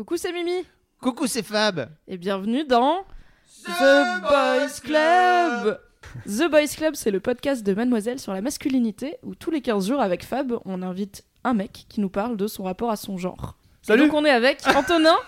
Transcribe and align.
Coucou, 0.00 0.16
c'est 0.16 0.32
Mimi 0.32 0.64
Coucou, 1.02 1.26
c'est 1.26 1.42
Fab 1.42 1.90
et 2.08 2.16
bienvenue 2.16 2.64
dans 2.64 3.04
The 3.66 4.22
Boys 4.22 4.80
Club. 4.82 5.78
The 6.24 6.50
Boys 6.50 6.74
Club, 6.74 6.94
c'est 6.94 7.10
le 7.10 7.20
podcast 7.20 7.62
de 7.62 7.74
Mademoiselle 7.74 8.18
sur 8.18 8.32
la 8.32 8.40
masculinité 8.40 9.18
où 9.22 9.34
tous 9.34 9.50
les 9.50 9.60
15 9.60 9.88
jours 9.88 10.00
avec 10.00 10.24
Fab, 10.24 10.54
on 10.64 10.80
invite 10.80 11.26
un 11.44 11.52
mec 11.52 11.84
qui 11.90 12.00
nous 12.00 12.08
parle 12.08 12.38
de 12.38 12.46
son 12.46 12.62
rapport 12.62 12.90
à 12.90 12.96
son 12.96 13.18
genre. 13.18 13.58
Et 13.82 13.88
Salut. 13.88 14.04
donc 14.04 14.14
on 14.14 14.24
est 14.24 14.30
avec 14.30 14.66
Antonin. 14.74 15.18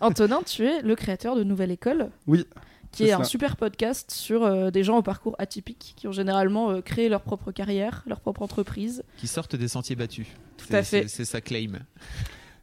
Antonin, 0.00 0.42
tu 0.46 0.64
es 0.64 0.80
le 0.82 0.94
créateur 0.94 1.34
de 1.34 1.42
Nouvelle 1.42 1.72
École, 1.72 2.08
Oui, 2.28 2.46
qui 2.92 3.08
est 3.08 3.12
un 3.12 3.24
super 3.24 3.56
podcast 3.56 4.12
sur 4.12 4.44
euh, 4.44 4.70
des 4.70 4.84
gens 4.84 4.98
au 4.98 5.02
parcours 5.02 5.34
atypique 5.40 5.94
qui 5.96 6.06
ont 6.06 6.12
généralement 6.12 6.70
euh, 6.70 6.82
créé 6.82 7.08
leur 7.08 7.22
propre 7.22 7.50
carrière, 7.50 8.04
leur 8.06 8.20
propre 8.20 8.42
entreprise. 8.42 9.02
Qui 9.16 9.26
sortent 9.26 9.56
des 9.56 9.66
sentiers 9.66 9.96
battus. 9.96 10.28
Tout 10.56 10.72
à 10.72 10.84
fait. 10.84 11.08
C'est 11.08 11.24
sa 11.24 11.40
claim. 11.40 11.80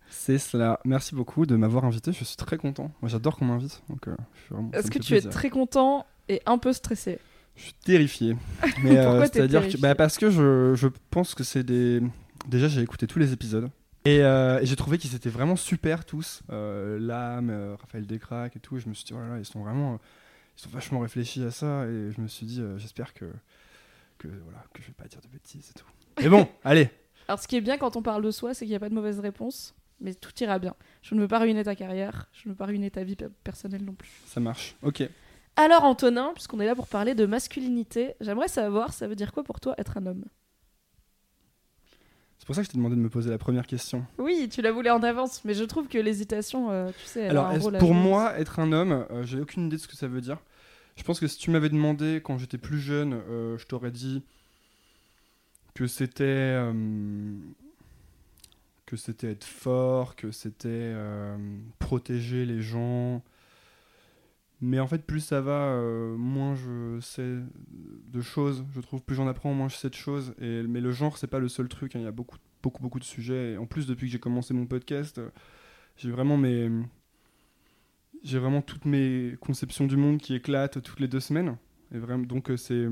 C'est 0.09 0.38
cela. 0.38 0.80
Merci 0.86 1.16
beaucoup 1.16 1.45
de 1.45 1.55
m'avoir 1.55 1.86
invité. 1.86 2.12
Je 2.12 2.23
suis 2.23 2.36
très 2.36 2.58
content. 2.58 2.92
Moi, 3.02 3.09
j'adore 3.09 3.38
qu'on 3.38 3.45
m'invite. 3.45 3.81
Donc, 3.89 4.08
euh, 4.08 4.16
Est-ce 4.73 4.92
que 4.92 5.00
tu 5.00 5.16
es 5.16 5.22
très 5.22 5.50
content 5.50 6.06
et 6.28 6.42
un 6.45 6.58
peu 6.58 6.73
stressé? 6.73 7.20
Je 7.56 7.64
suis 7.64 7.73
terrifié. 7.73 8.36
Mais 8.84 8.97
euh, 8.97 9.22
c'est-à-dire 9.22 9.67
que 9.67 9.78
bah, 9.78 9.94
parce 9.94 10.17
que 10.17 10.30
je, 10.30 10.75
je 10.75 10.88
pense 11.11 11.36
que 11.36 11.44
c'est 11.44 11.64
des. 11.64 12.02
Déjà, 12.47 12.67
j'ai 12.67 12.81
écouté 12.81 13.06
tous 13.06 13.19
les 13.19 13.34
épisodes. 13.34 13.69
Et, 14.06 14.22
euh, 14.23 14.61
et 14.61 14.66
j'ai 14.66 14.78
trouvé 14.78 14.97
qu'ils 14.97 15.14
étaient 15.14 15.30
vraiment 15.30 15.58
super 15.58 16.06
tous. 16.06 16.41
Euh, 16.52 17.75
Raphaël 17.80 18.08
Descraques 18.08 18.56
et 18.56 18.59
tout. 18.59 18.78
Et 18.78 18.80
je 18.80 18.88
me 18.88 18.94
suis 18.94 19.06
dit, 19.06 19.14
oh 19.14 19.19
là 19.19 19.28
là, 19.28 19.38
ils 19.39 19.45
sont 19.45 19.62
vraiment. 19.62 20.00
ils 20.58 20.62
sont 20.62 20.69
vachement 20.69 21.00
réfléchis 21.00 21.44
à 21.44 21.52
ça. 21.52 21.86
Et 21.86 22.12
je 22.12 22.22
me 22.22 22.28
suis 22.28 22.45
dit, 22.45 22.64
j'espère 22.78 23.14
que, 23.14 23.25
que, 24.17 24.28
voilà, 24.28 24.64
que 24.73 24.81
je 24.81 24.88
vais 24.88 24.94
pas 24.94 25.06
dire 25.06 25.19
de 25.22 25.28
bêtises 25.28 25.72
et 25.75 25.80
tout. 25.80 25.86
Mais 26.22 26.30
bon, 26.30 26.47
allez. 26.64 26.89
Alors, 27.28 27.39
ce 27.39 27.47
qui 27.47 27.58
est 27.58 27.62
bien 27.62 27.78
quand 27.78 27.97
on 27.97 28.02
parle 28.02 28.23
de 28.23 28.31
soi, 28.31 28.53
c'est 28.53 28.66
qu'il 28.66 28.72
n'y 28.72 28.78
a 28.78 28.80
pas 28.80 28.89
de 28.89 28.95
mauvaise 28.95 29.19
réponse, 29.19 29.75
mais 30.02 30.14
tout 30.14 30.31
ira 30.44 30.59
bien. 30.59 30.75
Je 31.02 31.16
ne 31.16 31.22
veux 31.22 31.28
pas 31.28 31.39
ruiner 31.39 31.64
ta 31.64 31.75
carrière, 31.75 32.30
je 32.33 32.47
ne 32.47 32.53
veux 32.53 32.58
pas 32.58 32.66
ruiner 32.66 32.92
ta 32.92 33.03
vie 33.03 33.16
pe- 33.16 33.30
personnelle 33.44 33.83
non 33.83 33.94
plus. 33.94 34.09
Ça 34.25 34.39
marche. 34.39 34.75
Ok. 34.81 35.03
Alors, 35.56 35.83
Antonin, 35.83 36.31
puisqu'on 36.33 36.59
est 36.59 36.66
là 36.66 36.75
pour 36.75 36.88
parler 36.88 37.16
de 37.16 37.25
masculinité, 37.25 38.16
j'aimerais 38.22 38.47
savoir, 38.47 38.94
ça 38.94 39.08
veut 39.08 39.16
dire 39.16 39.31
quoi 39.33 39.44
pour 39.44 39.59
toi 39.59 39.75
être 39.78 39.97
un 39.97 40.06
homme? 40.06 40.25
C'est 42.38 42.45
pour 42.45 42.56
ça 42.56 42.61
que 42.61 42.67
je 42.67 42.72
t'ai 42.72 42.78
demandé 42.78 42.95
de 42.95 43.02
me 43.02 43.09
poser 43.09 43.30
la 43.30 43.38
première 43.38 43.67
question. 43.67 44.06
Oui, 44.17 44.47
tu 44.50 44.61
l'as 44.61 44.72
voulu 44.72 44.89
en 44.89 45.03
avance, 45.03 45.44
mais 45.44 45.53
je 45.53 45.64
trouve 45.66 45.88
que 45.88 45.97
l'hésitation, 45.97 46.72
euh, 46.72 46.91
tu 46.97 47.06
sais, 47.06 47.22
elle 47.22 47.31
Alors, 47.31 47.45
a 47.45 47.50
un 47.50 47.59
rôle 47.59 47.78
pour 47.78 47.94
moi, 47.94 48.39
être 48.39 48.59
un 48.59 48.72
homme, 48.72 49.06
euh, 49.11 49.23
j'ai 49.23 49.39
aucune 49.41 49.67
idée 49.67 49.75
de 49.75 49.81
ce 49.81 49.88
que 49.88 49.95
ça 49.97 50.08
veut 50.08 50.22
dire. 50.22 50.38
Je 50.95 51.03
pense 51.03 51.19
que 51.19 51.28
si 51.28 51.38
tu 51.38 51.52
m'avais 51.52 51.69
demandé 51.69 52.22
quand 52.23 52.38
j'étais 52.38 52.58
plus 52.58 52.80
jeune, 52.80 53.13
euh, 53.30 53.58
je 53.58 53.66
t'aurais 53.66 53.91
dit 53.91 54.23
que 55.73 55.88
c'était 55.88 56.23
euh, 56.23 56.73
que 58.90 58.98
c'était 58.98 59.30
être 59.30 59.44
fort, 59.44 60.16
que 60.16 60.32
c'était 60.32 60.68
euh, 60.68 61.38
protéger 61.78 62.44
les 62.48 62.59
gens. 62.59 63.23
Mais 64.62 64.80
en 64.80 64.88
fait, 64.88 65.06
plus 65.06 65.20
ça 65.20 65.42
va, 65.42 65.73
euh, 65.73 66.18
moins 66.18 66.56
je 66.56 67.00
sais 67.00 67.36
de 68.08 68.22
choses. 68.22 68.66
Je 68.74 68.81
trouve 68.81 69.03
plus 69.03 69.16
j'en 69.16 69.28
apprends, 69.28 69.53
moins 69.53 69.69
je 69.69 69.75
sais 69.75 69.91
de 69.91 69.96
choses. 69.96 70.34
Et, 70.41 70.63
mais 70.63 70.81
le 70.81 70.91
genre, 70.91 71.19
c'est 71.19 71.28
pas 71.28 71.38
le 71.38 71.50
seul 71.50 71.68
truc. 71.68 71.96
hein. 71.96 72.00
Il 72.00 72.06
y 72.06 72.08
a 72.08 72.12
beaucoup, 72.12 72.38
beaucoup, 72.63 72.81
beaucoup 72.81 72.97
de 72.97 73.03
sujets. 73.03 73.53
Et 73.53 73.58
en 73.58 73.68
plus, 73.68 73.86
depuis 73.86 74.08
que 74.08 74.12
j'ai 74.13 74.19
commencé 74.19 74.56
mon 74.56 74.66
podcast, 74.66 75.19
euh, 75.19 75.30
j'ai 75.96 76.09
vraiment 76.09 76.38
mes 76.38 76.72
j'ai 78.24 78.40
vraiment 78.40 78.63
toutes 78.63 78.86
mes 78.86 79.36
conceptions 79.40 79.86
du 79.86 79.97
monde 79.97 80.18
qui 80.18 80.34
éclatent 80.34 80.81
toutes 80.81 81.00
les 81.00 81.08
deux 81.08 81.19
semaines. 81.19 81.58
Et 81.94 82.00
vraiment, 82.00 82.25
donc 82.25 82.52
c'est 82.58 82.88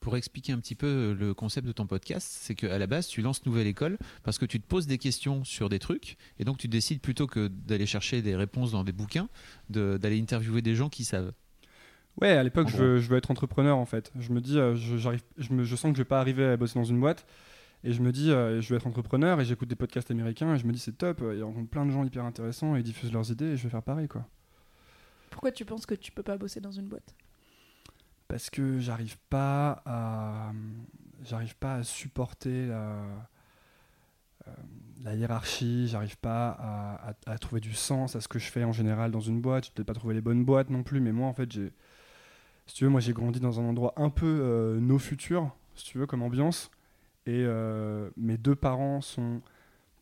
Pour 0.00 0.16
expliquer 0.16 0.52
un 0.52 0.58
petit 0.60 0.74
peu 0.76 0.86
euh, 0.86 1.14
le 1.14 1.34
concept 1.34 1.66
de 1.66 1.72
ton 1.72 1.86
podcast, 1.86 2.26
c'est 2.40 2.54
qu'à 2.54 2.78
la 2.78 2.86
base, 2.86 3.08
tu 3.08 3.20
lances 3.20 3.44
Nouvelle 3.46 3.66
École 3.66 3.98
parce 4.22 4.38
que 4.38 4.46
tu 4.46 4.60
te 4.60 4.66
poses 4.66 4.86
des 4.86 4.96
questions 4.98 5.42
sur 5.44 5.68
des 5.68 5.78
trucs 5.80 6.16
et 6.38 6.44
donc 6.44 6.56
tu 6.58 6.68
décides 6.68 7.00
plutôt 7.00 7.26
que 7.26 7.48
d'aller 7.48 7.86
chercher 7.86 8.22
des 8.22 8.36
réponses 8.36 8.70
dans 8.72 8.84
des 8.84 8.92
bouquins, 8.92 9.28
de- 9.70 9.98
d'aller 10.00 10.20
interviewer 10.20 10.62
des 10.62 10.74
gens 10.76 10.88
qui 10.88 11.04
savent. 11.04 11.32
ouais. 12.20 12.28
À 12.30 12.42
l'époque, 12.44 12.68
je, 12.68 12.76
veux- 12.76 12.98
je 12.98 13.08
veux 13.08 13.16
être 13.16 13.30
entrepreneur 13.30 13.76
en 13.76 13.86
fait. 13.86 14.12
Je 14.18 14.32
me 14.32 14.40
dis, 14.40 14.58
euh, 14.58 14.76
je, 14.76 14.96
j'arrive, 14.96 15.22
je, 15.36 15.52
me- 15.52 15.64
je 15.64 15.74
sens 15.76 15.90
que 15.92 15.96
je 15.98 16.02
vais 16.02 16.08
pas 16.08 16.20
arriver 16.20 16.44
à 16.44 16.56
bosser 16.56 16.78
dans 16.78 16.84
une 16.84 17.00
boîte. 17.00 17.26
Et 17.84 17.92
je 17.92 18.02
me 18.02 18.10
dis, 18.10 18.30
euh, 18.32 18.60
je 18.60 18.68
vais 18.70 18.76
être 18.76 18.86
entrepreneur 18.88 19.40
et 19.40 19.44
j'écoute 19.44 19.68
des 19.68 19.76
podcasts 19.76 20.10
américains 20.10 20.54
et 20.54 20.58
je 20.58 20.66
me 20.66 20.72
dis, 20.72 20.80
c'est 20.80 20.98
top. 20.98 21.22
Ils 21.34 21.42
rencontrent 21.44 21.70
plein 21.70 21.86
de 21.86 21.90
gens 21.92 22.04
hyper 22.04 22.24
intéressants 22.24 22.74
et 22.76 22.80
ils 22.80 22.84
diffusent 22.84 23.12
leurs 23.12 23.30
idées 23.30 23.46
et 23.52 23.56
je 23.56 23.62
vais 23.64 23.68
faire 23.70 23.82
pareil 23.84 24.08
quoi. 24.08 24.26
Pourquoi 25.30 25.52
tu 25.52 25.64
penses 25.64 25.86
que 25.86 25.94
tu 25.94 26.10
peux 26.12 26.22
pas 26.24 26.36
bosser 26.38 26.60
dans 26.60 26.72
une 26.72 26.86
boîte? 26.88 27.14
Parce 28.28 28.50
que 28.50 28.78
j'arrive 28.78 29.16
pas 29.30 29.82
à 29.86 30.52
j'arrive 31.24 31.56
pas 31.56 31.76
à 31.76 31.82
supporter 31.82 32.66
la, 32.66 32.76
euh, 34.46 34.50
la 35.02 35.14
hiérarchie 35.14 35.88
j'arrive 35.88 36.18
pas 36.18 37.14
à, 37.26 37.38
trouver 37.38 37.60
du 37.60 37.72
sens 37.74 38.16
à 38.16 38.20
ce 38.20 38.28
que 38.28 38.38
je 38.38 38.50
fais 38.50 38.64
en 38.64 38.72
général 38.72 39.10
dans 39.10 39.20
une 39.20 39.40
boîte. 39.40 39.64
J'ai 39.64 39.70
peut-être 39.74 39.86
pas 39.86 39.94
trouvé 39.94 40.14
les 40.14 40.20
bonnes 40.20 40.44
boîtes 40.44 40.70
non 40.70 40.82
plus 40.82 41.00
mais 41.00 41.12
moi 41.12 41.26
en 41.26 41.32
fait 41.32 41.50
j'ai 41.50 41.72
si 42.66 42.74
tu 42.74 42.84
veux 42.84 42.90
moi 42.90 43.00
j'ai 43.00 43.12
grandi 43.12 43.40
dans 43.40 43.60
un 43.60 43.64
endroit 43.64 43.94
un 43.96 44.10
peu 44.10 44.26
euh, 44.26 44.78
no 44.80 44.98
futur 44.98 45.50
si 45.74 45.84
tu 45.84 45.98
veux 45.98 46.06
comme 46.06 46.22
ambiance. 46.22 46.70
Et 47.26 47.44
euh, 47.46 48.10
mes 48.16 48.38
deux 48.38 48.54
parents 48.54 49.00
sont 49.00 49.42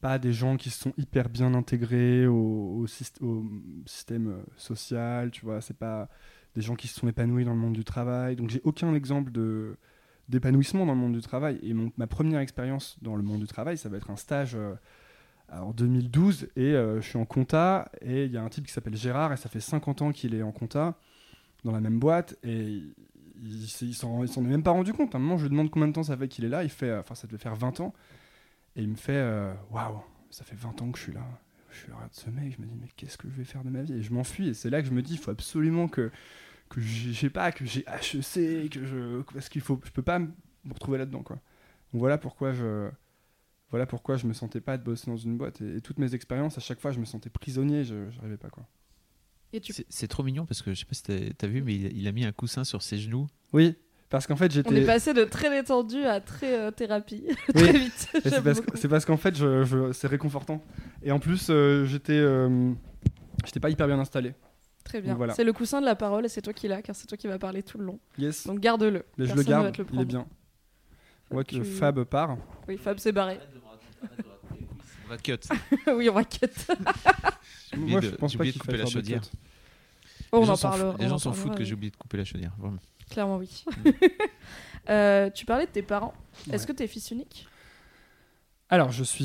pas 0.00 0.18
des 0.18 0.32
gens 0.32 0.56
qui 0.56 0.70
sont 0.70 0.92
hyper 0.96 1.28
bien 1.28 1.54
intégrés 1.54 2.26
au, 2.26 2.34
au 2.82 2.86
syst- 2.86 3.22
au 3.22 3.44
système 3.86 4.28
euh, 4.28 4.42
social 4.56 5.30
tu 5.30 5.44
vois. 5.44 5.60
C'est 5.60 5.76
pas 5.76 6.08
des 6.56 6.62
gens 6.62 6.74
qui 6.74 6.88
se 6.88 6.98
sont 6.98 7.06
épanouis 7.06 7.44
dans 7.44 7.52
le 7.52 7.58
monde 7.58 7.74
du 7.74 7.84
travail. 7.84 8.34
Donc 8.34 8.50
j'ai 8.50 8.60
aucun 8.64 8.92
exemple 8.94 9.30
de 9.30 9.76
d'épanouissement 10.28 10.84
dans 10.86 10.94
le 10.94 10.98
monde 10.98 11.12
du 11.14 11.20
travail. 11.20 11.60
Et 11.62 11.72
mon- 11.72 11.92
ma 11.96 12.08
première 12.08 12.40
expérience 12.40 12.96
dans 13.00 13.14
le 13.14 13.22
monde 13.22 13.38
du 13.40 13.46
travail, 13.46 13.78
ça 13.78 13.88
va 13.88 13.96
être 13.98 14.10
un 14.10 14.16
stage 14.16 14.56
euh, 14.56 14.74
en 15.52 15.70
2012 15.70 16.48
et 16.56 16.72
euh, 16.72 17.00
je 17.00 17.06
suis 17.08 17.18
en 17.18 17.24
compta 17.24 17.92
et 18.00 18.24
il 18.24 18.32
y 18.32 18.36
a 18.36 18.42
un 18.42 18.48
type 18.48 18.66
qui 18.66 18.72
s'appelle 18.72 18.96
Gérard 18.96 19.32
et 19.32 19.36
ça 19.36 19.48
fait 19.48 19.60
50 19.60 20.02
ans 20.02 20.10
qu'il 20.10 20.34
est 20.34 20.42
en 20.42 20.50
compta 20.50 20.98
dans 21.62 21.70
la 21.70 21.80
même 21.80 22.00
boîte 22.00 22.36
et 22.42 22.62
il, 22.64 22.92
il 23.82 23.94
s'en 23.94 24.24
est 24.24 24.40
même 24.40 24.64
pas 24.64 24.72
rendu 24.72 24.92
compte. 24.92 25.14
À 25.14 25.18
un 25.18 25.20
moment, 25.20 25.36
je 25.36 25.44
lui 25.44 25.50
demande 25.50 25.70
combien 25.70 25.86
de 25.86 25.92
temps 25.92 26.02
ça 26.02 26.16
fait 26.16 26.26
qu'il 26.26 26.44
est 26.44 26.48
là. 26.48 26.64
Il 26.64 26.70
fait, 26.70 26.90
euh, 26.90 27.00
enfin, 27.00 27.14
ça 27.14 27.28
devait 27.28 27.38
faire 27.38 27.54
20 27.54 27.78
ans. 27.78 27.94
Et 28.74 28.82
il 28.82 28.88
me 28.88 28.96
fait, 28.96 29.22
waouh, 29.70 30.00
ça 30.30 30.42
fait 30.44 30.56
20 30.56 30.82
ans 30.82 30.90
que 30.90 30.98
je 30.98 31.04
suis 31.04 31.12
là. 31.12 31.24
Je 31.70 31.78
suis 31.78 31.92
regarde 31.92 32.12
ce 32.12 32.30
mec, 32.30 32.54
je 32.56 32.60
me 32.62 32.66
dis, 32.66 32.74
mais 32.80 32.88
qu'est-ce 32.96 33.16
que 33.18 33.28
je 33.28 33.34
vais 33.34 33.44
faire 33.44 33.62
de 33.62 33.70
ma 33.70 33.82
vie? 33.82 33.92
Et 33.94 34.02
je 34.02 34.12
m'enfuis. 34.12 34.48
Et 34.48 34.54
c'est 34.54 34.70
là 34.70 34.80
que 34.82 34.88
je 34.88 34.92
me 34.92 35.02
dis, 35.02 35.12
il 35.14 35.18
faut 35.18 35.30
absolument 35.30 35.86
que, 35.88 36.10
que 36.68 36.80
j'ai 36.80 37.12
je 37.12 37.18
sais 37.20 37.30
pas, 37.30 37.52
que 37.52 37.64
j'ai 37.64 37.80
HEC, 37.86 38.70
que 38.70 38.84
je. 38.84 39.22
Parce 39.32 39.48
qu'il 39.48 39.60
faut. 39.60 39.80
Je 39.84 39.90
peux 39.90 40.02
pas 40.02 40.18
me 40.18 40.28
retrouver 40.72 40.98
là-dedans, 40.98 41.22
quoi. 41.22 41.36
Donc 41.92 42.00
voilà 42.00 42.18
pourquoi 42.18 42.52
je. 42.52 42.88
Voilà 43.70 43.84
pourquoi 43.86 44.16
je 44.16 44.26
me 44.26 44.32
sentais 44.32 44.60
pas 44.60 44.78
de 44.78 44.84
bosser 44.84 45.10
dans 45.10 45.16
une 45.16 45.36
boîte. 45.36 45.60
Et, 45.60 45.76
et 45.76 45.80
toutes 45.80 45.98
mes 45.98 46.14
expériences, 46.14 46.56
à 46.56 46.60
chaque 46.60 46.80
fois, 46.80 46.92
je 46.92 47.00
me 47.00 47.04
sentais 47.04 47.30
prisonnier, 47.30 47.84
je 47.84 48.08
j'arrivais 48.10 48.36
pas, 48.36 48.48
quoi. 48.48 48.66
Et 49.52 49.60
tu... 49.60 49.72
C'est 49.72 49.86
c'est 49.88 50.08
trop 50.08 50.22
mignon 50.22 50.46
parce 50.46 50.62
que 50.62 50.72
je 50.72 50.78
sais 50.80 50.84
pas 50.86 50.94
si 50.94 51.02
t'as- 51.02 51.32
t'as 51.36 51.46
vu, 51.46 51.62
mais 51.62 51.74
il, 51.74 51.98
il 51.98 52.08
a 52.08 52.12
mis 52.12 52.24
un 52.24 52.32
coussin 52.32 52.62
sur 52.64 52.82
ses 52.82 52.98
genoux. 52.98 53.26
Oui, 53.52 53.74
parce 54.08 54.26
qu'en 54.26 54.36
fait, 54.36 54.46
On 54.46 54.70
est 54.70 54.74
j'étais. 54.74 54.84
passé 54.86 55.14
de 55.14 55.24
très 55.24 55.50
détendu 55.50 56.02
à 56.04 56.20
très 56.20 56.58
euh, 56.60 56.70
thérapie, 56.70 57.24
Oui. 57.54 57.62
très 57.62 57.72
vite. 57.72 58.08
C'est 58.22 58.42
parce, 58.44 58.60
que- 58.60 58.76
c'est 58.78 58.88
parce 58.88 59.04
qu'en 59.04 59.16
fait, 59.16 59.36
je, 59.36 59.64
je- 59.64 59.92
c'est 59.92 60.06
réconfortant. 60.06 60.62
Et 61.02 61.10
en 61.10 61.18
plus, 61.18 61.48
euh, 61.50 61.84
j'étais, 61.86 62.12
euh, 62.12 62.72
j'étais 63.44 63.60
pas 63.60 63.70
hyper 63.70 63.86
bien 63.88 63.98
installé. 63.98 64.34
Très 64.86 65.00
bien. 65.02 65.14
Voilà. 65.14 65.34
C'est 65.34 65.44
le 65.44 65.52
coussin 65.52 65.80
de 65.80 65.84
la 65.86 65.94
parole 65.96 66.24
et 66.24 66.28
c'est 66.28 66.40
toi 66.42 66.52
qui 66.52 66.66
l'as, 66.68 66.80
car 66.82 66.94
c'est 66.96 67.06
toi 67.06 67.18
qui 67.18 67.26
vas 67.26 67.38
parler 67.38 67.62
tout 67.62 67.76
le 67.78 67.84
long. 67.84 67.98
Yes. 68.18 68.46
Donc 68.46 68.60
garde-le. 68.60 69.04
Mais 69.18 69.26
je 69.26 69.32
le 69.34 69.42
va 69.42 69.44
garde. 69.44 69.72
te 69.76 69.82
le 69.82 69.88
il 69.92 70.00
est 70.00 70.04
bien. 70.04 70.26
On 71.30 71.34
voit 71.34 71.44
que 71.44 71.56
Tu- 71.56 71.64
Fab 71.64 72.02
part. 72.04 72.36
Oui, 72.68 72.76
Fab 72.78 72.98
s'est 72.98 73.12
barré. 73.12 73.38
On 75.04 75.08
va 75.08 75.18
cut. 75.18 75.38
oui, 75.94 76.08
on 76.08 76.14
va 76.14 76.24
cut. 76.24 76.38
J'ai 77.72 77.76
Moi, 77.76 77.98
oublié 77.98 78.00
je 78.02 78.10
de- 78.12 78.16
pense 78.16 78.36
pas 78.36 78.44
qu'il 78.44 78.52
de 78.54 78.58
couper 78.58 78.72
la 78.72 78.78
faire 78.78 78.86
de 78.86 78.90
chaudière. 78.92 79.20
cut. 79.20 79.28
Oh, 80.32 80.38
on 80.38 80.40
les 80.40 80.46
gens 80.46 80.52
en 80.52 80.56
s'en 80.56 80.68
parlera. 80.70 80.90
foutent- 80.92 81.00
les 81.00 81.06
on 81.06 81.08
gens 81.10 81.14
en 81.14 81.18
s'en 81.18 81.32
foutent 81.32 81.54
que 81.56 81.64
j'ai 81.64 81.74
oublié 81.74 81.90
de 81.90 81.96
couper 81.96 82.16
la 82.18 82.24
chaudière. 82.24 82.52
vraiment. 82.58 82.78
Clairement, 83.10 83.36
oui. 83.36 83.64
Euh, 84.88 85.30
tu 85.30 85.44
parlais 85.46 85.66
de 85.66 85.70
tes 85.72 85.82
parents. 85.82 86.14
Est-ce 86.52 86.64
que 86.64 86.70
t'es 86.72 86.86
fils 86.86 87.10
unique? 87.10 87.48
Alors, 88.68 88.92
je 88.92 89.02
suis 89.02 89.24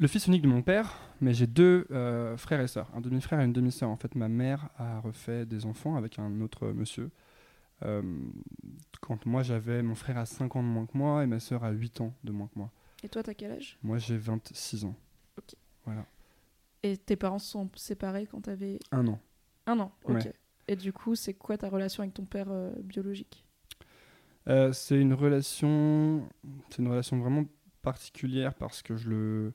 le 0.00 0.08
fils 0.08 0.26
unique 0.28 0.40
de 0.40 0.48
mon 0.48 0.62
père, 0.62 0.94
mais 1.20 1.34
j'ai 1.34 1.46
deux 1.46 1.86
euh, 1.90 2.36
frères 2.36 2.60
et 2.60 2.68
sœurs, 2.68 2.90
un 2.94 3.00
demi-frère 3.00 3.40
et 3.40 3.44
une 3.44 3.52
demi-sœur. 3.52 3.88
En 3.90 3.96
fait, 3.96 4.14
ma 4.14 4.28
mère 4.28 4.70
a 4.76 5.00
refait 5.00 5.46
des 5.46 5.66
enfants 5.66 5.96
avec 5.96 6.18
un 6.18 6.40
autre 6.40 6.68
monsieur. 6.68 7.10
Euh, 7.82 8.02
quand 9.00 9.26
moi 9.26 9.42
j'avais 9.42 9.82
mon 9.82 9.96
frère 9.96 10.16
a 10.16 10.26
5 10.26 10.54
ans 10.56 10.62
de 10.62 10.68
moins 10.68 10.86
que 10.86 10.96
moi 10.96 11.24
et 11.24 11.26
ma 11.26 11.40
sœur 11.40 11.64
a 11.64 11.70
8 11.70 12.00
ans 12.00 12.14
de 12.22 12.32
moins 12.32 12.46
que 12.46 12.58
moi. 12.58 12.70
Et 13.02 13.08
toi, 13.08 13.22
t'as 13.22 13.34
quel 13.34 13.50
âge? 13.50 13.78
Moi, 13.82 13.98
j'ai 13.98 14.16
26 14.16 14.86
ans. 14.86 14.94
Ok. 15.36 15.54
Voilà. 15.84 16.06
Et 16.82 16.96
tes 16.96 17.16
parents 17.16 17.38
se 17.38 17.50
sont 17.50 17.68
séparés 17.74 18.26
quand 18.26 18.40
t'avais 18.42 18.78
Un 18.92 19.06
an. 19.08 19.20
un 19.66 19.80
an 19.80 19.92
Ok. 20.04 20.14
Ouais. 20.14 20.32
Et 20.68 20.76
du 20.76 20.92
coup, 20.92 21.14
c'est 21.14 21.34
quoi 21.34 21.58
ta 21.58 21.68
relation 21.68 22.02
avec 22.02 22.14
ton 22.14 22.24
père 22.24 22.46
euh, 22.50 22.72
biologique? 22.82 23.44
C'est 24.72 25.00
une 25.00 25.14
relation, 25.14 26.28
c'est 26.68 26.82
une 26.82 26.88
relation 26.88 27.18
vraiment 27.18 27.46
particulière 27.80 28.54
parce 28.54 28.82
que 28.82 28.94
je 28.94 29.08
le, 29.08 29.54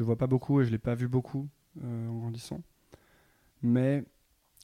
le 0.00 0.04
vois 0.06 0.16
pas 0.16 0.26
beaucoup 0.26 0.60
et 0.60 0.64
je 0.64 0.70
l'ai 0.70 0.78
pas 0.78 0.94
vu 0.94 1.06
beaucoup 1.08 1.48
euh, 1.84 2.08
en 2.08 2.18
grandissant. 2.18 2.62
Mais 3.62 4.02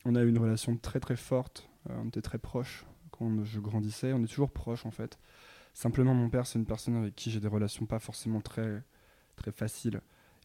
on 0.04 0.14
a 0.16 0.22
eu 0.22 0.28
une 0.28 0.38
relation 0.38 0.76
très 0.76 0.98
très 0.98 1.16
forte. 1.16 1.68
euh, 1.90 2.00
on 2.02 2.08
était 2.08 2.22
très 2.22 2.38
proches 2.38 2.86
quand 3.12 3.44
je 3.44 3.60
grandissais. 3.60 4.12
On 4.12 4.22
est 4.24 4.26
toujours 4.26 4.50
proches 4.50 4.86
en 4.86 4.90
fait. 4.90 5.18
Simplement, 5.74 6.14
mon 6.14 6.30
père, 6.30 6.46
c'est 6.46 6.58
une 6.58 6.64
personne 6.64 6.96
avec 6.96 7.14
qui 7.14 7.30
j'ai 7.30 7.40
des 7.40 7.48
relations 7.48 7.84
pas 7.86 7.98
forcément 7.98 8.40
très 8.40 8.82
très 9.36 9.52
faciles. 9.52 10.00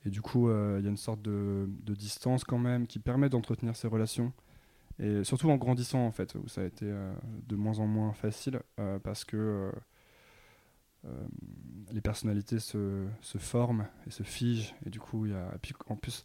Et 0.05 0.09
du 0.09 0.21
coup, 0.21 0.49
euh, 0.49 0.77
il 0.79 0.83
y 0.83 0.87
a 0.87 0.91
une 0.91 0.97
sorte 0.97 1.21
de, 1.21 1.69
de 1.83 1.95
distance 1.95 2.43
quand 2.43 2.57
même 2.59 2.85
qui 2.85 2.99
permet 2.99 3.29
d'entretenir 3.29 3.75
ces 3.77 3.87
relations. 3.87 4.33
Et 4.99 5.23
surtout 5.23 5.49
en 5.49 5.55
grandissant, 5.57 6.05
en 6.05 6.11
fait, 6.11 6.35
où 6.35 6.47
ça 6.49 6.61
a 6.61 6.65
été 6.65 6.85
de 7.47 7.55
moins 7.55 7.79
en 7.79 7.87
moins 7.87 8.13
facile 8.13 8.61
parce 9.03 9.23
que 9.23 9.71
les 11.91 12.01
personnalités 12.01 12.59
se, 12.59 13.07
forment 13.37 13.87
et 14.07 14.11
se 14.11 14.23
figent. 14.23 14.75
Et 14.85 14.89
du 14.89 14.99
coup, 14.99 15.25
y 15.25 15.33
a. 15.33 15.51
En 15.87 15.95
plus, 15.95 16.23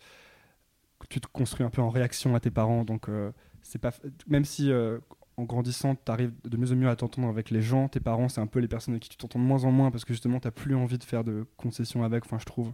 tu 1.08 1.20
te 1.20 1.26
construis 1.28 1.64
un 1.64 1.70
peu 1.70 1.82
en 1.82 1.90
réaction 1.90 2.34
à 2.34 2.40
tes 2.40 2.50
parents. 2.50 2.84
Donc, 2.84 3.08
euh, 3.08 3.32
c'est 3.62 3.78
pas. 3.78 3.92
Même 4.28 4.44
si 4.44 4.70
euh, 4.70 4.98
en 5.36 5.44
grandissant, 5.44 5.94
tu 5.94 6.10
arrives 6.10 6.32
de 6.44 6.56
mieux 6.56 6.72
en 6.72 6.76
mieux 6.76 6.88
à 6.88 6.96
t'entendre 6.96 7.28
avec 7.28 7.50
les 7.50 7.62
gens, 7.62 7.88
tes 7.88 8.00
parents, 8.00 8.28
c'est 8.28 8.40
un 8.40 8.46
peu 8.46 8.60
les 8.60 8.68
personnes 8.68 8.94
avec 8.94 9.02
qui 9.02 9.08
tu 9.10 9.16
t'entends 9.16 9.38
de 9.38 9.44
moins 9.44 9.64
en 9.64 9.70
moins 9.70 9.90
parce 9.90 10.04
que 10.04 10.12
justement, 10.14 10.40
tu 10.40 10.50
plus 10.50 10.74
envie 10.74 10.98
de 10.98 11.04
faire 11.04 11.24
de 11.24 11.46
concessions 11.56 12.04
avec, 12.04 12.24
enfin, 12.24 12.38
je 12.38 12.44
trouve. 12.46 12.72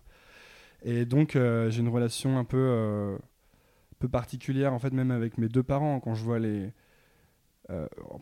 Et 0.83 1.05
donc, 1.05 1.37
euh, 1.37 1.71
j'ai 1.71 1.81
une 1.81 1.89
relation 1.89 2.39
un 2.39 2.45
peu. 2.45 2.59
euh, 2.59 3.19
peu 3.99 4.09
particulière 4.09 4.73
en 4.73 4.81
fait 4.81 4.93
même 4.93 5.13
avec 5.13 5.39
mes 5.39 5.49
deux 5.49 5.63
parents 5.63 6.01
quand 6.01 6.15
je 6.15 6.25
vois 6.25 6.41
les 6.41 6.73
Euh, 6.73 6.82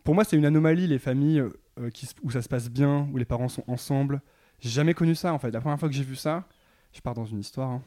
pour 0.03 0.15
moi 0.15 0.23
c'est 0.23 0.37
une 0.37 0.45
anomalie 0.45 0.87
les 0.87 0.99
familles 0.99 1.39
euh, 1.79 1.89
qui, 1.89 2.07
où 2.23 2.31
ça 2.31 2.41
se 2.41 2.49
passe 2.49 2.69
bien 2.69 3.09
où 3.11 3.17
les 3.17 3.25
parents 3.25 3.49
sont 3.49 3.63
ensemble 3.67 4.21
j'ai 4.59 4.69
jamais 4.69 4.93
connu 4.93 5.15
ça 5.15 5.33
en 5.33 5.39
fait 5.39 5.51
la 5.51 5.59
première 5.61 5.79
fois 5.79 5.89
que 5.89 5.95
j'ai 5.95 6.03
vu 6.03 6.15
ça 6.15 6.47
je 6.93 7.01
pars 7.01 7.13
dans 7.13 7.25
une 7.25 7.39
histoire 7.39 7.69
hein. 7.69 7.83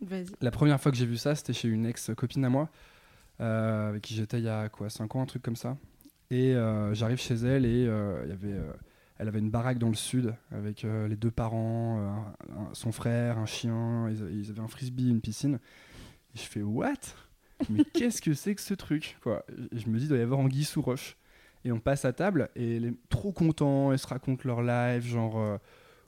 Vas-y. 0.00 0.26
la 0.40 0.50
première 0.50 0.80
fois 0.80 0.92
que 0.92 0.98
j'ai 0.98 1.06
vu 1.06 1.16
ça 1.16 1.34
c'était 1.34 1.52
chez 1.52 1.68
une 1.68 1.86
ex 1.86 2.10
copine 2.16 2.44
à 2.44 2.48
moi 2.50 2.68
euh, 3.40 3.88
avec 3.90 4.02
qui 4.02 4.14
j'étais 4.14 4.38
il 4.38 4.44
y 4.44 4.48
a 4.48 4.68
quoi 4.68 4.90
5 4.90 5.16
ans 5.16 5.22
un 5.22 5.26
truc 5.26 5.42
comme 5.42 5.56
ça 5.56 5.76
et 6.30 6.54
euh, 6.54 6.92
j'arrive 6.94 7.18
chez 7.18 7.34
elle 7.36 7.64
et 7.64 7.86
euh, 7.86 8.20
il 8.24 8.28
y 8.28 8.32
avait 8.32 8.52
euh, 8.52 8.70
elle 9.18 9.26
avait 9.28 9.38
une 9.40 9.50
baraque 9.50 9.78
dans 9.78 9.88
le 9.88 9.94
sud 9.96 10.34
avec 10.52 10.84
euh, 10.84 11.08
les 11.08 11.16
deux 11.16 11.32
parents, 11.32 11.98
euh, 11.98 12.06
un- 12.06 12.60
un- 12.60 12.74
son 12.74 12.92
frère, 12.92 13.36
un 13.38 13.46
chien, 13.46 14.08
ils, 14.10 14.38
ils 14.44 14.50
avaient 14.50 14.60
un 14.60 14.68
frisbee, 14.68 15.08
une 15.10 15.20
piscine. 15.20 15.58
Et 16.34 16.38
je 16.38 16.42
fais 16.44 16.62
what? 16.62 16.92
Mais 17.70 17.84
qu'est-ce 17.92 18.22
que 18.22 18.34
c'est 18.34 18.54
que 18.54 18.60
ce 18.60 18.74
truc 18.74 19.16
je 19.72 19.88
me 19.88 19.98
dis 19.98 20.04
il 20.04 20.08
doit 20.08 20.18
y 20.18 20.22
avoir 20.22 20.40
anguille 20.40 20.64
sous 20.64 20.82
roche. 20.82 21.16
Et 21.64 21.72
on 21.72 21.80
passe 21.80 22.04
à 22.04 22.12
table 22.12 22.48
et 22.54 22.76
est 22.76 22.94
trop 23.08 23.32
content, 23.32 23.92
elles 23.92 23.98
se 23.98 24.06
racontent 24.06 24.42
leur 24.44 24.62
live, 24.62 25.04
genre 25.04 25.38
euh, 25.40 25.58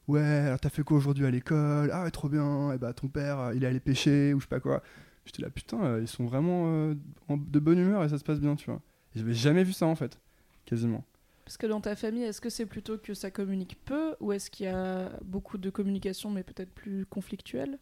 ouais, 0.06 0.20
alors 0.20 0.60
t'as 0.60 0.68
fait 0.68 0.84
quoi 0.84 0.96
aujourd'hui 0.96 1.26
à 1.26 1.30
l'école? 1.30 1.90
Ah 1.92 2.08
trop 2.10 2.28
bien. 2.28 2.72
Et 2.72 2.78
bah 2.78 2.92
ton 2.92 3.08
père, 3.08 3.38
euh, 3.40 3.54
il 3.54 3.64
est 3.64 3.66
allé 3.66 3.80
pêcher 3.80 4.32
ou 4.32 4.38
je 4.38 4.44
sais 4.44 4.48
pas 4.48 4.60
quoi. 4.60 4.82
J'étais 5.24 5.42
là 5.42 5.50
putain, 5.50 5.82
euh, 5.84 6.00
ils 6.00 6.08
sont 6.08 6.24
vraiment 6.24 6.64
euh, 6.66 6.94
de 7.28 7.58
bonne 7.58 7.78
humeur 7.78 8.04
et 8.04 8.08
ça 8.08 8.18
se 8.18 8.24
passe 8.24 8.40
bien, 8.40 8.54
tu 8.54 8.66
vois. 8.66 8.80
J'avais 9.14 9.34
jamais 9.34 9.64
vu 9.64 9.72
ça 9.72 9.86
en 9.86 9.96
fait, 9.96 10.18
quasiment. 10.64 11.04
Parce 11.44 11.56
que 11.56 11.66
dans 11.66 11.80
ta 11.80 11.96
famille, 11.96 12.22
est-ce 12.22 12.40
que 12.40 12.48
c'est 12.48 12.64
plutôt 12.64 12.96
que 12.96 13.12
ça 13.12 13.32
communique 13.32 13.76
peu 13.84 14.14
ou 14.20 14.30
est-ce 14.30 14.50
qu'il 14.50 14.66
y 14.66 14.68
a 14.68 15.10
beaucoup 15.24 15.58
de 15.58 15.68
communication 15.68 16.30
mais 16.30 16.44
peut-être 16.44 16.70
plus 16.70 17.06
conflictuelle? 17.06 17.78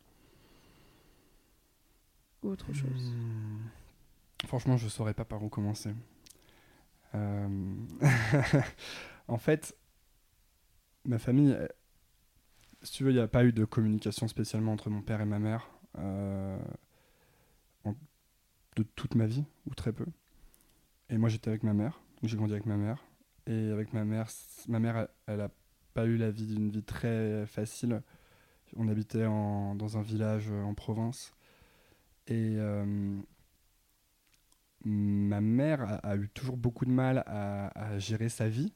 Autre 2.43 2.73
chose 2.73 3.13
Hmm. 3.13 4.47
Franchement, 4.47 4.77
je 4.77 4.89
saurais 4.89 5.15
pas 5.15 5.25
par 5.25 5.43
où 5.43 5.49
commencer. 5.49 5.91
Euh, 7.15 7.75
en 9.29 9.39
fait, 9.39 9.77
ma 11.05 11.19
famille, 11.19 11.57
si 12.83 12.93
tu 12.93 13.05
veux, 13.05 13.11
il 13.11 13.15
n'y 13.15 13.21
a 13.21 13.27
pas 13.29 13.45
eu 13.45 13.53
de 13.53 13.65
communication 13.65 14.29
spécialement 14.29 14.73
entre 14.73 14.91
mon 14.91 15.03
père 15.03 15.21
et 15.21 15.25
ma 15.25 15.39
mère 15.41 15.69
euh, 15.99 16.59
de 18.77 18.83
toute 18.95 19.17
ma 19.17 19.27
vie, 19.27 19.45
ou 19.67 19.75
très 19.75 19.93
peu. 19.93 20.07
Et 21.11 21.19
moi, 21.19 21.29
j'étais 21.29 21.49
avec 21.49 21.65
ma 21.65 21.73
mère, 21.73 22.01
j'ai 22.23 22.37
grandi 22.37 22.53
avec 22.53 22.67
ma 22.67 22.77
mère. 22.77 23.03
Et 23.47 23.71
avec 23.71 23.93
ma 23.93 24.05
mère, 24.05 24.29
ma 24.69 24.79
mère, 24.79 24.97
elle- 24.97 25.09
elle 25.27 25.41
a 25.41 25.51
pas 25.95 26.05
eu 26.07 26.17
la 26.17 26.31
vie 26.31 26.47
d'une 26.47 26.71
vie 26.71 26.83
très 26.85 27.45
facile. 27.47 28.03
On 28.77 28.87
habitait 28.89 29.25
dans 29.25 29.97
un 29.99 30.03
village 30.03 30.49
euh, 30.51 30.63
en 30.63 30.75
province. 30.75 31.33
Et 32.31 32.57
euh, 32.59 33.17
ma 34.85 35.41
mère 35.41 36.01
a, 36.03 36.17
eu 36.17 36.29
toujours 36.29 36.57
beaucoup 36.57 36.85
de 36.85 36.91
mal 36.91 37.25
à, 37.27 37.99
gérer 37.99 38.29
sa 38.29 38.49
vie. 38.49 38.73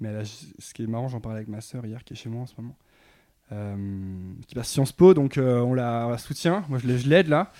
Mais 0.00 0.24
ce 0.24 0.74
qui 0.74 0.82
est 0.82 0.86
marrant, 0.86 1.08
j'en 1.08 1.20
parlais 1.20 1.38
avec 1.38 1.48
ma 1.48 1.60
sœur 1.60 1.86
hier 1.86 2.02
qui 2.04 2.14
est 2.14 2.16
chez 2.16 2.28
moi 2.28 2.42
en 2.42 2.46
ce 2.46 2.54
moment. 2.60 2.76
euh, 3.52 4.32
qui 4.46 4.54
passe 4.54 4.68
Sciences 4.68 4.92
Po, 4.92 5.14
donc 5.14 5.36
euh, 5.38 5.60
on, 5.60 5.74
la, 5.74 6.16
soutient. 6.18 6.64
Moi, 6.68 6.78
je 6.78 6.86
l'ai- 6.86 6.98
je 6.98 7.08
l'aide 7.08 7.28
là. 7.28 7.52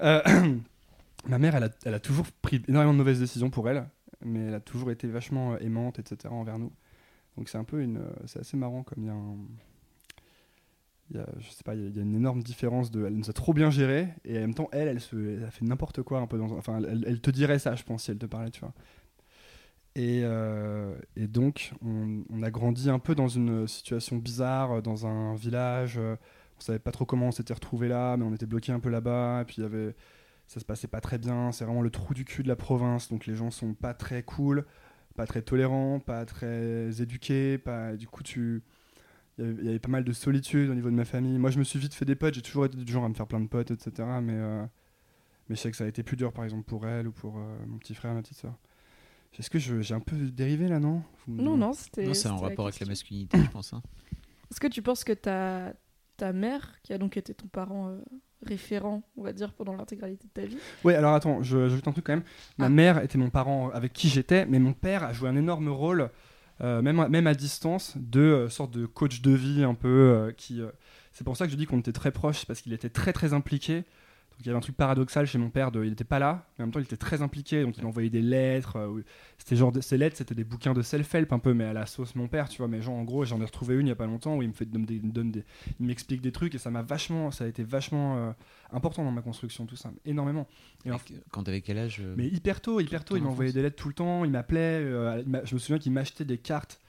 Euh, 0.00 0.20
ma 1.28 1.38
mère, 1.38 1.54
elle 1.84 1.94
a, 1.94 2.00
toujours 2.00 2.26
pris 2.42 2.62
énormément 2.68 2.92
de 2.92 2.98
mauvaises 2.98 3.20
décisions 3.20 3.50
pour 3.50 3.68
elle, 3.68 3.86
mais 4.24 4.46
elle 4.46 4.54
a 4.54 4.60
toujours 4.60 4.90
été 4.90 5.06
vachement 5.08 5.56
aimante, 5.58 5.98
etc. 5.98 6.34
envers 6.34 6.58
nous. 6.58 6.72
Donc 7.36 7.48
c'est 7.48 7.58
un 7.58 7.64
peu 7.64 7.80
une, 7.82 8.00
c'est 8.26 8.40
assez 8.40 8.56
marrant 8.56 8.82
comme 8.82 9.04
il 9.04 9.06
y 9.06 9.10
a 9.10 9.14
je 11.12 11.48
sais 11.50 11.62
pas, 11.64 11.74
il 11.74 11.96
y 11.96 11.98
a- 11.98 12.02
une 12.02 12.14
énorme 12.14 12.42
différence 12.42 12.90
de, 12.90 13.04
elle 13.06 13.14
nous 13.16 13.30
a 13.30 13.32
trop 13.32 13.52
bien 13.54 13.70
géré 13.70 14.08
et 14.24 14.36
en 14.38 14.40
même 14.42 14.54
temps 14.54 14.68
elle, 14.72 14.88
elle 14.88 15.44
a 15.44 15.50
fait 15.50 15.64
n'importe 15.64 16.02
quoi 16.02 16.20
un 16.20 16.26
peu 16.26 16.38
dans, 16.38 16.50
enfin 16.56 16.80
elle, 16.82 17.20
te 17.20 17.30
dirait 17.30 17.58
ça, 17.58 17.74
je 17.76 17.82
pense 17.84 18.04
si 18.04 18.10
elle 18.10 18.18
te 18.18 18.26
parlait, 18.26 18.50
tu 18.50 18.60
vois. 18.60 18.74
Et, 19.94 20.20
euh, 20.24 20.94
et 21.16 21.26
donc 21.26 21.72
on, 21.84 22.22
on 22.30 22.42
a 22.42 22.50
grandi 22.50 22.88
un 22.90 22.98
peu 22.98 23.14
dans 23.14 23.28
une 23.28 23.66
situation 23.66 24.16
bizarre, 24.16 24.72
euh, 24.72 24.80
dans 24.80 25.06
un 25.06 25.34
village. 25.34 25.98
euh, 25.98 26.16
On 26.58 26.60
savait 26.60 26.78
pas 26.78 26.92
trop 26.92 27.04
comment 27.04 27.28
on 27.28 27.32
s'était 27.32 27.54
retrouvé 27.54 27.88
là, 27.88 28.16
mais 28.16 28.24
on 28.24 28.34
était 28.34 28.46
bloqué 28.46 28.70
un 28.72 28.80
peu 28.80 28.90
là-bas. 28.90 29.42
Et 29.42 29.44
puis 29.44 29.56
il 29.58 29.62
y 29.62 29.66
avait, 29.66 29.94
ça 30.46 30.60
se 30.60 30.64
passait 30.64 30.88
pas 30.88 31.00
très 31.00 31.18
bien. 31.18 31.52
C'est 31.52 31.64
vraiment 31.64 31.82
le 31.82 31.90
trou 31.90 32.14
du 32.14 32.24
cul 32.24 32.42
de 32.44 32.48
la 32.48 32.56
province, 32.56 33.08
donc 33.10 33.26
les 33.26 33.34
gens 33.36 33.50
sont 33.50 33.74
pas 33.74 33.94
très 33.94 34.22
cool, 34.22 34.66
pas 35.16 35.26
très 35.26 35.42
tolérants, 35.42 36.00
pas 36.00 36.24
très 36.26 37.02
éduqués. 37.02 37.58
Pas, 37.58 37.96
du 37.96 38.06
coup 38.08 38.22
tu 38.22 38.62
il 39.38 39.44
y, 39.44 39.48
avait, 39.48 39.56
il 39.60 39.66
y 39.66 39.68
avait 39.70 39.78
pas 39.78 39.88
mal 39.88 40.04
de 40.04 40.12
solitude 40.12 40.68
au 40.70 40.74
niveau 40.74 40.90
de 40.90 40.94
ma 40.94 41.04
famille. 41.04 41.38
Moi, 41.38 41.50
je 41.50 41.58
me 41.58 41.64
suis 41.64 41.78
vite 41.78 41.94
fait 41.94 42.04
des 42.04 42.14
potes. 42.16 42.34
J'ai 42.34 42.42
toujours 42.42 42.64
été 42.66 42.76
du 42.76 42.90
genre 42.92 43.04
à 43.04 43.08
me 43.08 43.14
faire 43.14 43.26
plein 43.26 43.40
de 43.40 43.46
potes, 43.48 43.70
etc. 43.70 43.90
Mais, 44.22 44.32
euh, 44.34 44.64
mais 45.48 45.56
je 45.56 45.60
sais 45.60 45.70
que 45.70 45.76
ça 45.76 45.84
a 45.84 45.86
été 45.88 46.02
plus 46.02 46.16
dur, 46.16 46.32
par 46.32 46.44
exemple, 46.44 46.64
pour 46.64 46.86
elle 46.86 47.08
ou 47.08 47.12
pour 47.12 47.38
euh, 47.38 47.58
mon 47.66 47.78
petit 47.78 47.94
frère, 47.94 48.12
ma 48.14 48.22
petite 48.22 48.38
soeur. 48.38 48.54
Est-ce 49.38 49.50
que 49.50 49.58
je- 49.58 49.80
j'ai 49.82 49.94
un 49.94 50.00
peu 50.00 50.16
dérivé 50.16 50.66
là, 50.68 50.80
non? 50.80 51.02
Non, 51.28 51.56
non, 51.56 51.72
c'était. 51.72 52.06
Non, 52.06 52.14
c'est 52.14 52.28
en 52.28 52.38
rapport 52.38 52.66
avec 52.66 52.80
la 52.80 52.86
masculinité, 52.86 53.38
je 53.40 53.50
pense. 53.50 53.72
hein. 53.72 53.82
Est-ce 54.50 54.58
que 54.58 54.66
tu 54.66 54.82
penses 54.82 55.04
que 55.04 55.12
ta, 55.12 55.74
ta 56.16 56.32
mère, 56.32 56.74
qui 56.82 56.92
a 56.92 56.98
donc 56.98 57.16
été 57.16 57.34
ton 57.34 57.46
parent 57.46 57.88
euh, 57.90 58.00
référent, 58.42 59.02
on 59.16 59.22
va 59.22 59.32
dire, 59.32 59.52
pendant 59.52 59.74
l'intégralité 59.76 60.26
de 60.26 60.32
ta 60.32 60.46
vie, 60.46 60.56
Ouais, 60.82 60.94
alors 60.94 61.12
attends, 61.14 61.42
je- 61.42 61.68
j'ajoute 61.68 61.86
un 61.86 61.92
truc 61.92 62.06
quand 62.06 62.14
même. 62.14 62.24
Ma 62.56 62.66
Ah. 62.66 62.70
mère 62.70 63.02
était 63.04 63.18
mon 63.18 63.30
parent 63.30 63.68
avec 63.70 63.92
qui 63.92 64.08
j'étais, 64.08 64.46
mais 64.46 64.58
mon 64.58 64.72
père 64.72 65.04
a 65.04 65.12
joué 65.12 65.28
un 65.28 65.36
énorme 65.36 65.68
rôle, 65.68 66.00
euh, 66.00 66.08
même, 66.60 67.00
à- 67.00 67.08
même 67.08 67.26
à 67.26 67.34
distance, 67.34 67.94
de 67.96 68.20
euh, 68.20 68.48
sorte 68.48 68.72
de 68.72 68.86
coach 68.86 69.20
de 69.22 69.30
vie 69.32 69.62
un 69.64 69.74
peu. 69.74 69.88
euh, 69.88 70.32
qui, 70.32 70.60
euh, 70.60 70.70
c'est 71.12 71.24
pour 71.24 71.36
ça 71.36 71.46
que 71.46 71.52
je 71.52 71.56
dis 71.56 71.66
qu'on 71.66 71.78
était 71.80 71.92
très 71.92 72.10
proches, 72.12 72.44
parce 72.46 72.60
qu'il 72.60 72.72
était 72.72 72.88
très 72.90 73.12
très 73.12 73.32
impliqué. 73.32 73.84
Donc 74.38 74.46
il 74.46 74.46
y 74.46 74.50
avait 74.50 74.58
un 74.58 74.60
truc 74.60 74.76
paradoxal 74.76 75.26
chez 75.26 75.36
mon 75.36 75.50
père, 75.50 75.72
de, 75.72 75.82
il 75.82 75.90
n'était 75.90 76.04
pas 76.04 76.20
là, 76.20 76.46
mais 76.56 76.62
en 76.62 76.66
même 76.68 76.72
temps 76.72 76.78
il 76.78 76.84
était 76.84 76.96
très 76.96 77.22
impliqué, 77.22 77.64
donc 77.64 77.76
il 77.76 77.84
envoyait 77.84 78.08
des 78.08 78.22
lettres. 78.22 78.76
euh, 78.76 79.02
c'était 79.36 79.56
genre 79.56 79.72
de- 79.72 79.80
ces 79.80 79.98
lettres, 79.98 80.16
c'était 80.16 80.36
des 80.36 80.44
bouquins 80.44 80.74
de 80.74 80.82
self-help 80.82 81.32
un 81.32 81.40
peu, 81.40 81.54
mais 81.54 81.64
à 81.64 81.72
la 81.72 81.86
sauce 81.86 82.14
mon 82.14 82.28
père, 82.28 82.48
tu 82.48 82.58
vois. 82.58 82.68
Mais 82.68 82.80
genre 82.80 82.94
en 82.94 83.02
gros, 83.02 83.24
j'en 83.24 83.40
ai 83.40 83.44
retrouvé 83.44 83.74
une 83.74 83.86
il 83.86 83.88
y 83.88 83.92
a 83.92 83.96
pas 83.96 84.06
longtemps 84.06 84.36
où 84.36 84.42
il 84.42 84.48
me 84.48 84.52
fait 84.54 84.64
donne 84.64 84.84
des, 84.84 85.00
donne 85.00 85.32
des- 85.32 85.44
il 85.80 85.86
m'explique 85.86 86.20
des 86.20 86.30
trucs 86.30 86.54
et 86.54 86.58
ça 86.58 86.70
m'a 86.70 86.82
vachement, 86.82 87.32
ça 87.32 87.44
a 87.44 87.46
été 87.48 87.64
vachement 87.64 88.16
euh, 88.16 88.30
important 88.70 89.02
dans 89.02 89.10
ma 89.10 89.22
construction, 89.22 89.66
tout 89.66 89.74
ça, 89.74 89.90
énormément. 90.04 90.46
Et 90.84 90.90
que- 90.90 91.14
Quand 91.32 91.42
t'avais 91.42 91.60
quel 91.60 91.78
âge 91.78 91.98
euh, 92.00 92.14
mais 92.16 92.28
hyper 92.28 92.60
tôt, 92.60 92.78
hyper 92.78 93.04
tôt, 93.04 93.16
il 93.16 93.22
m'envoyait 93.24 93.52
des 93.52 93.62
lettres 93.62 93.82
tout 93.82 93.88
le 93.88 93.94
temps, 93.94 94.24
il 94.24 94.30
m'appelait. 94.30 94.60
euh, 94.84 95.20
je 95.42 95.54
me 95.54 95.58
souviens 95.58 95.80
qu'il 95.80 95.90
m'achetait 95.90 96.24
des 96.24 96.38
cartes 96.38 96.80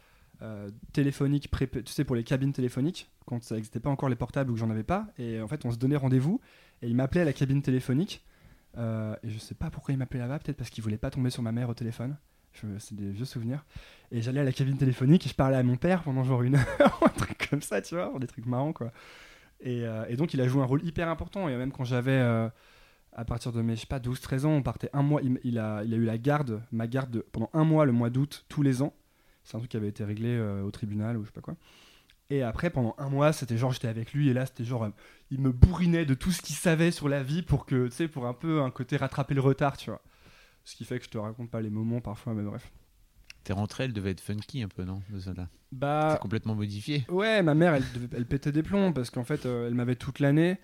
euh, 0.41 0.69
téléphoniques, 0.93 1.49
pré- 1.51 1.67
tu 1.67 1.81
sais, 1.91 2.05
pour 2.05 2.15
les 2.15 2.23
cabines 2.23 2.53
téléphoniques, 2.53 3.09
quand 3.25 3.43
ça 3.43 3.55
n'existait 3.55 3.81
pas 3.81 3.89
encore 3.89 4.07
les 4.07 4.15
portables 4.15 4.49
ou 4.51 4.53
que 4.53 4.59
j'en 4.59 4.69
avais 4.69 4.83
pas. 4.83 5.07
Et 5.17 5.41
en 5.41 5.47
fait, 5.49 5.65
on 5.65 5.71
se 5.71 5.77
donnait 5.77 5.97
rendez-vous 5.97 6.39
et 6.81 6.88
il 6.88 6.95
m'appelait 6.95 7.21
à 7.21 7.25
la 7.25 7.33
cabine 7.33 7.62
téléphonique. 7.62 8.24
euh, 8.77 9.15
et 9.24 9.29
je 9.29 9.38
sais 9.39 9.55
pas 9.55 9.69
pourquoi 9.69 9.93
il 9.93 9.98
m'appelait 9.98 10.19
là-bas, 10.19 10.39
peut-être 10.39 10.57
parce 10.57 10.69
qu'il 10.69 10.83
voulait 10.83 10.98
pas 10.98 11.09
tomber 11.09 11.29
sur 11.29 11.43
ma 11.43 11.51
mère 11.51 11.69
au 11.69 11.74
téléphone. 11.74 12.17
C'est 12.79 12.95
des 12.95 13.12
vieux 13.12 13.25
souvenirs. 13.25 13.65
Et 14.12 14.21
j'allais 14.21 14.41
à 14.41 14.43
la 14.43 14.51
cabine 14.51 14.77
téléphonique 14.77 15.25
et 15.25 15.29
je 15.29 15.36
parlais 15.36 15.55
à 15.55 15.63
mon 15.63 15.77
père 15.77 16.03
pendant 16.03 16.24
genre 16.24 16.41
une 16.41 16.55
heure, 16.79 17.00
un 17.05 17.09
truc 17.09 17.48
comme 17.50 17.62
ça, 17.62 17.81
tu 17.81 17.95
vois, 17.95 18.12
des 18.19 18.27
trucs 18.27 18.45
marrants 18.45 18.74
quoi. 18.74 18.91
Et, 19.62 19.86
euh, 19.86 20.05
et 20.07 20.15
donc 20.15 20.33
il 20.33 20.41
a 20.41 20.48
joué 20.48 20.62
un 20.62 20.65
rôle 20.65 20.83
hyper 20.83 21.07
important. 21.09 21.48
Et 21.48 21.55
même 21.55 21.71
quand 21.71 21.83
j'avais, 21.83 22.12
euh, 22.12 22.50
à 23.13 23.24
partir 23.24 23.51
de 23.51 23.62
mes, 23.62 23.75
je 23.75 23.81
sais 23.81 23.88
pas, 23.88 24.00
12-13 24.00 24.45
ans, 24.45 24.51
on 24.51 24.63
partait 24.63 24.89
un 24.93 25.03
mois, 25.03 25.21
il, 25.43 25.59
a, 25.59 25.83
eu 25.83 26.05
la 26.05 26.17
garde, 26.17 26.62
ma 26.71 26.88
garde 26.88 27.24
pendant 27.31 27.50
un 27.53 27.63
mois 27.63 27.86
le 27.86 27.91
mois 27.91 28.09
d'août, 28.09 28.45
tous 28.50 28.62
les 28.62 28.81
ans. 28.81 28.93
C'est 29.43 29.55
un 29.55 29.59
truc 29.59 29.71
qui 29.71 29.77
avait 29.77 29.88
été 29.88 30.03
réglé 30.03 30.39
au 30.39 30.69
tribunal 30.69 31.17
ou 31.17 31.21
je 31.24 31.27
sais 31.27 31.33
pas 31.33 31.41
quoi. 31.41 31.55
Et 32.31 32.43
après, 32.43 32.69
pendant 32.69 32.95
un 33.00 33.09
mois, 33.09 33.33
c'était 33.33 33.57
genre, 33.57 33.71
j'étais 33.71 33.88
avec 33.88 34.13
lui, 34.13 34.29
et 34.29 34.33
là, 34.33 34.45
c'était 34.45 34.63
genre, 34.65 34.83
euh, 34.83 34.89
il 35.31 35.39
me 35.41 35.51
bourrinait 35.51 36.05
de 36.05 36.13
tout 36.13 36.31
ce 36.31 36.41
qu'il 36.41 36.55
savait 36.55 36.91
sur 36.91 37.09
la 37.09 37.24
vie 37.24 37.41
pour 37.41 37.65
que, 37.65 37.88
tu 37.88 37.91
sais, 37.91 38.07
pour 38.07 38.27
un 38.27 38.33
peu 38.33 38.62
un 38.62 38.69
côté 38.69 38.98
rattraper 38.98 39.33
le 39.33 39.41
retard, 39.41 39.77
tu 39.77 39.89
vois. 39.89 40.01
Ce 40.63 40.75
qui 40.75 40.86
fait 40.86 41.00
que 41.00 41.05
je 41.05 41.09
te 41.09 41.17
raconte 41.17 41.50
pas 41.50 41.62
les 41.62 41.71
moments 41.71 42.01
parfois, 42.01 42.33
mais 42.36 42.43
bref. 42.43 42.71
Tes 43.43 43.53
rentrées, 43.53 43.86
elles 43.86 43.93
devaient 43.93 44.12
être 44.12 44.21
funky 44.21 44.62
un 44.62 44.67
peu, 44.67 44.83
non 44.83 45.01
de 45.09 45.33
Bah, 45.71 46.09
C'est 46.13 46.21
complètement 46.21 46.53
modifié. 46.53 47.05
Ouais, 47.09 47.41
ma 47.41 47.55
mère, 47.55 47.74
elle, 47.74 47.86
devait- 47.93 48.15
elle 48.15 48.25
pétait 48.27 48.51
des 48.51 48.62
plombs 48.62 48.91
parce 48.93 49.09
qu'en 49.09 49.24
fait, 49.24 49.45
euh, 49.48 49.67
elle 49.67 49.74
m'avait 49.74 49.95
toute 49.95 50.19
l'année. 50.19 50.57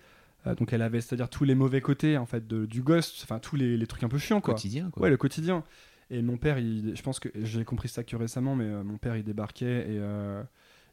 Euh, 0.46 0.54
donc, 0.54 0.72
elle 0.72 0.82
avait, 0.82 1.00
c'est-à-dire 1.00 1.28
tous 1.28 1.42
les 1.42 1.56
mauvais 1.56 1.80
côtés 1.80 2.16
en 2.16 2.26
fait 2.26 2.46
de- 2.46 2.66
du 2.66 2.82
ghost, 2.82 3.20
enfin 3.24 3.40
tous 3.40 3.56
les, 3.56 3.76
les 3.76 3.86
trucs 3.88 4.04
un 4.04 4.08
peu 4.08 4.18
chiants 4.18 4.40
quoi. 4.40 4.54
Quotidien, 4.54 4.90
quoi. 4.90 5.02
Ouais, 5.02 5.10
le 5.10 5.16
quotidien. 5.16 5.64
Et 6.10 6.22
mon 6.22 6.36
père, 6.36 6.58
il, 6.58 6.94
je 6.94 7.02
pense 7.02 7.18
que 7.18 7.28
j'ai 7.42 7.64
compris 7.64 7.88
ça 7.88 8.04
que 8.04 8.14
récemment, 8.14 8.54
mais 8.54 8.66
euh, 8.66 8.84
mon 8.84 8.98
père, 8.98 9.16
il 9.16 9.24
débarquait 9.24 9.80
et 9.90 9.98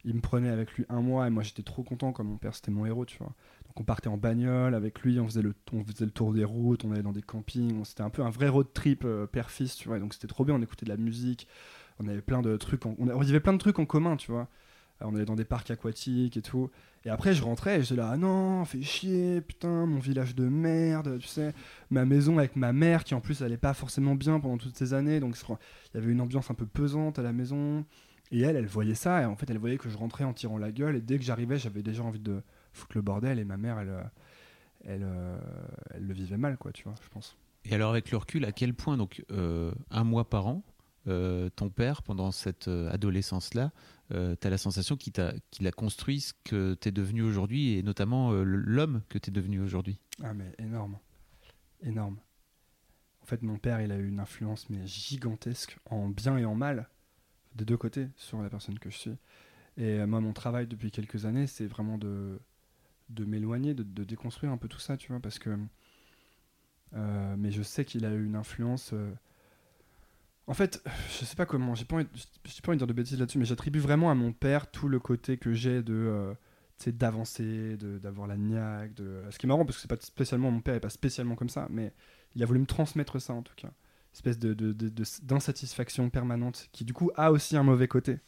il 0.05 0.15
me 0.15 0.21
prenait 0.21 0.49
avec 0.49 0.73
lui 0.73 0.85
un 0.89 1.01
mois. 1.01 1.27
Et 1.27 1.29
moi, 1.29 1.43
j'étais 1.43 1.63
trop 1.63 1.83
content, 1.83 2.11
comme 2.11 2.27
mon 2.27 2.37
père, 2.37 2.55
c'était 2.55 2.71
mon 2.71 2.85
héros, 2.85 3.05
tu 3.05 3.17
vois. 3.17 3.33
Donc, 3.67 3.79
on 3.79 3.83
partait 3.83 4.09
en 4.09 4.17
bagnole 4.17 4.75
avec 4.75 5.01
lui, 5.01 5.19
on 5.19 5.25
faisait 5.25 5.41
le, 5.41 5.53
on 5.71 5.83
faisait 5.83 6.05
le 6.05 6.11
tour 6.11 6.33
des 6.33 6.43
routes, 6.43 6.85
on 6.85 6.91
allait 6.91 7.03
dans 7.03 7.11
des 7.11 7.21
campings. 7.21 7.83
C'était 7.85 8.03
un 8.03 8.09
peu 8.09 8.21
un 8.21 8.29
vrai 8.29 8.49
road 8.49 8.67
trip 8.73 9.03
euh, 9.05 9.25
père-fils, 9.27 9.75
tu 9.75 9.87
vois. 9.87 9.99
Donc, 9.99 10.13
c'était 10.13 10.27
trop 10.27 10.45
bien, 10.45 10.55
on 10.55 10.61
écoutait 10.61 10.85
de 10.85 10.91
la 10.91 10.97
musique. 10.97 11.47
On 11.99 12.07
avait 12.07 12.21
plein 12.21 12.41
de 12.41 12.57
trucs, 12.57 12.85
on, 12.85 13.07
avait 13.07 13.39
plein 13.39 13.53
de 13.53 13.57
trucs 13.57 13.79
en 13.79 13.85
commun, 13.85 14.17
tu 14.17 14.31
vois. 14.31 14.47
Euh, 15.01 15.05
on 15.05 15.15
allait 15.15 15.25
dans 15.25 15.35
des 15.35 15.45
parcs 15.45 15.71
aquatiques 15.71 16.37
et 16.37 16.41
tout. 16.41 16.69
Et 17.05 17.09
après, 17.09 17.33
je 17.33 17.43
rentrais 17.43 17.79
et 17.79 17.83
j'étais 17.83 17.95
là, 17.95 18.11
ah 18.13 18.17
non, 18.17 18.65
fais 18.65 18.81
chier, 18.81 19.41
putain, 19.41 19.85
mon 19.85 19.99
village 19.99 20.35
de 20.35 20.47
merde, 20.47 21.19
tu 21.19 21.27
sais 21.27 21.53
ma 21.91 22.05
maison 22.05 22.39
avec 22.39 22.55
ma 22.55 22.73
mère 22.73 23.03
qui 23.03 23.13
en 23.13 23.21
plus 23.21 23.43
allait 23.43 23.57
pas 23.57 23.73
forcément 23.73 24.15
bien 24.15 24.39
pendant 24.39 24.57
toutes 24.57 24.75
ces 24.75 24.93
années 24.93 25.19
donc 25.19 25.37
il 25.37 25.95
y 25.95 25.97
avait 25.97 26.11
une 26.11 26.21
ambiance 26.21 26.49
un 26.49 26.55
peu 26.55 26.65
pesante 26.65 27.19
à 27.19 27.21
la 27.21 27.33
maison 27.33 27.85
et 28.31 28.41
elle 28.41 28.55
elle 28.55 28.67
voyait 28.67 28.95
ça 28.95 29.21
et 29.21 29.25
en 29.25 29.35
fait 29.35 29.49
elle 29.49 29.57
voyait 29.57 29.77
que 29.77 29.89
je 29.89 29.97
rentrais 29.97 30.23
en 30.23 30.33
tirant 30.33 30.57
la 30.57 30.71
gueule 30.71 30.95
et 30.95 31.01
dès 31.01 31.17
que 31.17 31.23
j'arrivais 31.23 31.57
j'avais 31.57 31.83
déjà 31.83 32.03
envie 32.03 32.19
de 32.19 32.41
foutre 32.71 32.97
le 32.97 33.01
bordel 33.01 33.39
et 33.39 33.45
ma 33.45 33.57
mère 33.57 33.79
elle 33.79 33.89
euh, 33.89 34.03
elle, 34.85 35.03
euh, 35.03 35.37
elle 35.91 36.07
le 36.07 36.13
vivait 36.13 36.37
mal 36.37 36.57
quoi 36.57 36.71
tu 36.71 36.83
vois 36.83 36.95
je 37.03 37.09
pense. 37.09 37.37
Et 37.65 37.73
alors, 37.73 37.91
avec 37.91 38.11
le 38.11 38.17
recul, 38.17 38.43
à 38.43 38.51
quel 38.51 38.73
point, 38.73 38.97
donc, 38.97 39.23
euh, 39.31 39.71
un 39.89 40.03
mois 40.03 40.29
par 40.29 40.47
an, 40.47 40.63
euh, 41.07 41.49
ton 41.55 41.69
père, 41.69 42.03
pendant 42.03 42.31
cette 42.31 42.67
adolescence-là, 42.67 43.71
euh, 44.11 44.35
tu 44.39 44.47
as 44.47 44.49
la 44.49 44.57
sensation 44.57 44.97
qu'il 44.97 45.67
a 45.67 45.71
construit 45.71 46.19
ce 46.19 46.33
que 46.43 46.73
tu 46.73 46.89
es 46.89 46.91
devenu 46.91 47.21
aujourd'hui, 47.21 47.77
et 47.77 47.83
notamment 47.83 48.33
l'homme 48.33 49.01
que 49.07 49.17
tu 49.17 49.29
es 49.29 49.33
devenu 49.33 49.61
aujourd'hui? 49.61 49.97
Ah 50.21 50.33
mais 50.33 50.51
énorme. 50.59 50.97
Énorme. 51.81 52.17
En 53.21 53.25
fait 53.25 53.41
mon 53.41 53.57
père 53.57 53.79
il 53.79 53.91
a 53.93 53.95
eu 53.95 54.07
une 54.07 54.19
influence 54.19 54.69
mais 54.69 54.85
gigantesque 54.85 55.77
en 55.89 56.09
bien 56.09 56.37
et 56.37 56.43
en 56.43 56.55
mal 56.55 56.89
des 57.55 57.65
deux 57.65 57.77
côtés 57.77 58.07
sur 58.15 58.41
la 58.41 58.49
personne 58.49 58.79
que 58.79 58.89
je 58.89 58.97
suis. 58.97 59.17
Et 59.77 59.99
euh, 59.99 60.07
moi 60.07 60.21
mon 60.21 60.33
travail 60.33 60.67
depuis 60.67 60.91
quelques 60.91 61.25
années 61.25 61.47
c'est 61.47 61.65
vraiment 61.65 61.97
de 61.97 62.39
de 63.09 63.25
m'éloigner 63.25 63.73
de, 63.73 64.03
déconstruire 64.03 64.51
un 64.51 64.57
peu 64.57 64.67
tout 64.67 64.79
ça 64.79 64.97
tu 64.97 65.09
vois 65.09 65.19
parce 65.19 65.39
que 65.39 65.57
euh, 66.95 67.35
mais 67.37 67.51
je 67.51 67.63
sais 67.63 67.85
qu'il 67.85 68.05
a 68.05 68.11
eu 68.11 68.25
une 68.25 68.35
influence 68.35 68.91
euh, 68.93 69.11
en 70.47 70.53
fait 70.53 70.83
je 71.09 71.25
sais 71.25 71.35
pas 71.35 71.45
comment 71.45 71.75
j'ai 71.75 71.85
pas 71.85 72.03
pas 72.03 72.69
envie 72.69 72.77
de 72.77 72.77
dire 72.77 72.87
de 72.87 72.93
bêtises 72.93 73.19
là-dessus 73.19 73.37
mais 73.37 73.45
j'attribue 73.45 73.79
vraiment 73.79 74.11
à 74.11 74.15
mon 74.15 74.31
père 74.31 74.69
tout 74.69 74.87
le 74.87 74.99
côté 74.99 75.37
que 75.37 75.53
j'ai 75.53 75.81
de 75.81 75.93
euh, 75.93 76.33
d'avancer 76.85 77.77
d'avoir 77.77 78.27
la 78.27 78.35
niaque 78.35 78.93
de 78.93 79.23
ce 79.29 79.39
qui 79.39 79.45
est 79.45 79.47
marrant 79.47 79.63
parce 79.63 79.77
que 79.77 79.81
c'est 79.81 79.87
pas 79.87 79.95
spécialement 80.01 80.51
mon 80.51 80.59
père 80.59 80.75
est 80.75 80.81
pas 80.81 80.89
spécialement 80.89 81.35
comme 81.35 81.47
ça 81.47 81.67
mais 81.69 81.93
il 82.35 82.43
a 82.43 82.45
voulu 82.45 82.59
me 82.59 82.65
transmettre 82.65 83.21
ça 83.21 83.33
en 83.33 83.41
tout 83.41 83.55
cas 83.55 83.71
espèce 84.13 84.37
d'insatisfaction 84.39 86.09
permanente 86.09 86.69
qui 86.71 86.85
du 86.85 86.93
coup 86.93 87.11
a 87.15 87.31
aussi 87.31 87.57
un 87.57 87.63
mauvais 87.63 87.87
côté. 87.87 88.19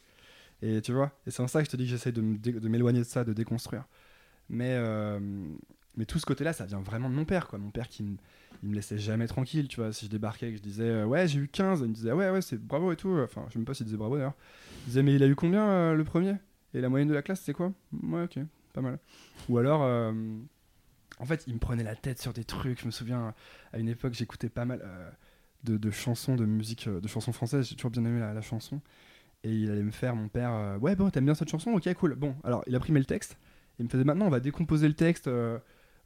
Et 0.62 0.80
tu 0.80 0.92
vois 0.92 1.12
et 1.26 1.30
c'est 1.30 1.42
en 1.42 1.48
ça 1.48 1.60
que 1.60 1.66
je 1.66 1.70
te 1.70 1.76
dis 1.76 1.84
que 1.84 1.90
j'essaie 1.90 2.12
de, 2.12 2.20
m'éloigner 2.68 3.00
de 3.00 3.04
ça 3.04 3.24
de 3.24 3.32
déconstruire. 3.32 3.84
Mais 4.48 4.74
euh, 4.74 5.18
mais 5.96 6.06
tout 6.06 6.18
ce 6.18 6.26
côté 6.26 6.44
là 6.44 6.52
ça 6.52 6.64
vient 6.64 6.80
vraiment 6.80 7.10
de 7.10 7.14
mon 7.14 7.24
père 7.24 7.48
quoi. 7.48 7.58
Mon 7.58 7.70
père 7.70 7.88
qui 7.88 8.02
me 8.02 8.16
il 8.62 8.70
me 8.70 8.74
laissait 8.74 8.98
jamais 8.98 9.26
tranquille 9.26 9.68
tu 9.68 9.80
vois. 9.80 9.92
Si 9.92 10.06
je 10.06 10.10
débarquais 10.10 10.48
et 10.48 10.52
que 10.52 10.58
je 10.58 10.62
disais 10.62 10.88
euh, 10.88 11.04
ouais 11.04 11.28
j'ai 11.28 11.40
eu 11.40 11.48
15 11.48 11.80
il 11.80 11.88
me 11.88 11.94
disait 11.94 12.12
ouais 12.12 12.30
ouais 12.30 12.42
c'est 12.42 12.58
bravo 12.58 12.90
et 12.90 12.96
tout 12.96 13.18
enfin 13.22 13.44
je 13.48 13.52
sais 13.52 13.58
même 13.58 13.66
pas 13.66 13.74
s'il 13.74 13.86
disait 13.86 13.98
bravo 13.98 14.16
d'ailleurs. 14.16 14.34
Il 14.84 14.86
disait 14.86 15.02
mais 15.02 15.14
il 15.14 15.22
a 15.22 15.26
eu 15.26 15.34
combien 15.34 15.68
euh, 15.68 15.94
le 15.94 16.04
premier? 16.04 16.36
Et 16.74 16.80
la 16.80 16.88
moyenne 16.88 17.08
de 17.08 17.14
la 17.14 17.22
classe 17.22 17.42
c'est 17.42 17.54
quoi? 17.54 17.72
Ouais 18.02 18.22
ok 18.22 18.38
pas 18.72 18.80
mal. 18.80 18.98
Ou 19.48 19.58
alors 19.58 19.82
en 21.18 21.24
fait 21.26 21.44
il 21.46 21.54
me 21.54 21.58
prenait 21.58 21.84
la 21.84 21.96
tête 21.96 22.20
sur 22.20 22.32
des 22.32 22.44
trucs 22.44 22.80
je 22.80 22.86
me 22.86 22.90
souviens 22.90 23.34
à 23.72 23.78
une 23.78 23.88
époque 23.88 24.14
j'écoutais 24.14 24.48
pas 24.48 24.64
mal 24.64 24.82
de, 25.64 25.90
chansons 25.90 26.36
de 26.36 26.44
musique 26.44 26.86
euh, 26.86 27.00
de 27.00 27.08
chansons 27.08 27.32
françaises. 27.32 27.68
J'ai 27.68 27.76
toujours 27.76 27.90
bien 27.90 28.04
aimé 28.04 28.20
la, 28.20 28.40
chanson. 28.40 28.80
Et 29.44 29.52
il 29.52 29.70
allait 29.70 29.82
me 29.82 29.90
faire 29.90 30.16
mon 30.16 30.28
père 30.28 30.50
euh, 30.52 30.78
ouais 30.78 30.96
bon 30.96 31.10
t'aimes 31.10 31.26
bien 31.26 31.34
cette 31.34 31.50
chanson? 31.50 31.72
Ok 31.72 31.92
cool. 31.94 32.14
Bon 32.14 32.34
alors 32.44 32.62
il 32.66 32.74
a 32.74 32.80
pris 32.80 32.92
le 32.92 33.04
texte. 33.04 33.36
Il 33.78 33.84
me 33.84 33.90
faisait 33.90 34.04
maintenant 34.04 34.26
on 34.26 34.30
va 34.30 34.40
décomposer 34.40 34.88
le 34.88 34.94
texte 34.94 35.28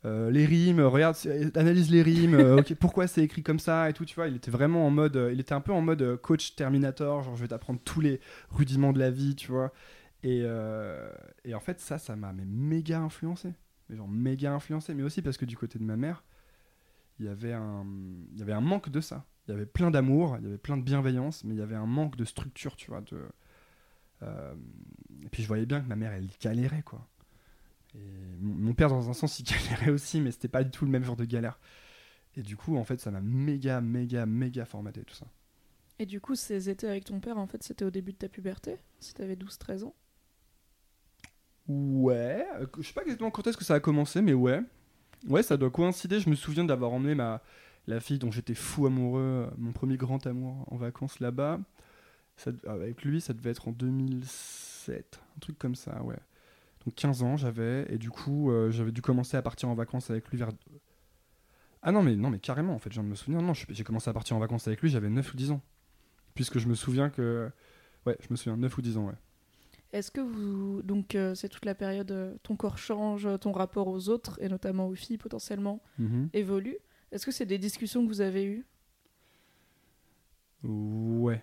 euh, 0.07 0.31
les 0.31 0.47
rimes, 0.47 0.81
regarde, 0.81 1.15
analyse 1.57 1.91
les 1.91 2.01
rimes, 2.01 2.35
ok, 2.35 2.75
pourquoi 2.81 3.07
c'est 3.07 3.23
écrit 3.23 3.43
comme 3.43 3.59
ça 3.59 3.91
et 3.91 3.93
tout, 3.93 4.07
tu 4.07 4.15
vois, 4.15 4.29
il 4.29 4.37
était 4.37 4.51
vraiment 4.51 4.87
en 4.87 4.91
mode, 4.91 5.29
il 5.31 5.39
était 5.41 5.53
un 5.53 5.61
peu 5.61 5.73
en 5.73 5.83
mode 5.83 6.17
coach 6.23 6.57
Terminator, 6.57 7.23
genre 7.23 7.37
je 7.37 7.43
vais 7.43 7.49
t'apprendre 7.49 7.81
tous 7.85 8.01
les 8.01 8.19
rudiments 8.49 8.95
de 8.95 8.99
la 8.99 9.11
vie, 9.11 9.37
tu 9.37 9.53
vois, 9.53 9.75
et, 10.23 10.47
et 11.45 11.55
en 11.55 11.61
fait 11.61 11.81
ça, 11.81 11.99
ça 11.99 12.17
m'a 12.17 12.33
méga 12.33 12.99
influencé, 13.01 13.53
mais 13.91 13.97
genre 13.97 14.09
méga 14.09 14.55
influencé, 14.55 14.95
mais 14.95 15.03
aussi 15.03 15.21
parce 15.21 15.37
que 15.37 15.45
du 15.45 15.59
côté 15.59 15.79
de 15.79 15.85
ma 15.85 15.99
mère, 15.99 16.25
il 17.21 17.27
y 17.27 17.29
avait 17.29 17.53
un, 17.53 17.85
il 18.33 18.39
y 18.39 18.43
avait 18.43 18.55
un 18.55 18.63
manque 18.63 18.89
de 18.89 19.03
ça, 19.03 19.27
il 19.51 19.55
y 19.55 19.57
avait 19.57 19.67
plein 19.67 19.91
d'amour, 19.91 20.37
il 20.39 20.45
y 20.45 20.47
avait 20.47 20.59
plein 20.59 20.77
de 20.77 20.83
bienveillance, 20.83 21.45
mais 21.45 21.55
il 21.55 21.59
y 21.59 21.63
avait 21.63 21.77
un 21.77 21.87
manque 21.87 22.17
de 22.17 22.25
structure, 22.25 22.77
tu 22.77 22.91
vois, 22.91 23.01
de, 23.01 23.21
euh, 24.23 24.55
et 25.25 25.29
puis 25.29 25.43
je 25.43 25.49
voyais 25.49 25.67
bien 25.67 25.81
que 25.81 25.89
ma 25.89 25.97
mère 25.97 26.13
elle 26.13 26.29
galérait 26.41 26.83
quoi. 26.83 27.07
Et 27.97 28.37
mon, 28.41 28.55
mon 28.55 28.75
père, 28.75 28.89
dans 28.89 29.11
un 29.11 29.13
sens, 29.13 29.41
il 29.41 29.45
galérait 29.71 29.91
aussi, 29.91 30.21
mais 30.21 30.31
c'était 30.31 30.49
pas 30.49 30.63
du 30.63 30.71
tout 30.71 30.85
le 30.85 30.91
même 30.91 31.05
genre 31.05 31.17
de 31.17 31.25
galère. 31.25 31.59
Et 32.37 32.43
du 32.43 32.57
coup, 32.57 32.77
en 32.77 32.85
fait, 32.85 33.01
ça 33.01 33.11
m'a 33.11 33.21
méga, 33.21 33.81
méga, 33.81 34.27
méga 34.27 34.65
formaté 34.65 35.03
tout 35.03 35.15
ça. 35.15 35.27
Et 35.99 36.07
du 36.07 36.21
coup, 36.21 36.37
ces 36.37 36.71
étés 36.71 36.89
avec 36.89 37.05
ton 37.05 37.19
père, 37.19 37.37
en 37.37 37.47
fait, 37.47 37.63
c'était 37.63 37.85
au 37.85 37.91
début 37.91 38.13
de 38.13 38.19
ta 38.19 38.29
puberté 38.29 38.79
Si 39.01 39.13
t'avais 39.13 39.35
12-13 39.35 39.85
ans? 39.85 39.95
Ouais, 41.67 42.47
euh, 42.61 42.67
je 42.79 42.87
sais 42.87 42.93
pas 42.93 43.03
exactement 43.03 43.31
quand 43.31 43.47
est-ce 43.47 43.57
que 43.57 43.65
ça 43.65 43.75
a 43.75 43.81
commencé, 43.81 44.23
mais 44.23 44.33
ouais. 44.33 44.61
Ouais, 45.29 45.43
ça 45.43 45.57
doit 45.57 45.71
coïncider. 45.71 46.21
Je 46.21 46.31
me 46.31 46.35
souviens 46.35 46.65
d'avoir 46.65 46.93
emmené 46.93 47.15
ma, 47.15 47.43
la 47.87 48.01
fille 48.01 48.19
dont 48.19 48.31
j'étais 48.31 48.55
fou 48.55 48.87
amoureux, 48.87 49.47
euh, 49.49 49.51
mon 49.59 49.73
premier 49.73 49.97
grand 49.97 50.27
amour, 50.27 50.67
en 50.73 50.77
vacances 50.77 51.21
là-bas. 51.21 51.61
Ça- 52.37 52.53
Avec 52.67 53.03
lui, 53.05 53.21
ça 53.21 53.35
devait 53.35 53.51
être 53.51 53.69
en 53.69 53.73
2007, 53.73 55.21
un 55.37 55.41
truc 55.41 55.59
comme 55.59 55.75
ça, 55.75 56.03
ouais. 56.03 56.17
Donc 56.87 56.95
15 56.95 57.23
ans 57.23 57.37
j'avais, 57.37 57.87
et 57.93 57.99
du 57.99 58.11
coup, 58.11 58.51
euh, 58.51 58.71
j'avais 58.71 58.93
dû 58.93 59.03
commencer 59.03 59.37
à 59.37 59.43
partir 59.43 59.69
en 59.69 59.75
vacances 59.75 60.11
avec 60.11 60.29
lui 60.29 60.39
vers. 60.39 60.51
Ah 61.83 61.93
non, 61.93 62.03
mais, 62.03 62.15
non, 62.17 62.31
mais 62.31 62.39
carrément, 62.39 62.75
en 62.75 62.79
fait, 62.79 62.91
je 62.91 62.95
viens 62.95 63.05
de 63.05 63.09
me 63.09 63.15
souvenir. 63.15 63.41
Non, 63.43 63.53
j'ai 63.55 63.85
commencé 63.85 64.09
à 64.11 64.13
partir 64.13 64.37
en 64.37 64.39
vacances 64.41 64.67
avec 64.69 64.81
lui, 64.83 64.91
j'avais 64.91 65.09
9 65.09 65.33
ou 65.33 65.37
10 65.37 65.51
ans. 65.51 65.63
Puisque 66.35 66.59
je 66.59 66.69
me 66.69 66.75
souviens 66.75 67.11
que. 67.11 67.51
Ouais, 68.07 68.17
je 68.21 68.27
me 68.31 68.37
souviens, 68.37 68.57
9 68.57 68.77
ou 68.79 68.83
10 68.83 68.97
ans, 68.97 69.07
ouais. 69.07 69.15
Est-ce 69.93 70.11
que 70.11 70.21
vous. 70.21 70.83
Donc, 70.83 71.15
euh, 71.15 71.35
c'est 71.35 71.49
toute 71.49 71.65
la 71.65 71.75
période, 71.75 72.11
euh, 72.13 72.35
ton 72.43 72.55
corps 72.55 72.79
change, 72.79 73.27
euh, 73.27 73.37
ton 73.39 73.53
rapport 73.53 73.89
aux 73.89 74.09
autres, 74.09 74.39
et 74.43 74.49
notamment 74.49 74.87
aux 74.89 74.95
filles 74.95 75.19
potentiellement, 75.19 75.83
Mhm. 75.99 76.29
évolue. 76.33 76.77
Est-ce 77.13 77.27
que 77.27 77.33
c'est 77.33 77.47
des 77.47 77.59
discussions 77.59 78.03
que 78.05 78.09
vous 78.09 78.21
avez 78.21 78.45
eues? 78.45 78.67
Ouais. 80.63 81.43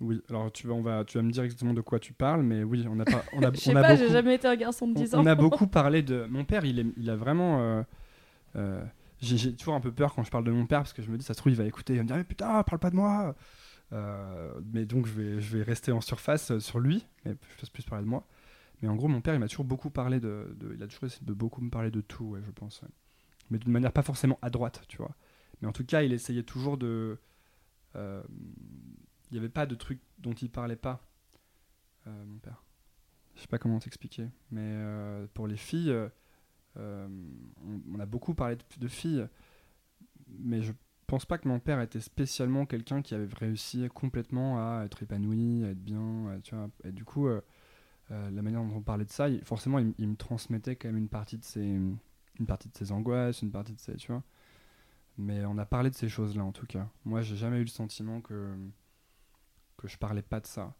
Oui, 0.00 0.20
alors 0.28 0.50
tu 0.52 0.66
vas, 0.66 0.74
on 0.74 0.82
va, 0.82 1.04
tu 1.04 1.18
vas 1.18 1.22
me 1.22 1.30
dire 1.30 1.44
exactement 1.44 1.72
de 1.72 1.80
quoi 1.80 1.98
tu 2.00 2.12
parles, 2.12 2.42
mais 2.42 2.64
oui, 2.64 2.84
on 2.88 2.98
a, 2.98 3.04
pas, 3.04 3.24
on 3.32 3.42
a, 3.44 3.50
Je 3.54 3.60
sais 3.60 3.72
on 3.72 3.76
a 3.76 3.82
pas, 3.82 3.94
j'ai 3.96 4.08
jamais 4.08 4.34
été 4.34 4.48
un 4.48 4.56
garçon 4.56 4.88
de 4.88 4.94
on, 4.94 5.04
10 5.04 5.14
ans. 5.14 5.22
on 5.22 5.26
a 5.26 5.34
beaucoup 5.34 5.66
parlé 5.68 6.02
de. 6.02 6.26
Mon 6.28 6.44
père, 6.44 6.64
il, 6.64 6.78
est, 6.80 6.86
il 6.96 7.08
a 7.10 7.16
vraiment. 7.16 7.60
euh, 7.60 7.82
euh, 8.56 8.84
j'ai 9.20 9.54
toujours 9.56 9.74
un 9.74 9.80
peu 9.80 9.92
peur 9.92 10.14
quand 10.14 10.22
je 10.24 10.30
parle 10.30 10.44
de 10.44 10.52
mon 10.52 10.66
père 10.66 10.80
parce 10.80 10.92
que 10.92 11.02
je 11.02 11.10
me 11.10 11.18
dis, 11.18 11.24
ça 11.24 11.34
se 11.34 11.38
trouve, 11.38 11.52
il 11.52 11.58
va 11.58 11.64
écouter, 11.64 11.94
il 11.94 11.96
va 11.98 12.02
me 12.02 12.08
dire, 12.08 12.16
mais 12.16 12.24
putain, 12.24 12.62
parle 12.64 12.78
pas 12.80 12.90
de 12.90 12.96
moi. 12.96 13.34
Euh, 13.92 14.52
mais 14.72 14.86
donc, 14.86 15.06
je 15.06 15.12
vais, 15.12 15.40
je 15.40 15.56
vais 15.58 15.64
rester 15.64 15.92
en 15.92 16.00
surface 16.02 16.58
sur 16.58 16.80
lui, 16.80 17.06
mais 17.24 17.36
je 17.54 17.60
fasse 17.60 17.70
plus 17.70 17.84
parler 17.84 18.04
de 18.04 18.10
moi. 18.10 18.26
Mais 18.82 18.88
en 18.88 18.96
gros, 18.96 19.08
mon 19.08 19.20
père, 19.22 19.34
il 19.34 19.40
m'a 19.40 19.48
toujours 19.48 19.64
beaucoup 19.66 19.90
parlé 19.90 20.20
de, 20.20 20.56
de- 20.60 20.74
Il 20.76 20.82
a 20.82 20.88
toujours 20.88 21.04
essayé 21.04 21.24
de 21.26 21.34
beaucoup 21.34 21.62
me 21.62 21.70
parler 21.70 21.90
de 21.92 22.00
tout, 22.02 22.24
ouais, 22.26 22.40
je 22.46 22.50
pense. 22.52 22.82
ouais. 22.82 22.88
Mais 23.50 23.58
d'une 23.58 23.72
manière 23.72 23.92
pas 23.92 24.02
forcément 24.02 24.38
à 24.42 24.50
droite, 24.50 24.82
tu 24.88 24.96
vois. 24.96 25.14
Mais 25.60 25.68
en 25.68 25.72
tout 25.72 25.84
cas, 25.84 26.02
il 26.02 26.12
essayait 26.12 26.42
toujours 26.42 26.78
de. 26.78 27.18
euh, 27.96 28.22
il 29.30 29.34
n'y 29.34 29.38
avait 29.38 29.48
pas 29.48 29.66
de 29.66 29.74
truc 29.74 30.00
dont 30.18 30.32
il 30.32 30.50
parlait 30.50 30.76
pas, 30.76 31.06
euh, 32.06 32.24
mon 32.24 32.38
père. 32.38 32.62
Je 33.34 33.40
sais 33.40 33.48
pas 33.48 33.58
comment 33.58 33.80
t'expliquer, 33.80 34.28
mais 34.50 34.60
euh, 34.62 35.26
pour 35.34 35.48
les 35.48 35.56
filles, 35.56 35.90
euh, 35.90 36.08
euh, 36.76 37.08
on, 37.92 37.98
a 37.98 38.06
beaucoup 38.06 38.34
parlé 38.34 38.56
de, 38.78 38.88
filles, 38.88 39.26
mais 40.38 40.62
je 40.62 40.72
pense 41.06 41.26
pas 41.26 41.38
que 41.38 41.48
mon 41.48 41.58
père 41.58 41.80
était 41.80 42.00
spécialement 42.00 42.66
quelqu'un 42.66 43.02
qui 43.02 43.14
avait 43.14 43.32
réussi 43.34 43.88
complètement 43.92 44.58
à 44.58 44.84
être 44.84 45.02
épanoui, 45.02 45.64
à 45.64 45.70
être 45.70 45.82
bien, 45.82 46.38
tu 46.42 46.54
vois. 46.54 46.68
Et 46.84 46.92
du 46.92 47.04
coup, 47.04 47.26
euh, 47.26 47.40
euh, 48.10 48.30
la 48.30 48.42
manière 48.42 48.62
dont 48.62 48.76
on 48.76 48.82
parlait 48.82 49.04
de 49.04 49.10
ça, 49.10 49.28
forcément, 49.44 49.78
il 49.78 50.08
me 50.08 50.16
transmettait 50.16 50.76
quand 50.76 50.88
même 50.88 50.98
une 50.98 51.08
partie 51.08 51.38
de 51.38 51.44
ses, 51.44 51.78
une 52.38 52.46
partie 52.46 52.68
de 52.68 52.76
ses 52.76 52.92
angoisses, 52.92 53.42
une 53.42 53.50
partie 53.50 53.74
de 53.74 53.80
ses, 53.80 53.96
tu 53.96 54.12
vois. 54.12 54.22
Mais 55.18 55.44
on 55.44 55.58
a 55.58 55.66
parlé 55.66 55.90
de 55.90 55.94
ces 55.94 56.08
choses-là 56.08 56.44
en 56.44 56.52
tout 56.52 56.66
cas. 56.66 56.88
Moi, 57.04 57.22
j'ai 57.22 57.36
jamais 57.36 57.58
eu 57.58 57.64
le 57.64 57.68
sentiment 57.68 58.20
que 58.20 58.54
que 59.76 59.88
je 59.88 59.98
parlais 59.98 60.22
pas 60.22 60.40
de 60.40 60.46
ça. 60.46 60.74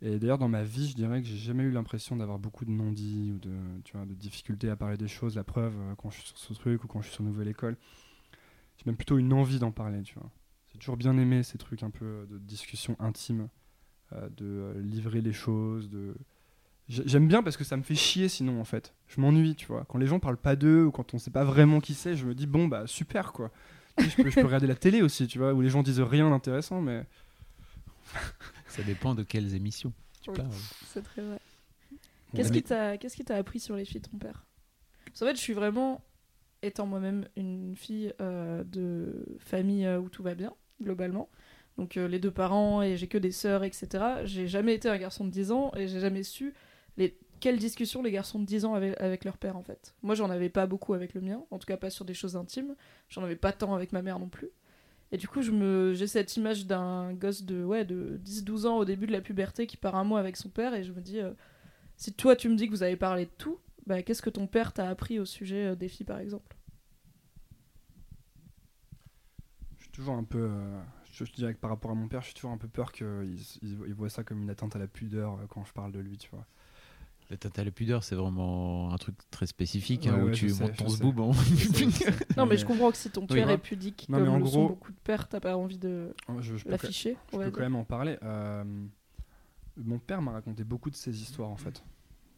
Et 0.00 0.18
d'ailleurs, 0.18 0.38
dans 0.38 0.48
ma 0.48 0.64
vie, 0.64 0.88
je 0.88 0.94
dirais 0.94 1.22
que 1.22 1.28
j'ai 1.28 1.36
jamais 1.36 1.62
eu 1.62 1.70
l'impression 1.70 2.16
d'avoir 2.16 2.38
beaucoup 2.38 2.64
de 2.64 2.70
non-dits 2.70 3.32
ou 3.32 3.38
de, 3.38 3.56
tu 3.84 3.96
vois, 3.96 4.04
de 4.04 4.14
difficultés 4.14 4.68
à 4.68 4.76
parler 4.76 4.96
des 4.96 5.08
choses. 5.08 5.36
La 5.36 5.44
preuve, 5.44 5.74
euh, 5.78 5.94
quand 5.96 6.10
je 6.10 6.20
suis 6.20 6.28
sur 6.28 6.38
ce 6.38 6.52
truc 6.54 6.84
ou 6.84 6.88
quand 6.88 7.00
je 7.00 7.06
suis 7.06 7.14
sur 7.14 7.24
Nouvelle 7.24 7.48
École, 7.48 7.76
j'ai 8.76 8.84
même 8.86 8.96
plutôt 8.96 9.18
une 9.18 9.32
envie 9.32 9.58
d'en 9.58 9.72
parler, 9.72 10.02
tu 10.02 10.18
vois. 10.18 10.30
J'ai 10.72 10.78
toujours 10.78 10.96
bien 10.96 11.16
aimé 11.16 11.42
ces 11.42 11.58
trucs 11.58 11.82
un 11.82 11.90
peu 11.90 12.26
de 12.28 12.38
discussion 12.38 12.96
intime, 12.98 13.48
euh, 14.12 14.28
de 14.30 14.44
euh, 14.44 14.80
livrer 14.80 15.20
les 15.20 15.32
choses, 15.32 15.88
de... 15.88 16.14
J'ai- 16.88 17.02
J'aime 17.06 17.26
bien 17.28 17.42
parce 17.42 17.56
que 17.56 17.64
ça 17.64 17.76
me 17.76 17.82
fait 17.82 17.94
chier 17.94 18.28
sinon 18.28 18.60
en 18.60 18.64
fait. 18.64 18.94
Je 19.08 19.20
m'ennuie, 19.20 19.54
tu 19.54 19.66
vois. 19.66 19.84
Quand 19.88 19.98
les 19.98 20.06
gens 20.06 20.18
parlent 20.20 20.36
pas 20.36 20.56
d'eux 20.56 20.84
ou 20.84 20.90
quand 20.90 21.14
on 21.14 21.18
sait 21.18 21.30
pas 21.30 21.44
vraiment 21.44 21.80
qui 21.80 21.94
c'est, 21.94 22.14
je 22.16 22.26
me 22.26 22.34
dis 22.34 22.46
bon 22.46 22.68
bah 22.68 22.86
super 22.86 23.32
quoi. 23.32 23.50
Je, 23.98 24.16
peux, 24.22 24.28
je 24.30 24.34
peux 24.34 24.44
regarder 24.46 24.66
la 24.66 24.74
télé 24.74 25.02
aussi, 25.02 25.26
tu 25.28 25.38
vois, 25.38 25.54
où 25.54 25.60
les 25.60 25.68
gens 25.68 25.82
disent 25.82 26.00
rien 26.00 26.28
d'intéressant, 26.28 26.80
mais 26.80 27.04
Ça 28.68 28.82
dépend 28.82 29.14
de 29.14 29.22
quelles 29.22 29.54
émissions 29.54 29.92
tu 30.20 30.30
Oui. 30.30 30.36
parles. 30.36 30.48
C'est 30.92 31.02
très 31.02 31.22
vrai. 31.22 31.38
Qu'est-ce 32.34 32.52
qui 32.52 32.62
t'a 32.62 32.98
qu'est-ce 32.98 33.16
qui 33.16 33.24
t'a 33.24 33.36
appris 33.36 33.60
sur 33.60 33.76
les 33.76 33.84
filles 33.84 34.00
de 34.00 34.08
ton 34.08 34.18
père? 34.18 34.44
Parce 35.06 35.20
qu'en 35.20 35.26
fait, 35.26 35.36
je 35.36 35.40
suis 35.40 35.52
vraiment, 35.52 36.02
étant 36.62 36.86
moi-même 36.86 37.28
une 37.36 37.76
fille 37.76 38.12
euh, 38.20 38.64
de 38.64 39.24
famille 39.38 39.86
euh, 39.86 40.00
où 40.00 40.08
tout 40.08 40.22
va 40.24 40.34
bien, 40.34 40.52
globalement. 40.82 41.28
Donc 41.78 41.96
euh, 41.96 42.08
les 42.08 42.18
deux 42.18 42.30
parents 42.32 42.82
et 42.82 42.96
j'ai 42.96 43.06
que 43.06 43.18
des 43.18 43.30
sœurs, 43.30 43.62
etc. 43.62 43.86
J'ai 44.24 44.48
jamais 44.48 44.74
été 44.74 44.88
un 44.88 44.98
garçon 44.98 45.24
de 45.24 45.30
10 45.30 45.52
ans 45.52 45.70
et 45.76 45.86
j'ai 45.86 46.00
jamais 46.00 46.24
su 46.24 46.52
les... 46.96 47.18
quelles 47.40 47.58
discussions 47.58 48.02
les 48.02 48.10
garçons 48.10 48.38
de 48.38 48.44
10 48.44 48.64
ans 48.64 48.74
avaient 48.74 48.96
avec 48.98 49.24
leur 49.24 49.38
père 49.38 49.56
en 49.56 49.62
fait? 49.62 49.94
Moi 50.02 50.14
j'en 50.14 50.30
avais 50.30 50.48
pas 50.48 50.66
beaucoup 50.66 50.94
avec 50.94 51.14
le 51.14 51.20
mien, 51.20 51.44
en 51.50 51.58
tout 51.58 51.66
cas 51.66 51.76
pas 51.76 51.90
sur 51.90 52.04
des 52.04 52.14
choses 52.14 52.36
intimes. 52.36 52.74
J'en 53.08 53.22
avais 53.22 53.36
pas 53.36 53.52
tant 53.52 53.74
avec 53.74 53.92
ma 53.92 54.02
mère 54.02 54.18
non 54.18 54.28
plus. 54.28 54.50
Et 55.12 55.16
du 55.16 55.28
coup, 55.28 55.42
je 55.42 55.52
me... 55.52 55.94
j'ai 55.94 56.08
cette 56.08 56.36
image 56.36 56.66
d'un 56.66 57.12
gosse 57.14 57.44
de, 57.44 57.62
ouais, 57.62 57.84
de 57.84 58.20
10-12 58.24 58.66
ans 58.66 58.78
au 58.78 58.84
début 58.84 59.06
de 59.06 59.12
la 59.12 59.20
puberté 59.20 59.68
qui 59.68 59.76
part 59.76 59.94
un 59.94 60.02
mois 60.02 60.18
avec 60.18 60.36
son 60.36 60.48
père 60.48 60.74
et 60.74 60.82
je 60.82 60.92
me 60.92 61.00
dis, 61.00 61.20
euh, 61.20 61.32
si 61.96 62.12
toi 62.12 62.34
tu 62.34 62.48
me 62.48 62.56
dis 62.56 62.66
que 62.66 62.72
vous 62.72 62.82
avez 62.82 62.96
parlé 62.96 63.26
de 63.26 63.30
tout, 63.38 63.60
bah, 63.86 64.02
qu'est-ce 64.02 64.22
que 64.22 64.30
ton 64.30 64.48
père 64.48 64.72
t'a 64.72 64.88
appris 64.88 65.20
au 65.20 65.24
sujet 65.24 65.66
euh, 65.66 65.76
des 65.76 65.88
filles 65.88 66.06
par 66.06 66.18
exemple? 66.18 66.56
Je 69.78 69.82
suis 69.84 69.92
toujours 69.92 70.14
un 70.16 70.24
peu. 70.24 70.48
euh, 70.50 70.80
je, 71.12 71.24
je 71.24 71.32
dirais 71.32 71.54
que 71.54 71.60
par 71.60 71.70
rapport 71.70 71.92
à 71.92 71.94
mon 71.94 72.08
père, 72.08 72.22
je 72.22 72.26
suis 72.26 72.34
toujours 72.34 72.50
un 72.50 72.58
peu 72.58 72.66
peur 72.66 72.90
qu'il 72.90 73.06
il, 73.62 73.94
voit 73.94 74.08
ça 74.08 74.24
comme 74.24 74.42
une 74.42 74.50
atteinte 74.50 74.74
à 74.74 74.80
la 74.80 74.88
pudeur 74.88 75.38
quand 75.48 75.64
je 75.64 75.72
parle 75.72 75.92
de 75.92 76.00
lui, 76.00 76.18
tu 76.18 76.28
vois. 76.30 76.44
La 77.30 77.38
tata 77.38 77.64
la 77.64 77.70
pudeur, 77.70 78.04
c'est 78.04 78.14
vraiment 78.14 78.92
un 78.92 78.96
truc 78.98 79.16
très 79.30 79.46
spécifique 79.46 80.02
Ouais, 80.04 80.10
hein, 80.10 80.22
où 80.24 80.30
tu 80.30 80.48
je 80.50 80.54
sais, 80.54 80.62
montes 80.62 80.76
ton 80.76 80.84
je 80.84 80.90
sais. 80.90 80.96
zboob 80.98 81.20
en- 81.20 81.32
Non, 82.36 82.44
mais 82.44 82.50
Mais- 82.50 82.56
je 82.58 82.66
comprends 82.66 82.90
que 82.90 82.96
si 82.98 83.10
ton 83.10 83.26
père 83.26 83.48
est 83.48 83.58
pudique, 83.58 84.06
Non, 84.10 84.18
mais 84.18 84.24
comme 84.26 84.34
en 84.34 84.38
le 84.40 84.46
sont 84.46 84.58
gros- 84.58 84.68
beaucoup 84.68 84.92
de 84.92 84.98
pères, 84.98 85.26
t'as 85.28 85.40
pas 85.40 85.56
envie 85.56 85.78
de 85.78 86.14
Je, 86.40 86.56
je 86.58 86.68
l'afficher. 86.68 87.16
je 87.30 87.36
on 87.36 87.38
va 87.38 87.44
peux 87.46 87.50
dire. 87.50 87.56
quand 87.56 87.62
même 87.64 87.76
en 87.76 87.84
parler. 87.84 88.18
Euh, 88.22 88.62
mon 89.78 89.98
père 89.98 90.20
m'a 90.20 90.32
raconté 90.32 90.64
beaucoup 90.64 90.90
de 90.90 90.96
ses 90.96 91.20
histoires 91.22 91.48
en 91.50 91.56
fait. 91.56 91.82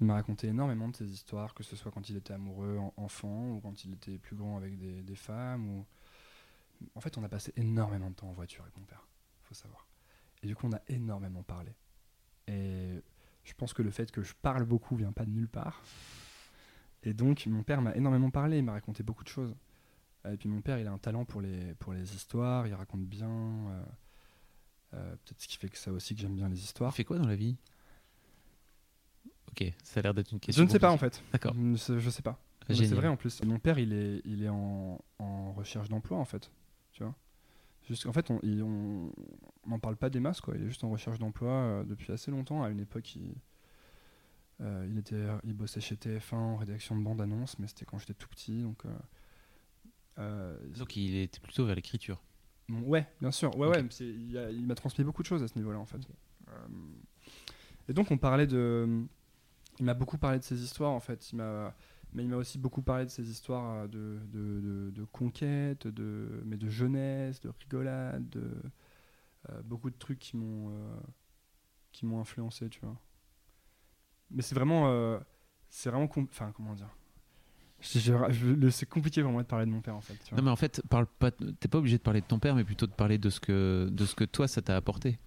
Il 0.00 0.06
m'a 0.06 0.14
raconté 0.14 0.46
énormément 0.48 0.88
de 0.88 0.94
ses 0.96 1.10
histoires, 1.10 1.52
que 1.54 1.64
ce 1.64 1.74
soit 1.74 1.90
quand 1.90 2.08
il 2.08 2.16
était 2.16 2.34
amoureux, 2.34 2.78
en- 2.78 2.92
enfant, 2.96 3.54
ou 3.54 3.60
quand 3.60 3.84
il 3.84 3.92
était 3.94 4.18
plus 4.18 4.36
grand 4.36 4.56
avec 4.56 4.78
des, 4.78 5.02
des 5.02 5.16
femmes. 5.16 5.68
Ou... 5.68 5.84
En 6.94 7.00
fait, 7.00 7.16
on 7.18 7.24
a 7.24 7.28
passé 7.28 7.52
énormément 7.56 8.10
de 8.10 8.14
temps 8.14 8.28
en 8.28 8.32
voiture 8.34 8.62
avec 8.62 8.76
mon 8.76 8.84
père, 8.84 9.06
faut 9.42 9.54
savoir. 9.54 9.86
Et 10.42 10.46
du 10.46 10.54
coup, 10.54 10.68
on 10.68 10.72
a 10.76 10.80
énormément 10.88 11.42
parlé. 11.42 11.72
Et 12.46 13.02
je 13.46 13.54
pense 13.54 13.72
que 13.72 13.82
le 13.82 13.90
fait 13.90 14.10
que 14.10 14.22
je 14.22 14.34
parle 14.42 14.64
beaucoup 14.64 14.96
vient 14.96 15.12
pas 15.12 15.24
de 15.24 15.30
nulle 15.30 15.48
part. 15.48 15.82
Et 17.02 17.14
donc, 17.14 17.46
mon 17.46 17.62
père 17.62 17.80
m'a 17.80 17.94
énormément 17.94 18.30
parlé, 18.30 18.58
il 18.58 18.64
m'a 18.64 18.72
raconté 18.72 19.02
beaucoup 19.02 19.24
de 19.24 19.28
choses. 19.28 19.54
Et 20.28 20.36
puis 20.36 20.48
mon 20.48 20.60
père, 20.60 20.78
il 20.78 20.86
a 20.88 20.92
un 20.92 20.98
talent 20.98 21.24
pour 21.24 21.40
les, 21.40 21.74
pour 21.76 21.92
les 21.92 22.14
histoires, 22.14 22.66
il 22.66 22.74
raconte 22.74 23.06
bien. 23.06 23.30
euh, 23.30 23.84
euh, 24.94 25.10
Peut-être 25.24 25.40
ce 25.40 25.46
qui 25.48 25.56
fait 25.56 25.68
que 25.68 25.78
ça 25.78 25.92
aussi 25.92 26.14
que 26.16 26.20
j'aime 26.20 26.34
bien 26.34 26.48
les 26.48 26.56
Tu 26.56 26.62
histoires. 26.62 26.92
fais 26.94 27.04
quoi 27.04 27.18
dans 27.18 27.26
la 27.28 27.36
vie? 27.36 27.56
Ok, 29.52 29.72
ça 29.82 30.00
a 30.00 30.02
l'air 30.02 30.14
d'être 30.14 30.32
une 30.32 30.38
Je 30.38 30.46
question. 30.46 30.64
ne 30.64 30.68
sais 30.68 30.78
pas 30.80 30.90
en 30.90 30.98
fait. 30.98 31.22
D'accord. 31.32 31.54
Je 31.54 31.60
ne 31.60 31.76
sais- 31.76 32.00
je 32.00 32.20
pas. 32.22 32.40
C'est 32.68 32.94
vrai 32.94 33.06
en 33.08 33.16
plus. 33.16 33.42
Mon 33.44 33.60
père, 33.60 33.78
il 33.78 33.92
est, 33.92 34.20
il 34.24 34.42
est 34.42 34.48
en, 34.48 35.00
en 35.20 35.52
recherche 35.52 35.88
d'emploi 35.88 36.18
en 36.18 36.24
fait. 36.24 36.50
Tu 36.92 37.04
vois? 37.04 37.14
Juste, 37.88 38.06
En 38.06 38.12
fait, 38.12 38.30
on 38.30 39.12
n'en 39.66 39.78
parle 39.78 39.96
pas 39.96 40.10
des 40.10 40.20
masses 40.20 40.40
quoi. 40.40 40.54
Il 40.56 40.62
est 40.62 40.66
juste 40.66 40.82
en 40.82 40.90
recherche 40.90 41.18
d'emploi 41.18 41.50
euh, 41.50 41.84
depuis 41.84 42.12
assez 42.12 42.30
longtemps. 42.30 42.62
À 42.62 42.70
une 42.70 42.80
époque, 42.80 43.14
il, 43.14 43.34
euh, 44.60 44.86
il, 44.90 44.98
était, 44.98 45.24
il 45.44 45.54
bossait 45.54 45.80
chez 45.80 45.94
TF1 45.94 46.34
en 46.34 46.56
rédaction 46.56 46.96
de 46.96 47.02
bande-annonce, 47.02 47.58
mais 47.58 47.68
c'était 47.68 47.84
quand 47.84 47.98
j'étais 47.98 48.14
tout 48.14 48.28
petit. 48.28 48.62
Donc, 48.62 48.82
euh, 50.18 50.56
Donc 50.76 50.96
il 50.96 51.16
était 51.16 51.40
plutôt 51.40 51.64
vers 51.64 51.76
l'écriture. 51.76 52.20
Bon, 52.68 52.80
ouais, 52.80 53.06
bien 53.20 53.30
sûr. 53.30 53.56
Ouais, 53.56 53.68
ouais, 53.68 53.84
il, 54.00 54.66
m'a 54.66 54.74
transmis 54.74 55.04
beaucoup 55.04 55.22
de 55.22 55.28
choses 55.28 55.44
à 55.44 55.48
ce 55.48 55.56
niveau-là, 55.56 55.78
en 55.78 55.86
fait. 55.86 56.00
Et 57.88 57.92
donc, 57.92 58.10
on 58.10 58.18
parlait 58.18 58.48
de. 58.48 59.04
Il 59.78 59.84
m'a 59.84 59.94
beaucoup 59.94 60.18
parlé 60.18 60.38
de 60.38 60.44
ses 60.44 60.60
histoires, 60.60 60.90
en 60.90 61.00
fait. 61.00 61.30
Il 61.30 61.36
m'a, 61.36 61.72
mais 62.12 62.22
il 62.24 62.28
m'a 62.28 62.36
aussi 62.36 62.58
beaucoup 62.58 62.82
parlé 62.82 63.04
de 63.04 63.10
ses 63.10 63.28
histoires 63.30 63.82
euh, 63.84 63.86
de, 63.88 64.18
de, 64.32 64.60
de, 64.60 64.90
de 64.90 65.04
conquête, 65.04 65.86
de, 65.86 66.42
mais 66.44 66.56
de 66.56 66.68
jeunesse, 66.68 67.40
de 67.40 67.50
rigolade, 67.50 68.28
de 68.30 68.50
euh, 69.50 69.62
beaucoup 69.62 69.90
de 69.90 69.96
trucs 69.96 70.18
qui 70.18 70.36
m'ont 70.36 70.70
euh, 70.70 70.96
qui 71.92 72.06
m'ont 72.06 72.20
influencé, 72.20 72.68
tu 72.68 72.80
vois. 72.80 72.96
Mais 74.30 74.42
c'est 74.42 74.54
vraiment, 74.54 74.88
euh, 74.88 75.18
c'est 75.68 75.88
vraiment, 75.90 76.08
enfin, 76.30 76.52
comment 76.54 76.74
dire. 76.74 76.90
C'est 77.80 78.88
compliqué 78.88 79.22
pour 79.22 79.30
moi 79.32 79.42
de 79.42 79.46
parler 79.48 79.66
de 79.66 79.70
mon 79.70 79.80
père, 79.82 79.94
en 79.96 80.00
fait. 80.00 80.14
tu 80.24 80.30
vois. 80.30 80.38
Non 80.38 80.44
mais 80.44 80.50
en 80.50 80.56
fait, 80.56 80.82
parle 80.88 81.06
pas. 81.06 81.30
T'es 81.30 81.68
pas 81.68 81.78
obligé 81.78 81.98
de 81.98 82.02
parler 82.02 82.20
de 82.22 82.26
ton 82.26 82.38
père, 82.38 82.54
mais 82.54 82.64
plutôt 82.64 82.86
de 82.86 82.92
parler 82.92 83.18
de 83.18 83.28
ce 83.30 83.38
que 83.38 83.88
de 83.90 84.04
ce 84.06 84.14
que 84.14 84.24
toi 84.24 84.48
ça 84.48 84.62
t'a 84.62 84.76
apporté. 84.76 85.18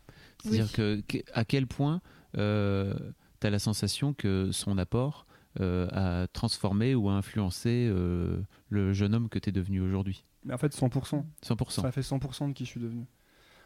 C'est-à-dire 0.41 0.65
Oui. 0.65 0.71
que, 0.73 1.01
que- 1.01 1.23
à 1.33 1.45
quel 1.45 1.67
point 1.67 2.01
euh, 2.37 2.93
t'as 3.39 3.49
la 3.49 3.59
sensation 3.59 4.13
que 4.13 4.51
son 4.51 4.77
apport 4.77 5.25
euh, 5.59 5.87
a 5.91 6.27
transformé 6.27 6.95
ou 6.95 7.09
a 7.09 7.13
influencé 7.13 7.87
euh, 7.91 8.41
le 8.69 8.93
jeune 8.93 9.15
homme 9.15 9.29
que 9.29 9.39
t'es 9.39 9.51
devenu 9.51 9.81
aujourd'hui. 9.81 10.25
Mais 10.45 10.53
en 10.53 10.57
fait, 10.57 10.73
100%. 10.75 11.25
100%. 11.43 11.69
Ça 11.81 11.91
fait 11.91 12.01
100% 12.01 12.49
de 12.49 12.53
qui 12.53 12.65
je 12.65 12.69
suis 12.69 12.79
devenu. 12.79 13.05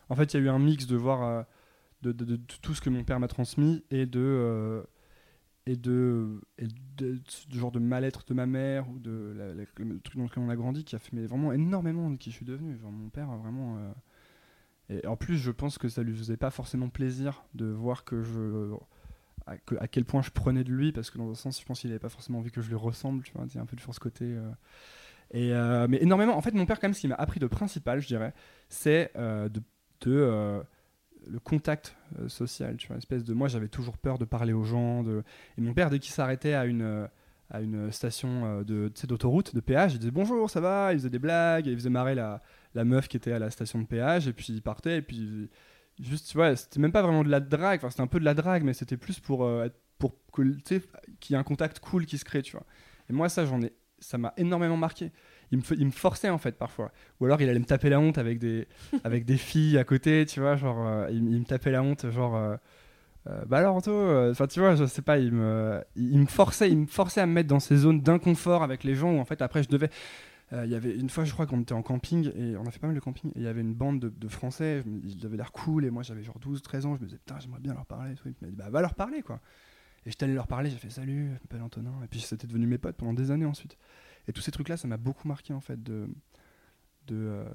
En 0.10 0.16
fait, 0.16 0.34
il 0.34 0.38
y 0.38 0.40
a 0.40 0.44
eu 0.44 0.50
un 0.50 0.60
mix 0.60 0.88
de 0.88 0.96
voir 0.96 1.24
euh, 1.24 1.44
de, 2.02 2.12
de- 2.12 2.26
de 2.26 2.36
tout 2.62 2.74
ce 2.74 2.82
que 2.82 2.90
mon 2.90 3.04
père 3.04 3.20
m'a 3.20 3.28
transmis 3.28 3.84
et 3.92 4.06
de 4.06 4.84
et 5.66 5.78
de 5.78 6.42
et 6.58 6.68
de, 6.98 7.22
du 7.50 7.58
genre 7.60 7.72
de 7.72 7.80
mal-être 7.80 8.26
de 8.28 8.34
ma 8.34 8.46
mère 8.46 8.90
ou 8.90 9.00
de 9.00 9.34
la- 9.38 9.54
la- 9.54 9.64
le 9.78 10.00
truc 10.02 10.18
dans 10.18 10.24
lequel 10.24 10.44
on 10.44 10.50
a 10.50 10.56
grandi 10.58 10.84
qui 10.84 10.96
a 10.96 11.00
fait 11.00 11.12
mais 11.14 11.26
vraiment 11.26 11.54
énormément 11.54 12.10
de 12.10 12.18
qui 12.18 12.32
je 12.32 12.36
suis 12.36 12.46
devenu. 12.46 12.78
Genre 12.80 12.92
mon 12.92 13.10
père 13.10 13.30
a 13.30 13.38
vraiment 13.38 13.78
euh, 13.78 13.92
et 14.90 15.08
en 15.08 15.16
plus, 15.16 15.38
je 15.38 15.52
pense 15.52 15.78
que 15.78 15.88
ça 15.88 16.04
lui 16.04 16.14
faisait 16.16 16.36
pas 16.36 16.52
forcément 16.52 16.90
plaisir 16.90 17.46
de 17.54 17.66
voir 17.68 18.04
que 18.04 18.22
je 18.22 18.74
à, 19.46 19.58
que- 19.58 19.76
à 19.80 19.88
quel 19.88 20.06
point 20.06 20.22
je 20.22 20.30
prenais 20.32 20.64
de 20.64 20.72
lui 20.72 20.92
parce 20.92 21.10
que 21.10 21.18
dans 21.18 21.30
un 21.32 21.36
sens, 21.36 21.60
je 21.60 21.66
pense 21.66 21.82
qu'il 21.82 21.90
avait 21.90 22.00
pas 22.00 22.10
forcément 22.10 22.40
envie 22.40 22.52
que 22.52 22.62
je 22.62 22.70
lui 22.70 22.76
ressemble, 22.76 23.24
tu 23.24 23.34
vois, 23.34 23.46
il 23.54 23.58
a 23.58 23.62
un 23.62 23.66
peu 23.66 23.76
de 23.76 23.82
force 23.82 24.00
côté. 24.00 24.26
euh, 24.26 24.50
et, 25.32 25.52
euh, 25.54 25.88
mais 25.90 25.98
énormément. 26.02 26.38
En 26.38 26.42
fait, 26.42 26.54
mon 26.54 26.66
père, 26.66 26.80
quand 26.80 26.88
même, 26.88 26.94
ce 26.94 27.00
qu'il 27.02 27.10
m'a 27.10 27.16
appris 27.16 27.40
de 27.40 27.48
principal, 27.48 28.00
je 28.02 28.08
dirais, 28.08 28.34
c'est 28.70 29.12
euh, 29.16 29.50
de, 29.50 30.64
le 31.26 31.40
contact 31.40 31.96
social. 32.28 32.78
Tu 32.78 32.88
vois, 32.88 32.98
espèce 32.98 33.24
de 33.24 33.34
moi, 33.34 33.48
j'avais 33.48 33.70
toujours 33.70 33.98
peur 33.98 34.18
de 34.18 34.26
parler 34.26 34.54
aux 34.54 34.64
gens. 34.64 35.04
De... 35.04 35.24
Et 35.58 35.62
mon 35.62 35.74
père, 35.74 35.90
dès 35.90 36.00
qu'il 36.00 36.12
s'arrêtait 36.14 36.54
à 36.54 36.66
une 36.66 37.08
à 37.50 37.62
une 37.62 37.92
station 37.92 38.64
de 38.64 38.92
d'autoroute, 39.08 39.54
de 39.54 39.60
péage, 39.62 39.94
il 39.94 40.00
disait 40.00 40.12
bonjour, 40.12 40.50
ça 40.50 40.60
va, 40.60 40.92
il 40.94 40.98
faisait 40.98 41.10
des 41.12 41.20
blagues, 41.20 41.68
il 41.68 41.76
faisait 41.76 41.90
marrer 41.90 42.16
la, 42.16 42.42
la 42.74 42.84
meuf 42.84 43.08
qui 43.08 43.18
était 43.18 43.32
à 43.32 43.38
la 43.40 43.52
station 43.52 43.80
de 43.80 43.86
péage, 43.86 44.28
et 44.28 44.34
puis 44.34 44.48
il 44.50 44.62
partait, 44.62 44.98
et 44.98 45.02
puis 45.04 45.50
juste, 46.00 46.30
tu 46.30 46.38
vois, 46.38 46.56
c'était 46.56 46.80
même 46.80 46.92
pas 46.92 47.02
vraiment 47.02 47.24
de 47.24 47.30
la 47.30 47.40
drague, 47.40 47.80
enfin 47.80 47.90
c'était 47.90 48.02
un 48.04 48.08
peu 48.08 48.20
de 48.20 48.26
la 48.26 48.34
drague, 48.34 48.64
mais 48.64 48.74
c'était 48.74 48.98
plus 48.98 49.20
pour, 49.20 49.44
euh, 49.46 49.68
pour 49.98 50.16
que, 50.32 50.42
tu 50.42 50.62
sais, 50.66 50.82
qu'il 51.20 51.34
y 51.34 51.38
ait 51.38 51.40
un 51.40 51.44
contact 51.44 51.80
cool 51.80 52.06
qui 52.06 52.18
se 52.18 52.26
crée, 52.26 52.42
tu 52.42 52.54
vois. 52.54 52.66
Et 53.10 53.14
moi, 53.14 53.30
ça, 53.30 53.46
j'en 53.46 53.62
ai, 53.62 53.74
ça 54.04 54.18
m'a 54.18 54.34
énormément 54.38 54.78
marqué. 54.78 55.12
Il 55.52 55.60
me, 55.60 55.64
il 55.78 55.86
me 55.86 55.92
forçait 55.92 56.30
en 56.30 56.38
fait 56.38 56.58
parfois. 56.58 56.92
Ou 57.20 57.26
alors 57.26 57.42
il 57.42 57.50
allait 57.50 57.60
me 57.60 57.66
taper 57.66 57.90
la 57.90 58.00
honte 58.00 58.18
avec 58.18 58.40
des, 58.40 58.68
avec 59.04 59.26
des 59.26 59.38
filles 59.38 59.78
à 59.78 59.84
côté, 59.84 60.26
tu 60.26 60.40
vois, 60.40 60.56
genre 60.56 60.86
euh, 60.86 61.08
il, 61.10 61.18
il 61.18 61.40
me 61.40 61.46
tapait 61.46 61.72
la 61.72 61.84
honte, 61.84 62.10
genre 62.12 62.36
euh, 62.36 62.56
euh, 63.28 63.46
bah 63.46 63.60
alors 63.60 63.76
Anto, 63.76 63.92
enfin 64.30 64.48
tu 64.48 64.60
vois, 64.60 64.76
je 64.76 64.86
sais 64.86 65.02
pas, 65.02 65.18
il 65.18 65.32
me, 65.32 65.82
il 65.96 66.20
me 66.20 66.26
forçait, 66.26 66.70
il 66.70 66.78
me 66.80 66.86
forçait 66.88 67.22
à 67.22 67.26
me 67.26 67.34
mettre 67.34 67.50
dans 67.50 67.60
ces 67.60 67.78
zones 67.78 68.02
d'inconfort 68.02 68.64
avec 68.64 68.84
les 68.84 68.96
gens 68.96 69.14
où 69.14 69.20
en 69.20 69.26
fait 69.26 69.42
après 69.42 69.64
je 69.64 69.70
devais. 69.70 69.90
Euh, 70.54 70.66
Il 70.66 70.72
y 70.72 70.76
avait 70.76 70.96
une 70.96 71.10
fois, 71.10 71.26
je 71.26 71.34
crois 71.34 71.46
qu'on 71.48 71.62
était 71.62 71.74
en 71.74 71.82
camping 71.82 72.32
et 72.36 72.56
on 72.58 72.66
a 72.66 72.72
fait 72.72 72.80
pas 72.80 72.88
mal 72.88 72.96
de 72.96 73.00
camping 73.02 73.32
et 73.32 73.40
il 73.40 73.44
y 73.44 73.48
avait 73.48 73.62
une 73.62 73.74
bande 73.74 74.00
de, 74.00 74.28
Français, 74.28 74.84
ils 75.04 75.26
avaient 75.26 75.38
l'air 75.38 75.52
cool 75.52 75.84
et 75.86 75.90
moi 75.92 76.04
j'avais 76.04 76.24
genre 76.24 76.40
12, 76.40 76.62
13 76.62 76.86
ans, 76.86 76.96
je 76.96 77.02
me 77.02 77.06
disais 77.08 77.18
putain, 77.18 77.40
j'aimerais 77.40 77.60
bien 77.60 77.74
leur 77.74 77.86
parler. 77.86 78.14
Et 78.14 78.16
tout. 78.16 78.28
Il 78.30 78.36
m'a 78.42 78.50
dit 78.50 78.56
bah 78.56 78.70
va 78.70 78.82
leur 78.82 78.96
parler 78.96 79.22
quoi. 79.22 79.40
Et 80.06 80.12
j'étais 80.12 80.26
allé 80.26 80.34
leur 80.34 80.48
parler, 80.48 80.70
j'ai 80.70 80.78
fait 80.78 80.90
salut, 80.90 81.28
je 81.28 81.34
m'appelle 81.34 81.62
Antonin 81.62 81.94
et 82.04 82.08
puis 82.08 82.20
c'était 82.20 82.48
devenu 82.48 82.68
mes 82.68 82.78
potes 82.78 82.98
pendant 82.98 83.14
des 83.14 83.32
années 83.32 83.46
ensuite. 83.46 83.78
Et 84.28 84.34
tous 84.34 84.42
ces 84.42 84.52
trucs 84.52 84.70
là, 84.70 84.78
ça 84.78 84.88
m'a 84.88 84.98
beaucoup 84.98 85.28
marqué 85.28 85.54
en 85.54 85.62
fait 85.62 85.82
de 85.84 86.08
euh, 87.12 87.46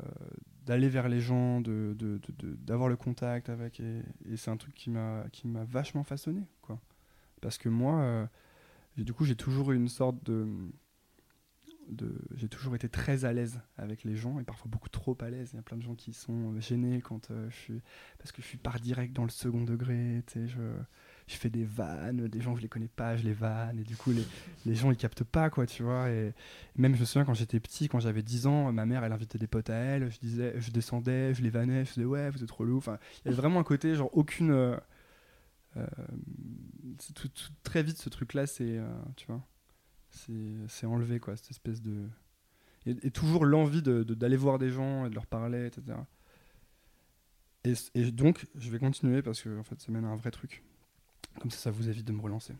d'aller 0.66 0.88
vers 0.88 1.08
les 1.08 1.20
gens, 1.20 1.60
de 1.60 1.94
de- 1.98 2.20
de- 2.38 2.54
d'avoir 2.56 2.88
le 2.88 2.96
contact 2.96 3.48
avec 3.48 3.80
et, 3.80 4.02
c'est 4.36 4.50
un 4.50 4.56
truc 4.56 4.74
qui 4.74 4.90
m'a 4.90 5.24
vachement 5.64 6.04
façonné 6.04 6.42
quoi. 6.62 6.78
Parce 7.40 7.56
que 7.58 7.68
moi, 7.68 8.00
euh, 8.00 8.26
du 8.96 9.12
coup, 9.12 9.24
j'ai 9.24 9.36
toujours 9.36 9.72
eu 9.72 9.76
une 9.76 9.88
sorte 9.88 10.22
de 10.24 10.46
j'ai 12.34 12.48
toujours 12.48 12.74
été 12.74 12.88
très 12.88 13.24
à 13.24 13.32
l'aise 13.32 13.60
avec 13.76 14.04
les 14.04 14.14
gens 14.14 14.38
et 14.38 14.44
parfois 14.44 14.70
beaucoup 14.70 14.88
trop 14.90 15.16
à 15.20 15.30
l'aise. 15.30 15.50
Il 15.52 15.56
y 15.56 15.58
a 15.58 15.62
plein 15.62 15.76
de 15.78 15.82
gens 15.82 15.94
qui 15.94 16.12
sont 16.12 16.60
gênés 16.60 17.00
quand 17.00 17.30
euh, 17.30 17.48
je 17.50 17.72
parce 18.18 18.30
que 18.32 18.42
je 18.42 18.46
suis 18.46 18.58
par 18.58 18.78
direct 18.80 19.14
dans 19.14 19.24
le 19.24 19.30
second 19.30 19.64
degré. 19.64 20.22
Je 20.34 21.36
fais 21.36 21.50
des 21.50 21.64
vannes, 21.64 22.26
des 22.28 22.40
gens 22.40 22.56
je 22.56 22.62
les 22.62 22.68
connais 22.68 22.88
pas, 22.88 23.16
je 23.16 23.24
les 23.24 23.34
vanne, 23.34 23.78
et 23.78 23.84
du 23.84 23.96
coup, 23.96 24.12
les, 24.12 24.24
les 24.64 24.74
gens 24.74 24.90
ils 24.90 24.96
captent 24.96 25.24
pas, 25.24 25.50
quoi, 25.50 25.66
tu 25.66 25.82
vois. 25.82 26.08
Et, 26.10 26.32
même, 26.76 26.94
je 26.94 27.00
me 27.00 27.04
souviens 27.04 27.24
quand 27.26 27.34
j'étais 27.34 27.60
petit, 27.60 27.88
quand 27.88 28.00
j'avais 28.00 28.22
10 28.22 28.46
ans, 28.46 28.72
ma 28.72 28.86
mère 28.86 29.04
elle 29.04 29.12
invitait 29.12 29.38
des 29.38 29.46
potes 29.46 29.68
à 29.68 29.74
elle, 29.74 30.10
je 30.10 30.18
disais, 30.20 30.54
je 30.58 30.70
descendais, 30.70 31.34
je 31.34 31.42
les 31.42 31.50
vannais, 31.50 31.84
je 31.84 31.92
disais, 31.94 32.06
ouais, 32.06 32.30
vous 32.30 32.42
êtes 32.42 32.48
trop 32.48 32.64
loup. 32.64 32.78
Enfin, 32.78 32.98
il 33.24 33.26
y 33.26 33.28
avait 33.28 33.36
vraiment 33.36 33.60
un 33.60 33.64
côté, 33.64 33.94
genre, 33.94 34.10
aucune. 34.16 34.50
euh, 34.52 34.76
euh, 35.76 35.86
tout- 37.14 37.28
très 37.62 37.82
vite, 37.82 37.98
ce 37.98 38.08
truc-là, 38.08 38.46
c'est. 38.46 38.78
euh, 38.78 38.88
tu 39.16 39.26
vois, 39.26 39.42
c'est 40.68 40.86
enlevé, 40.86 41.20
quoi, 41.20 41.36
cette 41.36 41.50
espèce 41.50 41.80
de. 41.82 42.08
Et, 42.86 43.10
toujours 43.10 43.44
l'envie 43.44 43.82
de- 43.82 44.02
de- 44.02 44.14
d'aller 44.14 44.36
voir 44.36 44.58
des 44.58 44.70
gens 44.70 45.04
et 45.04 45.10
de 45.10 45.14
leur 45.14 45.26
parler, 45.26 45.66
etc. 45.66 45.98
Et, 47.64 48.10
donc, 48.12 48.46
je 48.54 48.70
vais 48.70 48.78
continuer 48.78 49.20
parce 49.20 49.42
que 49.42 49.58
en 49.58 49.62
fait, 49.62 49.78
ça 49.80 49.92
mène 49.92 50.04
à 50.04 50.08
un 50.08 50.16
vrai 50.16 50.30
truc. 50.30 50.62
Comme 51.40 51.50
ça, 51.50 51.58
ça 51.58 51.70
vous 51.70 51.88
évite 51.88 52.06
de 52.06 52.12
me 52.12 52.20
relancer. 52.20 52.54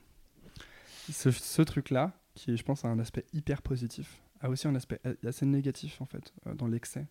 Ce, 1.10 1.30
ce 1.30 1.62
truc-là, 1.62 2.12
qui 2.34 2.56
je 2.56 2.62
pense, 2.62 2.84
a 2.84 2.88
un 2.88 2.98
aspect 2.98 3.24
hyper 3.32 3.62
positif, 3.62 4.22
a 4.40 4.50
aussi 4.50 4.68
un 4.68 4.74
aspect 4.74 5.00
assez 5.26 5.46
négatif, 5.46 6.00
en 6.00 6.04
fait, 6.04 6.34
euh, 6.46 6.54
dans 6.54 6.66
l'excès. 6.66 7.06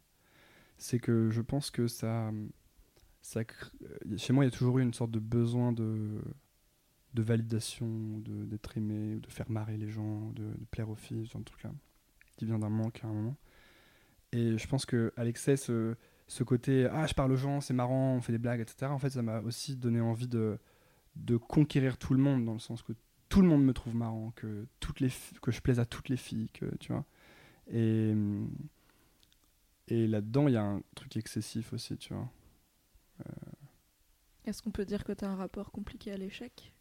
C'est 0.78 1.00
que 1.00 1.32
je 1.32 1.42
pense 1.42 1.72
que 1.72 1.88
ça. 1.88 2.32
ça 3.22 3.40
euh, 3.40 4.18
chez 4.18 4.34
moi, 4.34 4.44
il 4.46 4.48
y 4.48 4.54
a 4.54 4.56
toujours 4.56 4.78
eu 4.78 4.84
une 4.84 4.94
sorte 4.94 5.12
de 5.12 5.20
besoin 5.20 5.72
de, 5.72 6.22
de 7.14 7.22
validation, 7.22 8.22
d'être 8.26 8.78
aimé, 8.78 9.20
de 9.20 9.30
faire 9.30 9.50
marrer 9.50 9.78
les 9.78 9.90
gens, 9.90 10.32
de, 10.32 10.54
plaire 10.72 10.90
aux 10.90 10.96
filles, 10.96 11.26
genre 11.26 11.40
de 11.40 11.46
truc-là, 11.46 11.72
qui 12.36 12.46
vient 12.46 12.60
d'un 12.60 12.70
manque 12.70 13.04
à 13.04 13.08
un 13.08 13.14
moment. 13.14 13.36
Et 14.32 14.58
je 14.58 14.68
pense 14.68 14.86
que 14.86 15.14
à 15.16 15.24
l'excès, 15.24 15.58
ce, 15.58 15.96
ce 16.28 16.44
côté 16.44 16.88
ah 16.92 17.08
je 17.08 17.14
parle 17.14 17.32
aux 17.32 17.38
gens 17.38 17.62
c'est 17.62 17.74
marrant 17.74 18.16
on 18.16 18.22
fait 18.22 18.34
des 18.34 18.38
blagues 18.38 18.60
etc 18.60 18.88
en 18.88 19.00
fait 19.00 19.10
ça 19.10 19.22
m'a 19.22 19.40
aussi 19.40 19.76
donné 19.76 20.02
envie 20.02 20.28
de 20.28 20.60
de 21.16 21.38
conquérir 21.38 21.98
tout 21.98 22.14
le 22.14 22.20
monde 22.20 22.46
dans 22.46 22.54
le 22.54 22.60
sens 22.60 22.84
que 22.84 22.94
tout 23.30 23.42
le 23.42 23.48
monde 23.48 23.64
me 23.64 23.74
trouve 23.74 23.96
marrant 23.96 24.32
que 24.36 24.68
toutes 24.80 25.00
les 25.00 25.10
que 25.42 25.52
je 25.52 25.62
plaise 25.62 25.80
à 25.80 25.86
toutes 25.86 26.10
les 26.10 26.18
filles 26.18 26.50
que 26.50 26.66
tu 26.78 26.92
vois. 26.92 27.06
Et 27.72 28.14
et 29.88 30.08
là 30.08 30.22
dedans 30.22 30.48
il 30.48 30.54
y 30.54 30.58
a 30.58 30.64
un 30.64 30.82
truc 30.96 31.18
excessif 31.18 31.74
aussi 31.74 31.98
tu 31.98 32.14
vois. 32.14 32.30
Est-ce 34.46 34.62
qu'on 34.62 34.72
peut 34.72 34.86
dire 34.86 35.04
que 35.04 35.12
t'as 35.12 35.28
un 35.28 35.36
rapport 35.36 35.72
compliqué 35.72 36.12
à 36.12 36.18
l'échec? 36.18 36.74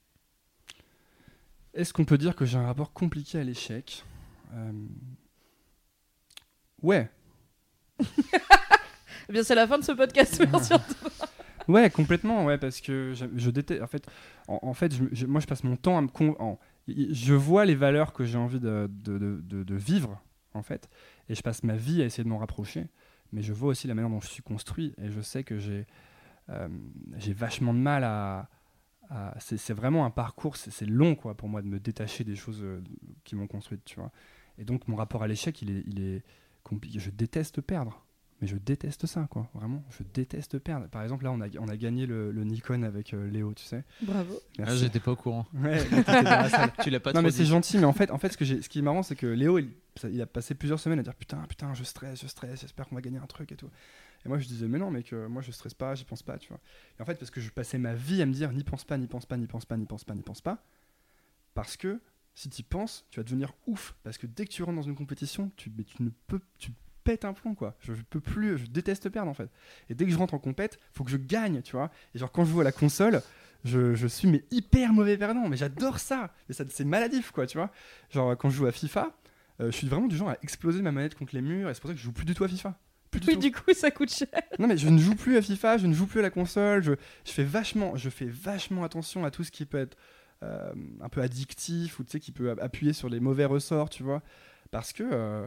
Est-ce 1.77 1.93
qu'on 1.93 2.05
peut 2.05 2.19
dire 2.19 2.35
que 2.35 2.45
j'ai 2.45 2.59
un 2.59 2.67
rapport 2.67 2.93
compliqué 2.93 3.39
à 3.39 3.45
l'échec? 3.45 4.05
Euh, 4.55 4.73
ouais 6.83 7.09
Eh 9.29 9.33
bien, 9.33 9.43
c'est 9.43 9.55
la 9.57 9.67
fin 9.67 9.79
de 9.79 9.85
ce 9.85 9.93
podcast. 9.93 10.41
Merci. 10.53 10.73
Ouais, 11.67 11.91
complètement, 11.91 12.45
ouais, 12.45 12.59
parce 12.59 12.81
que 12.81 13.13
je, 13.15 13.27
je 13.35 13.51
déteste. 13.51 13.83
En 13.83 13.89
fait, 13.89 14.07
en, 14.47 14.61
en 14.63 14.73
fait 14.75 14.95
je- 14.95 15.05
je- 15.11 15.27
moi, 15.27 15.41
je 15.41 15.47
passe 15.47 15.65
mon 15.65 15.75
temps 15.77 15.99
à 15.99 16.01
me. 16.03 16.07
con- 16.07 16.37
en- 16.39 16.59
y- 16.87 17.13
je 17.13 17.35
vois 17.35 17.65
les 17.65 17.75
valeurs 17.75 18.13
que 18.13 18.25
j'ai 18.25 18.39
envie 18.39 18.61
de, 18.61 18.89
de, 18.89 19.19
de- 19.19 19.41
de- 19.43 19.63
de 19.65 19.75
vivre, 19.75 20.23
en 20.55 20.63
fait, 20.63 20.89
et 21.29 21.35
je 21.35 21.43
passe 21.43 21.65
ma 21.65 21.75
vie 21.75 22.03
à 22.03 22.05
essayer 22.05 22.23
de 22.23 22.29
m'en 22.29 22.39
rapprocher. 22.39 22.87
Mais 23.33 23.43
je 23.43 23.53
vois 23.53 23.71
aussi 23.71 23.89
la 23.89 23.95
manière 23.95 24.11
dont 24.11 24.21
je 24.21 24.29
suis 24.29 24.43
construit, 24.45 24.95
et 25.03 25.11
je 25.11 25.21
sais 25.21 25.43
que 25.43 25.59
j'ai 25.59 25.87
euh, 26.51 26.69
j'ai 27.17 27.33
vachement 27.33 27.75
de 27.75 27.81
mal 27.81 28.05
à. 28.05 28.49
À- 29.11 29.35
c'est 29.41 29.73
vraiment 29.75 30.05
un 30.05 30.11
parcours, 30.11 30.57
c'est 30.57 30.87
long, 30.87 31.15
quoi, 31.15 31.35
pour 31.35 31.49
moi, 31.49 31.63
de 31.63 31.67
me 31.67 31.79
détacher 31.81 32.25
des 32.25 32.37
choses 32.37 32.63
euh, 32.63 32.83
qui 33.25 33.37
m'ont 33.37 33.47
construite, 33.47 33.85
tu 33.85 33.97
vois. 34.01 34.11
Et 34.59 34.65
donc, 34.65 34.89
mon 34.89 34.97
rapport 34.97 35.23
à 35.23 35.29
l'échec, 35.29 35.61
il 35.63 36.01
est 36.01 36.23
compliqué. 36.63 36.99
Je 36.99 37.11
déteste 37.11 37.61
perdre. 37.61 38.06
Mais 38.43 38.47
je 38.47 38.57
déteste 38.57 39.07
ça, 39.07 39.27
quoi. 39.31 39.49
Vraiment, 39.55 39.83
je 39.91 40.03
déteste 40.13 40.59
perdre. 40.59 40.89
Par 40.89 41.03
exemple, 41.03 41.25
là, 41.25 41.33
on 41.33 41.41
a, 41.41 41.47
on 41.59 41.69
a 41.69 41.77
gagné 41.79 42.05
le, 42.05 42.31
le 42.33 42.45
Nikon 42.45 42.83
avec 42.83 43.15
euh, 43.15 43.31
Léo, 43.31 43.55
tu 43.55 43.65
sais. 43.65 43.83
Bravo. 44.03 44.39
Ah, 44.63 44.75
j'étais 44.77 45.01
pas 45.01 45.13
au 45.13 45.17
courant. 45.17 45.47
Ouais, 45.55 45.83
mais 45.91 45.99
t'étais 46.05 46.23
dans 46.23 46.31
la 46.31 46.49
salle. 46.51 46.73
Tu 46.83 46.91
l'as 46.91 47.01
pas 47.01 47.15
non, 47.15 47.23
mais 47.23 47.31
c'est 47.31 47.47
gentil, 47.47 47.79
mais 47.79 47.85
en 47.87 47.95
fait, 47.95 48.11
en 48.11 48.19
fait 48.19 48.31
ce, 48.33 48.37
que 48.37 48.45
j'ai- 48.45 48.61
ce 48.61 48.69
qui 48.69 48.81
est 48.81 48.83
marrant, 48.83 49.03
c'est 49.03 49.17
que 49.17 49.27
Léo, 49.27 49.59
il, 49.59 49.71
ça- 49.97 50.11
il 50.11 50.21
a 50.21 50.27
passé 50.27 50.55
plusieurs 50.55 50.79
semaines 50.81 50.99
à 50.99 51.03
dire 51.03 51.15
Putain, 51.15 51.39
putain, 51.49 51.73
je 51.73 51.83
stresse, 51.85 52.21
je 52.21 52.27
stresse, 52.27 52.61
j'espère 52.61 52.87
qu'on 52.89 52.95
va 52.97 53.01
gagner 53.01 53.19
un 53.19 53.27
truc 53.27 53.53
et 53.53 53.57
tout. 53.57 53.71
Et 54.27 54.29
moi, 54.29 54.39
je 54.39 54.47
disais 54.47 54.69
Mais 54.69 54.79
non, 54.79 54.91
mec, 54.91 55.15
euh, 55.15 55.31
moi, 55.31 55.41
je 55.41 55.51
stresse 55.51 55.73
pas, 55.73 55.95
j'y 55.95 56.05
pense 56.05 56.23
pas, 56.23 56.37
tu 56.37 56.49
vois. 56.49 56.61
Et 56.99 57.03
en 57.03 57.07
fait, 57.07 57.15
parce 57.15 57.31
que 57.31 57.41
je 57.41 57.49
passais 57.51 57.79
ma 57.79 57.95
vie 57.95 58.21
à 58.21 58.27
me 58.27 58.33
dire 58.35 58.53
N'y 58.53 58.65
pense 58.65 58.85
pas, 58.85 58.99
n'y 58.99 59.07
pense 59.07 59.25
pas, 59.25 59.39
n'y 59.39 59.47
pense 59.47 59.65
pas, 59.65 59.79
n'y 59.79 59.87
pense 59.87 60.05
pas, 60.05 60.15
n'y 60.15 60.23
pense 60.23 60.43
pas. 60.43 60.63
Parce 61.55 61.77
que 61.79 62.01
si 62.35 62.51
tu 62.51 62.63
penses, 62.63 63.07
tu 63.11 63.19
vas 63.19 63.25
devenir 63.25 63.55
ouf. 63.67 63.95
Parce 64.03 64.19
que 64.19 64.27
dès 64.27 64.45
que 64.45 64.51
tu 64.51 64.63
rentres 64.63 64.77
dans 64.77 64.83
une 64.83 64.95
compétition, 64.97 65.51
tu, 65.57 65.73
mais 65.75 65.85
tu 65.85 66.03
ne 66.03 66.11
peux. 66.27 66.41
Tu 66.59 66.71
pètes 67.07 67.25
un 67.25 67.33
plomb, 67.33 67.55
quoi. 67.55 67.75
Je, 67.81 67.95
je 67.95 68.03
peux 68.03 68.21
plus, 68.21 68.59
je 68.59 68.67
déteste 68.67 69.09
perdre, 69.09 69.31
en 69.31 69.35
fait. 69.35 69.49
Et 69.89 69.95
dès 69.95 70.05
que 70.05 70.11
je 70.11 70.19
rentre 70.19 70.35
en 70.35 70.39
compète, 70.39 70.79
faut 70.93 71.05
que 71.05 71.11
je 71.11 71.17
gagne, 71.17 71.63
tu 71.63 71.73
vois. 71.73 71.91
Et 72.15 72.19
genre, 72.19 72.33
quand 72.33 72.45
je 72.45 72.51
joue 72.51 72.61
à 72.61 72.65
la 72.65 72.73
console, 72.73 73.23
je, 73.65 73.95
je 73.95 74.07
suis 74.07 74.29
mais 74.29 74.45
hyper 74.51 74.93
mauvais 74.93 75.17
perdant, 75.17 75.49
mais 75.49 75.57
j'adore 75.57 75.99
ça. 75.99 76.35
Mais 76.49 76.55
ça 76.55 76.65
c'est 76.69 76.85
maladif, 76.85 77.31
quoi, 77.31 77.47
tu 77.47 77.59
vois. 77.59 77.71
Genre, 78.11 78.37
quand 78.37 78.51
je 78.51 78.57
joue 78.57 78.67
à 78.67 78.73
FIFA, 78.73 79.13
euh, 79.61 79.71
je 79.71 79.77
suis 79.77 79.89
vraiment 79.89 80.09
du 80.09 80.17
genre 80.17 80.31
à 80.31 80.37
exploser 80.43 80.83
ma 80.83 80.93
manette 80.93 81.15
contre 81.15 81.35
les 81.35 81.43
murs, 81.43 81.71
et 81.71 81.75
c'est 81.75 81.81
pour 81.81 81.89
ça 81.89 81.95
que 81.95 82.01
je 82.01 82.05
joue 82.05 82.13
plus 82.13 82.27
du 82.27 82.35
tout 82.35 82.45
à 82.45 82.49
FIFA. 82.49 82.79
Plus 83.11 83.21
du 83.21 83.29
Oui, 83.31 83.39
du 83.39 83.53
coup, 83.53 83.73
ça 83.73 83.91
coûte 83.91 84.13
cher. 84.13 84.29
Non 84.59 84.67
mais 84.67 84.77
je 84.77 84.89
ne 84.89 84.99
joue 84.99 85.15
plus 85.15 85.37
à 85.37 85.43
FIFA, 85.43 85.79
je 85.79 85.87
ne 85.87 85.95
joue 85.95 86.07
plus 86.07 86.19
à 86.19 86.23
la 86.23 86.31
console, 86.31 86.83
je, 86.83 86.93
je 87.25 87.33
fais 87.33 87.45
vachement, 87.45 87.97
je 87.97 88.11
fais 88.11 88.27
vachement 88.27 88.85
attention 88.85 89.25
à 89.25 89.31
tout 89.31 89.45
ce 89.45 89.51
qui 89.51 89.65
peut 89.65 89.79
être 89.79 89.97
euh, 90.43 90.73
un 91.01 91.09
peu 91.09 91.23
addictif 91.23 91.99
ou 91.99 92.05
tu 92.05 92.11
sais 92.11 92.21
qui 92.21 92.33
peut 92.33 92.51
appuyer 92.61 92.93
sur 92.93 93.09
les 93.09 93.21
mauvais 93.21 93.47
ressorts, 93.47 93.89
tu 93.89 94.03
vois, 94.03 94.23
parce 94.71 94.93
que 94.93 95.03
euh, 95.11 95.47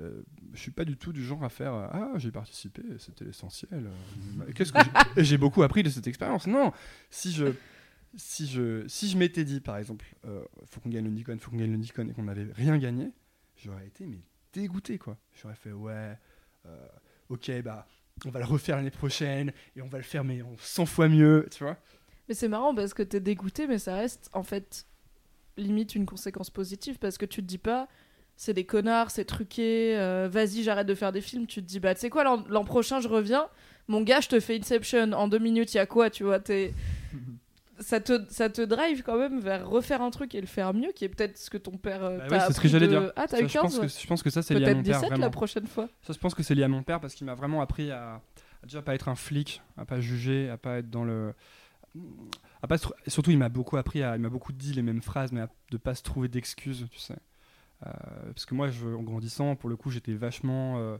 euh, 0.00 0.22
je 0.52 0.58
suis 0.60 0.70
pas 0.70 0.84
du 0.84 0.96
tout 0.96 1.12
du 1.12 1.24
genre 1.24 1.42
à 1.42 1.48
faire 1.48 1.74
euh, 1.74 1.86
ah 1.90 2.12
j'ai 2.16 2.30
participé, 2.30 2.82
c'était 2.98 3.24
l'essentiel. 3.24 3.88
euh, 4.40 4.52
Qu'est-ce 4.54 4.72
que 4.72 4.78
j'ai- 5.22 5.38
beaucoup 5.38 5.62
appris 5.62 5.82
de 5.82 5.88
cette 5.90 6.06
expérience. 6.06 6.46
Non, 6.46 6.72
si 7.10 7.32
je 7.32 7.46
si 8.16 8.46
je 8.46 8.86
si 8.88 9.08
je 9.08 9.16
m'étais 9.18 9.44
dit 9.44 9.60
par 9.60 9.76
exemple 9.78 10.04
euh, 10.26 10.44
faut 10.66 10.80
qu'on 10.80 10.90
gagne 10.90 11.04
le 11.04 11.10
Nikon, 11.10 11.38
faut 11.38 11.50
qu'on 11.50 11.56
gagne 11.58 11.72
le 11.72 11.76
Nikon 11.78 12.08
et 12.08 12.12
qu'on 12.12 12.24
n'avait 12.24 12.46
rien 12.52 12.78
gagné, 12.78 13.10
j'aurais 13.56 13.86
été 13.86 14.06
mais 14.06 14.20
dégoûté 14.52 14.98
quoi. 14.98 15.16
J'aurais 15.40 15.54
fait 15.56 15.72
ouais 15.72 16.16
euh, 16.66 16.86
ok 17.28 17.50
bah 17.62 17.86
on 18.26 18.30
va 18.30 18.38
le 18.40 18.44
refaire 18.46 18.76
l'année 18.76 18.90
prochaine 18.90 19.50
et 19.76 19.82
on 19.82 19.88
va 19.88 19.98
le 19.98 20.04
faire 20.04 20.24
mais 20.24 20.42
en 20.42 20.54
100 20.58 20.86
fois 20.86 21.08
mieux, 21.08 21.48
tu 21.50 21.64
vois. 21.64 21.78
Mais 22.28 22.34
c'est 22.34 22.48
marrant 22.48 22.74
parce 22.74 22.94
que 22.94 23.02
t'es 23.02 23.18
dégoûté, 23.18 23.66
mais 23.66 23.78
ça 23.78 23.94
reste 23.96 24.28
en 24.34 24.42
fait 24.44 24.86
limite 25.56 25.94
une 25.94 26.06
conséquence 26.06 26.50
positive 26.50 26.98
parce 26.98 27.18
que 27.18 27.24
tu 27.26 27.42
te 27.42 27.46
dis 27.46 27.58
pas 27.58 27.88
c'est 28.40 28.54
des 28.54 28.64
connards, 28.64 29.10
c'est 29.10 29.26
truqué, 29.26 29.98
euh, 29.98 30.26
vas-y 30.32 30.62
j'arrête 30.62 30.86
de 30.86 30.94
faire 30.94 31.12
des 31.12 31.20
films. 31.20 31.46
Tu 31.46 31.60
te 31.60 31.66
dis 31.66 31.78
bah 31.78 31.94
tu 31.94 32.00
sais 32.00 32.08
quoi 32.08 32.24
l'an 32.24 32.64
prochain 32.64 32.98
je 32.98 33.06
reviens, 33.06 33.48
mon 33.86 34.00
gars 34.00 34.22
je 34.22 34.28
te 34.28 34.40
fais 34.40 34.58
Inception 34.58 35.12
en 35.12 35.28
deux 35.28 35.38
minutes, 35.38 35.74
il 35.74 35.76
y 35.76 35.80
a 35.80 35.84
quoi 35.84 36.08
tu 36.08 36.24
vois 36.24 36.40
t'es 36.40 36.72
ça 37.80 38.00
te, 38.00 38.24
ça 38.30 38.48
te 38.48 38.62
drive 38.62 39.02
quand 39.02 39.18
même 39.18 39.40
vers 39.40 39.68
refaire 39.68 40.00
un 40.00 40.10
truc 40.10 40.34
et 40.34 40.40
le 40.40 40.46
faire 40.46 40.72
mieux, 40.72 40.90
qui 40.94 41.04
est 41.04 41.10
peut-être 41.10 41.36
ce 41.36 41.50
que 41.50 41.58
ton 41.58 41.72
père 41.72 42.02
euh, 42.02 42.16
Bah 42.16 42.24
oui, 42.30 42.38
c'est 42.46 42.54
ce 42.54 42.60
que 42.62 42.68
j'allais 42.68 42.86
de- 42.86 42.92
dire. 42.98 43.12
Ah, 43.14 43.26
t'as 43.28 43.42
eu 43.42 43.46
je, 43.46 43.58
pense 43.58 43.72
15 43.74 43.78
ouais. 43.80 43.86
que, 43.88 43.92
je 43.92 44.06
pense 44.06 44.22
que 44.22 44.30
ça 44.30 44.40
c'est 44.40 44.54
lié 44.54 44.64
à 44.70 44.74
mon 44.74 44.82
père 44.82 44.96
17 45.00 45.10
la 45.10 45.16
vraiment. 45.16 45.30
prochaine 45.30 45.66
fois. 45.66 45.90
Ça, 46.00 46.14
je 46.14 46.18
pense 46.18 46.34
que 46.34 46.42
c'est 46.42 46.54
lié 46.54 46.62
à 46.62 46.68
mon 46.68 46.82
père 46.82 46.98
parce 46.98 47.14
qu'il 47.14 47.26
m'a 47.26 47.34
vraiment 47.34 47.60
appris 47.60 47.90
à, 47.90 48.14
à 48.14 48.22
déjà 48.62 48.80
pas 48.80 48.94
être 48.94 49.10
un 49.10 49.16
flic, 49.16 49.60
à 49.76 49.84
pas 49.84 50.00
juger, 50.00 50.48
à 50.48 50.56
pas 50.56 50.78
être 50.78 50.88
dans 50.88 51.04
le. 51.04 51.34
À 52.62 52.66
pas 52.66 52.78
se 52.78 52.86
surtout, 53.06 53.32
il 53.32 53.38
m'a 53.38 53.50
beaucoup 53.50 53.76
appris 53.76 54.02
à. 54.02 54.16
Il 54.16 54.22
m'a 54.22 54.30
beaucoup 54.30 54.54
dit 54.54 54.72
les 54.72 54.82
mêmes 54.82 55.02
phrases, 55.02 55.30
mais 55.30 55.42
à, 55.42 55.50
de 55.70 55.76
pas 55.76 55.94
se 55.94 56.02
trouver 56.02 56.28
d'excuses, 56.28 56.86
tu 56.90 56.98
sais. 56.98 57.16
Euh, 57.86 57.90
parce 58.32 58.46
que 58.46 58.54
moi, 58.54 58.68
en 58.84 59.02
grandissant, 59.02 59.56
pour 59.56 59.70
le 59.70 59.76
coup, 59.76 59.90
j'étais 59.90 60.14
vachement. 60.14 60.78
euh, 60.78 60.98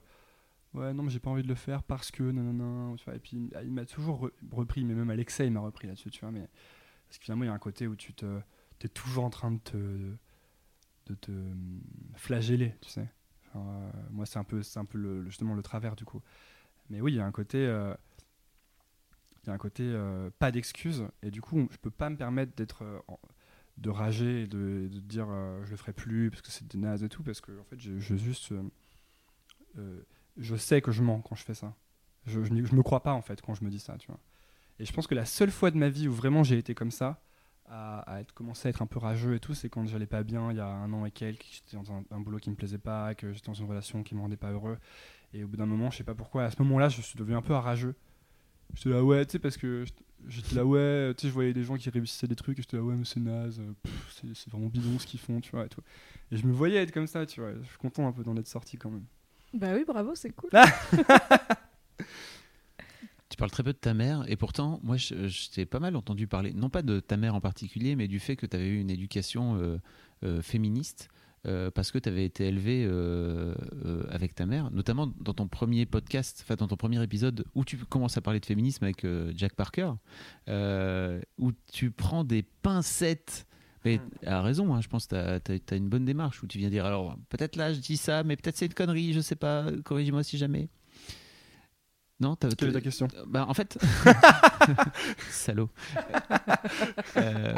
ouais, 0.75 0.93
non, 0.95 1.03
mais 1.03 1.11
j'ai 1.11 1.21
pas 1.21 1.31
envie 1.31 1.43
de 1.43 1.49
le 1.49 1.55
faire 1.55 1.83
parce 1.83 2.11
que. 2.11 2.23
Non. 2.23 2.97
Tu 2.97 3.05
vois, 3.05 3.15
et 3.15 3.19
puis, 3.19 3.51
il, 3.63 3.73
m'a 3.73 3.85
toujours 3.85 4.27
re- 4.27 4.33
repris, 4.53 4.85
mais 4.85 4.95
même 4.95 5.11
Alexei, 5.11 5.47
il 5.47 5.53
m'a 5.53 5.61
repris 5.61 5.89
là-dessus, 5.89 6.11
tu 6.11 6.21
vois. 6.21 6.31
Mais, 6.31 6.49
parce 7.09 7.19
que 7.19 7.25
finalement, 7.25 7.45
il 7.45 7.49
y 7.49 7.51
a 7.51 7.55
un 7.55 7.59
côté 7.59 7.87
où 7.87 7.97
tu 7.97 8.15
te. 8.15 8.41
es 8.83 8.89
toujours 8.89 9.25
en 9.25 9.31
train 9.31 9.53
de 9.53 9.59
te. 9.59 9.77
hum, 11.29 11.81
flageller, 12.15 12.75
tu 12.81 12.91
sais. 12.91 13.09
Euh, 13.57 13.91
moi, 14.11 14.27
c'est 14.27 14.39
un 14.39 14.45
peu, 14.45 14.63
un 14.77 14.85
peu 14.85 15.25
justement 15.27 15.55
le 15.55 15.63
travers 15.63 15.97
du 15.97 16.05
coup. 16.05 16.23
Mais 16.89 17.01
oui, 17.01 17.13
il 17.13 17.17
y 17.17 17.21
a 17.21 17.27
un 17.27 17.33
côté, 17.33 17.59
il 17.59 19.47
y 19.47 19.51
a 19.51 19.53
un 19.53 19.59
côté 19.59 19.93
pas 20.39 20.51
d'excuses 20.53 21.05
et 21.23 21.31
du 21.31 21.41
coup, 21.41 21.69
je 21.71 21.77
peux 21.79 21.91
pas 21.91 22.11
me 22.11 22.17
permettre 22.17 22.55
d'être, 22.57 22.85
de 23.81 23.91
rager 23.91 24.43
et 24.43 24.47
de, 24.47 24.89
de 24.93 25.01
dire 25.01 25.27
euh, 25.31 25.65
je 25.65 25.71
le 25.71 25.77
ferai 25.77 25.93
plus 25.93 26.31
parce 26.31 26.43
que 26.43 26.51
c'est 26.51 26.67
des 26.67 26.79
nazes 26.79 27.03
et 27.03 27.09
tout 27.09 27.23
parce 27.23 27.41
que 27.41 27.59
en 27.59 27.65
fait, 27.65 27.81
je, 27.81 27.99
juste, 27.99 28.53
euh, 28.53 28.63
euh, 29.79 30.03
je 30.37 30.55
sais 30.57 30.83
que 30.83 30.93
je 30.93 31.03
mens 31.03 31.21
quand 31.21 31.35
je 31.35 31.45
fais 31.45 31.55
ça. 31.55 31.75
Je, 32.27 32.45
je, 32.45 32.53
me 32.53 32.83
crois 32.83 33.03
pas 33.03 33.15
en 33.15 33.23
fait 33.23 33.41
quand 33.41 33.55
je 33.55 33.65
me 33.65 33.71
dis 33.71 33.79
ça, 33.79 33.97
tu 33.99 34.07
vois. 34.09 34.21
Et 34.79 34.85
je 34.85 34.93
pense 34.93 35.07
que 35.07 35.15
la 35.15 35.25
seule 35.25 35.51
fois 35.51 35.71
de 35.71 35.79
ma 35.79 35.89
vie 35.89 36.09
où 36.09 36.13
vraiment 36.13 36.45
j'ai 36.45 36.59
été 36.59 36.75
comme 36.75 36.91
ça, 36.91 37.23
à, 37.67 38.01
à 38.01 38.21
être 38.21 38.35
commencé 38.35 38.69
à 38.69 38.71
être 38.71 38.83
un 38.83 38.87
peu 38.87 38.99
rageux 38.99 39.35
et 39.35 39.41
tout, 39.41 39.55
c'est 39.55 39.71
quand 39.71 39.87
j'allais 39.87 40.07
pas 40.07 40.23
bien 40.23 40.51
il 40.51 40.59
y 40.59 40.61
a 40.61 40.67
un 40.67 40.93
an 40.93 41.07
et 41.07 41.11
quelques, 41.11 41.39
que 41.39 41.47
j'étais 41.51 41.77
dans 41.77 41.91
un, 41.93 42.05
un 42.11 42.21
boulot 42.21 42.39
qui 42.39 42.51
me 42.51 42.57
plaisait 42.57 42.79
pas, 42.79 43.15
que 43.15 43.33
j'étais 43.33 43.47
dans 43.47 43.55
une 43.55 43.67
relation 43.67 44.03
qui 44.03 44.15
me 44.15 44.21
rendait 44.21 44.37
pas 44.37 44.51
heureux. 44.51 44.79
Et 45.33 45.45
au 45.45 45.49
bout 45.49 45.57
d'un 45.57 45.67
moment, 45.67 45.91
je 45.91 45.99
sais 45.99 46.05
pas 46.05 46.15
pourquoi, 46.15 46.45
à 46.45 46.51
ce 46.51 46.61
moment-là, 46.63 46.89
je 46.89 47.01
suis 47.01 47.17
devenu 47.19 47.37
un 47.37 47.43
peu 47.43 47.55
rageux. 47.55 47.95
J'étais 48.75 48.91
là, 48.91 49.03
ouais, 49.03 49.25
tu 49.25 49.33
sais, 49.33 49.39
parce 49.39 49.57
que 49.57 49.85
j'étais- 50.29 50.55
là, 50.55 50.65
ouais, 50.65 51.13
tu 51.17 51.23
sais, 51.23 51.29
je 51.29 51.33
voyais 51.35 51.53
des 51.53 51.65
gens 51.65 51.77
qui 51.77 51.91
réussissaient 51.91 52.27
des 52.29 52.37
trucs, 52.37 52.59
et 52.59 52.63
j'étais 52.63 52.77
là, 52.77 52.83
ouais, 52.83 52.95
mais 52.95 53.05
c'est 53.05 53.21
naze, 53.21 53.59
euh, 53.61 53.73
pff, 53.83 54.13
c'est- 54.21 54.35
c'est 54.35 54.51
vraiment 54.51 54.67
bidon 54.69 54.99
ce 54.99 55.07
qu'ils 55.07 55.21
font, 55.21 55.41
tu 55.41 55.51
vois, 55.53 55.67
et 55.67 55.69
tout. 55.69 55.81
Et 56.31 56.37
je 56.37 56.47
me 56.47 56.53
voyais 56.53 56.77
être 56.83 56.93
comme 56.93 57.07
ça, 57.07 57.27
tu 57.27 57.41
vois, 57.41 57.53
je 57.63 57.67
suis 57.69 57.79
content 57.79 58.07
un 58.07 58.13
peu 58.13 58.23
d'en 58.23 58.37
être 58.37 58.49
sorti 58.49 58.77
quand 58.77 58.91
même. 58.91 59.05
Bah 59.55 59.75
oui, 59.75 59.85
bravo, 59.87 60.15
c'est 60.15 60.31
cool. 60.31 60.51
Tu 63.29 63.37
parles 63.37 63.51
très 63.53 63.63
peu 63.63 63.73
de 63.73 63.79
ta 63.79 63.95
mère, 63.95 64.25
et 64.29 64.35
pourtant, 64.35 64.81
moi, 64.83 64.97
je, 64.97 65.29
je 65.29 65.51
t'ai 65.51 65.65
pas 65.65 65.79
mal 65.79 65.95
entendu 65.95 66.27
parler, 66.27 66.53
non 66.53 66.69
pas 66.69 66.83
de 66.83 66.99
ta 66.99 67.17
mère 67.17 67.37
en 67.37 67.41
particulier, 67.41 67.95
mais 67.95 68.09
du 68.09 68.19
fait 68.19 68.35
que 68.35 68.45
tu 68.45 68.57
avais 68.57 68.67
eu 68.67 68.81
une 68.81 68.91
éducation 68.91 69.55
euh, 69.57 69.79
euh, 70.25 70.43
féministe, 70.43 71.09
euh, 71.47 71.71
parce 71.71 71.91
que 71.91 71.99
tu 71.99 72.09
avais 72.09 72.25
été 72.25 72.47
élevé 72.47 72.85
euh, 72.85 73.55
euh, 73.85 74.05
avec 74.11 74.35
ta 74.35 74.47
mère, 74.47 74.71
notamment 74.71 75.07
dans 75.21 75.33
ton 75.33 75.49
premier 75.49 75.87
podcast, 75.87 76.41
enfin 76.45 76.57
dans 76.57 76.69
ton 76.69 76.77
premier 76.77 77.03
épisode, 77.03 77.45
où 77.55 77.65
tu 77.65 77.77
commences 77.79 78.17
à 78.17 78.21
parler 78.21 78.41
de 78.41 78.47
féminisme 78.47 78.85
avec 78.85 79.05
euh, 79.05 79.33
Jack 79.37 79.55
Parker, 79.55 79.93
euh, 80.49 81.21
où 81.39 81.53
tu 81.73 81.91
prends 81.91 82.25
des 82.25 82.43
pincettes. 82.43 83.47
Mais 83.87 83.99
à 84.27 84.43
raison, 84.43 84.75
hein, 84.75 84.83
je 84.83 84.89
pense 84.89 85.07
que 85.07 85.39
tu 85.39 85.75
as, 85.75 85.77
une 85.77 85.89
bonne 85.89 86.05
démarche 86.05 86.43
où 86.43 86.47
tu 86.47 86.59
viens 86.59 86.69
dire 86.69 86.85
alors 86.85 87.17
peut-être 87.31 87.57
là 87.57 87.73
je 87.73 87.81
dis 87.81 87.97
ça, 87.97 88.23
mais 88.25 88.37
peut-être 88.37 88.59
c'est 88.59 88.67
une 88.67 88.75
connerie, 88.75 89.15
je 89.15 89.21
sais 89.21 89.37
pas, 89.37 89.67
corrige-moi 89.85 90.23
si 90.23 90.37
jamais. 90.37 90.69
Non, 92.21 92.37
t'as, 92.37 92.51
Quelle 92.51 92.69
est 92.69 92.73
ta 92.73 92.83
question? 92.83 93.09
bah, 93.27 93.47
en 93.49 93.55
fait, 93.55 93.79
salaud. 95.31 95.71
Euh, 97.17 97.55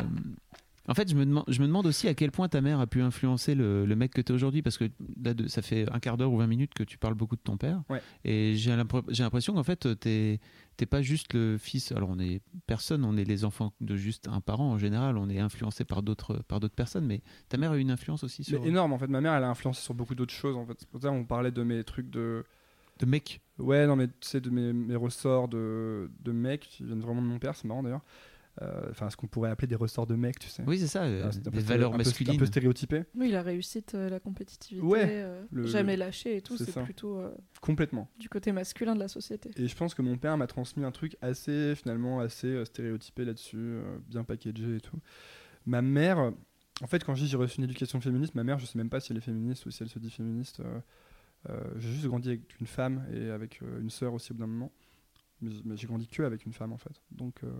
en 0.89 0.95
fait, 0.95 1.09
je 1.11 1.15
me, 1.15 1.25
demande, 1.25 1.45
je 1.49 1.61
me 1.63 1.67
demande 1.67 1.87
aussi 1.87 2.09
à 2.09 2.15
quel 2.15 2.31
point 2.33 2.49
ta 2.49 2.61
mère 2.61 2.81
a 2.81 2.87
pu 2.87 3.01
influencer 3.03 3.55
le, 3.55 3.85
le 3.87 3.97
mec 3.97 4.13
que 4.13 4.21
tu 4.21 4.33
es 4.33 4.35
aujourd'hui, 4.35 4.63
parce 4.63 4.79
que 4.79 4.91
là, 5.23 5.33
de- 5.35 5.47
ça 5.47 5.63
fait 5.63 5.87
un 5.93 6.01
quart 6.01 6.17
d'heure 6.17 6.33
ou 6.33 6.39
20 6.39 6.47
minutes 6.49 6.75
que 6.75 6.83
tu 6.83 6.99
parles 6.99 7.15
beaucoup 7.15 7.37
de 7.37 7.41
ton 7.41 7.57
père. 7.57 7.83
Ouais. 7.89 8.03
Et 8.25 8.55
j'ai 8.57 8.73
l'impr- 8.75 9.05
j'ai 9.09 9.23
l'impression 9.23 9.55
qu'en 9.55 9.63
fait, 9.63 9.99
t'es 10.01 10.41
t'es 10.77 10.87
pas 10.87 11.03
juste 11.03 11.35
le 11.35 11.59
fils. 11.59 11.93
Alors, 11.93 12.09
on 12.11 12.19
est 12.19 12.41
personne, 12.67 13.05
on 13.05 13.17
est 13.17 13.25
les 13.25 13.45
enfants 13.45 13.73
de 13.81 13.95
juste 13.97 14.27
un 14.29 14.41
parent 14.41 14.71
en 14.73 14.79
général, 14.79 15.19
on 15.19 15.29
est 15.29 15.39
influencé 15.39 15.85
par 15.85 16.03
d'autres 16.03 16.43
par 16.49 16.59
d'autres 16.61 16.75
personnes, 16.75 17.07
mais 17.07 17.21
ta 17.49 17.59
mère 17.59 17.73
a 17.73 17.77
eu 17.77 17.81
une 17.81 17.91
influence 17.91 18.25
aussi 18.25 18.43
sur. 18.43 18.61
Mais 18.63 18.69
énorme 18.69 18.93
en 18.93 18.99
fait. 18.99 19.07
Ma 19.07 19.21
mère, 19.21 19.35
elle 19.35 19.45
a 19.45 19.51
influencé 19.51 19.83
sur 19.83 19.95
beaucoup 19.95 20.15
d'autres 20.15 20.35
choses 20.35 20.57
en 20.57 20.67
fait. 20.67 20.75
C'est 20.79 20.89
pour 20.89 21.01
ça 21.01 21.13
on 21.13 21.25
parlait 21.25 21.53
de 21.53 21.63
mes 21.63 21.85
trucs 21.85 22.11
de. 22.11 22.45
De 22.99 23.07
mec. 23.07 23.41
Ouais, 23.59 23.87
non, 23.87 23.97
mais 23.97 24.07
tu 24.09 24.15
sais, 24.21 24.41
de 24.41 24.51
mes, 24.51 24.73
mes 24.73 24.95
ressorts 24.97 25.49
de, 25.49 26.11
de 26.21 26.31
mec 26.33 26.61
qui 26.61 26.85
viennent 26.85 27.01
vraiment 27.01 27.23
de 27.23 27.27
mon 27.27 27.39
père, 27.39 27.55
c'est 27.57 27.67
marrant 27.67 27.83
d'ailleurs. 27.83 28.03
Euh, 28.61 28.89
Enfin, 28.91 29.09
ce 29.09 29.17
qu'on 29.17 29.27
pourrait 29.29 29.49
appeler 29.51 29.67
des 29.69 29.75
ressorts 29.77 30.07
de 30.07 30.15
mec, 30.15 30.39
tu 30.39 30.49
sais. 30.49 30.63
Oui, 30.67 30.79
c'est 30.79 30.87
ça, 30.87 31.05
euh, 31.05 31.31
c'est 31.33 31.41
un 31.41 31.51
peu 31.51 31.57
des 31.57 31.61
valeurs 31.63 31.97
masculines. 31.97 32.35
Un 32.35 32.39
peu 32.39 32.45
stéréotypé. 32.45 33.05
Oui, 33.15 33.31
la 33.31 33.41
réussite, 33.43 33.95
euh, 33.95 34.11
la 34.11 34.21
compétitivité, 34.21 34.87
Ouais, 34.87 35.07
euh, 35.09 35.43
le- 35.51 35.67
jamais 35.67 35.97
lâcher 35.97 36.37
et 36.37 36.43
tout, 36.43 36.59
c'est 36.59 36.79
plutôt 36.85 37.17
euh, 37.19 37.35
Complètement. 37.63 38.11
du 38.19 38.29
côté 38.29 38.53
masculin 38.53 38.95
de 38.95 39.01
la 39.01 39.09
société. 39.09 39.51
Et 39.57 39.67
je 39.69 39.75
pense 39.75 39.95
que 39.95 40.03
mon 40.03 40.19
père 40.19 40.37
m'a 40.37 40.47
transmis 40.47 40.85
un 40.85 40.91
truc 40.91 41.17
assez, 41.23 41.75
finalement, 41.77 42.21
assez 42.21 42.49
euh, 42.49 42.65
stéréotypé 42.67 43.25
là-dessus, 43.25 43.57
euh, 43.59 43.99
bien 44.07 44.23
packagé 44.23 44.77
et 44.77 44.81
tout. 44.81 44.99
Ma 45.65 45.81
mère, 45.81 46.19
en 46.83 46.87
fait, 46.87 47.03
quand 47.05 47.15
je 47.15 47.23
dis 47.25 47.29
j'ai 47.31 47.39
reçu 47.39 47.57
une 47.59 47.65
éducation 47.65 48.03
féministe, 48.03 48.35
ma 48.35 48.45
mère, 48.45 48.59
je 48.59 48.67
sais 48.67 48.77
même 48.77 48.91
pas 48.91 49.01
si 49.01 49.13
elle 49.13 49.19
est 49.19 49.23
féministe 49.23 49.65
ou 49.65 49.71
si 49.71 49.83
elle 49.83 49.89
se 49.89 49.99
dit 49.99 50.11
féministe. 50.11 50.61
euh, 50.61 50.81
euh, 51.49 51.61
j'ai 51.79 51.91
juste 51.91 52.07
grandi 52.07 52.29
avec 52.29 52.61
une 52.61 52.67
femme 52.67 53.07
et 53.15 53.31
avec 53.31 53.61
euh, 53.63 53.81
une 53.81 53.89
sœur 53.91 54.13
aussi 54.13 54.33
au 54.33 54.35
bout 54.35 54.43
d'un 54.43 54.47
moment. 54.47 54.73
Mais, 55.41 55.51
mais 55.65 55.77
j'ai 55.77 55.87
grandi 55.87 56.07
que 56.07 56.23
avec 56.23 56.45
une 56.45 56.53
femme 56.53 56.73
en 56.73 56.79
fait. 56.79 57.01
Donc, 57.11 57.43
euh, 57.45 57.51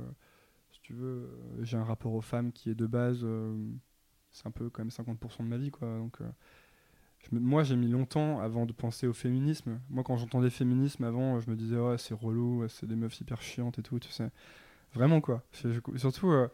tu 0.93 0.97
veux, 0.99 1.31
euh, 1.31 1.65
j'ai 1.65 1.79
un 1.79 1.85
rapport 1.85 2.13
aux 2.13 2.21
femmes 2.21 2.53
qui 2.53 2.69
est 2.71 2.75
de 2.75 2.87
base, 2.87 3.21
euh, 3.23 3.57
c'est 4.31 4.47
un 4.47 4.51
peu 4.51 4.69
quand 4.69 4.83
même 4.83 4.91
50% 4.91 5.43
de 5.43 5.49
ma 5.49 5.57
vie 5.57 5.71
quoi. 5.71 5.89
Donc, 5.97 6.21
euh, 6.21 6.29
je 7.21 7.35
me- 7.35 7.41
moi, 7.41 7.63
j'ai 7.63 7.77
mis 7.77 7.89
longtemps 7.89 8.41
avant 8.41 8.67
de 8.67 8.73
penser 8.73 9.07
au 9.07 9.13
féminisme. 9.15 9.81
Moi, 9.89 10.05
quand 10.05 10.17
j'entendais 10.19 10.51
féminisme 10.51 11.05
avant, 11.05 11.41
je 11.41 11.49
me 11.51 11.57
disais, 11.57 11.77
ouais, 11.79 11.97
c'est 11.97 12.15
relou, 12.15 12.67
c'est 12.69 12.87
des 12.87 12.97
meufs 12.97 13.19
hyper 13.21 13.41
chiantes 13.41 13.79
et 13.79 13.83
tout, 13.83 13.99
tu 13.99 14.11
sais. 14.11 14.31
Vraiment, 14.95 15.21
quoi. 15.23 15.43
Je- 15.53 15.71
je- 15.73 15.97
surtout, 15.99 16.31
euh, 16.31 16.49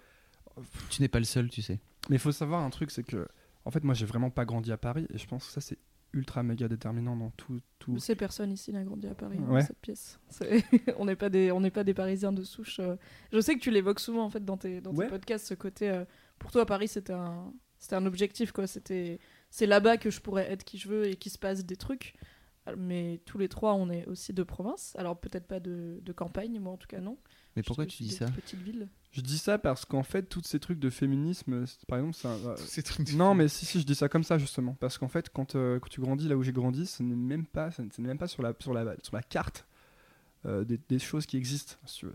Tu 0.91 1.03
n'es 1.03 1.09
pas 1.09 1.19
le 1.19 1.25
seul, 1.25 1.49
tu 1.51 1.63
sais. 1.63 1.81
mais 2.11 2.17
il 2.17 2.19
faut 2.21 2.33
savoir 2.33 2.63
un 2.63 2.71
truc, 2.71 2.91
c'est 2.91 3.05
que, 3.05 3.27
en 3.65 3.71
fait, 3.73 3.83
moi, 3.85 3.95
j'ai 3.95 4.07
vraiment 4.07 4.31
pas 4.31 4.45
grandi 4.45 4.71
à 4.73 4.77
Paris, 4.77 5.07
et 5.13 5.19
je 5.19 5.27
pense 5.27 5.47
que 5.47 5.53
ça, 5.53 5.61
c'est 5.61 5.79
ultra 6.19 6.43
méga 6.43 6.69
déterminant 6.69 7.17
dans 7.17 7.31
tout. 7.31 7.61
tout... 7.79 7.99
C'est 7.99 8.15
personne 8.17 8.53
ici 8.53 8.73
n'a 8.73 8.83
grandi 8.85 9.07
à 9.07 9.15
Paris 9.15 9.39
dans 9.39 9.61
cette 9.61 9.79
pièce. 9.79 10.19
On 10.99 11.05
n'est 11.07 11.17
pas 11.17 11.29
des 11.31 11.51
on 11.53 11.63
pas 11.71 11.85
des 11.85 11.95
Parisiens 11.95 12.33
de 12.33 12.43
souche. 12.43 12.81
euh. 12.81 12.97
Je 13.33 13.41
sais 13.41 13.55
que 13.55 13.61
tu 13.61 13.71
l'évoques 13.71 14.01
souvent 14.01 14.25
en 14.25 14.31
fait 14.31 14.45
dans 14.45 14.57
tes 14.57 14.81
dans 14.81 14.93
tes 14.93 14.99
Ouais. 14.99 15.09
podcasts 15.09 15.47
ce 15.47 15.55
côté. 15.55 15.91
euh, 15.91 16.05
pour 16.39 16.51
toi 16.51 16.67
Paris 16.67 16.89
c'était 16.89 17.13
un 17.15 17.53
un 17.93 18.07
objectif 18.07 18.53
quoi. 18.53 18.67
C'était 18.67 19.19
c'est 19.51 19.67
là-bas 19.67 19.97
que 19.97 20.11
je 20.11 20.21
pourrais 20.21 20.51
être 20.51 20.65
qui 20.65 20.79
je 20.79 20.89
veux 20.89 21.07
et 21.07 21.17
qu'il 21.17 21.33
se 21.33 21.39
passe 21.39 21.65
des 21.65 21.77
trucs. 21.77 22.15
Euh, 22.69 22.75
Mais 22.77 23.21
tous 23.25 23.39
les 23.39 23.49
trois 23.49 23.75
on 23.75 23.89
est 23.91 24.05
aussi 24.07 24.33
de 24.33 24.43
province. 24.43 24.95
Alors 24.99 25.19
peut-être 25.19 25.47
pas 25.47 25.61
de, 25.61 26.01
de 26.03 26.13
campagne 26.13 26.59
moi 26.61 26.73
en 26.73 26.77
tout 26.77 26.89
cas 26.89 27.01
non. 27.01 27.17
Mais 27.59 27.63
Je 27.63 27.67
pourquoi 27.67 27.87
tu 27.87 28.03
dis 28.03 28.11
ça 28.11 28.27
de 28.27 28.31
Petite 28.33 28.61
ville. 28.63 28.89
Je 29.11 29.21
dis 29.21 29.39
ça 29.39 29.59
parce 29.59 29.85
qu'en 29.85 30.03
fait, 30.03 30.23
tous 30.25 30.43
ces 30.45 30.61
trucs 30.61 30.79
de 30.79 30.91
féminisme, 30.91 31.67
c'est- 31.67 31.85
par 31.87 31.99
exemple, 31.99 32.15
c'est 32.17 32.29
un- 32.29 32.47
euh, 32.51 32.57
Ces 32.57 32.83
trucs 32.83 33.13
Non, 33.15 33.35
mais 33.35 33.49
si, 33.49 33.67
si, 33.67 33.81
je 33.81 33.87
dis 33.87 33.95
ça 33.95 34.09
comme 34.09 34.23
ça 34.23 34.39
justement. 34.39 34.77
Parce 34.81 34.97
qu'en 34.99 35.09
fait, 35.09 35.29
quand, 35.31 35.57
euh, 35.57 35.79
quand 35.81 35.89
tu 35.89 36.01
grandis 36.01 36.29
là 36.29 36.37
où 36.37 36.43
j'ai 36.43 36.53
grandi, 36.53 36.87
ce 36.87 37.03
n'est 37.03 37.17
même 37.17 37.47
pas, 37.47 37.71
ce 37.71 37.83
n'est 37.83 37.91
même 38.09 38.19
pas 38.19 38.29
sur 38.29 38.43
la, 38.43 38.53
sur 38.61 38.73
la, 38.73 38.95
sur 39.03 39.15
la 39.17 39.23
carte 39.23 39.67
euh, 40.47 40.63
des, 40.65 40.79
des 40.89 40.99
choses 41.01 41.27
qui 41.27 41.37
existent. 41.37 41.75
Si 41.85 41.99
tu 42.01 42.07
veux. 42.07 42.15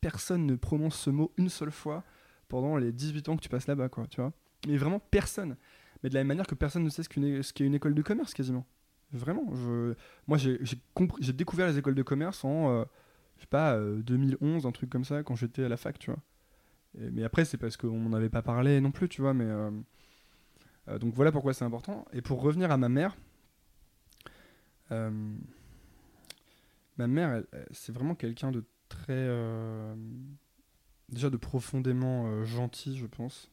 Personne 0.00 0.44
ne 0.46 0.54
prononce 0.56 0.96
ce 0.98 1.08
mot 1.10 1.32
une 1.38 1.48
seule 1.48 1.70
fois 1.72 2.04
pendant 2.48 2.76
les 2.76 2.92
18 2.92 3.28
ans 3.30 3.36
que 3.36 3.42
tu 3.42 3.48
passes 3.48 3.66
là-bas, 3.66 3.88
quoi, 3.88 4.06
tu 4.06 4.20
vois. 4.20 4.32
Mais 4.68 4.76
vraiment 4.76 4.98
personne. 5.00 5.56
Mais 6.02 6.10
de 6.10 6.14
la 6.14 6.20
même 6.20 6.28
manière 6.28 6.46
que 6.46 6.54
personne 6.54 6.82
ne 6.84 6.90
sait 6.90 7.02
ce 7.02 7.08
qu'une 7.08 7.24
é- 7.24 7.42
ce 7.42 7.52
qu'est 7.54 7.64
une 7.64 7.74
école 7.74 7.94
de 7.94 8.02
commerce, 8.02 8.34
quasiment. 8.34 8.66
Vraiment. 9.12 9.54
Je... 9.54 9.94
Moi, 10.26 10.36
j'ai 10.36 10.58
j'ai 10.62 10.76
compris- 10.94 11.22
j'ai 11.22 11.32
découvert 11.32 11.66
les 11.68 11.78
écoles 11.78 11.94
de 11.94 12.02
commerce 12.02 12.44
en, 12.44 12.70
euh, 12.70 12.84
je 13.36 13.42
sais 13.42 13.48
pas, 13.48 13.74
euh, 13.76 14.02
2011, 14.02 14.66
un 14.66 14.72
truc 14.72 14.90
comme 14.90 15.04
ça, 15.04 15.22
quand 15.22 15.36
j'étais 15.36 15.64
à 15.64 15.68
la 15.68 15.76
fac, 15.76 15.98
tu 15.98 16.10
vois. 16.10 16.20
Mais 16.96 17.24
après, 17.24 17.44
c'est 17.44 17.58
parce 17.58 17.76
qu'on 17.76 17.98
n'en 17.98 18.12
avait 18.12 18.28
pas 18.28 18.42
parlé 18.42 18.80
non 18.80 18.92
plus, 18.92 19.08
tu 19.08 19.20
vois. 19.20 19.34
Mais 19.34 19.46
euh, 19.46 19.70
euh, 20.88 20.98
donc 20.98 21.12
voilà 21.14 21.32
pourquoi 21.32 21.52
c'est 21.52 21.64
important. 21.64 22.04
Et 22.12 22.22
pour 22.22 22.40
revenir 22.40 22.70
à 22.70 22.76
ma 22.76 22.88
mère, 22.88 23.16
euh, 24.92 25.10
ma 26.96 27.06
mère, 27.08 27.42
c'est 27.72 27.92
vraiment 27.92 28.14
quelqu'un 28.14 28.52
de 28.52 28.64
très, 28.88 29.12
euh, 29.12 29.94
déjà 31.08 31.30
de 31.30 31.36
profondément 31.36 32.26
euh, 32.26 32.44
gentil, 32.44 32.96
je 32.96 33.06
pense, 33.06 33.50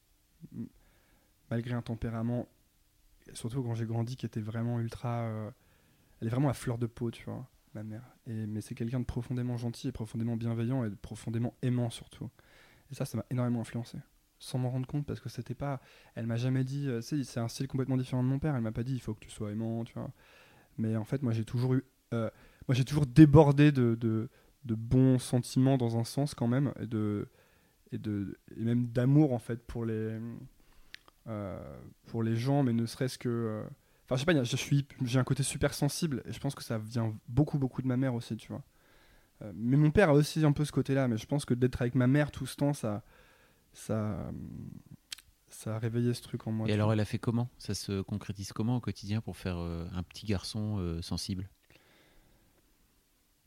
malgré 1.50 1.74
un 1.74 1.82
tempérament, 1.82 2.48
surtout 3.34 3.64
quand 3.64 3.76
j'ai 3.76 3.86
grandi, 3.86 4.16
qui 4.16 4.26
était 4.26 4.42
vraiment 4.42 4.80
ultra, 4.80 5.22
euh, 5.22 5.52
elle 6.20 6.28
est 6.28 6.32
vraiment 6.32 6.50
à 6.50 6.54
fleur 6.54 6.78
de 6.78 6.88
peau, 6.88 7.12
tu 7.12 7.26
vois, 7.26 7.48
ma 7.76 7.84
mère. 7.84 8.04
Et 8.28 8.46
mais 8.48 8.62
c'est 8.62 8.76
quelqu'un 8.76 9.00
de 9.00 9.06
profondément 9.06 9.58
gentil 9.58 9.88
et 9.88 9.92
profondément 9.92 10.36
bienveillant 10.38 10.84
et 10.84 10.90
de 10.90 10.96
profondément 10.96 11.54
aimant 11.62 11.90
surtout. 11.90 12.30
Et 12.92 12.96
ça, 12.96 13.06
ça 13.06 13.18
m'a 13.18 13.26
énormément 13.30 13.62
influencé. 13.62 13.98
Sans 14.40 14.58
m'en 14.58 14.70
rendre 14.72 14.88
compte, 14.88 15.06
parce 15.06 15.20
que 15.20 15.30
c'était 15.30 15.54
pas. 15.56 15.82
Elle 16.16 16.26
m'a 16.28 16.36
jamais 16.38 16.64
dit. 16.64 16.88
euh, 16.90 17.02
c'est 17.02 17.40
un 17.40 17.48
style 17.48 17.68
complètement 17.68 17.98
différent 17.98 18.24
de 18.24 18.28
mon 18.30 18.40
père. 18.40 18.56
Elle 18.56 18.62
m'a 18.64 18.72
pas 18.72 18.84
dit 18.84 18.94
il 18.94 19.00
faut 19.00 19.14
que 19.14 19.20
tu 19.20 19.30
sois 19.30 19.52
aimant, 19.52 19.84
tu 19.86 19.94
vois. 19.94 20.12
Mais 20.78 20.96
en 20.96 21.06
fait, 21.06 21.22
moi, 21.24 21.34
j'ai 21.34 21.46
toujours 21.46 21.76
eu. 21.76 21.84
euh, 22.14 22.30
moi, 22.68 22.76
j'ai 22.76 22.86
toujours 22.86 23.06
débordé 23.06 23.72
de, 23.72 23.96
de, 23.96 24.30
bons 24.76 25.20
sentiments 25.20 25.78
dans 25.78 25.98
un 25.98 26.04
sens, 26.04 26.34
quand 26.36 26.48
même. 26.48 26.74
Et, 26.80 26.88
de, 26.88 27.28
et, 27.92 27.98
de, 28.00 28.38
et 28.58 28.64
même 28.64 28.88
d'amour, 28.88 29.34
en 29.34 29.40
fait, 29.40 29.66
pour 29.68 29.86
les. 29.86 30.20
euh, 31.28 31.80
pour 32.08 32.24
les 32.24 32.36
gens, 32.36 32.64
mais 32.64 32.74
ne 32.74 32.86
serait-ce 32.86 33.18
que. 33.18 33.64
Enfin, 34.12 34.18
je 34.18 34.20
sais 34.20 34.26
pas, 34.26 34.34
y 34.34 34.40
a- 34.40 34.44
je 34.44 34.58
suis, 34.58 34.86
j'ai 35.06 35.20
un 35.20 35.24
côté 35.24 35.42
super 35.42 35.74
sensible 35.74 36.22
et 36.26 36.34
je 36.34 36.40
pense 36.40 36.54
que 36.54 36.64
ça 36.64 36.78
vient 36.78 37.16
beaucoup, 37.30 37.58
beaucoup 37.58 37.82
de 37.82 37.88
ma 37.88 37.96
mère 37.96 38.14
aussi, 38.14 38.36
tu 38.36 38.50
vois. 38.50 38.62
Euh, 39.42 39.54
mais 39.56 39.78
mon 39.78 39.90
père 39.90 40.10
a 40.10 40.14
aussi 40.14 40.44
un 40.44 40.52
peu 40.52 40.66
ce 40.66 40.74
côté-là, 40.74 41.08
mais 41.08 41.18
je 41.18 41.26
pense 41.26 41.46
que 41.46 41.54
d'être 41.54 41.82
avec 41.82 41.96
ma 41.96 42.08
mère 42.08 42.30
tout 42.30 42.46
ce 42.46 42.58
temps, 42.58 42.74
ça, 42.74 43.04
ça, 43.72 44.30
ça 45.48 45.78
a 45.78 45.80
réveillé 45.80 46.14
ce 46.14 46.22
truc 46.24 46.46
en 46.46 46.52
moi. 46.52 46.68
Et 46.68 46.74
alors, 46.74 46.88
vois. 46.88 46.94
elle 46.96 47.00
a 47.00 47.06
fait 47.06 47.20
comment? 47.20 47.48
Ça 47.58 47.74
se 47.74 48.02
concrétise 48.02 48.52
comment 48.52 48.76
au 48.76 48.82
quotidien 48.82 49.22
pour 49.22 49.38
faire 49.38 49.58
euh, 49.60 49.86
un 49.94 50.04
petit 50.04 50.26
garçon 50.26 50.78
euh, 50.80 51.02
sensible? 51.02 51.48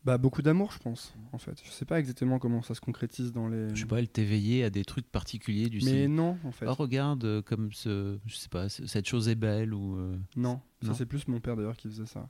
Bah, 0.05 0.19
beaucoup 0.19 0.43
d'amour, 0.43 0.71
je 0.71 0.79
pense, 0.79 1.15
en 1.33 1.39
fait. 1.39 1.61
Je 1.65 1.71
sais 1.71 1.87
pas 1.87 1.99
exactement 1.99 2.39
comment 2.39 2.61
ça 2.63 2.75
se 2.75 2.81
concrétise 2.83 3.33
dans 3.33 3.49
les. 3.49 3.75
Je 3.75 3.81
sais 3.81 3.87
pas, 3.87 4.01
elle 4.01 4.09
t'éveillait 4.09 4.63
à 4.65 4.69
des 4.71 4.85
trucs 4.85 5.11
particuliers 5.11 5.71
du 5.71 5.79
mais 5.79 5.83
style. 6.05 6.15
non, 6.15 6.37
en 6.45 6.53
fait. 6.53 6.67
Oh, 6.69 6.75
regarde, 6.75 7.25
euh, 7.25 7.41
comme 7.41 7.73
ce, 7.73 8.19
je 8.27 8.35
sais 8.37 8.51
pas, 8.51 8.69
cette 8.69 9.09
chose 9.09 9.29
est 9.31 9.35
belle 9.35 9.73
ou. 9.73 9.97
euh, 9.97 10.17
Non, 10.37 10.61
Non. 10.83 10.89
ça 10.93 10.95
c'est 10.99 11.07
plus 11.07 11.27
mon 11.29 11.41
père 11.41 11.57
d'ailleurs 11.57 11.77
qui 11.77 11.89
faisait 11.89 12.05
ça. 12.07 12.29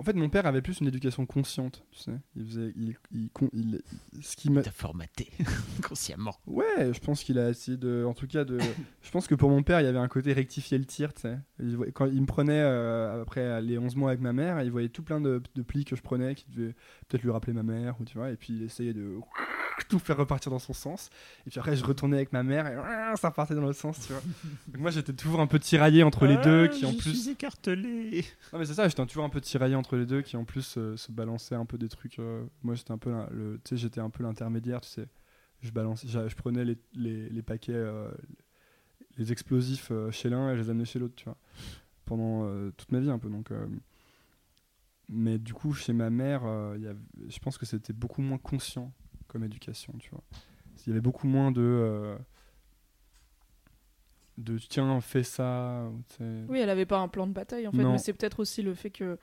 En 0.00 0.02
fait, 0.02 0.14
mon 0.14 0.28
père 0.30 0.46
avait 0.46 0.62
plus 0.62 0.80
une 0.80 0.86
éducation 0.88 1.26
consciente, 1.26 1.84
tu 1.92 1.98
sais. 2.00 2.12
Il 2.36 2.46
faisait, 2.46 2.72
il, 2.74 2.96
il, 3.12 3.30
con- 3.30 3.50
il- 3.52 3.82
ce 4.22 4.34
qui 4.34 4.50
m'a, 4.50 4.62
T'as 4.62 4.70
formaté 4.70 5.30
consciemment. 5.86 6.34
Ouais, 6.46 6.92
je 6.92 6.98
pense 7.00 7.22
qu'il 7.22 7.38
a 7.38 7.50
essayé 7.50 7.76
de. 7.76 8.04
En 8.06 8.14
tout 8.14 8.26
cas, 8.26 8.44
de. 8.44 8.58
je 9.02 9.10
pense 9.10 9.26
que 9.26 9.34
pour 9.34 9.50
mon 9.50 9.62
père, 9.62 9.80
il 9.80 9.84
y 9.84 9.86
avait 9.86 9.98
un 9.98 10.08
côté 10.08 10.32
rectifier 10.32 10.78
le 10.78 10.86
tir, 10.86 11.12
tu 11.12 11.22
sais. 11.22 11.38
Il 11.60 11.76
Quand 11.92 12.06
il 12.06 12.20
me 12.20 12.26
prenait, 12.26 12.60
euh, 12.62 13.22
après 13.22 13.60
les 13.62 13.78
11 13.78 13.94
mois 13.96 14.10
avec 14.10 14.20
ma 14.22 14.32
mère, 14.32 14.62
il 14.62 14.70
voyait 14.70 14.88
tout 14.88 15.02
plein 15.02 15.20
de, 15.20 15.42
de 15.54 15.62
plis 15.62 15.84
que 15.84 15.96
je 15.96 16.02
prenais 16.02 16.34
qui 16.34 16.46
devaient 16.50 16.74
peut-être 17.08 17.22
lui 17.22 17.30
rappeler 17.30 17.52
ma 17.52 17.62
mère, 17.62 18.00
ou 18.00 18.04
tu 18.04 18.16
vois, 18.16 18.30
et 18.30 18.36
puis 18.36 18.54
il 18.54 18.62
essayait 18.62 18.94
de 18.94 19.18
tout 19.88 19.98
faire 19.98 20.16
repartir 20.16 20.50
dans 20.50 20.58
son 20.58 20.72
sens. 20.72 21.10
Et 21.46 21.50
puis 21.50 21.58
après, 21.58 21.76
je 21.76 21.84
retournais 21.84 22.16
avec 22.16 22.32
ma 22.32 22.42
mère 22.42 22.66
et 22.66 23.16
ça 23.16 23.28
repartait 23.30 23.54
dans 23.54 23.62
l'autre 23.62 23.78
sens, 23.78 23.98
tu 24.06 24.12
vois. 24.12 24.22
Donc 24.68 24.78
moi, 24.80 24.90
j'étais 24.90 25.12
toujours 25.12 25.40
un 25.40 25.46
peu 25.46 25.58
tiraillé 25.58 26.02
entre 26.02 26.26
les 26.26 26.36
deux, 26.38 26.68
qui 26.68 26.86
en 26.86 26.94
plus. 26.94 27.28
écartelé. 27.28 28.24
Non 28.52 28.58
mais 28.58 28.66
c'est 28.66 28.74
ça, 28.74 28.88
j'étais 28.88 29.04
toujours 29.06 29.24
un 29.24 29.28
peu 29.30 29.40
tiraillé 29.40 29.74
entre 29.74 29.96
les 29.96 30.06
deux 30.06 30.22
qui 30.22 30.36
en 30.36 30.44
plus 30.44 30.76
euh, 30.78 30.96
se 30.96 31.10
balançaient 31.12 31.54
un 31.56 31.64
peu 31.66 31.76
des 31.78 31.88
trucs. 31.88 32.18
euh, 32.18 32.44
moi 32.62 32.74
j'étais 32.74 32.92
un 32.92 32.98
peu 32.98 33.10
le, 33.32 33.60
tu 33.64 33.70
sais 33.70 33.76
j'étais 33.76 34.00
un 34.00 34.10
peu 34.10 34.22
l'intermédiaire, 34.22 34.80
tu 34.80 34.88
sais. 34.90 35.08
Je 35.60 35.70
balançais, 35.70 36.06
je 36.08 36.34
prenais 36.36 36.64
les, 36.64 36.76
les, 36.94 37.28
les 37.30 37.42
paquets, 37.42 37.72
euh, 37.74 38.10
les 39.16 39.32
explosifs 39.32 39.90
chez 40.10 40.28
l'un 40.28 40.50
et 40.52 40.56
je 40.56 40.62
les 40.62 40.70
amenais 40.70 40.84
chez 40.84 40.98
l'autre, 40.98 41.14
tu 41.16 41.24
vois. 41.24 41.36
Pendant 42.04 42.46
toute 42.76 42.92
ma 42.92 43.00
vie 43.00 43.10
un 43.10 43.18
peu 43.18 43.30
donc. 43.30 43.48
mais 45.08 45.38
du 45.38 45.54
coup, 45.54 45.72
chez 45.74 45.92
ma 45.92 46.10
mère, 46.10 46.42
il 46.76 46.82
y 46.82 46.86
avait- 46.86 46.98
je 47.28 47.38
pense 47.38 47.56
que 47.58 47.66
c'était 47.66 47.92
beaucoup 47.92 48.22
moins 48.22 48.38
conscient 48.38 48.92
comme 49.34 49.44
éducation, 49.44 49.92
tu 49.98 50.08
vois. 50.10 50.22
Il 50.86 50.90
y 50.90 50.92
avait 50.92 51.00
beaucoup 51.00 51.26
moins 51.26 51.50
de. 51.50 51.60
euh, 51.60 52.16
de 54.38 54.58
tiens, 54.58 55.00
fais 55.00 55.22
ça. 55.22 55.90
Oui, 56.48 56.58
elle 56.58 56.70
avait 56.70 56.86
pas 56.86 56.98
un 56.98 57.08
plan 57.08 57.26
de 57.26 57.32
bataille 57.32 57.66
en 57.68 57.72
fait, 57.72 57.82
Non. 57.82 57.92
mais 57.92 57.98
c'est 57.98 58.12
peut-être 58.12 58.40
aussi 58.40 58.62
le 58.62 58.74
fait 58.74 58.90
que 58.90 59.18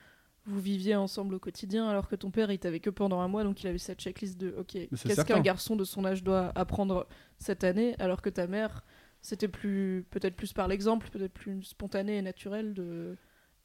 vous 0.46 0.60
viviez 0.60 0.96
ensemble 0.96 1.34
au 1.34 1.38
quotidien 1.38 1.88
alors 1.88 2.08
que 2.08 2.16
ton 2.16 2.30
père 2.32 2.50
il 2.50 2.58
t'avait 2.58 2.80
que 2.80 2.90
pendant 2.90 3.20
un 3.20 3.28
mois 3.28 3.44
donc 3.44 3.62
il 3.62 3.68
avait 3.68 3.78
cette 3.78 4.00
checklist 4.00 4.36
de 4.40 4.52
ok 4.58 4.72
qu'est-ce 4.90 5.24
qu'un 5.24 5.38
garçon 5.40 5.76
de 5.76 5.84
son 5.84 6.04
âge 6.04 6.24
doit 6.24 6.50
apprendre 6.58 7.06
cette 7.38 7.62
année 7.62 7.94
alors 8.00 8.20
que 8.22 8.28
ta 8.28 8.48
mère 8.48 8.82
c'était 9.20 9.46
plus 9.46 10.04
peut-être 10.10 10.34
plus 10.34 10.52
par 10.52 10.66
l'exemple 10.66 11.08
peut-être 11.10 11.32
plus 11.32 11.62
spontané 11.62 12.16
et 12.16 12.22
naturel 12.22 12.74
de 12.74 13.16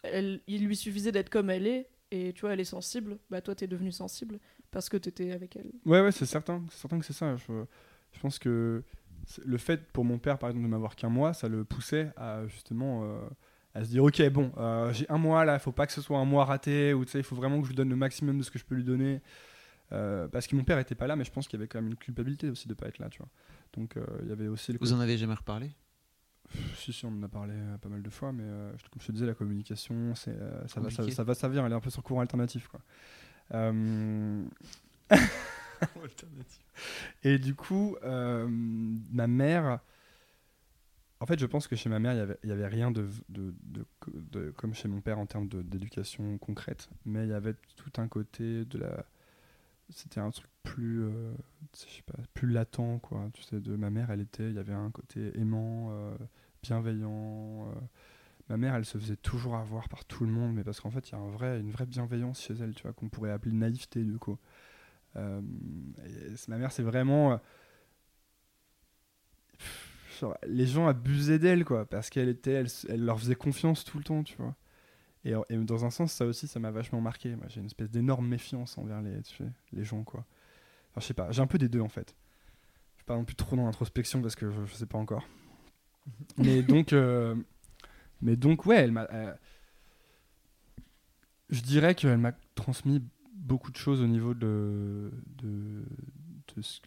elle, 0.04 0.42
il 0.46 0.68
lui 0.68 0.76
suffisait 0.76 1.12
d'être 1.12 1.32
comme 1.32 1.50
elle 1.50 1.66
est 1.66 1.90
et 2.12 2.32
tu 2.34 2.42
vois 2.42 2.54
elle 2.54 2.60
est 2.60 2.64
sensible 2.64 3.18
bah 3.32 3.42
toi 3.42 3.56
t'es 3.56 3.66
devenu 3.66 3.92
sensible 3.92 4.40
parce 4.78 4.90
que 4.90 4.98
t'étais 4.98 5.32
avec 5.32 5.56
elle 5.56 5.72
Ouais, 5.88 6.02
ouais, 6.02 6.12
c'est 6.12 6.28
certain. 6.28 6.64
C'est 6.70 6.82
certain 6.82 7.00
que 7.00 7.06
c'est 7.06 7.12
ça. 7.14 7.36
Je, 7.36 7.64
je 8.12 8.20
pense 8.20 8.38
que 8.38 8.84
le 9.44 9.58
fait 9.58 9.92
pour 9.92 10.06
mon 10.06 10.20
père, 10.20 10.38
par 10.38 10.52
exemple, 10.52 10.66
de 10.68 10.70
m'avoir 10.70 10.96
qu'un 10.96 11.10
mois, 11.10 11.34
ça 11.34 11.48
le 11.48 11.64
poussait 11.64 12.12
à 12.16 12.46
justement 12.46 13.04
euh, 13.04 13.28
à 13.74 13.84
se 13.84 13.90
dire 13.90 14.04
Ok, 14.04 14.22
bon, 14.30 14.52
euh, 14.58 14.94
j'ai 14.94 15.10
un 15.10 15.18
mois 15.18 15.46
là, 15.46 15.56
il 15.56 15.60
faut 15.60 15.72
pas 15.72 15.88
que 15.88 15.94
ce 15.94 16.02
soit 16.02 16.20
un 16.20 16.26
mois 16.26 16.46
raté, 16.46 16.94
ou 16.94 17.06
tu 17.06 17.12
sais, 17.12 17.18
il 17.18 17.24
faut 17.24 17.36
vraiment 17.36 17.58
que 17.58 17.64
je 17.64 17.70
lui 17.70 17.76
donne 17.76 17.90
le 17.90 17.96
maximum 17.96 18.38
de 18.38 18.44
ce 18.44 18.52
que 18.52 18.60
je 18.60 18.66
peux 18.66 18.76
lui 18.76 18.84
donner. 18.84 19.20
Euh, 19.94 20.28
parce 20.28 20.46
que 20.46 20.56
mon 20.56 20.64
père 20.64 20.78
était 20.78 20.94
pas 20.94 21.08
là, 21.08 21.16
mais 21.16 21.24
je 21.24 21.32
pense 21.32 21.48
qu'il 21.48 21.58
y 21.58 21.60
avait 21.60 21.68
quand 21.68 21.80
même 21.82 21.90
une 21.90 21.96
culpabilité 21.98 22.48
aussi 22.52 22.68
de 22.68 22.76
pas 22.76 22.88
être 22.88 23.00
là, 23.00 23.10
tu 23.10 23.18
vois. 23.18 23.30
Donc 23.74 23.98
euh, 23.98 24.06
il 24.22 24.30
y 24.30 24.32
avait 24.32 24.48
aussi 24.48 24.74
le 24.74 24.78
Vous 24.80 24.94
en 24.94 25.00
avez 25.00 25.18
jamais 25.18 25.34
reparlé? 25.34 25.72
Si, 26.76 26.94
si, 26.94 27.04
on 27.04 27.10
en 27.10 27.24
a 27.24 27.28
parlé 27.28 27.56
pas 27.82 27.90
mal 27.90 28.04
de 28.04 28.10
fois, 28.12 28.32
mais 28.32 28.44
euh, 28.44 28.72
je- 28.78 28.84
comme 28.92 29.02
je 29.02 29.08
te 29.08 29.12
disais, 29.12 29.26
la 29.26 29.34
communication, 29.34 30.14
c'est, 30.14 30.32
euh, 30.32 30.68
ça, 30.68 30.80
va, 30.80 30.90
ça, 30.92 31.10
ça 31.10 31.24
va, 31.24 31.50
vient, 31.50 31.66
elle 31.66 31.72
est 31.72 31.76
un 31.76 31.80
peu 31.82 31.90
sur 31.90 32.04
courant 32.04 32.22
alternatif. 32.22 32.68
Quoi. 32.68 32.80
Euh. 33.54 34.44
Et 37.24 37.38
du 37.40 37.56
coup, 37.56 37.96
euh, 38.04 38.48
ma 38.50 39.28
mère, 39.28 39.80
en 41.20 41.26
fait, 41.26 41.40
je 41.40 41.46
pense 41.46 41.68
que 41.68 41.76
chez 41.76 41.90
ma 41.90 42.00
mère, 42.00 42.14
il 42.14 42.18
y 42.18 42.22
avait- 42.22 42.52
avait 42.52 42.68
rien 42.68 42.92
de, 42.92 43.08
comme 44.56 44.74
chez 44.74 44.88
mon 44.88 45.02
père 45.02 45.20
en 45.20 45.26
termes 45.26 45.48
d'éducation 45.48 46.38
concrète, 46.38 46.90
mais 47.06 47.24
il 47.26 47.30
y 47.30 47.34
avait 47.34 47.56
tout 47.76 47.92
un 48.02 48.08
côté 48.08 48.66
de 48.66 48.78
la. 48.80 49.06
C'était 49.90 50.20
un 50.22 50.32
truc 50.32 50.48
plus, 50.64 51.04
euh, 51.04 51.34
je 51.76 51.80
sais 51.96 52.02
pas, 52.04 52.18
plus 52.34 52.50
latent, 52.50 53.00
quoi. 53.02 53.30
Tu 53.34 53.44
sais, 53.44 53.60
de 53.62 53.76
ma 53.76 53.90
mère, 53.90 54.10
elle 54.12 54.22
était, 54.22 54.50
il 54.50 54.56
y 54.56 54.60
avait 54.60 54.74
un 54.74 54.92
côté 54.92 55.32
aimant, 55.40 55.92
bienveillant. 56.64 57.72
Ma 58.50 58.58
mère, 58.58 58.76
elle 58.76 58.86
se 58.86 58.98
faisait 58.98 59.18
toujours 59.18 59.56
avoir 59.56 59.90
par 59.90 60.06
tout 60.06 60.24
le 60.24 60.32
monde, 60.32 60.54
mais 60.54 60.64
parce 60.64 60.80
qu'en 60.80 60.90
fait, 60.90 61.10
il 61.10 61.12
y 61.12 61.16
a 61.16 61.18
un 61.20 61.30
vrai, 61.30 61.60
une 61.60 61.72
vraie 61.72 61.86
bienveillance 61.86 62.42
chez 62.42 62.54
elle, 62.54 62.74
tu 62.74 62.84
vois, 62.84 62.94
qu'on 62.94 63.10
pourrait 63.10 63.32
appeler 63.32 63.52
naïveté, 63.52 64.04
du 64.04 64.18
coup. 64.18 64.38
Euh, 65.18 65.42
et 66.06 66.34
ma 66.50 66.58
mère, 66.58 66.72
c'est 66.72 66.84
vraiment. 66.84 67.34
euh, 67.34 67.38
pff, 69.58 70.18
genre, 70.22 70.38
les 70.46 70.66
gens 70.66 70.88
abusaient 70.88 71.40
d'elle, 71.40 71.66
quoi, 71.66 71.86
parce 71.86 72.10
qu'elle 72.10 72.30
était, 72.30 72.64
elle, 72.88 73.04
leur 73.04 73.20
faisait 73.20 73.36
confiance 73.36 73.84
tout 73.84 73.98
le 73.98 74.04
temps, 74.06 74.24
tu 74.24 74.38
vois. 74.38 74.56
Et, 75.26 75.34
dans 75.58 75.84
un 75.84 75.90
sens, 75.90 76.14
ça 76.14 76.26
aussi, 76.26 76.48
ça 76.48 76.60
m'a 76.62 76.72
vachement 76.72 77.02
marqué. 77.02 77.36
Moi, 77.36 77.48
j'ai 77.50 77.60
une 77.60 77.66
espèce 77.66 77.90
d'énorme 77.90 78.28
méfiance 78.28 78.78
envers 78.78 79.02
les, 79.02 79.22
tu 79.24 79.36
sais, 79.36 79.52
les 79.74 79.84
gens, 79.84 80.04
quoi. 80.04 80.26
Enfin, 80.92 81.02
je 81.02 81.06
sais 81.06 81.14
pas, 81.14 81.32
j'ai 81.32 81.42
un 81.42 81.48
peu 81.48 81.58
des 81.58 81.68
deux, 81.68 81.82
en 81.82 81.90
fait. 81.90 82.16
Je 82.94 83.00
suis 83.00 83.06
pas 83.06 83.16
non 83.18 83.26
plus 83.26 83.36
trop 83.36 83.58
dans 83.58 83.66
l'introspection 83.66 84.22
parce 84.22 84.36
que 84.36 84.50
je, 84.50 84.66
je 84.66 84.74
sais 84.74 84.86
pas 84.86 84.98
encore. 84.98 85.28
Mais 86.38 86.64
donc, 86.64 86.94
euh, 86.94 87.36
mais 88.22 88.36
donc, 88.36 88.66
ouais, 88.66 88.78
elle 88.78 88.92
m'a. 88.92 89.08
euh, 89.12 89.34
je 91.50 91.62
dirais 91.62 91.96
qu'elle 91.96 92.18
m'a 92.18 92.34
transmis 92.56 93.02
beaucoup 93.34 93.72
de 93.72 93.78
choses 93.78 94.02
au 94.02 94.08
niveau 94.08 94.34
de, 94.34 95.12
de, 95.42 95.84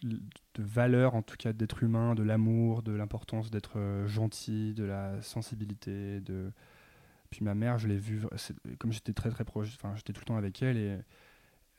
de, 0.03 0.19
valeurs, 0.63 1.15
en 1.15 1.21
tout 1.21 1.37
cas 1.37 1.53
d'être 1.53 1.83
humain, 1.83 2.13
de 2.13 2.23
l'amour, 2.23 2.83
de 2.83 2.91
l'importance 2.91 3.49
d'être 3.49 3.79
euh, 3.79 4.07
gentil, 4.07 4.73
de 4.73 4.83
la 4.83 5.21
sensibilité. 5.21 6.19
De... 6.21 6.51
Puis 7.29 7.43
ma 7.43 7.55
mère, 7.55 7.79
je 7.79 7.87
l'ai 7.87 7.97
vue, 7.97 8.21
comme 8.77 8.91
j'étais 8.91 9.13
très 9.13 9.31
très 9.31 9.45
proche, 9.45 9.69
enfin 9.75 9.95
j'étais 9.95 10.13
tout 10.13 10.21
le 10.21 10.25
temps 10.25 10.37
avec 10.37 10.61
elle 10.61 10.77
et 10.77 10.97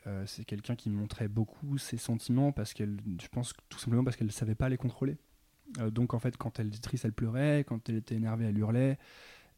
euh, 0.07 0.25
c'est 0.27 0.45
quelqu'un 0.45 0.75
qui 0.75 0.91
montrait 0.91 1.29
beaucoup 1.29 1.79
ses 1.79 1.99
sentiments 1.99 2.51
parce 2.51 2.73
qu'elle, 2.73 2.97
je 3.21 3.29
pense 3.29 3.53
tout 3.69 3.79
simplement 3.79 4.03
parce 4.03 4.17
qu'elle 4.17 4.27
ne 4.27 4.33
savait 4.33 4.57
pas 4.57 4.69
les 4.69 4.79
contrôler. 4.79 5.17
Donc 5.91 6.13
en 6.13 6.19
fait, 6.19 6.37
quand 6.37 6.59
elle 6.59 6.67
était 6.69 6.81
triste, 6.81 7.05
elle 7.05 7.13
pleurait, 7.13 7.65
quand 7.67 7.89
elle 7.89 7.97
était 7.97 8.17
énervée, 8.17 8.47
elle 8.47 8.59
hurlait. 8.59 8.99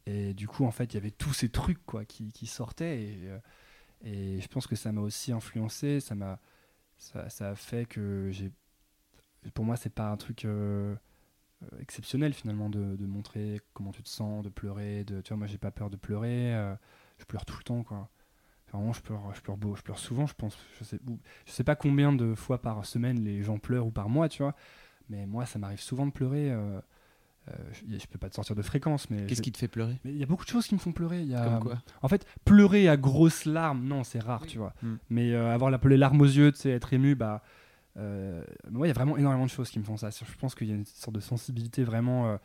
Et 0.07 0.35
du 0.35 0.49
coup, 0.49 0.65
en 0.65 0.71
fait, 0.71 0.93
il 0.93 0.95
y 0.95 0.97
avait 0.99 1.11
tous 1.11 1.33
ces 1.33 1.49
trucs 1.49 1.85
quoi, 1.87 2.05
qui, 2.05 2.47
sortaient. 2.47 3.03
Et, 3.03 3.19
euh, 3.25 3.39
et 4.05 4.41
je 4.41 4.49
pense 4.49 4.67
que 4.67 4.77
ça 4.77 4.93
m'a 4.93 5.01
aussi 5.01 5.33
influencé. 5.33 6.01
Ça 6.01 6.15
m'a, 6.15 6.39
ça, 6.99 7.51
a 7.51 7.55
fait 7.55 7.87
que 7.87 8.31
j'ai. 8.31 8.51
Pour 9.55 9.65
moi, 9.65 9.77
c'est 9.77 9.93
pas 9.93 10.09
un 10.11 10.17
truc 10.17 10.45
euh, 10.45 10.95
exceptionnel 11.81 12.33
finalement 12.35 12.71
de, 12.71 13.07
montrer 13.07 13.61
comment 13.73 13.93
tu 13.93 14.03
te 14.03 14.09
sens, 14.09 14.43
de 14.45 14.51
pleurer. 14.51 15.05
De, 15.05 15.21
tu 15.21 15.29
vois, 15.29 15.39
moi, 15.39 15.47
j'ai 15.47 15.59
pas 15.59 15.71
peur 15.71 15.91
de 15.91 15.97
pleurer. 15.97 16.55
euh, 16.55 16.75
je 17.19 17.25
pleure 17.25 17.45
tout 17.45 17.57
le 17.59 17.65
temps, 17.65 17.83
quoi. 17.83 18.11
Vraiment, 18.73 18.93
je 18.93 19.03
pleure, 19.03 19.33
je 19.35 19.41
pleure 19.41 19.57
beau, 19.57 19.77
je 19.77 19.83
pleure 19.83 19.99
souvent. 19.99 20.27
Je 20.27 20.35
pense, 20.35 20.59
je 20.79 20.85
sais, 20.85 20.99
je 21.47 21.53
sais 21.53 21.65
pas 21.65 21.77
combien 21.77 22.13
de 22.13 22.35
fois 22.35 22.61
par 22.61 22.85
semaine 22.85 23.23
les 23.25 23.43
gens 23.43 23.59
pleurent 23.59 23.87
ou 23.87 23.93
par 23.93 24.09
mois, 24.09 24.29
tu 24.29 24.43
vois. 24.43 24.55
Mais 25.09 25.27
moi, 25.27 25.47
ça 25.47 25.59
m'arrive 25.59 25.81
souvent 25.81 26.07
de 26.07 26.13
pleurer. 26.13 26.53
Je, 27.73 27.99
je 27.99 28.07
peux 28.07 28.19
pas 28.19 28.29
te 28.31 28.35
sortir 28.35 28.57
de 28.57 28.63
fréquence, 28.63 29.11
mais 29.11 29.27
Qu'est-ce 29.27 29.39
je- 29.39 29.43
qui 29.43 29.53
te 29.53 29.59
fait 29.59 29.69
pleurer? 29.69 29.99
Il 30.05 30.17
y 30.17 30.23
a 30.23 30.27
beaucoup 30.27 30.45
de 30.45 30.51
choses 30.51 30.67
qui 30.67 30.75
me 30.75 30.81
font 30.81 30.93
pleurer. 30.93 31.21
Il 31.23 31.29
y 31.29 31.35
a, 31.35 31.45
Comme 31.45 31.61
quoi? 31.61 31.83
En 32.03 32.09
fait, 32.09 32.27
pleurer 32.45 32.89
à 32.89 32.97
grosses 32.97 33.45
larmes, 33.45 33.85
non, 33.85 34.05
c'est 34.05 34.19
rare, 34.23 34.47
tu 34.47 34.59
vois. 34.59 34.75
Mm. 34.83 34.95
Mais 35.11 35.33
euh, 35.33 35.53
avoir 35.53 35.71
la, 35.71 35.79
les 35.85 35.97
larmes 35.97 36.21
aux 36.21 36.25
yeux, 36.27 36.53
tu 36.53 36.59
sais, 36.61 36.71
être 36.71 36.93
ému, 36.93 37.15
bah. 37.15 37.43
Euh, 37.97 38.43
moi, 38.71 38.87
il 38.87 38.89
y 38.89 38.91
a 38.91 38.95
vraiment 38.95 39.17
énormément 39.17 39.45
de 39.45 39.51
choses 39.51 39.71
qui 39.71 39.79
me 39.79 39.85
font 39.85 39.97
ça. 39.97 40.11
Je 40.11 40.37
pense 40.39 40.55
qu'il 40.57 40.67
y 40.69 40.73
a 40.73 40.75
une 40.75 40.85
sorte 40.85 41.15
de 41.15 41.21
sensibilité 41.21 41.85
vraiment. 41.85 42.29
euh, 42.29 42.37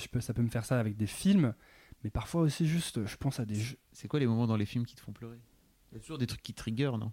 je 0.00 0.08
peux, 0.08 0.20
ça 0.20 0.34
peut 0.34 0.42
me 0.42 0.48
faire 0.48 0.64
ça 0.64 0.80
avec 0.80 0.96
des 0.96 1.06
films, 1.06 1.54
mais 2.02 2.10
parfois 2.10 2.40
aussi 2.42 2.66
juste, 2.66 3.06
je 3.06 3.16
pense 3.16 3.38
à 3.38 3.44
des 3.44 3.54
jeux. 3.54 3.76
C'est 3.92 4.08
quoi 4.08 4.18
les 4.18 4.26
moments 4.26 4.48
dans 4.48 4.56
les 4.56 4.66
films 4.66 4.84
qui 4.84 4.96
te 4.96 5.00
font 5.00 5.12
pleurer? 5.12 5.38
Il 5.92 5.94
y 5.94 5.98
a 5.98 6.00
toujours 6.00 6.18
des 6.18 6.26
trucs 6.26 6.42
qui 6.42 6.54
trigger, 6.54 6.90
non? 6.98 7.12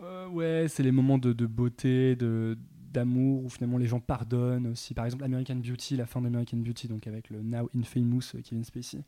Euh, 0.00 0.26
ouais, 0.28 0.66
c'est 0.68 0.82
les 0.82 0.92
moments 0.92 1.18
de, 1.18 1.32
de 1.32 1.46
beauté, 1.46 2.16
de 2.16 2.58
d'amour 2.96 3.44
où 3.44 3.48
finalement 3.50 3.76
les 3.76 3.86
gens 3.86 4.00
pardonnent 4.00 4.66
aussi. 4.68 4.94
Par 4.94 5.04
exemple, 5.04 5.24
American 5.24 5.56
Beauty, 5.56 5.96
la 5.96 6.06
fin 6.06 6.22
d'American 6.22 6.56
Beauty, 6.56 6.88
donc 6.88 7.06
avec 7.06 7.28
le 7.30 7.42
Now 7.42 7.68
Infamous 7.76 8.34
euh, 8.34 8.40
Kevin 8.42 8.64
Spacey. 8.64 9.04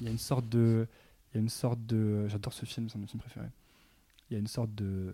Il 0.00 0.06
y 0.06 0.08
a 0.08 0.12
une 0.12 0.18
sorte 0.18 0.48
de, 0.48 0.86
il 1.32 1.36
y 1.36 1.38
a 1.38 1.40
une 1.40 1.48
sorte 1.48 1.84
de, 1.84 2.28
j'adore 2.28 2.52
ce 2.52 2.64
film, 2.64 2.88
c'est 2.88 2.98
mes 2.98 3.06
films 3.06 3.20
préférés. 3.20 3.50
Il 4.30 4.34
y 4.34 4.36
a 4.36 4.38
une 4.38 4.46
sorte 4.46 4.74
de 4.74 5.12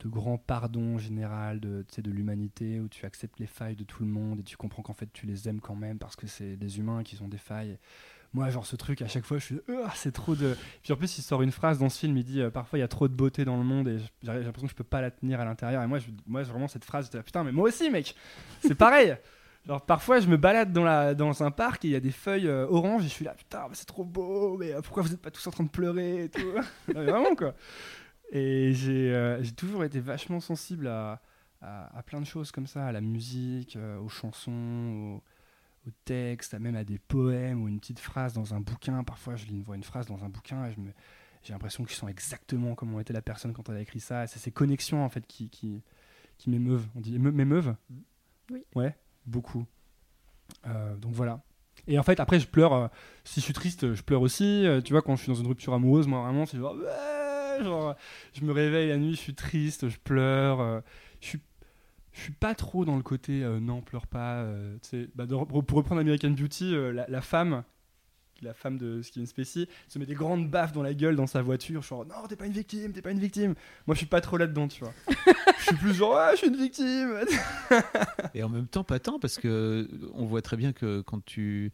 de 0.00 0.08
grand 0.08 0.38
pardon 0.38 0.96
général 0.96 1.60
de, 1.60 1.84
de 1.98 2.10
l'humanité 2.10 2.80
où 2.80 2.88
tu 2.88 3.04
acceptes 3.04 3.38
les 3.38 3.46
failles 3.46 3.76
de 3.76 3.84
tout 3.84 4.02
le 4.02 4.08
monde 4.08 4.40
et 4.40 4.42
tu 4.42 4.56
comprends 4.56 4.82
qu'en 4.82 4.94
fait 4.94 5.12
tu 5.12 5.26
les 5.26 5.46
aimes 5.46 5.60
quand 5.60 5.76
même 5.76 5.98
parce 5.98 6.16
que 6.16 6.26
c'est 6.26 6.56
des 6.56 6.78
humains 6.78 7.02
qui 7.02 7.20
ont 7.22 7.28
des 7.28 7.36
failles. 7.36 7.78
Moi, 8.32 8.48
genre 8.50 8.64
ce 8.64 8.76
truc, 8.76 9.02
à 9.02 9.08
chaque 9.08 9.24
fois, 9.24 9.38
je 9.38 9.44
suis 9.44 9.60
Ah, 9.84 9.90
c'est 9.94 10.12
trop 10.12 10.36
de. 10.36 10.56
Puis 10.82 10.92
en 10.92 10.96
plus, 10.96 11.18
il 11.18 11.22
sort 11.22 11.42
une 11.42 11.50
phrase 11.50 11.78
dans 11.78 11.88
ce 11.88 11.98
film, 11.98 12.16
il 12.16 12.24
dit 12.24 12.40
euh, 12.40 12.50
parfois 12.50 12.78
il 12.78 12.82
y 12.82 12.84
a 12.84 12.88
trop 12.88 13.08
de 13.08 13.14
beauté 13.14 13.44
dans 13.44 13.56
le 13.56 13.64
monde 13.64 13.88
et 13.88 13.98
j'ai 14.22 14.32
l'impression 14.32 14.66
que 14.68 14.72
je 14.72 14.76
peux 14.76 14.84
pas 14.84 15.00
la 15.00 15.10
tenir 15.10 15.40
à 15.40 15.44
l'intérieur. 15.44 15.82
Et 15.82 15.86
moi, 15.88 15.98
je, 15.98 16.06
moi 16.26 16.42
vraiment, 16.44 16.68
cette 16.68 16.84
phrase, 16.84 17.12
là, 17.12 17.24
putain, 17.24 17.42
mais 17.42 17.50
moi 17.50 17.68
aussi, 17.68 17.90
mec, 17.90 18.14
c'est 18.62 18.76
pareil. 18.76 19.16
Genre 19.66 19.84
parfois, 19.84 20.20
je 20.20 20.28
me 20.28 20.36
balade 20.36 20.72
dans, 20.72 20.84
la, 20.84 21.14
dans 21.14 21.42
un 21.42 21.50
parc 21.50 21.84
et 21.84 21.88
il 21.88 21.90
y 21.90 21.96
a 21.96 22.00
des 22.00 22.12
feuilles 22.12 22.46
euh, 22.46 22.66
oranges 22.70 23.04
et 23.04 23.08
je 23.08 23.12
suis 23.12 23.24
là, 23.24 23.34
putain, 23.34 23.66
c'est 23.72 23.84
trop 23.84 24.04
beau, 24.04 24.56
mais 24.56 24.72
euh, 24.72 24.80
pourquoi 24.80 25.02
vous 25.02 25.12
êtes 25.12 25.20
pas 25.20 25.30
tous 25.30 25.46
en 25.48 25.50
train 25.50 25.64
de 25.64 25.68
pleurer 25.68 26.24
et 26.24 26.28
tout? 26.28 26.52
Vraiment, 26.88 27.34
quoi. 27.34 27.54
Et 28.32 28.72
j'ai 28.72 29.52
toujours 29.56 29.82
été 29.82 29.98
vachement 29.98 30.38
sensible 30.38 30.86
à, 30.86 31.20
à, 31.60 31.98
à 31.98 32.02
plein 32.04 32.20
de 32.20 32.26
choses 32.26 32.52
comme 32.52 32.68
ça, 32.68 32.86
à 32.86 32.92
la 32.92 33.00
musique, 33.00 33.76
aux 34.00 34.08
chansons, 34.08 34.52
aux, 35.18 35.22
au 35.86 35.90
texte, 36.04 36.54
à 36.54 36.58
même 36.58 36.76
à 36.76 36.84
des 36.84 36.98
poèmes 36.98 37.62
ou 37.62 37.68
une 37.68 37.80
petite 37.80 38.00
phrase 38.00 38.32
dans 38.32 38.54
un 38.54 38.60
bouquin. 38.60 39.02
Parfois, 39.04 39.36
je 39.36 39.46
lis 39.46 39.54
une, 39.54 39.62
vois 39.62 39.76
une 39.76 39.84
phrase 39.84 40.06
dans 40.06 40.24
un 40.24 40.28
bouquin 40.28 40.66
et 40.66 40.72
je 40.72 40.80
me, 40.80 40.90
j'ai 41.42 41.52
l'impression 41.52 41.84
que 41.84 41.90
je 41.90 41.96
sens 41.96 42.10
exactement 42.10 42.74
comment 42.74 43.00
était 43.00 43.12
la 43.12 43.22
personne 43.22 43.52
quand 43.52 43.68
elle 43.68 43.76
a 43.76 43.80
écrit 43.80 44.00
ça. 44.00 44.26
C'est 44.26 44.38
ces 44.38 44.50
connexions 44.50 45.04
en 45.04 45.08
fait 45.08 45.26
qui, 45.26 45.48
qui, 45.48 45.82
qui 46.38 46.50
m'émeuvent. 46.50 46.86
On 46.94 47.00
dit 47.00 47.16
émeu- 47.18 47.32
m'émeuvent? 47.32 47.74
Oui. 48.50 48.64
Ouais, 48.74 48.96
beaucoup. 49.26 49.64
Euh, 50.66 50.96
donc 50.96 51.12
voilà. 51.12 51.42
Et 51.86 51.98
en 51.98 52.02
fait, 52.02 52.20
après, 52.20 52.38
je 52.40 52.46
pleure. 52.46 52.72
euh, 52.74 52.88
si 53.24 53.40
je 53.40 53.44
suis 53.44 53.54
triste, 53.54 53.94
je 53.94 54.02
pleure 54.02 54.20
aussi. 54.20 54.66
Euh, 54.66 54.80
tu 54.82 54.92
vois, 54.92 55.02
quand 55.02 55.16
je 55.16 55.22
suis 55.22 55.32
dans 55.32 55.38
une 55.40 55.46
rupture 55.46 55.72
amoureuse, 55.72 56.06
moi, 56.06 56.22
vraiment, 56.22 56.44
c'est 56.44 56.58
genre, 56.58 57.94
je 58.32 58.44
me 58.44 58.52
réveille 58.52 58.88
la 58.88 58.96
nuit, 58.96 59.12
je 59.12 59.20
suis 59.20 59.34
triste, 59.34 59.88
je 59.88 59.98
pleure. 59.98 60.82
je 61.20 61.26
suis 61.26 61.40
je 62.12 62.20
suis 62.20 62.32
pas 62.32 62.54
trop 62.54 62.84
dans 62.84 62.96
le 62.96 63.02
côté 63.02 63.42
euh, 63.44 63.60
non 63.60 63.80
pleure 63.82 64.06
pas 64.06 64.42
euh, 64.42 64.76
bah, 65.14 65.26
pour 65.28 65.76
reprendre 65.78 66.00
American 66.00 66.30
Beauty 66.30 66.74
euh, 66.74 66.92
la, 66.92 67.06
la 67.08 67.20
femme 67.20 67.62
la 68.42 68.54
femme 68.54 68.78
de 68.78 69.02
Skin 69.02 69.26
Spacey, 69.26 69.68
se 69.86 69.98
met 69.98 70.06
des 70.06 70.14
grandes 70.14 70.48
baffes 70.50 70.72
dans 70.72 70.82
la 70.82 70.94
gueule 70.94 71.14
dans 71.14 71.26
sa 71.26 71.42
voiture. 71.42 71.82
Genre, 71.82 72.06
non, 72.06 72.26
t'es 72.26 72.36
pas 72.36 72.46
une 72.46 72.52
victime, 72.54 72.90
t'es 72.94 73.02
pas 73.02 73.10
une 73.10 73.18
victime. 73.18 73.54
Moi, 73.86 73.94
je 73.94 73.98
suis 73.98 74.06
pas 74.06 74.22
trop 74.22 74.38
là-dedans, 74.38 74.66
tu 74.66 74.82
vois. 74.82 74.94
je 75.58 75.62
suis 75.64 75.76
plus 75.76 75.92
genre, 75.92 76.16
ah, 76.16 76.30
je 76.32 76.38
suis 76.38 76.46
une 76.48 76.56
victime. 76.56 77.16
Et 78.34 78.42
en 78.42 78.48
même 78.48 78.66
temps, 78.66 78.82
pas 78.82 78.98
tant, 78.98 79.18
parce 79.18 79.36
que 79.36 79.86
on 80.14 80.24
voit 80.24 80.40
très 80.40 80.56
bien 80.56 80.72
que 80.72 81.02
quand 81.02 81.22
tu. 81.22 81.70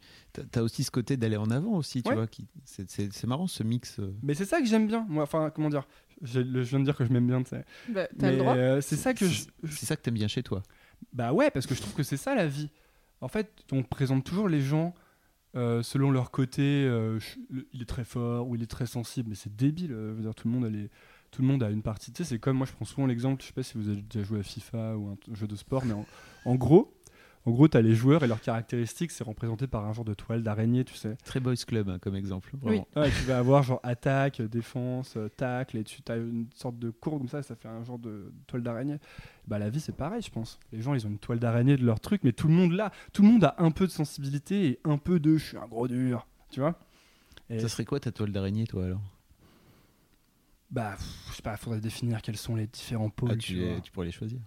T'as 0.51 0.61
aussi 0.61 0.83
ce 0.83 0.91
côté 0.91 1.15
d'aller 1.15 1.37
en 1.37 1.49
avant 1.51 1.71
aussi, 1.77 2.03
tu 2.03 2.09
Ouais. 2.09 2.15
vois. 2.15 2.27
qui- 2.27 2.47
c'est- 2.65 3.23
marrant 3.25 3.47
ce 3.47 3.63
mix. 3.63 3.99
euh. 3.99 4.13
Mais 4.21 4.33
c'est 4.33 4.43
ça 4.45 4.59
que 4.59 4.65
j'aime 4.67 4.87
bien. 4.87 5.05
Moi, 5.07 5.23
enfin, 5.23 5.49
comment 5.49 5.69
dire 5.69 5.87
je, 6.21 6.41
je 6.41 6.59
viens 6.61 6.79
de 6.79 6.85
dire 6.85 6.95
que 6.95 7.05
je 7.05 7.11
m'aime 7.11 7.27
bien, 7.27 7.43
tu 7.43 7.49
sais. 7.49 7.65
Bah, 7.89 8.07
t'as 8.17 8.29
le 8.31 8.37
Mais 8.37 8.43
droit. 8.43 8.55
euh, 8.55 8.81
c'est 8.81 8.95
ça 8.95 9.13
que 9.13 9.27
je, 9.27 9.43
C'est 9.69 9.85
ça 9.85 9.95
que 9.95 10.01
t'aimes 10.01 10.13
bien 10.15 10.27
chez 10.27 10.43
toi. 10.43 10.63
Bah 11.13 11.31
ouais, 11.33 11.51
parce 11.51 11.67
que 11.67 11.75
je 11.75 11.81
trouve 11.81 11.93
que 11.93 12.03
c'est 12.03 12.17
ça 12.17 12.33
la 12.35 12.47
vie. 12.47 12.69
En 13.21 13.27
fait, 13.27 13.51
on 13.71 13.83
présente 13.83 14.23
toujours 14.23 14.49
les 14.49 14.61
gens 14.61 14.93
euh, 15.55 15.81
selon 15.83 16.11
leur 16.11 16.31
côté. 16.31 16.61
euh, 16.61 17.19
je- 17.19 17.37
le- 17.49 17.67
il 17.73 17.81
est 17.81 17.85
très 17.85 18.03
fort 18.03 18.47
ou 18.47 18.55
il 18.55 18.63
est 18.63 18.67
très 18.69 18.85
sensible, 18.85 19.29
mais 19.29 19.35
c'est 19.35 19.55
débile. 19.55 19.91
euh, 19.93 20.11
je 20.11 20.15
veux 20.17 20.21
dire, 20.23 20.35
tout 20.35 20.47
le 20.47 20.53
monde 20.53 20.65
a 20.65 20.69
les- 20.69 20.89
tout 21.31 21.41
le 21.41 21.47
monde 21.47 21.61
a 21.63 21.69
une 21.69 21.81
partie. 21.81 22.11
Tu 22.11 22.23
sais, 22.23 22.29
c'est 22.29 22.39
comme 22.39 22.57
moi, 22.57 22.65
je 22.65 22.71
prends 22.73 22.85
souvent 22.85 23.05
l'exemple. 23.05 23.41
Je 23.41 23.47
sais 23.47 23.53
pas 23.53 23.63
si 23.63 23.77
vous 23.77 23.89
avez 23.89 24.01
déjà 24.01 24.23
joué 24.25 24.39
à 24.39 24.43
FIFA 24.43 24.97
ou 24.97 25.09
un 25.09 25.35
jeu 25.35 25.45
de 25.47 25.55
sport, 25.55 25.85
mais 25.85 25.93
en, 25.93 26.05
en 26.45 26.55
gros, 26.55 26.93
en 27.47 27.51
gros, 27.51 27.67
t'as 27.69 27.79
les 27.81 27.95
joueurs 27.95 28.23
et 28.23 28.27
leurs 28.27 28.41
caractéristiques, 28.41 29.09
c'est 29.11 29.23
représenté 29.23 29.67
par 29.67 29.85
un 29.85 29.93
genre 29.93 30.03
de 30.03 30.13
toile 30.13 30.43
d'araignée, 30.43 30.83
tu 30.83 30.95
sais. 30.95 31.15
Très 31.23 31.39
boys 31.39 31.55
club 31.55 31.87
hein, 31.89 31.97
comme 31.97 32.13
exemple. 32.15 32.51
Vraiment. 32.61 32.85
Ouais, 32.97 33.09
tu 33.09 33.23
vas 33.23 33.37
avoir 33.39 33.63
genre 33.63 33.79
attaque, 33.83 34.41
défense, 34.41 35.15
euh, 35.15 35.29
tacle, 35.29 35.77
et 35.77 35.83
tu 35.85 36.01
as 36.09 36.17
une 36.17 36.47
sorte 36.53 36.77
de 36.77 36.89
courbe 36.89 37.19
comme 37.19 37.29
ça, 37.29 37.41
ça 37.43 37.55
fait 37.55 37.69
un 37.69 37.83
genre 37.85 37.99
de 37.99 38.33
toile 38.47 38.63
d'araignée. 38.63 38.97
Bah 39.47 39.59
la 39.59 39.69
vie 39.69 39.79
c'est 39.79 39.95
pareil, 39.95 40.21
je 40.21 40.29
pense. 40.29 40.59
Les 40.73 40.81
gens 40.81 40.93
ils 40.93 41.07
ont 41.07 41.09
une 41.09 41.19
toile 41.19 41.39
d'araignée 41.39 41.77
de 41.77 41.85
leur 41.85 42.01
truc, 42.01 42.21
mais 42.25 42.33
tout 42.33 42.49
le 42.49 42.53
monde 42.53 42.73
là, 42.73 42.91
tout 43.13 43.21
le 43.21 43.29
monde 43.29 43.45
a 43.45 43.55
un 43.59 43.71
peu 43.71 43.87
de 43.87 43.91
sensibilité 43.91 44.65
et 44.67 44.79
un 44.83 44.97
peu 44.97 45.19
de 45.21 45.37
je 45.37 45.45
suis 45.45 45.57
un 45.57 45.67
gros 45.67 45.87
dur, 45.87 46.27
tu 46.51 46.59
vois. 46.59 46.77
Et 47.49 47.59
Ça 47.61 47.69
serait 47.69 47.85
quoi 47.85 48.01
ta 48.01 48.11
toile 48.11 48.33
d'araignée, 48.33 48.67
toi 48.67 48.83
alors? 48.83 49.01
Bah 50.69 50.95
pff, 50.97 51.27
je 51.29 51.35
sais 51.37 51.41
pas, 51.41 51.55
faudrait 51.55 51.79
définir 51.79 52.21
quels 52.21 52.35
sont 52.35 52.57
les 52.57 52.67
différents 52.67 53.09
pôles. 53.09 53.29
Ah, 53.31 53.35
tu 53.37 53.53
tu, 53.53 53.55
les- 53.55 53.81
tu 53.81 53.89
pourrais 53.93 54.07
les 54.07 54.11
choisir. 54.11 54.41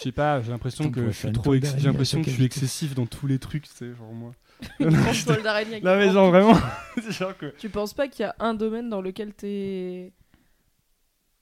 Je 0.00 0.04
sais 0.04 0.12
pas, 0.12 0.40
j'ai 0.40 0.50
l'impression 0.50 0.90
que 0.90 1.06
je 1.06 1.10
suis 1.10 1.32
trop, 1.32 1.52
ex- 1.54 1.76
j'ai 1.76 1.86
l'impression 1.86 2.22
que 2.22 2.30
je 2.30 2.34
suis 2.34 2.44
excessif 2.44 2.94
dans 2.94 3.04
tous 3.06 3.26
les 3.26 3.38
trucs, 3.38 3.64
tu 3.68 3.74
sais, 3.74 3.94
genre 3.94 4.12
moi. 4.14 4.32
Non 4.80 4.90
des 4.90 5.82
mais 5.82 6.10
genre 6.10 6.30
vraiment, 6.30 6.54
c'est 7.02 7.12
genre 7.12 7.36
que 7.36 7.54
Tu 7.58 7.68
penses 7.68 7.92
pas 7.92 8.08
qu'il 8.08 8.22
y 8.22 8.26
a 8.26 8.34
un 8.38 8.54
domaine 8.54 8.88
dans 8.88 9.02
lequel 9.02 9.34
t'es. 9.34 10.12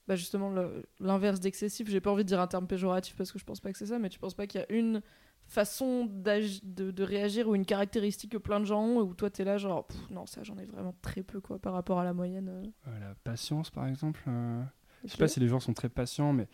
Bah 0.08 0.16
justement, 0.16 0.52
l'inverse 1.00 1.38
d'excessif, 1.38 1.88
j'ai 1.88 2.00
pas 2.00 2.10
envie 2.10 2.24
de 2.24 2.28
dire 2.28 2.40
un 2.40 2.46
terme 2.46 2.66
péjoratif 2.66 3.14
parce 3.16 3.30
que 3.30 3.38
je 3.38 3.44
pense 3.44 3.60
pas 3.60 3.70
que 3.72 3.78
c'est 3.78 3.86
ça, 3.86 3.98
mais 3.98 4.08
tu 4.08 4.18
penses 4.18 4.34
pas 4.34 4.46
qu'il 4.46 4.60
y 4.60 4.64
a 4.64 4.72
une 4.72 5.02
façon 5.46 6.06
de, 6.06 6.90
de 6.90 7.02
réagir 7.02 7.46
ou 7.48 7.54
une 7.54 7.64
caractéristique 7.66 8.32
que 8.32 8.38
plein 8.38 8.58
de 8.60 8.64
gens 8.64 8.82
ont 8.82 9.00
où 9.00 9.14
toi 9.14 9.30
t'es 9.30 9.44
là, 9.44 9.58
genre, 9.58 9.86
Pff, 9.86 9.98
non, 10.10 10.26
ça 10.26 10.42
j'en 10.42 10.56
ai 10.58 10.64
vraiment 10.66 10.94
très 11.02 11.22
peu 11.22 11.40
quoi 11.40 11.58
par 11.58 11.74
rapport 11.74 12.00
à 12.00 12.04
la 12.04 12.12
moyenne. 12.14 12.48
euh. 12.48 12.90
Euh, 12.90 13.00
la 13.00 13.14
patience 13.22 13.70
par 13.70 13.86
exemple. 13.86 14.20
euh, 14.28 14.62
Je 15.04 15.10
sais 15.12 15.18
pas 15.18 15.28
si 15.28 15.40
les 15.40 15.48
gens 15.48 15.60
sont 15.60 15.74
très 15.74 15.88
patients, 15.90 16.32
mais 16.32 16.48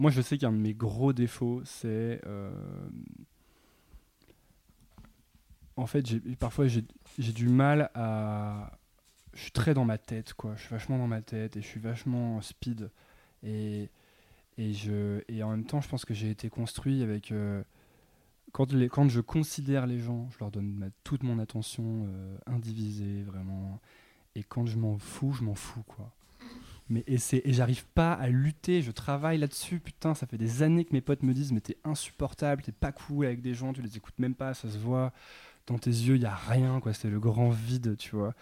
moi 0.00 0.10
je 0.10 0.20
sais 0.22 0.38
qu'un 0.38 0.52
de 0.52 0.58
mes 0.58 0.74
gros 0.74 1.12
défauts, 1.12 1.62
c'est. 1.64 2.20
euh, 2.26 2.50
En 5.76 5.86
fait, 5.86 6.04
parfois 6.38 6.66
j'ai 6.66 6.84
du 7.32 7.48
mal 7.48 7.90
à. 7.94 8.78
Je 9.34 9.42
suis 9.42 9.52
très 9.52 9.74
dans 9.74 9.84
ma 9.84 9.98
tête, 9.98 10.34
quoi. 10.34 10.54
Je 10.56 10.62
suis 10.62 10.70
vachement 10.70 10.98
dans 10.98 11.06
ma 11.06 11.22
tête 11.22 11.56
et 11.56 11.62
je 11.62 11.66
suis 11.66 11.80
vachement 11.80 12.40
speed. 12.42 12.90
Et, 13.44 13.88
et, 14.58 14.74
je, 14.74 15.22
et 15.28 15.42
en 15.42 15.50
même 15.50 15.64
temps, 15.66 15.80
je 15.80 15.88
pense 15.88 16.04
que 16.04 16.14
j'ai 16.14 16.30
été 16.30 16.50
construit 16.50 17.02
avec. 17.02 17.32
euh, 17.32 17.62
Quand, 18.52 18.72
les, 18.72 18.88
quand 18.88 19.08
je 19.10 19.20
considère 19.20 19.86
les 19.86 19.98
gens, 20.00 20.28
je 20.32 20.38
leur 20.40 20.50
donne 20.52 20.90
toute 21.04 21.22
mon 21.24 21.38
attention 21.40 22.06
euh, 22.08 22.38
indivisée, 22.46 23.22
vraiment. 23.24 23.80
Et 24.36 24.44
quand 24.44 24.66
je 24.66 24.78
m'en 24.78 24.98
fous, 24.98 25.32
je 25.32 25.44
m'en 25.44 25.54
fous, 25.56 25.84
quoi. 25.84 26.12
Mais 26.90 27.04
et, 27.06 27.18
c'est- 27.18 27.40
et 27.44 27.52
j'arrive 27.52 27.86
pas 27.86 28.12
à 28.12 28.28
lutter, 28.28 28.82
je 28.82 28.90
travaille 28.90 29.38
là-dessus, 29.38 29.78
putain, 29.80 30.14
ça 30.14 30.26
fait 30.26 30.36
des 30.38 30.62
années 30.62 30.84
que 30.84 30.92
mes 30.92 31.00
potes 31.00 31.22
me 31.22 31.32
disent 31.32 31.52
mais 31.52 31.60
t'es 31.60 31.76
insupportable, 31.84 32.62
t'es 32.62 32.72
pas 32.72 32.90
cool 32.92 33.26
avec 33.26 33.40
des 33.42 33.54
gens, 33.54 33.72
tu 33.72 33.80
les 33.80 33.96
écoutes 33.96 34.18
même 34.18 34.34
pas, 34.34 34.54
ça 34.54 34.68
se 34.68 34.76
voit, 34.76 35.12
dans 35.68 35.78
tes 35.78 35.90
yeux 35.90 36.16
il 36.16 36.22
y 36.22 36.26
a 36.26 36.34
rien, 36.34 36.80
quoi, 36.80 36.92
c'est 36.92 37.08
le 37.08 37.20
grand 37.20 37.50
vide, 37.50 37.96
tu 37.96 38.16
vois. 38.16 38.34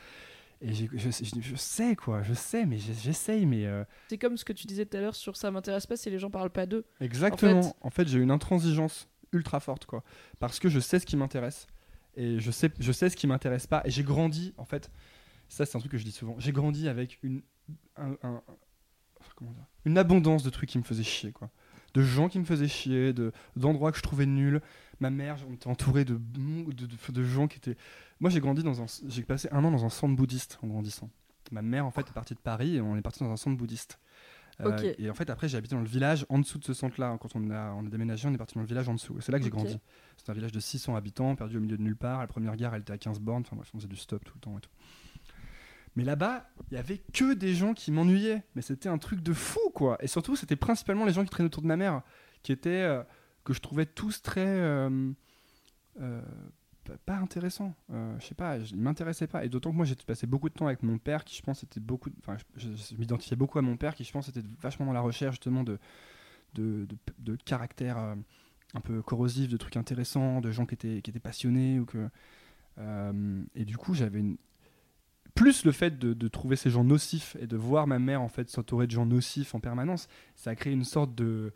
Et 0.60 0.72
je, 0.72 0.86
je- 0.94 1.40
je 1.40 1.56
sais, 1.56 1.94
quoi, 1.94 2.22
je 2.22 2.34
sais, 2.34 2.66
mais 2.66 2.78
j'essaye, 2.78 3.46
mais... 3.46 3.66
euh, 3.66 3.84
C'est 4.08 4.18
comme 4.18 4.36
ce 4.36 4.44
que 4.44 4.52
tu 4.52 4.66
disais 4.66 4.86
tout 4.86 4.96
à 4.96 5.00
l'heure 5.00 5.14
sur 5.14 5.36
ça 5.36 5.50
m'intéresse 5.52 5.86
pas 5.86 5.96
si 5.96 6.10
les 6.10 6.18
gens 6.18 6.30
parlent 6.30 6.50
pas 6.50 6.66
d'eux. 6.66 6.84
Exactement. 7.00 7.76
En 7.80 7.90
fait, 7.90 8.08
j'ai 8.08 8.18
une 8.18 8.30
intransigeance 8.32 9.08
ultra 9.32 9.60
forte, 9.60 9.84
quoi. 9.86 10.02
Parce 10.40 10.58
que 10.58 10.68
je 10.68 10.80
sais 10.80 10.98
ce 10.98 11.06
qui 11.06 11.16
m'intéresse. 11.16 11.66
Et 12.16 12.40
je 12.40 12.50
sais, 12.50 12.70
je 12.80 12.90
sais 12.90 13.08
ce 13.10 13.16
qui 13.16 13.26
m'intéresse 13.28 13.66
pas. 13.68 13.82
Et 13.84 13.90
j'ai 13.90 14.02
grandi, 14.02 14.52
en 14.56 14.64
fait, 14.64 14.90
ça 15.48 15.64
c'est 15.64 15.76
un 15.76 15.80
truc 15.80 15.92
que 15.92 15.98
je 15.98 16.04
dis 16.04 16.10
souvent, 16.12 16.34
j'ai 16.38 16.50
grandi 16.50 16.88
avec 16.88 17.18
une, 17.22 17.42
un- 17.96 18.16
un- 18.22 18.42
enfin, 19.20 19.32
comment 19.36 19.52
dire, 19.52 19.66
une 19.84 19.98
abondance 19.98 20.42
de 20.42 20.50
trucs 20.50 20.68
qui 20.68 20.78
me 20.78 20.84
faisaient 20.84 21.02
chier, 21.02 21.32
quoi. 21.32 21.50
De 21.94 22.02
gens 22.02 22.28
qui 22.28 22.38
me 22.38 22.44
faisaient 22.44 22.68
chier, 22.68 23.12
de, 23.12 23.32
d'endroits 23.56 23.90
que 23.92 23.98
je 23.98 24.02
trouvais 24.02 24.26
nuls. 24.26 24.60
Ma 25.00 25.10
mère, 25.10 25.36
on 25.48 25.54
était 25.54 25.68
entouré 25.68 26.04
de, 26.04 26.20
de, 26.20 27.24
gens 27.24 27.48
qui 27.48 27.56
étaient... 27.56 27.76
Moi, 28.20 28.30
j'ai 28.30 28.40
grandi 28.40 28.62
dans 28.62 28.82
un... 28.82 28.86
J'ai 29.08 29.22
passé 29.22 29.48
un 29.52 29.64
an 29.64 29.70
dans 29.70 29.84
un 29.84 29.88
centre 29.88 30.14
bouddhiste 30.14 30.58
en 30.62 30.66
grandissant. 30.66 31.08
Ma 31.50 31.62
mère, 31.62 31.86
en 31.86 31.90
fait, 31.90 32.02
est 32.02 32.12
partie 32.12 32.34
de 32.34 32.40
Paris 32.40 32.76
et 32.76 32.80
on 32.82 32.96
est 32.96 33.02
parti 33.02 33.20
dans 33.20 33.30
un 33.30 33.36
centre 33.36 33.56
bouddhiste. 33.56 33.98
Euh, 34.60 34.94
et 34.98 35.08
en 35.08 35.14
fait, 35.14 35.30
après, 35.30 35.48
j'ai 35.48 35.56
habité 35.56 35.76
dans 35.76 35.80
le 35.80 35.86
village 35.88 36.26
en 36.28 36.38
dessous 36.38 36.58
de 36.58 36.64
ce 36.64 36.74
centre-là. 36.74 37.16
Quand 37.20 37.34
on 37.36 37.50
a, 37.50 37.72
on 37.72 37.86
a 37.86 37.88
déménagé, 37.88 38.28
on 38.28 38.34
est 38.34 38.38
parti 38.38 38.54
dans 38.54 38.62
le 38.62 38.66
village 38.66 38.88
en 38.88 38.94
dessous. 38.94 39.16
Et 39.18 39.20
c'est 39.20 39.32
là 39.32 39.38
que 39.38 39.44
j'ai 39.44 39.50
grandi. 39.50 39.78
C'est 40.16 40.30
un 40.30 40.34
village 40.34 40.52
de 40.52 40.60
600 40.60 40.96
habitants, 40.96 41.36
perdu 41.36 41.56
au 41.58 41.60
milieu 41.60 41.76
de 41.76 41.82
nulle 41.82 41.96
part. 41.96 42.20
La 42.20 42.26
première 42.26 42.56
gare, 42.56 42.74
elle 42.74 42.82
était 42.82 42.92
à 42.92 42.98
15 42.98 43.20
bornes. 43.20 43.42
Enfin, 43.46 43.56
bref, 43.56 43.70
on 43.74 43.78
faisait 43.78 43.88
du 43.88 43.96
stop 43.96 44.24
tout 44.24 44.34
le 44.34 44.40
temps 44.40 44.58
et 44.58 44.60
tout. 44.60 44.70
Mais 45.96 46.04
là-bas, 46.04 46.48
il 46.70 46.74
y 46.74 46.78
avait 46.78 46.98
que 47.12 47.34
des 47.34 47.54
gens 47.54 47.74
qui 47.74 47.90
m'ennuyaient. 47.90 48.42
Mais 48.54 48.62
c'était 48.62 48.88
un 48.88 48.98
truc 48.98 49.20
de 49.22 49.32
fou, 49.32 49.70
quoi. 49.74 49.96
Et 50.00 50.06
surtout, 50.06 50.36
c'était 50.36 50.56
principalement 50.56 51.04
les 51.04 51.12
gens 51.12 51.24
qui 51.24 51.30
traînaient 51.30 51.48
autour 51.48 51.62
de 51.62 51.68
ma 51.68 51.76
mère, 51.76 52.02
qui 52.42 52.52
étaient. 52.52 52.70
euh, 52.82 53.02
que 53.48 53.54
je 53.54 53.60
trouvais 53.60 53.86
tous 53.86 54.20
très. 54.22 54.44
euh, 54.46 55.10
euh, 56.00 56.22
pas 57.04 57.16
intéressants. 57.16 57.74
Je 57.90 58.24
sais 58.24 58.34
pas, 58.34 58.56
ils 58.58 58.76
m'intéressaient 58.76 59.26
pas. 59.26 59.44
Et 59.44 59.48
d'autant 59.48 59.70
que 59.70 59.76
moi, 59.76 59.84
j'ai 59.84 59.94
passé 59.94 60.26
beaucoup 60.26 60.48
de 60.48 60.54
temps 60.54 60.66
avec 60.66 60.82
mon 60.82 60.98
père, 60.98 61.24
qui 61.24 61.36
je 61.36 61.42
pense 61.42 61.62
était 61.62 61.80
beaucoup. 61.80 62.10
Enfin, 62.20 62.36
je, 62.56 62.68
m'identifiais 62.96 63.36
beaucoup 63.36 63.58
à 63.58 63.62
mon 63.62 63.76
père, 63.76 63.94
qui 63.94 64.04
je 64.04 64.12
pense 64.12 64.28
était 64.28 64.42
vachement 64.60 64.86
dans 64.86 64.94
la 64.94 65.00
recherche 65.00 65.34
justement 65.34 65.64
de, 65.64 65.78
de, 66.54 66.86
de, 66.86 66.96
de 67.18 67.36
caractère 67.36 67.98
euh, 67.98 68.14
un 68.74 68.80
peu 68.80 69.02
corrosif, 69.02 69.48
de 69.50 69.56
trucs 69.58 69.76
intéressants, 69.76 70.40
de 70.40 70.50
gens 70.50 70.64
qui 70.64 70.74
étaient, 70.74 71.02
qui 71.02 71.10
étaient 71.10 71.20
passionnés. 71.20 71.78
Ou 71.78 71.84
que, 71.84 72.08
et 73.54 73.64
du 73.64 73.76
coup, 73.76 73.94
j'avais 73.94 74.20
une. 74.20 74.36
Plus 75.38 75.64
le 75.64 75.70
fait 75.70 75.98
de, 75.98 76.14
de 76.14 76.28
trouver 76.28 76.56
ces 76.56 76.68
gens 76.68 76.82
nocifs 76.82 77.36
et 77.40 77.46
de 77.46 77.56
voir 77.56 77.86
ma 77.86 78.00
mère 78.00 78.22
en 78.22 78.28
fait 78.28 78.50
s'entourer 78.50 78.86
de 78.86 78.90
gens 78.90 79.06
nocifs 79.06 79.54
en 79.54 79.60
permanence, 79.60 80.08
ça 80.34 80.50
a 80.50 80.54
créé 80.56 80.72
une 80.72 80.84
sorte 80.84 81.14
de, 81.14 81.52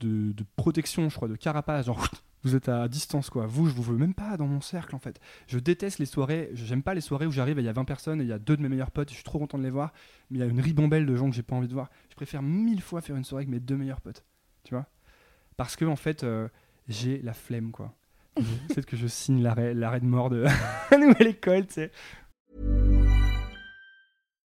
de, 0.00 0.32
de 0.32 0.44
protection, 0.56 1.08
je 1.10 1.16
crois, 1.16 1.28
de 1.28 1.36
carapace. 1.36 1.84
Genre, 1.86 2.08
vous 2.44 2.54
êtes 2.56 2.70
à 2.70 2.88
distance, 2.88 3.28
quoi. 3.28 3.46
Vous, 3.46 3.68
je 3.68 3.74
vous 3.74 3.82
veux 3.82 3.98
même 3.98 4.14
pas 4.14 4.38
dans 4.38 4.46
mon 4.46 4.62
cercle, 4.62 4.94
en 4.94 4.98
fait. 4.98 5.20
Je 5.48 5.58
déteste 5.58 5.98
les 5.98 6.06
soirées. 6.06 6.50
J'aime 6.54 6.82
pas 6.82 6.94
les 6.94 7.02
soirées 7.02 7.26
où 7.26 7.30
j'arrive 7.30 7.58
et 7.58 7.62
il 7.62 7.66
y 7.66 7.68
a 7.68 7.74
20 7.74 7.84
personnes 7.84 8.20
et 8.22 8.24
il 8.24 8.28
y 8.28 8.32
a 8.32 8.38
deux 8.38 8.56
de 8.56 8.62
mes 8.62 8.70
meilleurs 8.70 8.90
potes. 8.90 9.10
et 9.10 9.12
Je 9.12 9.16
suis 9.16 9.24
trop 9.24 9.38
content 9.38 9.58
de 9.58 9.64
les 9.64 9.70
voir, 9.70 9.92
mais 10.30 10.38
il 10.38 10.40
y 10.40 10.44
a 10.44 10.46
une 10.46 10.60
ribambelle 10.60 11.04
de 11.04 11.14
gens 11.14 11.28
que 11.28 11.36
j'ai 11.36 11.42
pas 11.42 11.56
envie 11.56 11.68
de 11.68 11.74
voir. 11.74 11.90
Je 12.08 12.14
préfère 12.14 12.42
mille 12.42 12.80
fois 12.80 13.02
faire 13.02 13.16
une 13.16 13.24
soirée 13.24 13.42
avec 13.42 13.50
mes 13.50 13.60
deux 13.60 13.76
meilleurs 13.76 14.00
potes. 14.00 14.24
Tu 14.64 14.74
vois 14.74 14.86
Parce 15.58 15.76
que, 15.76 15.84
en 15.84 15.96
fait, 15.96 16.24
euh, 16.24 16.48
j'ai 16.88 17.20
la 17.20 17.34
flemme, 17.34 17.70
quoi. 17.70 17.94
C'est 18.74 18.84
que 18.84 18.96
je 18.96 19.06
signe 19.06 19.42
l'arrêt 19.42 19.74
l'arrêt 19.74 20.00
de 20.00 20.06
mort 20.06 20.30
de 20.30 20.44
la 20.90 20.98
nouvelle 20.98 21.28
école, 21.28 21.66
tu 21.66 21.74
sais. 21.74 21.90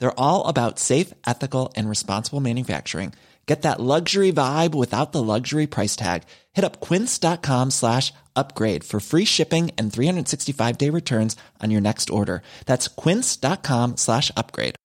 They're 0.00 0.18
all 0.18 0.46
about 0.46 0.78
safe, 0.78 1.12
ethical, 1.26 1.72
and 1.76 1.88
responsible 1.88 2.40
manufacturing. 2.40 3.12
Get 3.46 3.62
that 3.62 3.78
luxury 3.78 4.32
vibe 4.32 4.74
without 4.74 5.12
the 5.12 5.22
luxury 5.22 5.66
price 5.66 5.96
tag. 5.96 6.22
Hit 6.54 6.64
up 6.64 6.80
quince.com 6.80 7.70
slash 7.72 8.10
upgrade 8.34 8.84
for 8.84 9.00
free 9.00 9.26
shipping 9.26 9.70
and 9.76 9.92
365 9.92 10.78
day 10.78 10.88
returns 10.90 11.36
on 11.62 11.70
your 11.70 11.82
next 11.82 12.08
order. 12.10 12.40
That's 12.64 12.88
quince.com 12.88 13.96
slash 13.98 14.30
upgrade. 14.34 14.76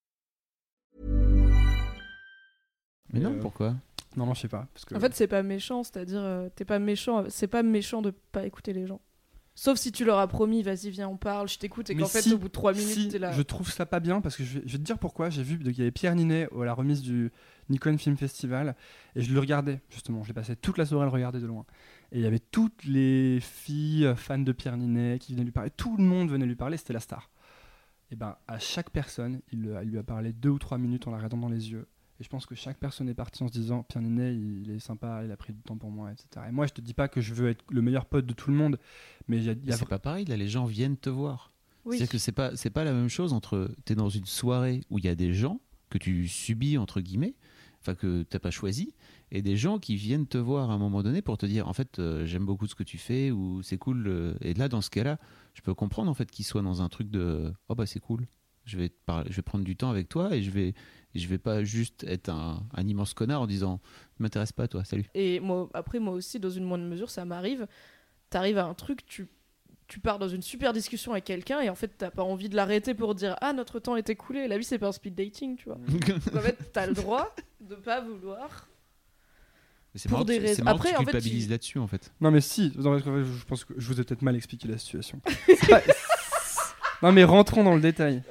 Mais 3.12 3.20
non, 3.20 3.32
Euh, 3.32 3.40
pourquoi? 3.40 3.74
Non, 4.16 4.26
non, 4.26 4.34
je 4.34 4.42
sais 4.42 4.48
pas. 4.48 4.66
Parce 4.74 4.84
que... 4.84 4.94
En 4.94 5.00
fait, 5.00 5.14
c'est 5.14 5.26
pas 5.26 5.42
méchant, 5.42 5.82
c'est-à-dire, 5.82 6.20
euh, 6.22 6.48
t'es 6.54 6.64
pas 6.64 6.78
méchant, 6.78 7.24
c'est 7.28 7.46
pas 7.48 7.62
méchant 7.62 8.02
de 8.02 8.10
pas 8.32 8.44
écouter 8.44 8.72
les 8.72 8.86
gens. 8.86 9.00
Sauf 9.60 9.76
si 9.76 9.92
tu 9.92 10.06
leur 10.06 10.18
as 10.18 10.26
promis, 10.26 10.62
vas-y, 10.62 10.88
viens, 10.88 11.06
on 11.06 11.18
parle, 11.18 11.46
je 11.46 11.58
t'écoute, 11.58 11.90
et 11.90 11.94
qu'en 11.94 12.06
fait, 12.06 12.22
si, 12.22 12.32
au 12.32 12.38
bout 12.38 12.48
de 12.48 12.52
3 12.52 12.72
minutes, 12.72 12.94
si, 12.94 13.08
t'es 13.08 13.18
là. 13.18 13.30
Je 13.32 13.42
trouve 13.42 13.70
ça 13.70 13.84
pas 13.84 14.00
bien 14.00 14.22
parce 14.22 14.34
que 14.34 14.42
je 14.42 14.58
vais, 14.58 14.62
je 14.64 14.72
vais 14.72 14.78
te 14.78 14.84
dire 14.84 14.98
pourquoi. 14.98 15.28
J'ai 15.28 15.42
vu 15.42 15.58
qu'il 15.58 15.76
y 15.76 15.82
avait 15.82 15.90
Pierre 15.90 16.14
Ninet 16.14 16.48
à 16.58 16.64
la 16.64 16.72
remise 16.72 17.02
du 17.02 17.30
Nikon 17.68 17.98
Film 17.98 18.16
Festival 18.16 18.74
et 19.14 19.20
je 19.20 19.34
le 19.34 19.38
regardais 19.38 19.82
justement. 19.90 20.24
J'ai 20.24 20.32
passé 20.32 20.56
toute 20.56 20.78
la 20.78 20.86
soirée 20.86 21.02
à 21.02 21.04
le 21.04 21.12
regarder 21.12 21.40
de 21.40 21.46
loin. 21.46 21.66
Et 22.10 22.20
il 22.20 22.22
y 22.22 22.26
avait 22.26 22.38
toutes 22.38 22.86
les 22.86 23.38
filles 23.42 24.06
euh, 24.06 24.16
fans 24.16 24.38
de 24.38 24.52
Pierre 24.52 24.78
Ninet 24.78 25.18
qui 25.18 25.34
venaient 25.34 25.44
lui 25.44 25.52
parler. 25.52 25.68
Tout 25.68 25.94
le 25.98 26.04
monde 26.04 26.30
venait 26.30 26.46
lui 26.46 26.56
parler, 26.56 26.78
c'était 26.78 26.94
la 26.94 27.00
star. 27.00 27.28
Et 28.10 28.16
ben 28.16 28.38
à 28.48 28.58
chaque 28.58 28.88
personne, 28.88 29.42
il, 29.52 29.68
euh, 29.68 29.84
il 29.84 29.90
lui 29.90 29.98
a 29.98 30.02
parlé 30.02 30.32
deux 30.32 30.48
ou 30.48 30.58
trois 30.58 30.78
minutes 30.78 31.06
en 31.06 31.10
la 31.10 31.18
regardant 31.18 31.36
dans 31.36 31.50
les 31.50 31.70
yeux. 31.70 31.86
Et 32.20 32.24
je 32.24 32.28
pense 32.28 32.44
que 32.44 32.54
chaque 32.54 32.78
personne 32.78 33.08
est 33.08 33.14
partie 33.14 33.42
en 33.42 33.48
se 33.48 33.52
disant 33.52 33.82
Pierre 33.82 34.02
Ninet, 34.02 34.34
il, 34.36 34.70
est 34.70 34.78
sympa, 34.78 35.22
il 35.24 35.30
a 35.32 35.36
pris 35.38 35.54
du 35.54 35.62
temps 35.62 35.78
pour 35.78 35.90
moi, 35.90 36.12
etc. 36.12 36.46
Et 36.48 36.52
moi, 36.52 36.66
je 36.66 36.72
te 36.74 36.82
dis 36.82 36.92
pas 36.92 37.08
que 37.08 37.20
je 37.22 37.32
veux 37.32 37.48
être 37.48 37.64
le 37.70 37.80
meilleur 37.80 38.04
pote 38.04 38.26
de 38.26 38.34
tout 38.34 38.50
le 38.50 38.56
monde, 38.56 38.78
mais 39.26 39.38
il 39.38 39.44
y 39.44 39.48
a, 39.48 39.54
y 39.54 39.72
a 39.72 39.76
C'est 39.76 39.88
pas 39.88 39.98
pareil, 39.98 40.26
là, 40.26 40.36
les 40.36 40.48
gens 40.48 40.66
viennent 40.66 40.98
te 40.98 41.08
voir. 41.08 41.52
Oui. 41.86 41.96
C'est-à-dire 41.96 42.12
que 42.12 42.18
c'est 42.18 42.32
pas, 42.32 42.54
c'est 42.56 42.68
pas 42.70 42.84
la 42.84 42.92
même 42.92 43.08
chose 43.08 43.32
entre. 43.32 43.74
Tu 43.86 43.94
es 43.94 43.96
dans 43.96 44.10
une 44.10 44.26
soirée 44.26 44.82
où 44.90 44.98
il 44.98 45.04
y 45.06 45.08
a 45.08 45.14
des 45.14 45.32
gens 45.32 45.60
que 45.88 45.96
tu 45.96 46.28
subis, 46.28 46.76
entre 46.76 47.00
guillemets, 47.00 47.34
enfin 47.80 47.94
que 47.94 48.22
t'as 48.24 48.38
pas 48.38 48.50
choisi, 48.50 48.94
et 49.32 49.40
des 49.40 49.56
gens 49.56 49.78
qui 49.78 49.96
viennent 49.96 50.26
te 50.26 50.36
voir 50.36 50.70
à 50.70 50.74
un 50.74 50.78
moment 50.78 51.02
donné 51.02 51.22
pour 51.22 51.38
te 51.38 51.46
dire 51.46 51.68
en 51.68 51.72
fait, 51.72 51.98
euh, 51.98 52.26
j'aime 52.26 52.44
beaucoup 52.44 52.66
ce 52.66 52.74
que 52.74 52.82
tu 52.82 52.98
fais, 52.98 53.30
ou 53.30 53.62
c'est 53.62 53.78
cool. 53.78 54.06
euh, 54.06 54.34
et 54.42 54.52
là, 54.52 54.68
dans 54.68 54.82
ce 54.82 54.90
cas-là, 54.90 55.18
je 55.54 55.62
peux 55.62 55.72
comprendre 55.72 56.10
en 56.10 56.14
fait 56.14 56.30
qu'ils 56.30 56.44
soient 56.44 56.60
dans 56.62 56.82
un 56.82 56.90
truc 56.90 57.10
de 57.10 57.50
oh 57.68 57.74
bah 57.74 57.86
c'est 57.86 57.98
cool, 57.98 58.26
je 58.66 58.76
vais, 58.76 58.90
te 58.90 58.96
parler- 59.06 59.30
je 59.30 59.36
vais 59.36 59.42
prendre 59.42 59.64
du 59.64 59.74
temps 59.74 59.90
avec 59.90 60.08
toi 60.10 60.36
et 60.36 60.42
je 60.42 60.50
vais, 60.50 60.74
je 61.14 61.26
vais 61.26 61.38
pas 61.38 61.64
juste 61.64 62.04
être 62.04 62.28
un, 62.28 62.62
un 62.74 62.86
immense 62.86 63.14
connard 63.14 63.42
en 63.42 63.46
disant 63.46 63.80
ne 64.18 64.24
m'intéresse 64.24 64.52
pas 64.52 64.68
toi, 64.68 64.84
salut. 64.84 65.06
Et 65.14 65.40
moi, 65.40 65.68
après, 65.74 65.98
moi 65.98 66.14
aussi, 66.14 66.38
dans 66.38 66.50
une 66.50 66.64
moindre 66.64 66.84
mesure, 66.84 67.10
ça 67.10 67.24
m'arrive. 67.24 67.66
T'arrives 68.30 68.58
à 68.58 68.64
un 68.64 68.74
truc, 68.74 69.04
tu, 69.06 69.26
tu 69.88 69.98
pars 69.98 70.18
dans 70.20 70.28
une 70.28 70.42
super 70.42 70.72
discussion 70.72 71.12
avec 71.12 71.24
quelqu'un 71.24 71.60
et 71.60 71.68
en 71.68 71.74
fait, 71.74 71.88
t'as 71.98 72.10
pas 72.10 72.22
envie 72.22 72.48
de 72.48 72.54
l'arrêter 72.54 72.94
pour 72.94 73.14
dire 73.16 73.36
Ah, 73.40 73.52
notre 73.52 73.80
temps 73.80 73.96
est 73.96 74.08
écoulé. 74.08 74.46
La 74.46 74.56
vie, 74.56 74.64
c'est 74.64 74.78
pas 74.78 74.88
un 74.88 74.92
speed 74.92 75.14
dating, 75.16 75.56
tu 75.56 75.64
vois. 75.64 75.78
Donc, 75.88 76.12
en 76.36 76.40
fait, 76.40 76.56
t'as 76.72 76.86
le 76.86 76.94
droit 76.94 77.34
de 77.60 77.74
pas 77.74 78.00
vouloir. 78.00 78.68
Mais 79.92 79.98
C'est 79.98 80.08
Pour 80.08 80.18
marrant, 80.18 80.24
des 80.26 80.38
raisons- 80.38 80.62
marrant 80.62 80.76
Après, 80.76 80.90
que 80.90 80.94
tu 80.94 81.00
en 81.00 81.04
fait, 81.04 81.10
culpabilises 81.10 81.46
tu- 81.46 81.50
là-dessus 81.50 81.78
en 81.80 81.88
fait. 81.88 82.12
Non 82.20 82.30
mais 82.30 82.40
si, 82.40 82.72
non, 82.78 82.92
mais 82.92 83.00
je 83.24 83.44
pense 83.44 83.64
que 83.64 83.74
je 83.76 83.88
vous 83.88 84.00
ai 84.00 84.04
peut-être 84.04 84.22
mal 84.22 84.36
expliqué 84.36 84.68
la 84.68 84.78
situation. 84.78 85.18
Pas- 85.68 85.80
non 87.02 87.10
mais 87.10 87.24
rentrons 87.24 87.64
dans 87.64 87.74
le 87.74 87.80
détail. 87.80 88.22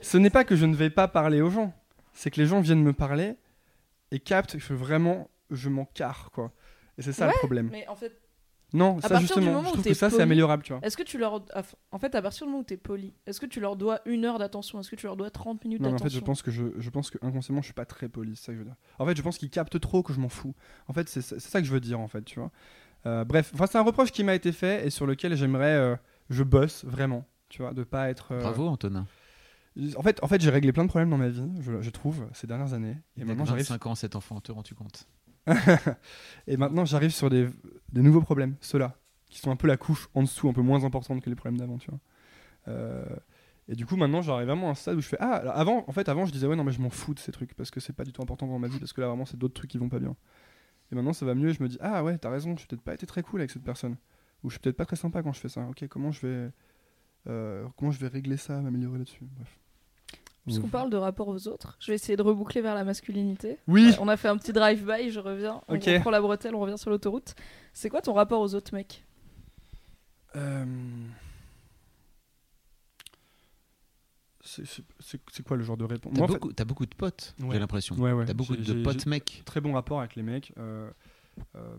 Ce 0.00 0.16
n'est 0.16 0.30
pas 0.30 0.44
que 0.44 0.54
je 0.54 0.64
ne 0.66 0.74
vais 0.76 0.88
pas 0.90 1.08
parler 1.08 1.40
aux 1.40 1.50
gens, 1.50 1.74
c'est 2.20 2.30
que 2.30 2.40
les 2.40 2.46
gens 2.46 2.60
viennent 2.60 2.82
me 2.82 2.92
parler 2.92 3.36
et 4.10 4.18
captent 4.20 4.58
que 4.58 4.74
vraiment 4.74 5.30
je 5.50 5.68
m'en 5.68 5.84
carre 5.86 6.30
quoi. 6.32 6.52
Et 6.98 7.02
c'est 7.02 7.12
ça 7.12 7.26
le 7.26 7.32
problème. 7.38 7.68
Mais 7.72 7.86
en 7.88 7.96
fait, 7.96 8.20
Non, 8.72 8.98
à 8.98 9.08
ça 9.08 9.18
justement, 9.20 9.62
je 9.64 9.72
trouve 9.72 9.84
que 9.84 9.94
ça 9.94 10.10
c'est 10.10 10.20
améliorable, 10.22 10.62
tu 10.62 10.72
vois. 10.72 10.80
est-ce 10.84 10.96
que 10.96 11.02
tu 11.02 11.16
leur. 11.18 11.42
En 11.92 11.98
fait, 11.98 12.14
à 12.14 12.20
partir 12.22 12.46
du 12.46 12.50
moment 12.52 12.60
où 12.62 12.64
t'es 12.64 12.76
poli, 12.76 13.14
est-ce 13.26 13.40
que 13.40 13.46
tu 13.46 13.58
leur 13.58 13.74
dois 13.76 14.00
une 14.04 14.24
heure 14.26 14.38
d'attention? 14.38 14.78
Est-ce 14.80 14.90
que 14.90 14.96
tu 14.96 15.06
leur 15.06 15.16
dois 15.16 15.30
30 15.30 15.64
minutes 15.64 15.80
Non, 15.80 15.88
mais 15.88 15.94
en 15.94 15.96
d'attention? 15.96 16.10
fait, 16.18 16.20
je 16.20 16.24
pense 16.24 16.42
que 16.42 16.50
je, 16.50 16.64
je 16.78 16.90
pense 16.90 17.10
que 17.10 17.18
inconsciemment, 17.22 17.62
je 17.62 17.66
suis 17.66 17.74
pas 17.74 17.86
très 17.86 18.08
poli, 18.08 18.36
c'est 18.36 18.44
ça 18.46 18.52
que 18.52 18.58
je 18.58 18.62
veux 18.62 18.66
dire. 18.66 18.76
En 18.98 19.06
fait, 19.06 19.16
je 19.16 19.22
pense 19.22 19.38
qu'ils 19.38 19.50
captent 19.50 19.80
trop 19.80 20.02
que 20.02 20.12
je 20.12 20.20
m'en 20.20 20.28
fous. 20.28 20.54
En 20.88 20.92
fait, 20.92 21.08
c'est 21.08 21.22
c'est 21.22 21.40
ça 21.40 21.60
que 21.60 21.66
je 21.66 21.72
veux 21.72 21.80
dire, 21.80 21.98
en 22.00 22.08
fait, 22.08 22.22
tu 22.22 22.38
vois. 22.38 22.50
Euh, 23.06 23.24
bref, 23.24 23.50
enfin, 23.54 23.66
c'est 23.66 23.78
un 23.78 23.82
reproche 23.82 24.12
qui 24.12 24.22
m'a 24.24 24.34
été 24.34 24.52
fait 24.52 24.86
et 24.86 24.90
sur 24.90 25.06
lequel 25.06 25.34
j'aimerais, 25.36 25.74
euh, 25.74 25.96
je 26.28 26.42
bosse 26.44 26.84
vraiment, 26.84 27.24
tu 27.48 27.62
vois, 27.62 27.72
de 27.72 27.82
pas 27.82 28.10
être. 28.10 28.32
euh, 28.32 28.40
Bravo 28.42 28.68
Antonin. 28.68 29.06
En 29.96 30.02
fait, 30.02 30.22
en 30.22 30.26
fait, 30.26 30.40
j'ai 30.40 30.50
réglé 30.50 30.72
plein 30.72 30.84
de 30.84 30.88
problèmes 30.88 31.10
dans 31.10 31.16
ma 31.16 31.28
vie, 31.28 31.48
je, 31.60 31.80
je 31.80 31.90
trouve, 31.90 32.26
ces 32.32 32.46
dernières 32.46 32.74
années. 32.74 32.96
Et 33.16 33.22
Et 33.22 33.24
maintenant, 33.24 33.44
j'arrive. 33.44 33.64
25 33.64 33.86
ans 33.86 33.94
cet 33.94 34.16
enfant, 34.16 34.40
te 34.40 34.50
rends-tu 34.52 34.74
compte? 34.74 35.06
Et 36.46 36.56
maintenant, 36.56 36.84
j'arrive 36.84 37.10
sur 37.10 37.30
des, 37.30 37.48
des 37.92 38.02
nouveaux 38.02 38.20
problèmes, 38.20 38.56
ceux-là, 38.60 38.96
qui 39.30 39.38
sont 39.38 39.50
un 39.50 39.56
peu 39.56 39.68
la 39.68 39.76
couche 39.76 40.08
en 40.14 40.22
dessous, 40.22 40.48
un 40.48 40.52
peu 40.52 40.62
moins 40.62 40.84
importante 40.84 41.22
que 41.22 41.30
les 41.30 41.36
problèmes 41.36 41.58
d'avant, 41.58 41.78
tu 41.78 41.90
vois. 41.90 42.00
Euh, 42.68 43.04
et 43.68 43.76
du 43.76 43.86
coup, 43.86 43.96
maintenant, 43.96 44.20
j'arrive 44.20 44.48
vraiment 44.48 44.68
à 44.68 44.70
un 44.72 44.74
stade 44.74 44.96
où 44.96 45.00
je 45.00 45.06
fais 45.06 45.16
Ah, 45.20 45.34
alors 45.36 45.56
avant, 45.56 45.84
en 45.86 45.92
fait, 45.92 46.08
avant, 46.08 46.26
je 46.26 46.32
disais 46.32 46.46
Ouais, 46.48 46.56
non, 46.56 46.64
mais 46.64 46.72
je 46.72 46.80
m'en 46.82 46.90
fous 46.90 47.14
de 47.14 47.20
ces 47.20 47.30
trucs 47.30 47.54
parce 47.54 47.70
que 47.70 47.78
c'est 47.78 47.92
pas 47.92 48.04
du 48.04 48.12
tout 48.12 48.20
important 48.20 48.46
dans 48.48 48.58
ma 48.58 48.66
vie, 48.68 48.78
parce 48.78 48.92
que 48.92 49.00
là, 49.00 49.06
vraiment, 49.06 49.24
c'est 49.24 49.38
d'autres 49.38 49.54
trucs 49.54 49.70
qui 49.70 49.78
vont 49.78 49.88
pas 49.88 50.00
bien. 50.00 50.16
Et 50.90 50.96
maintenant, 50.96 51.12
ça 51.12 51.24
va 51.24 51.34
mieux, 51.36 51.50
et 51.50 51.54
je 51.54 51.62
me 51.62 51.68
dis 51.68 51.78
Ah, 51.80 52.02
ouais, 52.02 52.18
t'as 52.18 52.30
raison, 52.30 52.56
je 52.56 52.66
peut-être 52.66 52.82
pas 52.82 52.94
été 52.94 53.06
très 53.06 53.22
cool 53.22 53.40
avec 53.40 53.50
cette 53.52 53.62
personne. 53.62 53.96
Ou 54.42 54.50
je 54.50 54.54
suis 54.54 54.60
peut-être 54.60 54.76
pas 54.76 54.86
très 54.86 54.96
sympa 54.96 55.22
quand 55.22 55.32
je 55.32 55.40
fais 55.40 55.48
ça. 55.48 55.62
Ok, 55.68 55.86
comment 55.88 56.10
je 56.10 56.26
vais, 56.26 56.50
comment 57.24 57.90
je 57.90 57.98
vais 58.00 58.08
régler 58.08 58.36
ça, 58.36 58.60
m'améliorer 58.60 58.98
là-dessus 58.98 59.24
Bref. 59.36 59.56
Puisqu'on 60.46 60.68
parle 60.68 60.90
de 60.90 60.96
rapport 60.96 61.28
aux 61.28 61.46
autres, 61.48 61.76
je 61.80 61.88
vais 61.92 61.94
essayer 61.94 62.16
de 62.16 62.22
reboucler 62.22 62.60
vers 62.62 62.74
la 62.74 62.82
masculinité. 62.82 63.58
Oui 63.68 63.92
on 64.00 64.08
a 64.08 64.16
fait 64.16 64.26
un 64.28 64.36
petit 64.38 64.52
drive-by, 64.52 65.10
je 65.10 65.20
reviens. 65.20 65.60
On 65.68 65.76
Ok. 65.76 65.84
reprend 65.84 66.10
la 66.10 66.20
bretelle, 66.20 66.54
on 66.54 66.60
revient 66.60 66.78
sur 66.78 66.90
l'autoroute. 66.90 67.34
C'est 67.74 67.88
quoi 67.90 68.00
ton 68.00 68.14
rapport 68.14 68.40
aux 68.40 68.54
autres 68.54 68.74
mecs 68.74 69.04
Euh, 70.36 70.64
C'est 74.42 75.42
quoi 75.46 75.56
le 75.56 75.62
genre 75.62 75.76
de 75.76 75.84
réponse? 75.84 76.12
T'as 76.14 76.18
Moi, 76.18 76.24
en 76.28 76.32
fait- 76.32 76.64
beaucoup, 76.64 76.86
de 76.86 76.94
potes, 76.94 77.34
Ouais. 77.40 77.48
j'ai 77.52 77.58
l'impression. 77.58 77.94
Ouais, 77.96 78.12
ouais. 78.12 78.24
T'as 78.24 78.32
beaucoup 78.34 78.56
de 78.56 78.82
potes 78.82 79.06
mecs. 79.06 79.42
Très 79.44 79.60
bon 79.60 79.74
rapport 79.74 80.00
avec 80.00 80.16
les 80.16 80.22
mecs. 80.22 80.52
euh, 80.58 80.90
euh, 81.56 81.76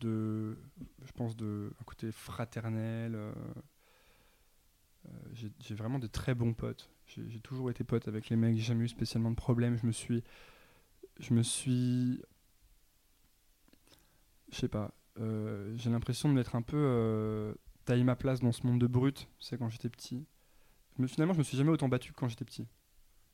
de, 0.00 0.56
je 1.04 1.12
pense 1.12 1.36
de 1.36 1.70
un 1.80 1.84
côté 1.84 2.10
fraternel. 2.10 3.14
euh, 3.14 3.30
euh, 3.30 3.60
j'ai 5.32 5.50
j'ai 5.60 5.74
vraiment 5.74 5.98
de 5.98 6.06
très 6.06 6.34
bons 6.34 6.54
potes. 6.54 6.90
J'ai 7.06 7.40
toujours 7.40 7.70
été 7.70 7.84
pote 7.84 8.06
avec 8.08 8.28
les 8.28 8.36
mecs. 8.36 8.56
J'ai 8.56 8.62
jamais 8.62 8.84
eu 8.84 8.88
spécialement 8.88 9.30
de 9.30 9.36
problème. 9.36 9.76
Je 9.76 9.86
me 9.86 9.92
suis, 9.92 10.22
je 11.20 11.34
me 11.34 11.42
suis, 11.42 12.22
je 14.50 14.56
sais 14.58 14.68
pas. 14.68 14.92
euh, 15.18 15.72
j'ai 15.76 15.90
l'impression 15.90 16.28
de 16.28 16.34
m'être 16.34 16.54
un 16.56 16.62
peu 16.62 16.76
euh, 16.76 17.54
taillé 17.84 18.04
ma 18.04 18.16
place 18.16 18.40
dans 18.40 18.52
ce 18.52 18.66
monde 18.66 18.80
de 18.80 18.86
brut. 18.86 19.28
C'est 19.38 19.58
quand 19.58 19.68
j'étais 19.68 19.88
petit. 19.88 20.24
Me- 20.98 21.08
finalement, 21.08 21.34
je 21.34 21.40
me 21.40 21.44
suis 21.44 21.58
jamais 21.58 21.70
autant 21.70 21.88
battu 21.88 22.12
que 22.12 22.18
quand 22.18 22.28
j'étais 22.28 22.44
petit. 22.44 22.66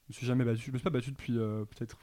Je 0.04 0.10
me 0.10 0.14
suis 0.14 0.26
jamais 0.26 0.44
battu. 0.44 0.62
Je 0.66 0.72
me 0.72 0.78
suis 0.78 0.84
pas 0.84 0.90
battu 0.90 1.10
depuis 1.12 1.38
euh, 1.38 1.64
peut-être. 1.66 1.98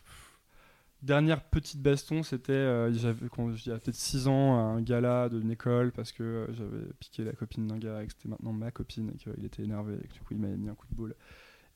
Dernière 1.03 1.41
petite 1.43 1.81
baston, 1.81 2.23
c'était 2.23 2.53
euh, 2.53 2.93
j'avais 2.93 3.27
peut-être 3.27 3.93
6 3.93 4.27
ans 4.29 4.55
à 4.57 4.61
un 4.61 4.81
gala 4.81 5.27
d'une 5.27 5.51
école 5.51 5.91
parce 5.91 6.13
que 6.13 6.23
euh, 6.23 6.47
j'avais 6.53 6.85
piqué 6.99 7.25
la 7.25 7.33
copine 7.33 7.67
d'un 7.67 7.77
gars 7.77 8.01
et 8.01 8.07
que 8.07 8.13
c'était 8.13 8.29
maintenant 8.29 8.53
ma 8.53 8.71
copine 8.71 9.11
et 9.13 9.17
qu'il 9.17 9.45
était 9.45 9.63
énervé 9.63 9.95
et 10.01 10.07
que 10.07 10.13
du 10.13 10.19
coup 10.21 10.33
il 10.33 10.39
m'avait 10.39 10.55
mis 10.55 10.69
un 10.69 10.75
coup 10.75 10.87
de 10.89 10.95
boule. 10.95 11.13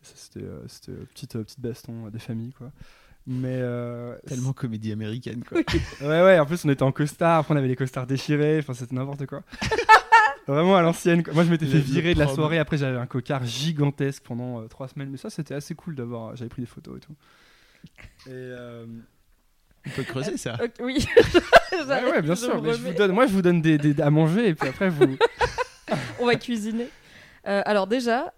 C'était 0.01 0.43
euh, 0.45 0.65
c'était 0.67 0.93
euh, 0.93 1.05
petite 1.13 1.35
euh, 1.35 1.43
petite 1.43 1.59
baston 1.59 2.05
euh, 2.05 2.09
des 2.09 2.19
familles 2.19 2.53
quoi. 2.53 2.71
Mais 3.25 3.57
euh, 3.59 4.17
Tellement 4.27 4.53
comédie 4.53 4.93
américaine 4.93 5.43
quoi. 5.43 5.57
Ouais, 5.99 6.23
ouais, 6.23 6.39
en 6.39 6.45
plus 6.45 6.63
on 6.63 6.69
était 6.69 6.83
en 6.83 6.93
costard, 6.93 7.39
après 7.39 7.53
on 7.53 7.57
avait 7.57 7.67
les 7.67 7.75
costards 7.75 8.07
déchirés, 8.07 8.59
enfin 8.59 8.73
c'était 8.73 8.95
n'importe 8.95 9.25
quoi. 9.25 9.43
Vraiment 10.47 10.77
à 10.77 10.81
l'ancienne. 10.81 11.21
Moi 11.33 11.43
je 11.43 11.49
m'étais 11.51 11.65
fait 11.65 11.79
virer 11.79 12.13
de 12.13 12.19
la 12.19 12.29
soirée, 12.29 12.59
après 12.59 12.77
j'avais 12.77 12.97
un 12.97 13.07
cocard 13.07 13.43
gigantesque 13.43 14.23
pendant 14.23 14.61
euh, 14.61 14.67
trois 14.67 14.87
semaines, 14.87 15.09
mais 15.09 15.17
ça 15.17 15.29
c'était 15.29 15.55
assez 15.55 15.75
cool 15.75 15.95
d'avoir. 15.95 16.33
J'avais 16.37 16.47
pris 16.47 16.61
des 16.61 16.65
photos 16.67 16.95
et 16.95 17.01
tout. 17.01 17.15
Et. 18.27 18.29
euh, 18.31 18.85
On 19.87 19.95
peut 19.95 20.03
creuser 20.03 20.37
ça. 20.37 20.57
Oui. 20.79 21.05
Ouais, 21.87 22.21
bien 22.21 22.35
sûr, 22.35 22.61
mais 22.61 22.73
je 22.73 22.81
vous 22.81 22.93
donne, 22.93 23.11
moi 23.11 23.27
je 23.27 23.33
vous 23.33 23.41
donne 23.41 23.61
des, 23.61 23.77
des- 23.77 24.01
à 24.01 24.09
manger 24.09 24.49
et 24.49 24.55
puis 24.55 24.67
après 24.67 24.89
vous. 24.89 25.15
On 26.19 26.25
va 26.25 26.35
cuisiner. 26.35 26.87
Euh, 27.47 27.61
alors 27.65 27.87
déjà, 27.87 28.33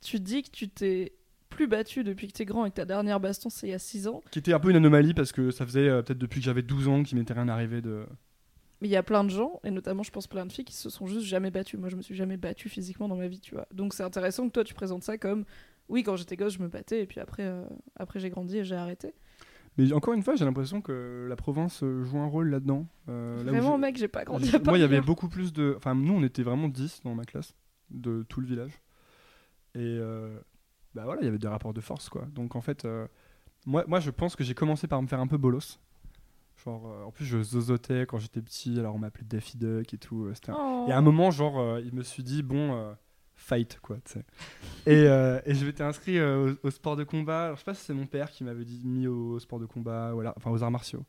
tu 0.00 0.18
dis 0.18 0.42
que 0.42 0.50
tu 0.50 0.68
t'es 0.68 1.12
plus 1.50 1.66
battu 1.68 2.02
depuis 2.04 2.26
que 2.26 2.32
t'es 2.32 2.44
grand 2.44 2.66
et 2.66 2.70
que 2.70 2.74
ta 2.76 2.84
dernière 2.84 3.20
baston 3.20 3.48
c'est 3.48 3.68
il 3.68 3.70
y 3.70 3.74
a 3.74 3.78
6 3.78 4.08
ans. 4.08 4.22
qui 4.30 4.38
était 4.40 4.52
un 4.52 4.58
peu 4.60 4.70
une 4.70 4.76
anomalie 4.76 5.14
parce 5.14 5.30
que 5.32 5.50
ça 5.50 5.64
faisait 5.66 5.88
euh, 5.88 6.02
peut-être 6.02 6.18
depuis 6.18 6.40
que 6.40 6.44
j'avais 6.46 6.62
12 6.62 6.88
ans 6.88 7.02
qu'il 7.02 7.16
m'était 7.18 7.32
rien 7.34 7.48
arrivé 7.48 7.80
de. 7.80 8.04
Mais 8.80 8.88
il 8.88 8.90
y 8.90 8.96
a 8.96 9.02
plein 9.02 9.24
de 9.24 9.30
gens, 9.30 9.60
et 9.62 9.70
notamment 9.70 10.02
je 10.02 10.10
pense 10.10 10.26
plein 10.26 10.44
de 10.46 10.52
filles, 10.52 10.64
qui 10.64 10.74
se 10.74 10.90
sont 10.90 11.06
juste 11.06 11.26
jamais 11.26 11.50
battues. 11.50 11.76
Moi 11.76 11.90
je 11.90 11.96
me 11.96 12.02
suis 12.02 12.14
jamais 12.16 12.36
battue 12.38 12.68
physiquement 12.68 13.08
dans 13.08 13.16
ma 13.16 13.28
vie, 13.28 13.40
tu 13.40 13.54
vois. 13.54 13.66
Donc 13.72 13.94
c'est 13.94 14.02
intéressant 14.02 14.46
que 14.48 14.52
toi 14.52 14.64
tu 14.64 14.74
présentes 14.74 15.04
ça 15.04 15.16
comme 15.16 15.44
oui, 15.88 16.02
quand 16.02 16.16
j'étais 16.16 16.36
gosse 16.36 16.54
je 16.54 16.62
me 16.62 16.68
battais, 16.68 17.02
et 17.02 17.06
puis 17.06 17.20
après, 17.20 17.44
euh, 17.44 17.62
après 17.96 18.18
j'ai 18.20 18.30
grandi 18.30 18.58
et 18.58 18.64
j'ai 18.64 18.76
arrêté. 18.76 19.12
Mais 19.80 19.92
encore 19.94 20.12
une 20.12 20.22
fois, 20.22 20.36
j'ai 20.36 20.44
l'impression 20.44 20.82
que 20.82 21.26
la 21.28 21.36
province 21.36 21.82
euh, 21.82 22.04
joue 22.04 22.18
un 22.18 22.26
rôle 22.26 22.50
là-dedans. 22.50 22.86
euh, 23.08 23.42
là 23.44 23.52
Vraiment, 23.52 23.78
mec, 23.78 23.96
j'ai 23.96 24.08
pas 24.08 24.24
grandi 24.24 24.54
à 24.54 24.58
Moi, 24.58 24.76
il 24.76 24.82
y 24.82 24.84
avait 24.84 24.98
hein. 24.98 25.04
beaucoup 25.04 25.28
plus 25.28 25.52
de. 25.54 25.74
Enfin, 25.76 25.94
nous, 25.94 26.12
on 26.12 26.22
était 26.22 26.42
vraiment 26.42 26.68
10 26.68 27.00
dans 27.04 27.14
ma 27.14 27.24
classe, 27.24 27.54
de 27.90 28.22
tout 28.28 28.40
le 28.40 28.46
village. 28.46 28.72
Et 29.74 29.78
euh, 29.78 30.38
bah 30.94 31.04
voilà, 31.04 31.22
il 31.22 31.24
y 31.24 31.28
avait 31.28 31.38
des 31.38 31.48
rapports 31.48 31.72
de 31.72 31.80
force, 31.80 32.10
quoi. 32.10 32.26
Donc, 32.34 32.56
en 32.56 32.60
fait, 32.60 32.84
euh, 32.84 33.06
moi, 33.64 33.84
moi, 33.88 34.00
je 34.00 34.10
pense 34.10 34.36
que 34.36 34.44
j'ai 34.44 34.54
commencé 34.54 34.86
par 34.86 35.00
me 35.00 35.06
faire 35.06 35.20
un 35.20 35.26
peu 35.26 35.38
bolos. 35.38 35.80
Genre, 36.62 37.06
en 37.06 37.10
plus, 37.10 37.24
je 37.24 37.42
zozotais 37.42 38.04
quand 38.06 38.18
j'étais 38.18 38.42
petit, 38.42 38.78
alors 38.78 38.94
on 38.94 38.98
m'appelait 38.98 39.24
Daffy 39.24 39.56
Duck 39.56 39.94
et 39.94 39.98
tout. 39.98 40.30
Oh. 40.48 40.86
Et 40.88 40.92
à 40.92 40.98
un 40.98 41.00
moment, 41.00 41.30
genre, 41.30 41.78
il 41.78 41.94
me 41.94 42.02
suis 42.02 42.22
dit, 42.22 42.42
bon, 42.42 42.94
fight, 43.40 43.78
quoi, 43.80 43.96
tu 44.04 44.12
sais. 44.12 44.24
et, 44.86 45.06
euh, 45.08 45.40
et 45.44 45.54
je 45.54 45.64
m'étais 45.64 45.82
inscrit 45.82 46.18
euh, 46.18 46.54
au, 46.62 46.68
au 46.68 46.70
sport 46.70 46.96
de 46.96 47.04
combat. 47.04 47.44
Alors, 47.46 47.56
je 47.56 47.60
sais 47.60 47.64
pas 47.64 47.74
si 47.74 47.84
c'est 47.84 47.94
mon 47.94 48.06
père 48.06 48.30
qui 48.30 48.44
m'avait 48.44 48.64
dit 48.64 48.80
mis 48.84 49.06
au, 49.06 49.38
sport 49.40 49.58
de 49.58 49.66
combat, 49.66 50.14
ou 50.14 50.20
alors- 50.20 50.34
enfin 50.36 50.50
aux 50.50 50.62
arts 50.62 50.70
martiaux. 50.70 51.04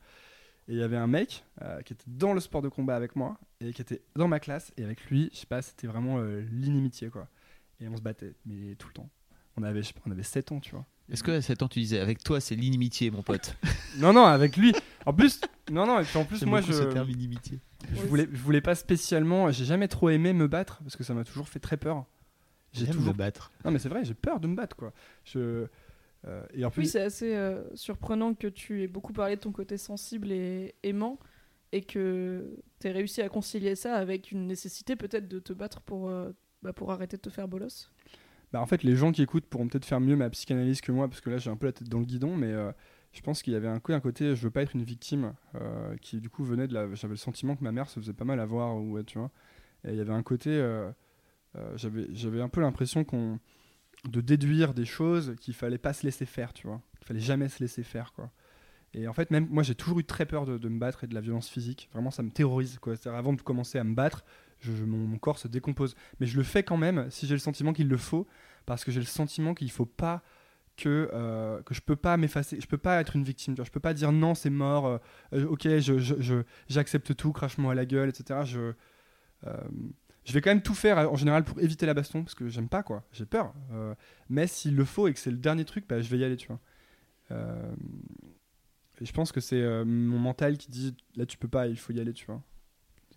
Et 0.68 0.74
il 0.74 0.78
y 0.78 0.84
avait 0.84 0.98
un 0.98 1.08
mec 1.08 1.44
euh, 1.62 1.82
qui 1.82 1.94
était 1.94 2.06
dans 2.08 2.34
le 2.34 2.40
sport 2.40 2.62
de 2.62 2.70
combat 2.70 2.96
avec 2.96 3.16
moi 3.16 3.38
et 3.60 3.74
qui 3.74 3.82
était 3.82 4.02
dans 4.16 4.28
ma 4.28 4.40
classe. 4.40 4.72
Et 4.78 4.84
avec 4.84 5.04
lui, 5.10 5.30
je 5.34 5.40
sais 5.40 5.46
pas, 5.46 5.62
c'était 5.62 5.88
vraiment 5.88 6.22
l'inimitié, 6.52 7.10
quoi. 7.10 7.28
Et 7.80 7.88
on 7.88 7.98
se 7.98 8.02
battait, 8.02 8.34
mais 8.46 8.76
tout 8.76 8.88
le 8.88 8.94
temps. 8.94 9.10
On 9.58 9.64
avait, 9.64 9.82
je 9.82 9.88
sais 9.88 9.94
pas, 9.94 10.02
on 10.06 10.12
avait 10.12 10.24
7 10.24 10.52
ans, 10.54 10.60
tu 10.60 10.72
vois. 10.72 10.86
Est-ce 11.12 11.24
que 11.24 11.32
à 11.32 11.42
7 11.42 11.62
ans 11.62 11.68
tu 11.68 11.80
disais 11.80 12.00
avec 12.00 12.24
toi 12.24 12.40
c'est 12.40 12.56
l'inimitié 12.56 13.12
mon 13.12 13.22
pote? 13.22 13.58
Non, 13.98 14.14
non, 14.14 14.24
avec 14.24 14.56
lui. 14.56 14.74
En 15.06 15.14
plus, 15.14 15.42
non, 15.70 15.86
non, 15.86 16.00
et 16.00 16.04
puis 16.06 16.18
en 16.18 16.24
plus, 16.24 16.46
moi, 16.46 16.62
je, 16.62 16.72
ce 16.72 16.84
terme 16.84 17.10
inimitié. 17.10 17.60
je 17.94 18.02
voulais, 18.04 18.26
je 18.32 18.38
voulais 18.42 18.62
pas 18.62 18.74
spécialement. 18.74 19.52
J'ai 19.52 19.66
jamais 19.66 19.90
trop 19.90 20.10
aimé 20.10 20.32
me 20.32 20.48
battre 20.48 20.80
parce 20.82 20.96
que 20.96 21.04
ça 21.04 21.14
m'a 21.14 21.26
toujours 21.26 21.50
fait 21.50 21.60
très 21.60 21.76
peur. 21.76 22.06
J'ai 22.74 22.88
toujours 22.88 23.14
me 23.14 23.14
battre. 23.14 23.52
Non, 23.66 23.72
mais 23.72 23.80
c'est 23.80 23.90
vrai, 23.90 24.06
j'ai 24.06 24.14
peur 24.14 24.40
de 24.40 24.48
me 24.48 24.56
battre, 24.56 24.76
quoi. 24.76 24.94
Je... 25.26 25.68
euh, 26.28 26.46
et 26.54 26.66
en 26.66 26.72
Oui, 26.78 26.86
plus, 26.86 26.88
c'est 26.88 27.02
assez 27.02 27.36
euh, 27.36 27.64
surprenant 27.76 28.34
que 28.34 28.48
tu 28.48 28.82
aies 28.84 28.88
beaucoup 28.88 29.12
parlé 29.14 29.36
de 29.36 29.42
ton 29.42 29.52
côté 29.52 29.78
sensible 29.78 30.32
et 30.32 30.76
aimant. 30.84 31.20
et 31.74 31.84
que 31.84 32.58
t'aies 32.80 32.92
réussi 32.92 33.24
à 33.24 33.30
concilier 33.30 33.76
ça 33.78 33.96
avec 33.98 34.32
une 34.32 34.48
nécessité 34.48 34.96
peut-être 34.98 35.28
de 35.30 35.40
te 35.40 35.54
battre 35.54 35.82
pour, 35.82 36.10
euh, 36.10 36.32
bah, 36.64 36.74
pour 36.74 36.92
arrêter 36.94 37.18
de 37.18 37.24
te 37.24 37.32
faire 37.32 37.50
bolos 37.50 37.92
Bah, 38.52 38.62
en 38.62 38.66
fait, 38.66 38.84
les 38.84 38.96
gens 38.96 39.12
qui 39.12 39.22
écoutent 39.22 39.46
pourront 39.46 39.68
peut-être 39.68 39.86
faire 39.86 40.02
mieux 40.02 40.16
ma 40.16 40.30
psychanalyse 40.30 40.82
que 40.82 40.92
moi, 40.92 41.08
parce 41.08 41.22
que 41.22 41.30
là, 41.30 41.38
j'ai 41.38 41.50
un 41.50 41.56
peu 41.56 41.68
la 41.68 41.72
tête 41.74 41.88
dans 41.90 42.00
le 42.00 42.06
guidon, 42.06 42.36
mais 42.36 42.52
euh, 42.52 42.72
je 43.14 43.22
pense 43.22 43.42
qu'il 43.42 43.54
y 43.54 43.56
avait 43.56 43.68
un, 43.70 43.80
coup- 43.80 43.94
un 43.94 44.00
côté, 44.02 44.36
je 44.36 44.44
veux 44.44 44.52
pas 44.52 44.62
être 44.62 44.76
une 44.76 44.84
victime, 44.84 45.34
euh, 45.56 45.96
qui 46.02 46.20
du 46.20 46.30
coup 46.30 46.44
venait 46.44 46.68
de 46.68 46.74
la. 46.74 46.94
J'avais 46.94 47.14
le 47.14 47.18
sentiment 47.18 47.56
que 47.56 47.64
ma 47.64 47.72
mère 47.72 47.90
se 47.90 48.00
faisait 48.00 48.14
pas 48.14 48.26
mal 48.26 48.40
avoir, 48.40 48.76
ou 48.78 48.94
ouais, 48.94 49.04
tu 49.06 49.18
vois. 49.20 49.32
Et 49.86 49.92
il 49.92 49.98
y 49.98 50.02
avait 50.02 50.14
un 50.14 50.24
côté. 50.24 50.50
Euh, 51.56 51.78
j'avais 51.78 52.42
un 52.42 52.50
peu 52.50 52.62
l'impression 52.62 53.04
qu'on. 53.04 53.40
de 54.06 54.22
déduire 54.22 54.74
des 54.74 54.86
choses 54.86 55.36
qu'il 55.40 55.54
fallait 55.54 55.78
pas 55.78 55.94
se 55.94 56.06
laisser 56.06 56.26
faire, 56.26 56.54
tu 56.54 56.68
vois. 56.68 56.82
Qu'il 56.98 57.08
fallait 57.08 57.20
jamais 57.20 57.50
se 57.50 57.60
laisser 57.60 57.84
faire, 57.84 58.14
quoi. 58.14 58.32
Et 58.94 59.08
en 59.08 59.14
fait, 59.14 59.32
même 59.32 59.48
moi, 59.50 59.64
j'ai 59.64 59.76
toujours 59.76 60.00
eu 60.00 60.04
très 60.04 60.26
peur 60.26 60.46
de, 60.46 60.58
de 60.58 60.70
me 60.70 60.78
battre 60.78 61.06
et 61.06 61.08
de 61.08 61.14
la 61.14 61.22
violence 61.22 61.48
physique. 61.50 61.90
Vraiment, 61.94 62.12
ça 62.12 62.24
me 62.24 62.30
terrorise, 62.30 62.78
quoi. 62.80 62.96
C'est-à-dire, 62.96 63.18
avant 63.18 63.34
de 63.34 63.42
commencer 63.42 63.80
à 63.80 63.84
me 63.84 63.96
battre, 63.96 64.24
mon, 64.70 65.18
corps 65.18 65.40
se 65.40 65.48
décompose. 65.48 65.96
Mais 66.20 66.26
je 66.26 66.38
le 66.38 66.44
fais 66.44 66.64
quand 66.64 66.78
même 66.78 67.10
si 67.10 67.28
j'ai 67.28 67.36
le 67.36 67.40
sentiment 67.40 67.74
qu'il 67.74 67.88
le 67.88 67.98
faut, 67.98 68.28
parce 68.66 68.84
que 68.84 68.92
j'ai 68.92 69.00
le 69.00 69.06
sentiment 69.06 69.54
qu'il 69.54 69.72
faut 69.72 69.86
pas 69.86 70.22
que 70.78 71.10
euh, 71.14 71.62
que 71.64 71.74
je 71.74 71.82
peux 71.82 71.96
pas 71.96 72.18
m'effacer, 72.18 72.60
je 72.60 72.68
peux 72.68 72.78
pas 72.78 73.02
être 73.02 73.16
une 73.16 73.24
victime, 73.24 73.54
tu 73.54 73.58
vois. 73.58 73.66
je 73.66 73.72
peux 73.72 73.82
pas 73.82 73.94
dire 73.94 74.12
non 74.12 74.36
c'est 74.36 74.50
mort, 74.50 74.88
euh, 74.88 74.98
euh, 75.34 75.46
ok 75.48 75.64
je, 75.80 76.44
j'accepte 76.70 77.16
tout, 77.16 77.34
crache-moi 77.34 77.74
à 77.74 77.76
la 77.76 77.86
gueule, 77.86 78.10
etc. 78.10 78.42
Je 78.46 78.74
je 80.26 80.34
vais 80.34 80.42
quand 80.42 80.50
même 80.52 80.62
tout 80.62 80.74
faire 80.76 80.98
en 81.12 81.16
général 81.16 81.44
pour 81.44 81.60
éviter 81.60 81.86
la 81.86 81.94
baston 81.94 82.24
parce 82.24 82.36
que 82.36 82.48
j'aime 82.48 82.70
pas 82.70 82.84
quoi, 82.84 83.04
j'ai 83.12 83.26
peur. 83.26 83.54
Euh, 83.74 83.96
mais 84.30 84.48
s'il 84.48 84.76
le 84.76 84.86
faut 84.86 85.08
et 85.08 85.14
que 85.14 85.20
c'est 85.20 85.32
le 85.32 85.38
dernier 85.38 85.66
truc, 85.66 85.86
bah, 85.88 86.02
je 86.02 86.10
vais 86.10 86.18
y 86.18 86.24
aller, 86.24 86.38
tu 86.38 86.48
vois. 86.48 86.60
Euh, 87.32 87.74
et 89.00 89.06
je 89.06 89.14
pense 89.14 89.32
que 89.32 89.40
c'est 89.40 89.62
euh, 89.62 89.84
mon 89.86 90.20
mental 90.20 90.58
qui 90.58 90.70
dit 90.70 90.96
là 91.16 91.26
tu 91.26 91.38
peux 91.38 91.48
pas, 91.48 91.68
il 91.68 91.78
faut 91.78 91.94
y 91.94 92.00
aller, 92.00 92.14
tu 92.14 92.26
vois. 92.26 92.42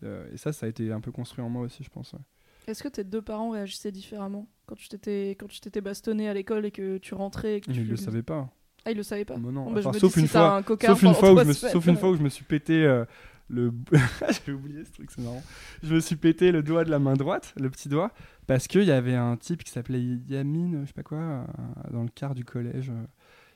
Euh, 0.03 0.27
et 0.33 0.37
ça, 0.37 0.53
ça 0.53 0.67
a 0.67 0.69
été 0.69 0.91
un 0.93 1.01
peu 1.01 1.13
construit 1.13 1.45
en 1.45 1.49
moi 1.49 1.63
aussi, 1.63 1.85
je 1.85 1.91
pense. 1.91 2.13
ouais. 2.13 2.21
Est-ce 2.67 2.83
que 2.83 2.89
tes 2.89 3.05
deux 3.05 3.21
parents 3.23 3.51
réagissaient 3.51 3.93
différemment 3.93 4.49
quand 4.67 4.75
tu 4.75 4.89
t'étais 4.89 5.37
quand 5.39 5.47
tu 5.49 5.61
t'étais 5.61 5.83
bastonné 5.83 6.29
à 6.29 6.35
l'école 6.35 6.65
et 6.65 6.71
que 6.71 6.97
tu 6.99 7.15
rentrais 7.15 7.57
et 7.57 7.61
que 7.61 7.69
Mais 7.69 7.75
tu 7.77 7.83
ils 7.83 7.89
le 7.89 7.97
savaient 7.97 8.23
pas. 8.23 8.51
Ah, 8.87 8.91
ils 8.91 8.97
le 8.97 9.03
savaient 9.03 9.25
pas. 9.25 9.37
Bah 9.37 9.51
non, 9.51 9.65
Bon, 9.65 9.73
bah, 9.73 9.81
enfin, 9.85 9.99
sauf 9.99 10.17
une 10.17 10.23
si 10.23 10.29
fois- 10.29 10.59
un 10.59 10.63
Sauf 10.63 11.03
une, 11.03 11.15
fois 11.15 11.33
où 11.33 11.39
je 11.39 11.45
me, 11.45 11.53
semaines, 11.53 11.73
sauf 11.73 11.87
une 11.87 11.95
euh, 11.95 11.99
fois 11.99 12.11
où 12.11 12.17
je 12.17 12.23
me 12.23 12.29
suis 12.29 12.45
pété 12.45 12.85
euh, 12.85 13.05
le. 13.49 13.73
J'ai 14.47 14.53
oublié 14.53 14.85
ce 14.85 14.93
truc, 14.93 15.11
c'est 15.11 15.23
marrant. 15.23 15.43
Je 15.83 15.95
me 15.95 16.01
suis 16.01 16.17
pété 16.17 16.53
le 16.53 16.63
doigt 16.63 16.85
de 16.85 16.91
la 16.91 16.99
main 16.99 17.15
droite, 17.15 17.55
le 17.61 17.71
petit 17.71 17.89
doigt, 17.89 18.11
parce 18.47 18.67
qu'il 18.69 18.85
y 18.85 18.91
avait 18.91 19.15
un 19.15 19.37
type 19.37 19.65
qui 19.65 19.71
s'appelait 19.71 20.01
Yamine, 20.01 20.83
je 20.83 20.87
sais 20.87 20.93
pas 20.93 21.03
quoi, 21.03 21.19
euh, 21.19 21.45
dans 21.93 22.03
le 22.03 22.09
quart 22.09 22.35
du 22.35 22.45
collège, 22.45 22.91
euh, 22.91 23.05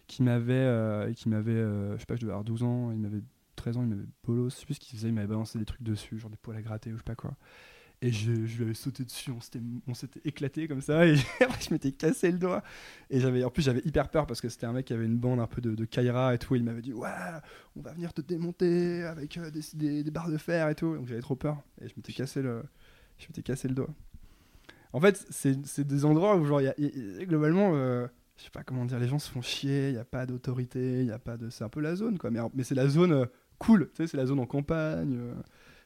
qui 0.07 0.23
m'avait. 0.23 0.53
euh, 0.55 1.13
qui 1.13 1.29
m'avait 1.29 1.53
euh, 1.53 1.95
je 1.95 2.01
sais 2.01 2.07
pas, 2.07 2.17
je 2.17 2.21
devais 2.23 2.33
avoir 2.33 2.45
12 2.45 2.63
ans, 2.63 2.91
il 2.93 2.99
m'avait 2.99 3.23
13 3.57 3.77
ans, 3.79 3.83
il 3.83 3.89
m'avait 3.89 4.07
bolos, 4.25 4.51
je 4.51 4.57
sais 4.61 4.67
plus 4.67 4.75
ce 4.75 4.81
qu'il 4.81 4.97
faisait, 4.97 5.09
il 5.09 5.15
m'avait 5.15 5.27
balancé 5.27 5.59
des 5.59 5.65
trucs 5.65 5.83
dessus, 5.83 6.19
genre 6.19 6.31
des 6.31 6.37
poils 6.37 6.57
à 6.57 6.63
gratter 6.63 6.91
ou 6.91 6.95
je 6.95 6.99
sais 6.99 7.05
pas 7.05 7.15
quoi. 7.17 7.33
Et 8.01 8.13
je, 8.13 8.47
je 8.47 8.57
lui 8.59 8.65
avais 8.65 8.75
sauté 8.75 9.05
dessus, 9.05 9.33
on 9.33 9.41
s'était, 9.95 10.21
éclaté 10.25 10.69
comme 10.69 10.81
ça, 10.81 11.05
et 11.05 11.17
je 11.61 11.73
m'étais 11.73 11.91
cassé 11.91 12.31
le 12.31 12.39
doigt. 12.39 12.63
Et 13.11 13.25
en 13.45 13.51
plus 13.51 13.63
j'avais 13.63 13.81
hyper 13.85 14.09
peur 14.09 14.27
parce 14.27 14.41
que 14.41 14.49
c'était 14.49 14.67
un 14.67 14.73
mec 14.73 14.87
qui 14.87 14.93
avait 14.93 15.07
une 15.07 15.17
bande 15.19 15.41
un 15.41 15.49
peu 15.49 15.61
de, 15.61 15.75
de 15.75 15.85
Kaira 15.85 16.33
et 16.35 16.39
tout, 16.39 16.55
et 16.55 16.59
il 16.59 16.65
m'avait 16.65 16.81
dit 16.83 16.93
ouais, 16.93 17.09
on 17.75 17.81
va 17.81 17.93
venir 17.93 18.13
te 18.13 18.21
démonter 18.21 19.03
avec 19.03 19.37
euh, 19.39 19.51
des, 19.51 19.63
des- 19.75 20.05
des 20.05 20.11
barres 20.13 20.31
de 20.31 20.39
fer 20.39 20.69
et 20.69 20.77
tout. 20.77 20.95
Donc 20.95 21.09
j'avais 21.09 21.21
trop 21.21 21.35
peur, 21.37 21.57
et 21.81 21.89
je 21.89 21.95
m'étais 21.97 22.13
cassé 22.13 22.41
le, 22.41 22.63
cassé 23.45 23.67
le 23.69 23.75
doigt. 23.75 23.91
En 24.93 25.01
fait, 25.01 25.27
c'est, 25.31 25.87
des 25.87 26.05
endroits 26.05 26.37
où 26.37 26.45
genre, 26.45 26.63
y 26.63 26.69
a- 26.69 26.75
globalement, 27.25 27.73
euh, 27.75 28.07
je 28.37 28.45
sais 28.45 28.51
pas 28.51 28.63
comment 28.63 28.85
dire, 28.85 28.99
les 28.99 29.09
gens 29.09 29.19
se 29.19 29.31
font 29.31 29.43
chier, 29.43 29.89
il 29.89 29.93
n'y 29.95 29.99
a 29.99 30.05
pas 30.05 30.25
d'autorité, 30.27 31.03
il 31.05 31.13
a 31.13 31.19
pas 31.19 31.37
de, 31.37 31.51
c'est 31.51 31.65
un 31.65 31.69
peu 31.69 31.81
la 31.81 31.95
zone 31.97 32.19
quoi, 32.19 32.31
mais, 32.31 32.41
mais 32.55 32.65
c'est 32.65 32.75
la 32.75 32.89
zone 32.89 33.13
euh, 33.13 33.27
cool, 33.59 33.91
tu 33.91 33.97
sais, 34.03 34.07
c'est 34.07 34.17
la 34.17 34.27
zone 34.27 34.41
en 34.41 34.47
campagne, 34.47 35.17
euh, 35.19 35.35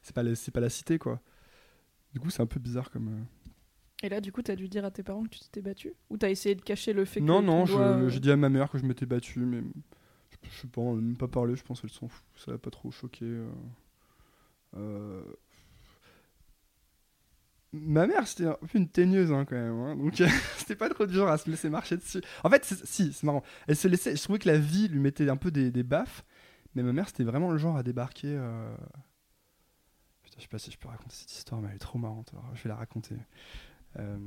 c'est 0.03 0.15
pas, 0.15 0.23
pas 0.23 0.59
la 0.61 0.69
cité 0.69 0.97
quoi. 0.99 1.19
Du 2.13 2.19
coup, 2.19 2.29
c'est 2.29 2.41
un 2.41 2.45
peu 2.47 2.59
bizarre 2.59 2.91
comme. 2.91 3.07
euh, 3.09 4.05
Et 4.05 4.09
là, 4.09 4.21
du 4.21 4.31
coup, 4.31 4.41
t'as 4.41 4.55
dû 4.55 4.69
dire 4.69 4.85
à 4.85 4.91
tes 4.91 5.03
parents 5.03 5.23
que 5.23 5.29
tu 5.29 5.39
t'étais 5.39 5.61
battu 5.61 5.93
Ou 6.09 6.17
t'as 6.17 6.29
essayé 6.29 6.55
de 6.55 6.61
cacher 6.61 6.93
le 6.93 7.05
fait 7.05 7.19
que. 7.19 7.25
Non, 7.25 7.41
non, 7.41 7.65
doigt, 7.65 7.81
euh, 7.81 8.09
j'ai 8.09 8.19
dit 8.19 8.31
à 8.31 8.37
ma 8.37 8.49
mère 8.49 8.69
que 8.69 8.77
je 8.77 8.85
m'étais 8.85 9.05
battu, 9.05 9.39
mais 9.39 9.61
je, 10.29 10.49
je 10.49 10.61
sais 10.61 10.67
pas, 10.67 10.81
on 10.81 10.95
même 10.95 11.17
pas 11.17 11.27
parlé, 11.27 11.55
je 11.55 11.63
pense 11.63 11.81
qu'elle 11.81 11.89
s'en 11.89 12.07
fout, 12.07 12.23
ça 12.35 12.51
l'a 12.51 12.57
pas 12.57 12.69
trop 12.69 12.91
choqué. 12.91 13.25
euh. 13.25 13.49
Euh, 14.75 15.23
Ma 17.75 18.05
mère, 18.05 18.27
c'était 18.27 18.45
un 18.45 18.53
peu 18.71 18.77
une 18.77 18.87
teigneuse 18.87 19.31
hein, 19.31 19.45
quand 19.45 19.55
même, 19.55 19.79
hein, 19.79 19.95
donc 19.95 20.13
c'était 20.57 20.75
pas 20.75 20.89
trop 20.89 21.07
dur 21.07 21.27
à 21.27 21.39
se 21.39 21.49
laisser 21.49 21.71
marcher 21.71 21.97
dessus. 21.97 22.21
En 22.43 22.49
fait, 22.51 22.63
si, 22.65 23.11
c'est 23.11 23.23
marrant. 23.23 23.41
Elle 23.67 23.75
se 23.75 23.87
laissait, 23.87 24.15
je 24.15 24.21
trouvais 24.21 24.37
que 24.37 24.47
la 24.47 24.59
vie 24.59 24.87
lui 24.89 24.99
mettait 24.99 25.27
un 25.27 25.37
peu 25.37 25.49
des, 25.49 25.71
des 25.71 25.81
baffes, 25.81 26.23
mais 26.75 26.83
ma 26.83 26.93
mère, 26.93 27.07
c'était 27.07 27.23
vraiment 27.23 27.49
le 27.51 27.57
genre 27.57 27.75
à 27.75 27.81
débarquer. 27.81 28.27
euh, 28.27 28.75
Je 30.37 30.41
sais 30.41 30.47
pas 30.47 30.59
si 30.59 30.71
je 30.71 30.77
peux 30.77 30.87
raconter 30.87 31.15
cette 31.15 31.31
histoire, 31.31 31.61
mais 31.61 31.69
elle 31.69 31.75
est 31.75 31.79
trop 31.79 31.99
marrante, 31.99 32.31
alors 32.33 32.49
je 32.55 32.63
vais 32.63 32.69
la 32.69 32.75
raconter. 32.75 33.15
Euh, 33.99 34.17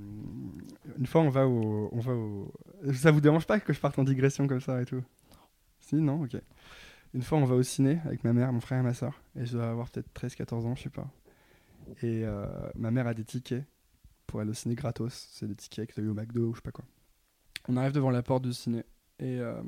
une 0.98 1.06
fois, 1.06 1.22
on 1.22 1.28
va 1.28 1.46
au, 1.48 1.88
on 1.92 1.98
va 2.00 2.12
au. 2.12 2.52
Ça 2.94 3.10
vous 3.10 3.20
dérange 3.20 3.46
pas 3.46 3.58
que 3.58 3.72
je 3.72 3.80
parte 3.80 3.98
en 3.98 4.04
digression 4.04 4.46
comme 4.46 4.60
ça 4.60 4.80
et 4.80 4.84
tout? 4.84 5.02
Si, 5.80 5.96
non, 5.96 6.22
ok. 6.22 6.36
Une 7.14 7.22
fois, 7.22 7.38
on 7.38 7.44
va 7.44 7.54
au 7.54 7.62
ciné 7.62 7.98
avec 8.04 8.24
ma 8.24 8.32
mère, 8.32 8.52
mon 8.52 8.60
frère 8.60 8.80
et 8.80 8.82
ma 8.82 8.94
soeur, 8.94 9.20
et 9.36 9.46
je 9.46 9.52
dois 9.52 9.68
avoir 9.70 9.90
peut-être 9.90 10.08
13-14 10.14 10.66
ans, 10.66 10.74
je 10.74 10.82
sais 10.82 10.90
pas. 10.90 11.08
Et 12.02 12.24
euh, 12.24 12.46
ma 12.74 12.90
mère 12.90 13.06
a 13.06 13.14
des 13.14 13.24
tickets 13.24 13.64
pour 14.26 14.40
aller 14.40 14.50
au 14.50 14.54
ciné 14.54 14.74
gratos. 14.74 15.28
C'est 15.32 15.46
des 15.46 15.54
tickets 15.54 15.88
que 15.88 15.94
tu 15.94 16.00
as 16.00 16.04
eu 16.04 16.08
au 16.08 16.14
McDo 16.14 16.48
ou 16.48 16.52
je 16.52 16.58
sais 16.58 16.62
pas 16.62 16.72
quoi. 16.72 16.84
On 17.68 17.76
arrive 17.76 17.92
devant 17.92 18.10
la 18.10 18.22
porte 18.22 18.42
du 18.42 18.52
ciné 18.52 18.84
et, 19.18 19.38
euh, 19.40 19.62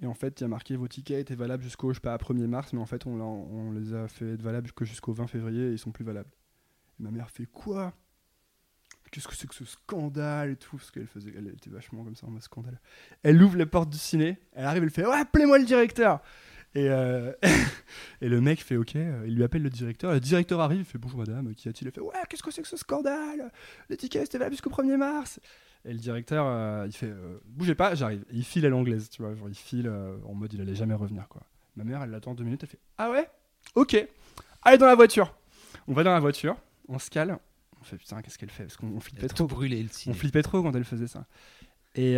et 0.00 0.06
en 0.06 0.14
fait, 0.14 0.40
il 0.40 0.42
y 0.42 0.44
a 0.44 0.48
marqué 0.48 0.76
vos 0.76 0.88
tickets 0.88 1.18
étaient 1.20 1.34
valables 1.34 1.62
jusqu'au, 1.62 1.90
je 1.90 1.94
sais 1.94 2.00
pas, 2.00 2.16
1er 2.18 2.46
mars, 2.46 2.72
mais 2.72 2.80
en 2.80 2.86
fait, 2.86 3.06
on, 3.06 3.16
l'a- 3.16 3.24
on 3.24 3.72
les 3.72 3.94
a 3.94 4.08
fait 4.08 4.34
être 4.34 4.42
valables 4.42 4.70
que 4.72 4.84
jusqu'au 4.84 5.12
20 5.12 5.26
février 5.26 5.68
et 5.68 5.72
ils 5.72 5.78
sont 5.78 5.92
plus 5.92 6.04
valables. 6.04 6.30
Et 6.98 7.02
ma 7.02 7.10
mère 7.10 7.30
fait 7.30 7.46
quoi? 7.46 7.94
Qu'est-ce 9.10 9.28
que 9.28 9.34
c'est 9.36 9.46
que 9.46 9.54
ce 9.54 9.64
scandale 9.64 10.50
et 10.50 10.56
tout? 10.56 10.76
Parce 10.76 10.90
qu'elle 10.90 11.06
faisait, 11.06 11.32
elle 11.36 11.48
était 11.48 11.70
vachement 11.70 12.04
comme 12.04 12.16
ça 12.16 12.26
en 12.26 12.30
mode 12.30 12.42
scandale. 12.42 12.80
Elle 13.22 13.40
ouvre 13.42 13.56
les 13.56 13.64
portes 13.64 13.88
du 13.88 13.98
ciné, 13.98 14.38
elle 14.52 14.64
arrive, 14.66 14.82
elle 14.82 14.90
fait 14.90 15.06
Ouais, 15.06 15.16
appelez-moi 15.16 15.58
le 15.58 15.64
directeur 15.64 16.20
et, 16.74 16.90
euh, 16.90 17.32
et 18.20 18.28
le 18.28 18.40
mec 18.42 18.62
fait 18.62 18.76
OK, 18.76 18.96
euh, 18.96 19.24
il 19.26 19.34
lui 19.36 19.44
appelle 19.44 19.62
le 19.62 19.70
directeur. 19.70 20.12
Le 20.12 20.20
directeur 20.20 20.60
arrive, 20.60 20.80
il 20.80 20.84
fait 20.84 20.98
Bonjour 20.98 21.20
madame, 21.20 21.54
qui 21.54 21.68
a-t-il 21.68 21.86
Elle 21.88 21.94
fait 21.94 22.00
Ouais, 22.00 22.12
qu'est-ce 22.28 22.42
que 22.42 22.50
c'est 22.50 22.60
que 22.62 22.68
ce 22.68 22.76
scandale? 22.76 23.50
Les 23.88 23.96
tickets 23.96 24.24
c'était 24.24 24.38
là 24.38 24.50
jusqu'au 24.50 24.70
1er 24.70 24.96
mars. 24.98 25.40
Et 25.86 25.92
le 25.92 25.98
directeur, 25.98 26.46
euh, 26.48 26.84
il 26.86 26.92
fait 26.92 27.06
euh, 27.06 27.38
Bougez 27.46 27.76
pas, 27.76 27.94
j'arrive. 27.94 28.24
Il 28.32 28.44
file 28.44 28.66
à 28.66 28.68
l'anglaise, 28.68 29.08
tu 29.08 29.22
vois, 29.22 29.34
genre 29.36 29.48
il 29.48 29.54
file 29.54 29.86
euh, 29.86 30.16
en 30.26 30.34
mode 30.34 30.52
il 30.52 30.60
allait 30.60 30.74
jamais 30.74 30.94
revenir 30.94 31.28
quoi. 31.28 31.42
Ma 31.76 31.84
mère, 31.84 32.02
elle 32.02 32.10
l'attend 32.10 32.34
deux 32.34 32.42
minutes, 32.42 32.62
elle 32.64 32.68
fait 32.68 32.80
Ah 32.98 33.10
ouais? 33.10 33.30
Ok, 33.76 33.96
allez 34.62 34.78
dans 34.78 34.86
la 34.86 34.96
voiture. 34.96 35.32
On 35.86 35.92
va 35.92 36.02
dans 36.02 36.12
la 36.12 36.18
voiture, 36.18 36.56
on 36.88 36.98
se 36.98 37.08
cale. 37.08 37.38
On 37.80 37.84
fait 37.84 37.98
Putain, 37.98 38.20
qu'est-ce 38.20 38.36
qu'elle 38.36 38.50
fait? 38.50 38.64
Parce 38.64 38.76
qu'on 38.76 38.98
flippait 38.98 39.28
trop. 39.28 39.46
brûlé 39.46 39.80
le 39.80 39.88
On 40.10 40.14
flippait 40.14 40.42
trop 40.42 40.60
quand 40.62 40.74
elle 40.74 40.84
faisait 40.84 41.06
ça. 41.06 41.24
Et, 41.94 42.16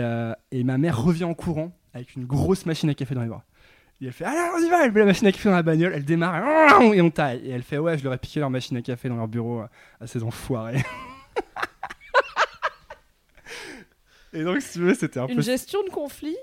et 0.51 0.65
ma 0.65 0.79
mère 0.79 1.03
revient 1.03 1.25
en 1.25 1.35
courant 1.35 1.73
avec 1.93 2.17
une 2.17 2.25
grosse 2.25 2.65
machine 2.65 2.89
à 2.89 2.95
café 2.95 3.15
dans 3.15 3.23
les 3.23 3.29
bras. 3.29 3.45
Et 4.01 4.07
elle 4.07 4.13
fait 4.13 4.25
Allez, 4.25 4.39
on 4.57 4.65
y 4.65 4.71
va 4.71 4.85
Elle 4.85 4.93
met 4.93 5.01
la 5.01 5.07
machine 5.07 5.27
à 5.27 5.33
café 5.33 5.49
dans 5.49 5.57
la 5.57 5.63
bagnole, 5.63 5.93
elle 5.95 6.05
démarre 6.05 6.81
et 6.95 7.03
on 7.03 7.11
taille. 7.11 7.41
Et 7.45 7.51
elle 7.51 7.63
fait 7.63 7.79
Ouais, 7.79 7.99
je 7.99 8.05
leur 8.05 8.15
ai 8.15 8.19
piqué 8.19 8.41
leur 8.41 8.51
machine 8.51 8.77
à 8.79 8.83
café 8.83 9.09
dans 9.09 9.17
leur 9.17 9.29
bureau 9.29 9.63
à 10.01 10.07
ces 10.07 10.23
enfoirés. 10.23 10.83
et 14.33 14.45
donc, 14.45 14.61
si 14.63 14.75
tu 14.75 14.79
veux, 14.81 14.95
c'était 14.95 15.21
un 15.21 15.27
Une 15.27 15.37
peu. 15.37 15.43
gestion 15.43 15.83
de 15.85 15.91
conflit 15.91 16.37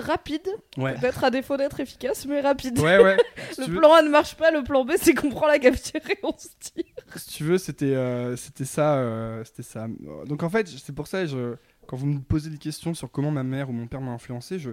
rapide, 0.00 0.48
Ouais. 0.76 0.94
peut-être 0.98 1.22
à 1.22 1.30
défaut 1.30 1.56
d'être 1.56 1.78
efficace, 1.78 2.26
mais 2.26 2.40
rapide. 2.40 2.78
Ouais, 2.80 2.98
ouais. 3.02 3.16
Si 3.52 3.60
Le 3.60 3.66
veux- 3.68 3.78
plan 3.78 3.92
A 3.94 4.02
ne 4.02 4.08
marche 4.08 4.34
pas, 4.34 4.50
le 4.50 4.64
plan 4.64 4.84
B 4.84 4.92
c'est 5.00 5.14
qu'on 5.14 5.30
prend 5.30 5.46
la 5.46 5.58
cafetière 5.60 6.02
et 6.10 6.18
on 6.24 6.36
se 6.36 6.48
tire. 6.58 6.84
si 7.16 7.28
tu 7.28 7.44
veux, 7.44 7.58
c'était 7.58 7.94
euh, 7.94 8.34
c'était 8.36 8.64
ça, 8.64 8.96
euh, 8.96 9.44
c'était 9.44 9.62
ça. 9.62 9.86
Donc 10.26 10.42
en 10.42 10.50
fait, 10.50 10.66
c'est 10.68 10.94
pour 10.94 11.06
ça, 11.06 11.26
je, 11.26 11.54
quand 11.86 11.96
vous 11.96 12.06
me 12.06 12.20
posez 12.20 12.50
des 12.50 12.58
questions 12.58 12.92
sur 12.94 13.08
comment 13.10 13.30
ma 13.30 13.44
mère 13.44 13.70
ou 13.70 13.72
mon 13.72 13.86
père 13.86 14.00
m'a 14.00 14.10
influencé, 14.10 14.58
je, 14.58 14.70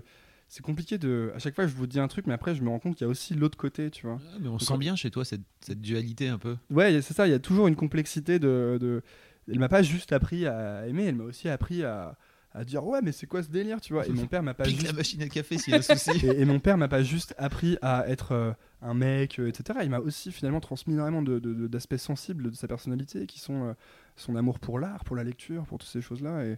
c'est 0.47 0.63
compliqué 0.63 0.97
de. 0.97 1.31
À 1.35 1.39
chaque 1.39 1.53
fois, 1.53 1.67
je 1.67 1.75
vous 1.75 1.85
dis 1.85 1.99
un 1.99 2.07
truc, 2.07 2.25
mais 2.25 2.33
après, 2.33 2.55
je 2.55 2.63
me 2.63 2.69
rends 2.69 2.79
compte 2.79 2.95
qu'il 2.95 3.05
y 3.05 3.07
a 3.07 3.11
aussi 3.11 3.35
l'autre 3.35 3.57
côté, 3.59 3.91
tu 3.91 4.07
vois. 4.07 4.17
Ah, 4.33 4.37
mais 4.41 4.47
on 4.47 4.53
Donc, 4.53 4.63
sent 4.63 4.77
bien 4.79 4.95
chez 4.95 5.11
toi 5.11 5.23
cette, 5.23 5.41
cette 5.63 5.81
dualité 5.81 6.29
un 6.29 6.39
peu. 6.39 6.57
Ouais, 6.71 6.99
c'est 7.03 7.13
ça. 7.13 7.27
Il 7.27 7.29
y 7.31 7.35
a 7.35 7.39
toujours 7.39 7.67
une 7.67 7.75
complexité 7.75 8.39
de. 8.39 8.79
de... 8.81 9.03
Elle 9.47 9.59
m'a 9.59 9.69
pas 9.69 9.81
juste 9.83 10.11
appris 10.13 10.47
à 10.47 10.87
aimer, 10.87 11.05
elle 11.05 11.15
m'a 11.15 11.25
aussi 11.25 11.47
appris 11.47 11.83
à, 11.83 12.17
à 12.53 12.65
dire 12.65 12.85
ouais, 12.85 13.01
mais 13.01 13.11
c'est 13.11 13.27
quoi 13.27 13.41
ce 13.43 13.49
délire, 13.49 13.79
tu 13.81 13.93
vois? 13.93 14.05
Et 14.07 14.11
mon 14.11 14.27
père 14.27 14.43
m'a 14.43 14.53
pas 14.53 14.63
Pique 14.65 14.75
juste 14.75 14.87
la 14.87 14.93
machine 14.93 15.21
à 15.21 15.29
café 15.29 15.57
s'il 15.57 15.71
y 15.71 15.75
a 15.75 15.79
un 15.79 15.81
souci. 15.81 16.11
et, 16.25 16.41
et 16.41 16.45
mon 16.45 16.59
père 16.59 16.77
m'a 16.77 16.87
pas 16.89 17.01
juste 17.03 17.33
appris 17.37 17.77
à 17.81 18.07
être 18.09 18.33
euh, 18.33 18.51
un 18.81 18.93
mec, 18.93 19.39
euh, 19.39 19.47
etc. 19.47 19.79
Il 19.83 19.89
m'a 19.89 19.99
aussi 19.99 20.31
finalement 20.31 20.59
transmis 20.59 20.93
énormément 20.93 21.21
de- 21.21 21.39
de- 21.39 21.53
de- 21.53 21.67
d'aspects 21.67 21.95
sensibles 21.97 22.51
de 22.51 22.55
sa 22.55 22.67
personnalité, 22.67 23.25
qui 23.25 23.39
sont 23.39 23.63
euh, 23.69 23.73
son 24.15 24.35
amour 24.35 24.59
pour 24.59 24.79
l'art, 24.79 25.03
pour 25.05 25.15
la 25.15 25.23
lecture, 25.23 25.65
pour 25.65 25.77
toutes 25.79 25.89
ces 25.89 26.01
choses-là. 26.01 26.45
Et, 26.45 26.57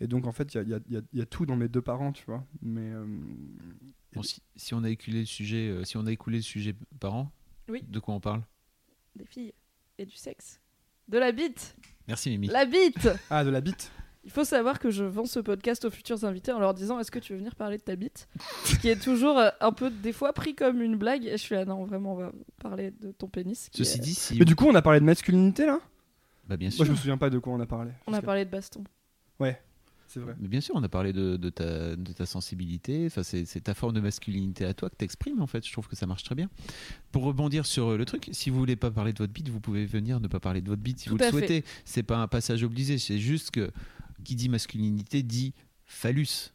et 0.00 0.06
donc 0.08 0.26
en 0.26 0.32
fait, 0.32 0.54
il 0.54 0.56
y 0.56 0.60
a, 0.60 0.62
il 0.64 0.68
y 0.70 0.74
a- 0.74 0.80
il 0.88 0.94
y 0.94 0.96
a- 0.98 1.02
y 1.12 1.20
a 1.20 1.26
tout 1.26 1.46
dans 1.46 1.56
mes 1.56 1.68
deux 1.68 1.82
parents, 1.82 2.12
tu 2.12 2.24
vois. 2.26 2.44
Mais 2.62 2.90
euh, 2.92 3.06
Bon, 4.14 4.22
si, 4.22 4.42
si 4.56 4.74
on 4.74 4.82
a 4.84 4.90
écoulé 4.90 5.20
le 5.20 5.26
sujet, 5.26 5.68
euh, 5.68 5.84
si 5.84 5.96
on 5.96 6.06
a 6.06 6.10
écoulé 6.12 6.38
le 6.38 6.42
sujet 6.42 6.74
parents, 6.98 7.30
Oui. 7.68 7.84
de 7.86 7.98
quoi 8.00 8.14
on 8.14 8.20
parle? 8.20 8.42
Des 9.14 9.26
filles 9.26 9.52
et 9.98 10.06
du 10.06 10.16
sexe. 10.16 10.60
De 11.08 11.18
la 11.18 11.30
bite 11.32 11.76
Merci 12.08 12.30
Mimi. 12.30 12.48
La 12.48 12.64
bite 12.64 13.08
ah, 13.30 13.44
de 13.44 13.50
la 13.50 13.60
bite. 13.60 13.90
Il 14.28 14.30
faut 14.30 14.44
savoir 14.44 14.78
que 14.78 14.90
je 14.90 15.04
vends 15.04 15.24
ce 15.24 15.40
podcast 15.40 15.86
aux 15.86 15.90
futurs 15.90 16.22
invités 16.24 16.52
en 16.52 16.58
leur 16.60 16.74
disant 16.74 17.00
est-ce 17.00 17.10
que 17.10 17.18
tu 17.18 17.32
veux 17.32 17.38
venir 17.38 17.54
parler 17.56 17.78
de 17.78 17.82
ta 17.82 17.96
bite? 17.96 18.28
Ce 18.66 18.76
qui 18.76 18.88
est 18.90 19.02
toujours 19.02 19.38
euh, 19.38 19.48
un 19.62 19.72
peu 19.72 19.88
des 19.90 20.12
fois 20.12 20.34
pris 20.34 20.54
comme 20.54 20.82
une 20.82 20.96
blague. 20.96 21.24
Et 21.24 21.32
je 21.32 21.36
suis 21.38 21.54
là 21.54 21.64
non 21.64 21.86
vraiment 21.86 22.12
on 22.12 22.16
va 22.16 22.32
parler 22.60 22.90
de 22.90 23.10
ton 23.10 23.26
pénis. 23.28 23.70
qui 23.70 23.78
Ceci 23.86 23.96
est- 23.96 24.00
dit, 24.02 24.12
si. 24.14 24.38
Mais 24.38 24.44
du 24.44 24.54
coup, 24.54 24.66
on 24.66 24.74
a 24.74 24.82
parlé 24.82 25.00
de 25.00 25.06
masculinité 25.06 25.64
là? 25.64 25.80
Bah, 26.46 26.58
bien 26.58 26.68
sûr. 26.68 26.80
Moi, 26.80 26.86
je 26.86 26.90
me 26.92 26.96
souviens 26.96 27.16
pas 27.16 27.30
de 27.30 27.38
quoi 27.38 27.54
on 27.54 27.60
a 27.60 27.64
parlé. 27.66 27.90
on 28.06 28.12
a 28.12 28.20
parlé 28.20 28.44
de 28.44 28.50
baston. 28.50 28.84
C'est 30.10 30.20
vrai. 30.20 30.34
Mais 30.40 30.48
bien 30.48 30.62
sûr, 30.62 30.74
on 30.74 30.82
a 30.82 30.88
parlé 30.88 31.12
de, 31.12 31.36
de 31.36 31.50
ta, 31.50 31.94
de 31.94 32.12
ta 32.14 32.24
sensibilité. 32.24 33.04
Enfin, 33.06 33.22
c'est 33.22 33.44
c'est 33.44 33.60
ta 33.60 33.74
forme 33.74 33.92
de 33.92 34.00
masculinité 34.00 34.64
à 34.64 34.72
toi 34.72 34.88
que 34.88 34.96
t'exprimes 34.96 35.42
en 35.42 35.46
fait. 35.46 35.66
Je 35.66 35.70
trouve 35.70 35.86
que 35.86 35.96
ça 35.96 36.06
marche 36.06 36.22
très 36.22 36.34
bien. 36.34 36.48
Pour 37.12 37.24
rebondir 37.24 37.66
sur 37.66 37.96
le 37.96 38.04
truc, 38.06 38.28
si 38.32 38.48
vous 38.48 38.58
voulez 38.58 38.76
pas 38.76 38.90
parler 38.90 39.12
de 39.12 39.18
votre 39.18 39.32
bite, 39.34 39.50
vous 39.50 39.60
pouvez 39.60 39.84
venir 39.84 40.18
ne 40.20 40.26
pas 40.26 40.40
parler 40.40 40.62
de 40.62 40.68
votre 40.68 40.80
bite 40.80 40.98
si 41.00 41.04
Tout 41.06 41.10
vous 41.12 41.16
le 41.18 41.24
à 41.24 41.26
fait. 41.26 41.32
souhaitez. 41.32 41.64
C'est 41.84 42.02
pas 42.02 42.16
un 42.18 42.26
passage 42.26 42.62
obligé. 42.64 42.96
C'est 42.96 43.18
juste 43.18 43.50
que 43.50 43.70
qui 44.24 44.34
dit 44.34 44.48
masculinité 44.48 45.22
dit 45.22 45.54
phallus. 45.86 46.52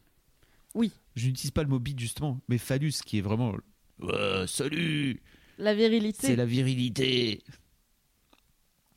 Oui. 0.74 0.92
Je 1.16 1.26
n'utilise 1.26 1.50
pas 1.52 1.62
le 1.62 1.68
mot 1.68 1.78
bite 1.78 1.98
justement, 2.00 2.40
mais 2.48 2.58
phallus 2.58 2.94
qui 3.04 3.18
est 3.18 3.22
vraiment. 3.22 3.54
Ouais, 4.00 4.44
salut, 4.48 5.20
La 5.58 5.74
virilité. 5.74 6.26
c'est 6.28 6.36
la 6.36 6.44
virilité. 6.46 7.40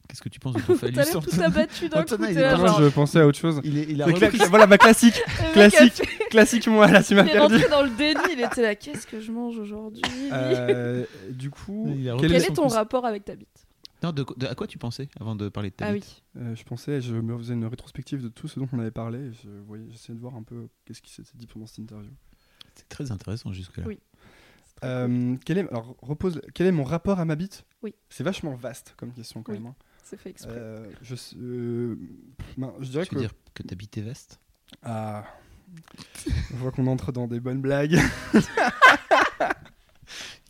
Qu'est-ce 0.07 0.21
que 0.21 0.29
tu 0.29 0.39
penses 0.39 0.55
de 0.55 0.61
ton 0.61 0.75
phallus 0.77 0.93
T'as 0.93 1.05
tout 1.05 1.41
abattu 1.41 1.89
d'un 1.89 1.97
coup. 1.97 2.13
Antonin, 2.13 2.29
il 2.31 2.37
est 2.37 2.49
genre, 2.55 2.81
je 2.81 2.87
pensais 2.87 3.19
à 3.19 3.27
autre 3.27 3.37
chose. 3.37 3.59
Il, 3.65 3.77
est, 3.77 3.87
il 3.89 4.01
a 4.01 4.05
C'est 4.05 4.13
repris- 4.13 4.37
cla- 4.37 4.49
voilà, 4.49 4.65
bah 4.65 4.77
classique, 4.77 5.15
le 5.27 5.43
mec 5.43 5.55
a 5.57 5.69
classique. 5.69 5.93
fait- 5.93 6.25
classique 6.29 6.67
moi 6.67 6.87
là, 6.87 7.03
tu 7.03 7.13
m'as 7.13 7.23
Il 7.23 7.29
est 7.29 7.33
perdu. 7.33 7.55
rentré 7.55 7.69
dans 7.69 7.83
le 7.83 7.89
déni, 7.89 8.19
il 8.33 8.39
était 8.39 8.61
là. 8.61 8.75
Qu'est-ce 8.75 9.05
que 9.05 9.19
je 9.19 9.31
mange 9.31 9.57
aujourd'hui? 9.59 10.01
Euh, 10.31 11.05
du 11.29 11.49
coup, 11.49 11.93
Il 11.99 12.09
a 12.09 12.15
quel 12.17 12.31
Quel 12.31 12.41
est- 12.41 12.49
est 12.49 12.53
ton 12.53 12.67
rapport 12.67 13.05
avec 13.05 13.25
ta 13.25 13.35
bite? 13.35 13.66
Non, 14.03 14.11
de, 14.11 14.25
de- 14.37 14.45
à 14.47 14.53
quoi 14.55 14.67
tu 14.67 14.77
pensais 14.77 15.09
avant 15.19 15.35
de 15.35 15.49
parler 15.49 15.69
de 15.71 15.75
ta 15.75 15.87
Ah 15.87 15.93
bite 15.93 16.23
oui. 16.35 16.41
Euh, 16.43 16.55
je 16.55 16.63
pensais, 16.63 17.01
je 17.01 17.15
me 17.15 17.35
faisais 17.37 17.53
une 17.55 17.65
rétrospective 17.65 18.21
de 18.21 18.29
tout 18.29 18.47
ce 18.47 18.59
dont 18.59 18.67
on 18.71 18.79
avait 18.79 18.91
parlé. 18.91 19.19
et 19.19 19.33
Je 19.43 19.49
voyais, 19.65 19.85
j'essayais 19.89 20.15
de 20.15 20.19
voir 20.21 20.35
un 20.35 20.43
peu 20.43 20.67
qu'est-ce 20.85 21.01
qui 21.01 21.11
s'était 21.11 21.31
dit 21.35 21.47
pendant 21.47 21.65
cette 21.65 21.79
interview. 21.79 22.11
C'est 22.75 22.87
très 22.89 23.11
intéressant 23.11 23.51
jusque-là. 23.53 23.85
Oui. 23.87 23.99
Euh, 24.83 25.35
quel 25.45 25.57
est, 25.57 25.67
alors, 25.69 25.95
repose, 26.03 26.39
quel 26.53 26.67
est 26.67 26.71
mon 26.71 26.83
rapport 26.83 27.19
à 27.19 27.25
ma 27.25 27.35
bite? 27.35 27.65
Oui. 27.81 27.95
C'est 28.09 28.23
vachement 28.23 28.53
vaste 28.53 28.93
comme 28.97 29.11
question 29.11 29.41
quand 29.41 29.51
Oui. 29.53 29.57
même. 29.59 29.69
hein. 29.71 29.75
C'est 30.03 30.17
fait 30.17 30.29
exprès. 30.29 30.53
Euh, 30.55 30.85
je, 31.01 31.15
euh, 31.41 31.95
ben, 32.57 32.71
je 32.79 32.89
dirais 32.89 33.03
Tu 33.05 33.09
que 33.09 33.15
veux 33.15 33.21
dire 33.21 33.33
que 33.55 33.63
ta 33.63 33.73
bite 33.75 33.97
est 33.97 34.01
vaste? 34.03 34.39
Ah. 34.83 35.25
Je 36.25 36.55
vois 36.55 36.71
qu'on 36.71 36.87
entre 36.87 37.11
dans 37.11 37.27
des 37.27 37.39
bonnes 37.41 37.61
blagues. 37.61 37.99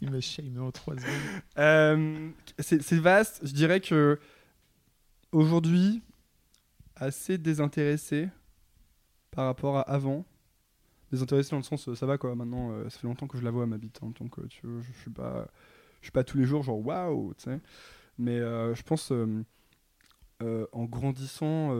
Il 0.01 0.11
me 0.11 0.19
shame 0.21 0.61
en 0.61 0.71
3 0.71 0.95
secondes. 0.95 1.41
Euh, 1.57 2.29
c'est 2.59 2.99
vaste. 2.99 3.41
Je 3.43 3.51
dirais 3.51 3.81
que 3.81 4.19
aujourd'hui, 5.31 6.03
assez 6.95 7.37
désintéressé 7.37 8.29
par 9.31 9.45
rapport 9.45 9.77
à 9.77 9.81
avant. 9.81 10.25
Désintéressé 11.11 11.51
dans 11.51 11.57
le 11.57 11.63
sens, 11.63 11.93
ça 11.93 12.05
va 12.05 12.17
quoi. 12.17 12.35
Maintenant, 12.35 12.71
euh, 12.71 12.89
ça 12.89 12.99
fait 12.99 13.07
longtemps 13.07 13.27
que 13.27 13.37
je 13.37 13.43
la 13.43 13.51
vois 13.51 13.65
ma 13.65 13.77
bite. 13.77 13.99
hein, 14.03 14.11
donc, 14.19 14.37
euh, 14.39 14.47
tu 14.47 14.67
vois, 14.67 14.81
je, 14.81 14.91
je 14.91 14.99
suis 14.99 15.11
pas, 15.11 15.47
je 16.01 16.05
suis 16.05 16.11
pas 16.11 16.23
tous 16.23 16.37
les 16.37 16.45
jours 16.45 16.63
genre 16.63 16.85
waouh, 16.85 17.33
tu 17.35 17.45
sais. 17.45 17.59
Mais 18.19 18.37
je 18.39 18.81
pense 18.83 19.11
en 20.41 20.85
grandissant, 20.85 21.71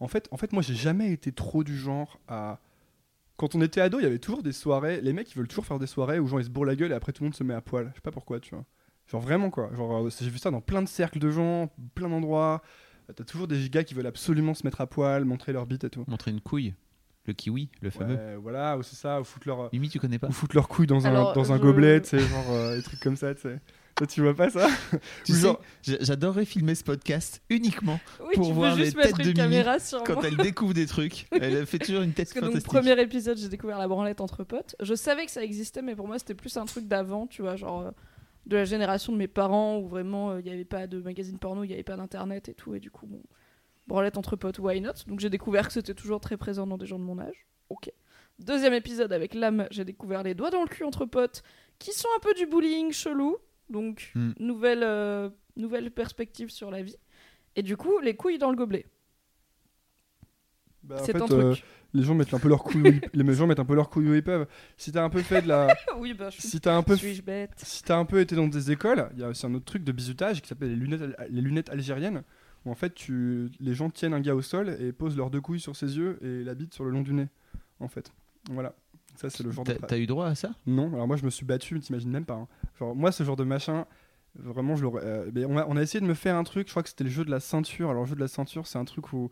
en 0.00 0.08
fait, 0.08 0.28
en 0.30 0.36
fait, 0.36 0.52
moi, 0.52 0.62
j'ai 0.62 0.74
jamais 0.74 1.12
été 1.12 1.32
trop 1.32 1.64
du 1.64 1.76
genre 1.76 2.18
à 2.28 2.60
quand 3.36 3.54
on 3.54 3.60
était 3.62 3.80
ado, 3.80 3.98
il 3.98 4.02
y 4.02 4.06
avait 4.06 4.18
toujours 4.18 4.42
des 4.42 4.52
soirées. 4.52 5.00
Les 5.00 5.12
mecs, 5.12 5.30
ils 5.32 5.36
veulent 5.36 5.48
toujours 5.48 5.66
faire 5.66 5.78
des 5.78 5.86
soirées 5.86 6.18
où 6.18 6.26
genre 6.26 6.40
ils 6.40 6.44
se 6.44 6.50
bourrent 6.50 6.66
la 6.66 6.76
gueule 6.76 6.92
et 6.92 6.94
après 6.94 7.12
tout 7.12 7.22
le 7.22 7.26
monde 7.26 7.34
se 7.34 7.44
met 7.44 7.54
à 7.54 7.60
poil. 7.60 7.88
Je 7.90 7.94
sais 7.96 8.00
pas 8.02 8.10
pourquoi, 8.10 8.40
tu 8.40 8.54
vois. 8.54 8.64
Genre 9.06 9.20
vraiment 9.20 9.50
quoi. 9.50 9.70
Genre 9.74 10.06
euh, 10.06 10.10
j'ai 10.20 10.30
vu 10.30 10.38
ça 10.38 10.50
dans 10.50 10.60
plein 10.60 10.82
de 10.82 10.88
cercles 10.88 11.18
de 11.18 11.30
gens, 11.30 11.72
plein 11.94 12.08
d'endroits. 12.08 12.62
Euh, 13.10 13.12
T'as 13.14 13.24
toujours 13.24 13.48
des 13.48 13.68
gars 13.68 13.84
qui 13.84 13.94
veulent 13.94 14.06
absolument 14.06 14.54
se 14.54 14.64
mettre 14.64 14.80
à 14.80 14.86
poil, 14.86 15.24
montrer 15.24 15.52
leur 15.52 15.66
bite 15.66 15.84
et 15.84 15.90
tout. 15.90 16.04
Montrer 16.06 16.30
une 16.30 16.40
couille. 16.40 16.74
Le 17.24 17.34
kiwi, 17.34 17.70
le 17.80 17.90
fameux. 17.90 18.16
Ouais, 18.16 18.36
voilà, 18.36 18.76
ou 18.76 18.82
c'est 18.82 18.96
ça, 18.96 19.20
ou 19.20 19.24
foutre 19.24 19.46
leur, 19.46 19.68
Mimi, 19.72 19.88
tu 19.88 20.00
connais 20.00 20.18
pas 20.18 20.26
ou 20.26 20.32
foutre 20.32 20.56
leur 20.56 20.66
couille 20.66 20.88
dans 20.88 21.06
un, 21.06 21.32
dans 21.32 21.52
un 21.52 21.58
gobelet, 21.58 22.00
tu 22.00 22.08
sais, 22.08 22.18
genre 22.18 22.50
euh, 22.50 22.76
des 22.76 22.82
trucs 22.82 22.98
comme 22.98 23.14
ça, 23.14 23.32
tu 23.32 23.42
sais. 23.42 23.60
Tu 24.06 24.20
vois 24.22 24.34
pas 24.34 24.50
ça 24.50 24.68
Tu 25.24 25.32
sais, 25.32 25.48
j'adorerais 25.82 26.44
filmer 26.44 26.74
ce 26.74 26.84
podcast 26.84 27.42
uniquement 27.50 28.00
Oui, 28.20 28.34
pour 28.34 28.46
tu 28.46 28.52
voir 28.52 28.74
les 28.76 28.84
juste 28.86 28.96
mettre 28.96 29.16
têtes 29.16 29.26
une 29.26 29.32
de 29.32 29.40
Mimi 29.40 29.54
caméra 29.56 29.78
sur 29.78 30.02
quand 30.04 30.14
moi. 30.14 30.24
elle 30.26 30.36
découvre 30.36 30.74
des 30.74 30.86
trucs. 30.86 31.26
Elle 31.32 31.66
fait 31.66 31.78
toujours 31.78 32.02
une 32.02 32.12
tête 32.12 32.28
Parce 32.28 32.34
que 32.34 32.40
donc, 32.40 32.50
fantastique. 32.50 32.72
premier 32.72 33.00
épisode, 33.00 33.38
j'ai 33.38 33.48
découvert 33.48 33.78
la 33.78 33.88
branlette 33.88 34.20
entre 34.20 34.44
potes. 34.44 34.76
Je 34.80 34.94
savais 34.94 35.24
que 35.26 35.30
ça 35.30 35.42
existait, 35.42 35.82
mais 35.82 35.94
pour 35.96 36.06
moi, 36.06 36.18
c'était 36.18 36.34
plus 36.34 36.56
un 36.56 36.64
truc 36.64 36.86
d'avant, 36.88 37.26
tu 37.26 37.42
vois, 37.42 37.56
genre 37.56 37.82
euh, 37.82 37.90
de 38.46 38.56
la 38.56 38.64
génération 38.64 39.12
de 39.12 39.18
mes 39.18 39.28
parents 39.28 39.78
où 39.78 39.86
vraiment 39.88 40.30
euh, 40.32 40.40
il 40.40 40.44
n'y 40.44 40.50
avait 40.52 40.64
pas 40.64 40.86
de 40.86 41.00
magazine 41.00 41.38
porno, 41.38 41.64
il 41.64 41.68
n'y 41.68 41.74
avait 41.74 41.82
pas 41.82 41.96
d'internet 41.96 42.48
et 42.48 42.54
tout, 42.54 42.74
et 42.74 42.80
du 42.80 42.90
coup, 42.90 43.06
bon, 43.06 43.22
branlette 43.86 44.16
entre 44.16 44.36
potes, 44.36 44.58
why 44.58 44.80
not? 44.80 44.92
Donc 45.06 45.20
j'ai 45.20 45.30
découvert 45.30 45.66
que 45.66 45.72
c'était 45.72 45.94
toujours 45.94 46.20
très 46.20 46.36
présent 46.36 46.66
dans 46.66 46.78
des 46.78 46.86
gens 46.86 46.98
de 46.98 47.04
mon 47.04 47.18
âge. 47.18 47.46
Ok. 47.68 47.90
Deuxième 48.38 48.74
épisode 48.74 49.12
avec 49.12 49.34
l'âme, 49.34 49.66
j'ai 49.70 49.84
découvert 49.84 50.22
les 50.22 50.34
doigts 50.34 50.50
dans 50.50 50.62
le 50.62 50.68
cul 50.68 50.84
entre 50.84 51.04
potes, 51.06 51.42
qui 51.78 51.92
sont 51.92 52.08
un 52.16 52.20
peu 52.20 52.34
du 52.34 52.46
bullying 52.46 52.90
chelou. 52.92 53.36
Donc, 53.70 54.12
Hmm. 54.14 54.32
nouvelle, 54.38 54.82
euh, 54.82 55.30
nouvelle 55.56 55.90
perspective 55.90 56.50
sur 56.50 56.70
la 56.70 56.82
vie. 56.82 56.96
Et 57.56 57.62
du 57.62 57.76
coup, 57.76 57.98
les 58.00 58.16
couilles 58.16 58.38
dans 58.38 58.50
le 58.50 58.56
gobelet. 58.56 58.86
Bah, 60.82 60.96
en 61.00 61.04
c'est 61.04 61.14
un 61.14 61.24
euh, 61.30 61.52
truc. 61.54 61.64
les 61.94 62.02
gens 62.02 62.14
mettent 62.14 62.34
un 62.34 62.40
peu 62.40 62.48
leur 62.48 62.64
couille, 62.64 62.82
où 62.82 62.86
ils- 62.86 63.00
les 63.14 63.34
gens 63.34 63.46
mettent 63.46 63.60
un 63.60 63.64
peu 63.64 63.74
leur 63.76 63.88
couille 63.88 64.08
où 64.08 64.14
ils 64.14 64.22
peuvent. 64.22 64.48
Si 64.76 64.90
t'as 64.90 65.04
un 65.04 65.10
peu 65.10 65.22
fait 65.22 65.40
de 65.42 65.46
la, 65.48 65.68
oui, 65.98 66.12
bah, 66.12 66.28
je 66.30 66.40
suis, 66.40 66.48
si 66.48 66.60
t'as 66.60 66.74
un 66.76 66.82
peu 66.82 66.96
bête? 67.24 67.52
Si 67.56 67.84
t'as 67.84 67.96
un 67.98 68.04
peu 68.04 68.20
été 68.20 68.34
dans 68.34 68.48
des 68.48 68.72
écoles, 68.72 69.08
il 69.14 69.20
y 69.20 69.22
a 69.22 69.28
aussi 69.28 69.46
un 69.46 69.54
autre 69.54 69.64
truc 69.64 69.84
de 69.84 69.92
bizutage 69.92 70.42
qui 70.42 70.48
s'appelle 70.48 70.70
les 70.70 70.76
lunettes, 70.76 71.02
les 71.30 71.40
lunettes 71.40 71.70
algériennes, 71.70 72.24
où 72.64 72.70
en 72.72 72.74
fait 72.74 72.94
tu, 72.94 73.48
les 73.60 73.74
gens 73.74 73.90
tiennent 73.90 74.14
un 74.14 74.20
gars 74.20 74.34
au 74.34 74.42
sol 74.42 74.76
et 74.80 74.92
posent 74.92 75.16
leurs 75.16 75.30
deux 75.30 75.40
couilles 75.40 75.60
sur 75.60 75.76
ses 75.76 75.96
yeux 75.96 76.18
et 76.24 76.42
la 76.42 76.54
bite 76.54 76.74
sur 76.74 76.84
le 76.84 76.90
long 76.90 77.02
du 77.02 77.12
nez, 77.12 77.28
en 77.78 77.86
fait. 77.88 78.12
Voilà. 78.50 78.74
Ça 79.16 79.30
c'est 79.30 79.42
le 79.42 79.50
genre 79.50 79.64
de. 79.64 79.72
T'as 79.74 79.98
eu 79.98 80.06
droit 80.06 80.26
à 80.26 80.34
ça? 80.34 80.50
Non, 80.66 80.92
alors 80.94 81.06
moi 81.06 81.16
je 81.16 81.24
me 81.24 81.30
suis 81.30 81.44
battu, 81.44 81.78
t'imagines 81.80 82.10
même 82.10 82.24
pas. 82.24 82.34
hein. 82.34 82.48
Genre 82.78 82.94
moi 82.94 83.12
ce 83.12 83.22
genre 83.24 83.36
de 83.36 83.44
machin, 83.44 83.86
vraiment 84.34 84.74
je 84.76 84.82
l'aurais. 84.82 85.02
euh, 85.04 85.30
mais 85.34 85.44
on, 85.44 85.56
a, 85.58 85.66
on 85.66 85.76
a 85.76 85.82
essayé 85.82 86.00
de 86.00 86.06
me 86.06 86.14
faire 86.14 86.36
un 86.36 86.44
truc, 86.44 86.66
je 86.68 86.72
crois 86.72 86.82
que 86.82 86.88
c'était 86.88 87.04
le 87.04 87.10
jeu 87.10 87.24
de 87.24 87.30
la 87.30 87.40
ceinture. 87.40 87.90
Alors 87.90 88.02
le 88.04 88.08
jeu 88.08 88.14
de 88.14 88.20
la 88.20 88.28
ceinture, 88.28 88.66
c'est 88.66 88.78
un 88.78 88.84
truc 88.84 89.12
où 89.12 89.30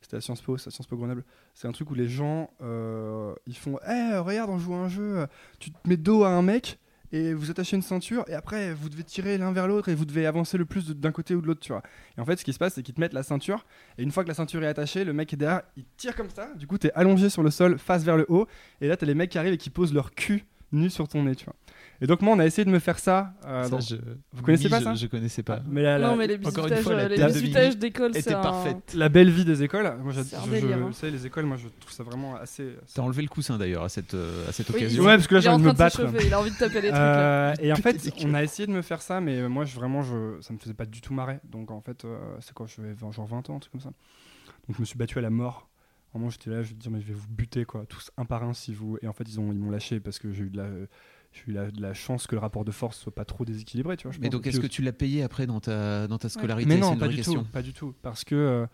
c'était 0.00 0.18
à 0.18 0.20
Sciences 0.20 0.42
Po, 0.42 0.58
c'est 0.58 0.68
à 0.68 0.70
Sciences 0.70 0.86
Po 0.86 0.96
Grenoble. 0.96 1.24
C'est 1.54 1.66
un 1.66 1.72
truc 1.72 1.90
où 1.90 1.94
les 1.94 2.08
gens 2.08 2.50
euh, 2.60 3.34
ils 3.46 3.56
font, 3.56 3.78
eh 3.88 4.18
regarde 4.18 4.50
on 4.50 4.58
joue 4.58 4.74
à 4.74 4.78
un 4.78 4.88
jeu, 4.88 5.26
tu 5.58 5.70
te 5.70 5.88
mets 5.88 5.96
dos 5.96 6.24
à 6.24 6.28
un 6.28 6.42
mec 6.42 6.78
et 7.14 7.32
vous 7.32 7.48
attachez 7.48 7.76
une 7.76 7.82
ceinture 7.82 8.24
et 8.26 8.34
après 8.34 8.74
vous 8.74 8.88
devez 8.88 9.04
tirer 9.04 9.38
l'un 9.38 9.52
vers 9.52 9.68
l'autre 9.68 9.88
et 9.88 9.94
vous 9.94 10.04
devez 10.04 10.26
avancer 10.26 10.58
le 10.58 10.64
plus 10.64 10.90
d'un 10.90 11.12
côté 11.12 11.36
ou 11.36 11.40
de 11.40 11.46
l'autre, 11.46 11.60
tu 11.60 11.70
vois. 11.70 11.82
Et 12.18 12.20
en 12.20 12.24
fait 12.24 12.36
ce 12.36 12.44
qui 12.44 12.52
se 12.52 12.58
passe 12.58 12.74
c'est 12.74 12.82
qu'ils 12.82 12.94
te 12.94 13.00
mettent 13.00 13.12
la 13.12 13.22
ceinture 13.22 13.64
et 13.98 14.02
une 14.02 14.10
fois 14.10 14.24
que 14.24 14.28
la 14.28 14.34
ceinture 14.34 14.64
est 14.64 14.66
attachée, 14.66 15.04
le 15.04 15.12
mec 15.12 15.32
est 15.32 15.36
derrière, 15.36 15.62
il 15.76 15.84
tire 15.96 16.16
comme 16.16 16.28
ça. 16.28 16.48
Du 16.56 16.66
coup 16.66 16.76
t'es 16.76 16.90
allongé 16.94 17.30
sur 17.30 17.44
le 17.44 17.50
sol 17.50 17.78
face 17.78 18.02
vers 18.02 18.16
le 18.16 18.26
haut 18.28 18.48
et 18.80 18.88
là 18.88 18.96
t'as 18.96 19.06
les 19.06 19.14
mecs 19.14 19.30
qui 19.30 19.38
arrivent 19.38 19.54
et 19.54 19.58
qui 19.58 19.70
posent 19.70 19.94
leur 19.94 20.12
cul 20.12 20.44
nu 20.72 20.90
sur 20.90 21.06
ton 21.06 21.22
nez, 21.22 21.36
tu 21.36 21.44
vois. 21.44 21.54
Et 22.04 22.06
donc 22.06 22.20
moi 22.20 22.34
on 22.34 22.38
a 22.38 22.44
essayé 22.44 22.66
de 22.66 22.70
me 22.70 22.78
faire 22.78 22.98
ça. 22.98 23.32
euh, 23.46 23.64
Ça, 23.64 23.78
je- 23.80 23.96
Vous 24.34 24.42
connaissez 24.42 24.68
pas 24.68 24.78
je- 24.80 24.84
ça? 24.84 24.94
Je 24.94 25.06
connaissais 25.06 25.42
pas. 25.42 25.60
Mais 25.66 25.82
la, 25.82 25.96
la- 25.96 26.08
Non, 26.08 26.16
mais 26.16 26.26
les 26.26 26.34
Encore 26.34 26.66
une 26.66 26.74
bisutages, 26.74 26.82
fois, 26.82 26.92
la 26.94 27.04
euh, 27.04 27.74
d'école, 27.74 28.10
c'est 28.12 28.30
parfaite. 28.32 28.92
la 28.94 29.08
belle 29.08 29.30
vie 29.30 29.46
des 29.46 29.62
écoles. 29.62 29.90
Moi, 30.02 30.12
je, 30.12 30.20
hein. 30.20 30.78
vous 30.86 30.92
savez, 30.92 31.12
les 31.12 31.24
écoles, 31.26 31.46
moi 31.46 31.56
je 31.56 31.66
trouve 31.80 31.90
ça 31.92 32.02
vraiment 32.02 32.36
assez. 32.36 32.76
T'as 32.94 33.00
enlevé 33.00 33.22
le 33.22 33.28
coussin 33.28 33.56
d'ailleurs 33.56 33.84
à 33.84 33.88
cette, 33.88 34.12
euh, 34.12 34.46
à 34.46 34.52
cette 34.52 34.68
Oui, 34.68 34.76
occasion. 34.76 35.02
Ouais, 35.02 35.14
parce 35.16 35.26
que 35.26 35.34
là 35.36 35.40
j'ai 35.40 35.48
en 35.48 35.54
envie 35.54 35.62
de 35.64 35.68
me 35.68 35.72
battre. 35.72 36.02
il 36.22 36.34
a 36.34 36.40
envie 36.40 36.50
de 36.50 36.56
taper 36.58 36.82
les 36.82 36.88
trucs. 36.88 36.92
Euh, 37.00 37.54
et 37.60 37.72
en 37.72 37.76
fait, 37.76 37.94
des 37.94 38.12
on 38.26 38.34
a 38.34 38.42
essayé 38.42 38.66
de 38.66 38.72
me 38.72 38.82
faire 38.82 39.00
ça, 39.00 39.22
mais 39.22 39.48
moi, 39.48 39.64
je, 39.64 39.74
vraiment, 39.74 40.02
je, 40.02 40.38
ça 40.42 40.52
me 40.52 40.58
faisait 40.58 40.74
pas 40.74 40.84
du 40.84 41.00
tout 41.00 41.14
marrer. 41.14 41.40
Donc, 41.44 41.70
en 41.70 41.80
fait, 41.80 42.06
c'est 42.40 42.52
quoi 42.52 42.66
Je 42.66 42.82
vais 42.82 42.94
genre 43.00 43.26
20 43.26 43.48
ans, 43.48 43.56
un 43.56 43.60
truc 43.60 43.72
comme 43.72 43.80
ça. 43.80 43.92
Donc, 44.68 44.76
je 44.76 44.80
me 44.80 44.84
suis 44.84 44.98
battu 44.98 45.18
à 45.18 45.22
la 45.22 45.30
mort. 45.30 45.70
Vraiment, 46.12 46.28
j'étais 46.30 46.50
là, 46.50 46.62
je 46.62 46.68
vais 46.68 46.74
dire, 46.74 46.90
mais 46.92 47.00
je 47.00 47.06
vais 47.06 47.14
vous 47.14 47.26
buter, 47.28 47.64
quoi, 47.64 47.86
tous 47.88 48.10
un 48.18 48.24
par 48.24 48.44
un, 48.44 48.52
si 48.52 48.72
vous. 48.74 48.98
Et 49.02 49.08
en 49.08 49.12
fait, 49.12 49.24
ils 49.28 49.40
ont, 49.40 49.50
ils 49.52 49.58
m'ont 49.58 49.70
lâché 49.70 49.98
parce 50.00 50.18
que 50.18 50.30
j'ai 50.32 50.44
eu 50.44 50.50
de 50.50 50.58
la, 50.58 50.66
j'ai 51.34 51.50
eu 51.50 51.54
la, 51.54 51.70
de 51.70 51.82
la 51.82 51.92
chance 51.94 52.26
que 52.26 52.34
le 52.34 52.40
rapport 52.40 52.64
de 52.64 52.70
force 52.70 52.98
soit 52.98 53.14
pas 53.14 53.24
trop 53.24 53.44
déséquilibré, 53.44 53.96
tu 53.96 54.04
vois. 54.04 54.12
je 54.12 54.18
Mais 54.20 54.28
pense. 54.28 54.32
donc 54.32 54.46
est-ce 54.46 54.60
que 54.60 54.66
tu 54.66 54.82
l'as 54.82 54.92
payé 54.92 55.22
après 55.22 55.46
dans 55.46 55.60
ta, 55.60 56.06
dans 56.06 56.18
ta 56.18 56.28
scolarité? 56.28 56.68
Mais 56.74 56.80
non, 56.80 56.96
pas 56.96 57.08
du 57.08 57.16
question. 57.16 57.42
tout, 57.42 57.48
pas 57.50 57.62
du 57.62 57.72
tout, 57.72 57.94
parce 58.02 58.24
que, 58.24 58.34
euh, 58.34 58.66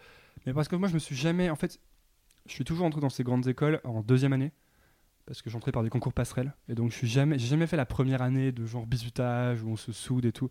mais 0.47 0.53
parce 0.53 0.69
que 0.69 0.77
moi 0.77 0.89
je 0.89 0.95
me 0.95 0.99
suis 0.99 1.17
jamais, 1.17 1.51
en 1.51 1.57
fait, 1.57 1.81
je 2.47 2.53
suis 2.53 2.65
toujours 2.65 2.87
entré 2.87 3.01
dans 3.01 3.11
ces 3.11 3.25
grandes 3.25 3.47
écoles 3.49 3.81
en 3.85 4.03
deuxième 4.03 4.33
année, 4.33 4.53
parce 5.27 5.43
que 5.43 5.51
j'entrais 5.51 5.73
par 5.73 5.83
des 5.85 5.91
concours 5.91 6.13
passerelles, 6.13 6.55
et 6.69 6.75
donc 6.75 6.91
je 6.93 6.97
suis 6.97 7.09
jamais, 7.09 7.39
j'ai 7.39 7.47
jamais 7.49 7.67
fait 7.67 7.77
la 7.77 7.87
première 7.87 8.23
année 8.23 8.53
de 8.53 8.67
genre 8.67 8.87
bisutage 8.87 9.63
où 9.63 9.69
on 9.71 9.77
se 9.77 9.93
soude 9.93 10.25
et 10.25 10.33
tout, 10.33 10.51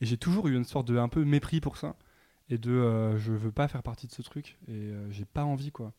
et 0.00 0.06
j'ai 0.06 0.16
toujours 0.18 0.48
eu 0.48 0.56
une 0.56 0.64
sorte 0.64 0.88
de 0.88 0.98
un 0.98 1.08
peu 1.08 1.24
mépris 1.24 1.60
pour 1.60 1.76
ça, 1.76 1.96
et 2.50 2.58
de, 2.58 2.70
euh, 2.72 3.18
je 3.18 3.32
veux 3.32 3.52
pas 3.52 3.68
faire 3.68 3.82
partie 3.82 4.06
de 4.06 4.12
ce 4.12 4.22
truc, 4.22 4.58
et 4.68 4.72
euh, 4.72 5.10
j'ai 5.10 5.24
pas 5.24 5.44
envie 5.44 5.70
quoi. 5.72 5.92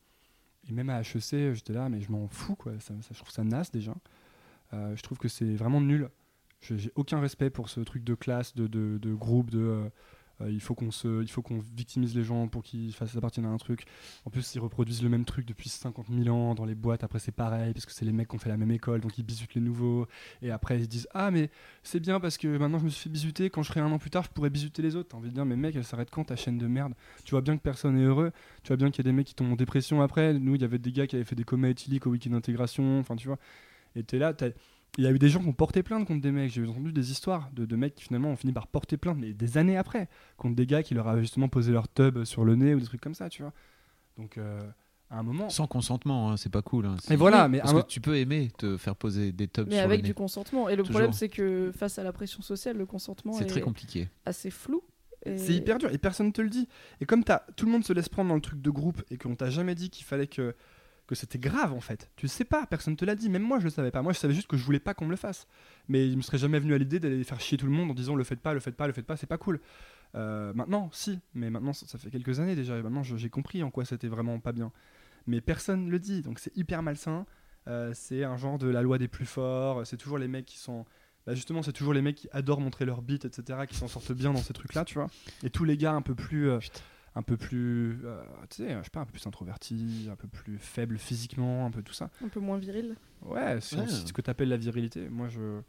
Et 0.70 0.74
même 0.74 0.90
à 0.90 1.02
HEC, 1.02 1.54
j'étais 1.56 1.74
là, 1.74 1.90
mais 1.90 2.02
je 2.02 2.12
m'en 2.12 2.28
fous 2.28 2.56
quoi, 2.56 2.74
ça, 2.80 2.94
ça- 3.02 3.10
je 3.14 3.18
trouve 3.20 3.32
ça 3.32 3.44
naze 3.44 3.72
déjà. 3.72 3.96
Euh, 4.74 4.96
je 4.96 5.02
trouve 5.04 5.18
que 5.18 5.28
c'est 5.28 5.56
vraiment 5.56 5.82
nul. 5.82 6.10
J'ai 6.62 6.92
aucun 6.96 7.20
respect 7.22 7.50
pour 7.50 7.70
ce 7.70 7.80
truc 7.82 8.04
de 8.04 8.16
classe, 8.16 8.56
de, 8.56 8.68
de, 8.68 8.98
de 8.98 9.14
groupe, 9.14 9.50
de. 9.52 9.60
euh, 9.60 9.90
Euh, 10.42 10.50
il 10.52 10.62
faut 10.62 10.74
qu'on 10.74 10.90
se, 10.92 11.22
il 11.22 11.28
faut 11.30 11.42
qu'on 11.42 11.60
victimise 11.76 12.16
les 12.16 12.24
gens 12.24 12.48
pour 12.48 12.64
qu'ils 12.64 12.94
appartiennent 13.18 13.46
à 13.46 13.50
un 13.50 13.58
truc. 13.58 13.84
En 14.26 14.30
plus, 14.30 14.56
ils 14.56 14.60
reproduisent 14.60 15.04
le 15.04 15.10
même 15.10 15.26
truc 15.26 15.46
depuis 15.46 15.68
50 15.70 16.08
000 16.10 16.30
ans 16.36 16.56
dans 16.56 16.64
les 16.66 16.76
boîtes. 16.76 17.04
Après, 17.04 17.20
c'est 17.20 17.34
pareil 17.34 17.74
parce 17.74 17.86
que 17.86 17.92
c'est 17.92 18.06
les 18.06 18.14
mecs 18.14 18.30
qui 18.30 18.36
ont 18.36 18.40
fait 18.40 18.50
la 18.50 18.56
même 18.58 18.72
école, 18.72 19.02
donc 19.02 19.18
ils 19.18 19.24
bisutent 19.24 19.54
les 19.56 19.62
nouveaux. 19.62 20.08
Et 20.42 20.52
après, 20.52 20.78
ils 20.80 20.84
se 20.84 20.88
disent 20.88 21.08
ah 21.14 21.30
mais 21.32 21.50
c'est 21.84 22.00
bien 22.00 22.20
parce 22.22 22.38
que 22.38 22.48
maintenant 22.58 22.80
je 22.80 22.86
me 22.86 22.90
suis 22.90 23.04
fait 23.04 23.10
bisuter. 23.10 23.50
Quand 23.50 23.64
je 23.64 23.70
serai 23.70 23.82
un 23.82 23.92
an 23.92 24.00
plus 24.00 24.10
tard, 24.12 24.24
je 24.24 24.30
pourrais 24.30 24.50
bisuter 24.50 24.82
les 24.82 24.96
autres. 24.96 25.10
T'as 25.10 25.18
envie 25.18 25.30
de 25.30 25.34
dire 25.36 25.46
mais 25.46 25.58
mec, 25.58 25.76
elle 25.76 25.84
s'arrête 25.84 26.10
quand 26.10 26.24
ta 26.26 26.36
chaîne 26.38 26.58
de 26.58 26.68
merde? 26.68 26.94
Tu 27.26 27.32
vois 27.32 27.42
bien 27.42 27.58
que 27.58 27.62
personne 27.62 27.96
n'est 27.96 28.04
heureux. 28.06 28.32
Tu 28.64 28.70
vois 28.70 28.78
bien 28.78 28.92
qu'il 28.92 29.04
y 29.06 29.08
a 29.08 29.12
des 29.12 29.16
mecs 29.16 29.28
qui 29.28 29.36
tombent 29.36 29.52
en 29.52 29.56
dépression 29.58 30.02
après. 30.02 30.34
Nous, 30.40 30.56
il 30.56 30.62
y 30.62 30.66
avait 30.66 30.80
des 30.80 30.92
gars 30.94 31.06
qui 31.08 31.16
avaient 31.18 31.26
fait 31.26 31.36
des 31.36 31.44
comas 31.44 31.70
éthyliques 31.70 32.08
au 32.08 32.12
week-end 32.12 32.32
d'intégration. 32.32 33.00
Enfin, 33.00 33.16
tu 33.18 33.28
vois. 33.28 33.40
Et 33.96 34.04
t'es 34.04 34.18
là, 34.20 34.34
t'as- 34.34 34.50
il 34.98 35.04
y 35.04 35.08
a 35.08 35.12
eu 35.12 35.20
des 35.20 35.30
gens 35.30 35.40
qui 35.40 35.48
ont 35.48 35.54
porté 35.54 35.84
plainte 35.84 36.08
contre 36.08 36.22
des 36.22 36.32
mecs. 36.32 36.52
J'ai 36.52 36.66
entendu 36.66 36.92
des 36.92 37.12
histoires 37.12 37.50
de, 37.54 37.66
de 37.66 37.76
mecs 37.76 37.96
qui 37.96 38.04
finalement 38.04 38.30
ont 38.32 38.36
fini 38.36 38.52
par 38.54 38.68
porter 38.68 38.98
plainte, 38.98 39.18
mais 39.20 39.34
des 39.34 39.58
années 39.58 39.78
après, 39.78 40.10
contre 40.38 40.56
des 40.56 40.66
gars 40.66 40.82
qui 40.84 40.94
leur 40.96 41.08
avaient 41.08 41.22
justement 41.22 41.48
posé 41.48 41.72
leur 41.72 41.88
tub 41.88 42.24
sur 42.24 42.44
le 42.44 42.56
nez 42.56 42.74
ou 42.74 42.80
des 42.80 42.86
trucs 42.86 43.02
comme 43.02 43.14
ça, 43.14 43.30
tu 43.30 43.44
vois. 43.44 43.54
Donc, 44.18 44.38
euh, 44.38 44.60
à 45.12 45.20
un 45.20 45.24
moment. 45.24 45.50
Sans 45.50 45.68
consentement, 45.68 46.32
hein, 46.32 46.38
c'est 46.38 46.52
pas 46.52 46.62
cool. 46.62 46.86
hein. 46.86 46.96
C'est- 47.02 47.14
Et 47.14 47.18
voilà, 47.18 47.48
mais 47.48 47.60
Parce 47.60 47.74
un 47.74 47.82
que 47.82 47.88
tu 47.88 48.02
peux 48.02 48.18
aimer 48.18 48.50
te 48.58 48.78
faire 48.78 48.96
poser 48.96 49.32
des 49.32 49.48
tubs 49.48 49.68
Mais 49.70 49.76
sur 49.78 49.84
avec 49.86 50.00
le 50.00 50.04
nez. 50.04 50.10
du 50.10 50.14
consentement. 50.14 50.70
Et 50.70 50.76
le 50.76 50.84
Toujours. 50.84 50.94
problème, 50.94 51.14
c'est 51.14 51.30
que 51.30 51.72
face 51.76 51.98
à 52.00 52.04
la 52.04 52.12
pression 52.12 52.42
sociale, 52.42 52.78
le 52.78 52.86
consentement 52.86 53.34
C'est 53.34 53.44
est 53.46 53.48
très 53.48 53.62
compliqué. 53.62 54.10
assez 54.26 54.50
flou. 54.52 54.84
Et- 55.26 55.38
C'est 55.38 55.54
hyper 55.54 55.78
dur 55.80 55.92
et 55.94 55.98
personne 55.98 56.32
te 56.32 56.42
le 56.42 56.50
dit. 56.50 56.68
Et 57.02 57.06
comme 57.06 57.24
t'as- 57.24 57.44
tout 57.56 57.66
le 57.66 57.72
monde 57.72 57.84
se 57.84 57.92
laisse 57.94 58.08
prendre 58.10 58.30
dans 58.30 58.36
le 58.36 58.42
truc 58.42 58.62
de 58.62 58.70
groupe 58.70 59.02
et 59.12 59.18
qu'on 59.18 59.36
t'a 59.36 59.50
jamais 59.50 59.76
dit 59.76 59.90
qu'il 59.90 60.06
fallait 60.06 60.28
que, 60.28 60.56
que 61.10 61.16
c'était 61.16 61.40
grave 61.40 61.74
en 61.74 61.80
fait. 61.80 62.12
Tu 62.18 62.28
sais 62.28 62.46
pas, 62.46 62.68
personne 62.68 62.96
te 62.96 63.04
l'a 63.04 63.16
dit. 63.16 63.30
Même 63.30 63.42
moi 63.42 63.58
je 63.58 63.64
le 63.64 63.72
savais 63.72 63.90
pas. 63.90 64.04
Moi 64.04 64.14
je 64.14 64.20
savais 64.20 64.36
juste 64.36 64.48
que 64.48 64.56
je 64.56 64.64
voulais 64.64 64.80
pas 64.80 64.94
qu'on 64.94 65.06
me 65.06 65.10
le 65.10 65.18
fasse. 65.18 65.48
Mais 65.88 66.08
il 66.08 66.16
me 66.16 66.22
serait 66.22 66.38
jamais 66.38 66.60
venu 66.60 66.76
à 66.76 66.78
l'idée 66.78 67.00
d'aller 67.00 67.24
faire 67.24 67.42
chier 67.42 67.58
tout 67.58 67.66
le 67.66 67.72
monde 67.72 67.90
en 67.90 67.96
disant 67.96 68.14
le 68.14 68.24
faites 68.24 68.42
pas, 68.42 68.54
le 68.54 68.60
faites 68.60 68.76
pas, 68.76 68.86
le 68.86 68.94
faites 68.94 69.08
pas, 69.08 69.18
c'est 69.18 69.26
pas 69.26 69.40
cool. 69.40 69.60
Euh, 70.14 70.54
maintenant, 70.54 70.90
si, 70.94 71.20
mais 71.34 71.50
maintenant 71.50 71.74
ça, 71.74 71.98
fait 71.98 72.12
quelques 72.12 72.40
années 72.40 72.56
déjà. 72.56 72.78
Et 72.78 72.84
maintenant 72.84 73.02
j'ai 73.02 73.30
compris 73.30 73.64
en 73.64 73.72
quoi 73.72 73.86
c'était 73.86 74.08
vraiment 74.08 74.40
pas 74.40 74.52
bien. 74.52 74.72
Mais 75.26 75.42
personne 75.42 75.90
le 75.90 75.98
dit, 75.98 76.22
donc 76.22 76.38
c'est 76.38 76.56
hyper 76.56 76.84
malsain. 76.84 77.26
Euh, 77.68 77.92
c'est 77.96 78.24
un 78.24 78.38
genre 78.38 78.60
de 78.60 78.68
la 78.68 78.84
loi 78.84 79.00
des 79.00 79.08
plus 79.08 79.26
forts. 79.26 79.88
C'est 79.88 79.98
toujours 79.98 80.20
les 80.20 80.28
mecs 80.28 80.46
qui 80.46 80.60
sont 80.60 80.86
bah 81.26 81.34
justement, 81.34 81.64
c'est 81.64 81.74
toujours 81.74 81.94
les 81.94 82.02
mecs 82.02 82.18
qui 82.18 82.30
adorent 82.32 82.62
montrer 82.62 82.86
leur 82.86 83.02
bite, 83.02 83.26
etc., 83.26 83.60
qui 83.68 83.76
s'en 83.76 83.88
sortent 83.88 84.14
bien 84.14 84.32
dans 84.32 84.42
ces 84.42 84.54
trucs-là, 84.54 84.86
tu 84.86 84.96
vois. 84.96 85.08
Et 85.44 85.50
tous 85.50 85.66
les 85.66 85.76
gars 85.76 85.94
un 85.94 86.02
peu 86.02 86.16
plus, 86.16 86.50
euh, 86.50 86.60
un 87.16 87.22
peu 87.24 87.38
plus, 87.38 88.00
euh, 88.06 88.24
tu 88.50 88.58
sais, 88.64 88.78
je 88.78 88.84
sais 88.84 88.90
pas, 88.90 89.02
un 89.02 89.06
peu 89.06 89.12
plus 89.14 89.26
introvertis, 89.28 90.08
un 90.12 90.16
peu 90.16 90.28
plus 90.28 90.58
faibles 90.58 90.98
physiquement, 90.98 91.66
un 91.66 91.72
peu 91.72 91.82
tout 91.82 91.94
ça. 91.94 92.10
un 92.24 92.28
peu 92.30 92.40
moins 92.40 92.58
viril. 92.58 92.96
Ouais, 93.24 93.60
c'est 93.62 93.78
Ouais. 93.80 93.88
ce 93.88 94.14
que 94.14 94.22
tu 94.22 94.30
appelles 94.30 94.50
la 94.50 94.58
virilité. 94.58 95.10
Moi, 95.10 95.28
je 95.30 95.62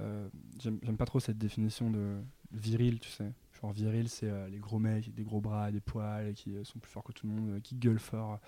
euh, 0.00 0.28
j'aime 0.58 0.96
pas 0.96 1.04
trop 1.04 1.20
cette 1.20 1.38
définition 1.38 1.90
de 1.90 2.16
viril, 2.50 2.98
tu 2.98 3.10
sais. 3.10 3.30
Genre 3.60 3.72
viril, 3.72 4.08
c'est 4.08 4.28
euh, 4.28 4.48
les 4.48 4.58
gros 4.58 4.78
mecs, 4.80 5.14
des 5.14 5.22
gros 5.22 5.40
bras, 5.40 5.70
des 5.70 5.80
poils, 5.80 6.28
et 6.28 6.34
qui 6.34 6.56
euh, 6.56 6.64
sont 6.64 6.78
plus 6.80 6.90
forts 6.90 7.04
que 7.04 7.12
tout 7.12 7.26
le 7.26 7.32
monde, 7.34 7.50
euh, 7.50 7.60
qui 7.60 7.76
gueulent 7.76 8.00
fort. 8.00 8.40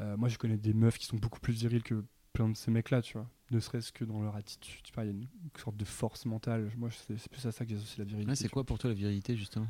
Euh, 0.00 0.16
moi, 0.16 0.28
je 0.28 0.38
connais 0.38 0.56
des 0.58 0.74
meufs 0.74 0.98
qui 0.98 1.06
sont 1.06 1.16
beaucoup 1.16 1.40
plus 1.40 1.54
viriles 1.60 1.82
que 1.82 2.04
plein 2.32 2.48
de 2.48 2.56
ces 2.56 2.70
mecs-là, 2.70 3.00
tu 3.02 3.14
vois. 3.14 3.28
Ne 3.50 3.58
serait-ce 3.60 3.90
que 3.92 4.04
dans 4.04 4.22
leur 4.22 4.36
attitude, 4.36 4.82
tu 4.82 4.92
il 4.98 5.04
y 5.04 5.08
a 5.08 5.10
une 5.10 5.26
sorte 5.56 5.76
de 5.76 5.84
force 5.84 6.26
mentale. 6.26 6.70
Moi, 6.76 6.90
c'est 6.90 7.28
plus 7.28 7.46
à 7.46 7.52
ça 7.52 7.64
que 7.64 7.70
j'associe 7.70 7.98
la 7.98 8.04
virilité. 8.04 8.30
Ouais, 8.30 8.36
c'est 8.36 8.48
quoi 8.48 8.64
pour 8.64 8.78
toi 8.78 8.90
la 8.90 8.94
virilité, 8.94 9.36
justement? 9.36 9.66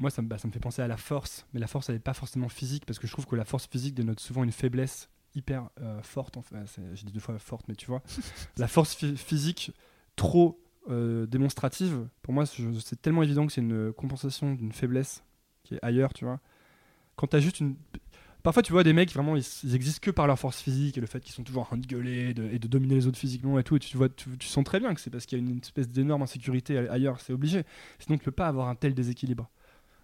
Moi 0.00 0.10
ça 0.10 0.22
me, 0.22 0.28
bah, 0.28 0.38
ça 0.38 0.48
me 0.48 0.52
fait 0.52 0.60
penser 0.60 0.82
à 0.82 0.88
la 0.88 0.96
force, 0.96 1.46
mais 1.52 1.60
la 1.60 1.66
force 1.66 1.88
elle 1.88 1.96
n'est 1.96 2.00
pas 2.00 2.14
forcément 2.14 2.48
physique 2.48 2.86
parce 2.86 2.98
que 2.98 3.06
je 3.06 3.12
trouve 3.12 3.26
que 3.26 3.36
la 3.36 3.44
force 3.44 3.66
physique 3.66 3.94
dénote 3.94 4.20
souvent 4.20 4.42
une 4.44 4.52
faiblesse 4.52 5.08
hyper 5.36 5.70
euh, 5.80 6.02
forte. 6.02 6.36
En 6.36 6.42
fait, 6.42 6.56
j'ai 6.94 7.06
dit 7.06 7.12
deux 7.12 7.20
fois 7.20 7.38
forte, 7.38 7.66
mais 7.68 7.74
tu 7.76 7.86
vois, 7.86 8.02
la 8.56 8.66
force 8.68 8.94
phy- 8.96 9.16
physique 9.16 9.72
trop 10.16 10.60
euh, 10.88 11.26
démonstrative, 11.26 12.08
pour 12.22 12.34
moi 12.34 12.44
c'est 12.46 13.00
tellement 13.00 13.22
évident 13.22 13.46
que 13.46 13.52
c'est 13.52 13.60
une 13.60 13.92
compensation 13.92 14.54
d'une 14.54 14.72
faiblesse 14.72 15.22
qui 15.62 15.74
est 15.74 15.78
ailleurs, 15.82 16.12
tu 16.14 16.24
vois. 16.24 16.40
Quand 17.16 17.28
t'as 17.28 17.40
juste 17.40 17.60
une 17.60 17.76
Parfois, 18.42 18.62
tu 18.62 18.72
vois 18.72 18.84
des 18.84 18.94
mecs 18.94 19.12
vraiment, 19.12 19.36
ils, 19.36 19.44
ils 19.64 19.74
existent 19.74 20.00
que 20.02 20.10
par 20.10 20.26
leur 20.26 20.38
force 20.38 20.60
physique 20.62 20.96
et 20.96 21.00
le 21.02 21.06
fait 21.06 21.20
qu'ils 21.20 21.34
sont 21.34 21.44
toujours 21.44 21.62
en 21.62 21.66
train 21.66 21.76
de 21.76 21.86
gueuler 21.86 22.32
de- 22.32 22.44
et 22.50 22.58
de 22.58 22.68
dominer 22.68 22.94
les 22.94 23.06
autres 23.06 23.18
physiquement 23.18 23.58
et 23.58 23.64
tout. 23.64 23.76
Et 23.76 23.78
tu, 23.80 23.96
vois, 23.98 24.08
tu, 24.08 24.30
tu 24.38 24.48
sens 24.48 24.64
très 24.64 24.80
bien 24.80 24.94
que 24.94 25.00
c'est 25.00 25.10
parce 25.10 25.26
qu'il 25.26 25.38
y 25.38 25.42
a 25.42 25.44
une 25.46 25.58
espèce 25.58 25.88
d'énorme 25.90 26.22
insécurité 26.22 26.78
ailleurs, 26.78 27.20
c'est 27.20 27.34
obligé. 27.34 27.64
Sinon, 27.98 28.16
tu 28.16 28.24
peux 28.24 28.30
pas 28.30 28.48
avoir 28.48 28.68
un 28.68 28.74
tel 28.74 28.94
déséquilibre. 28.94 29.50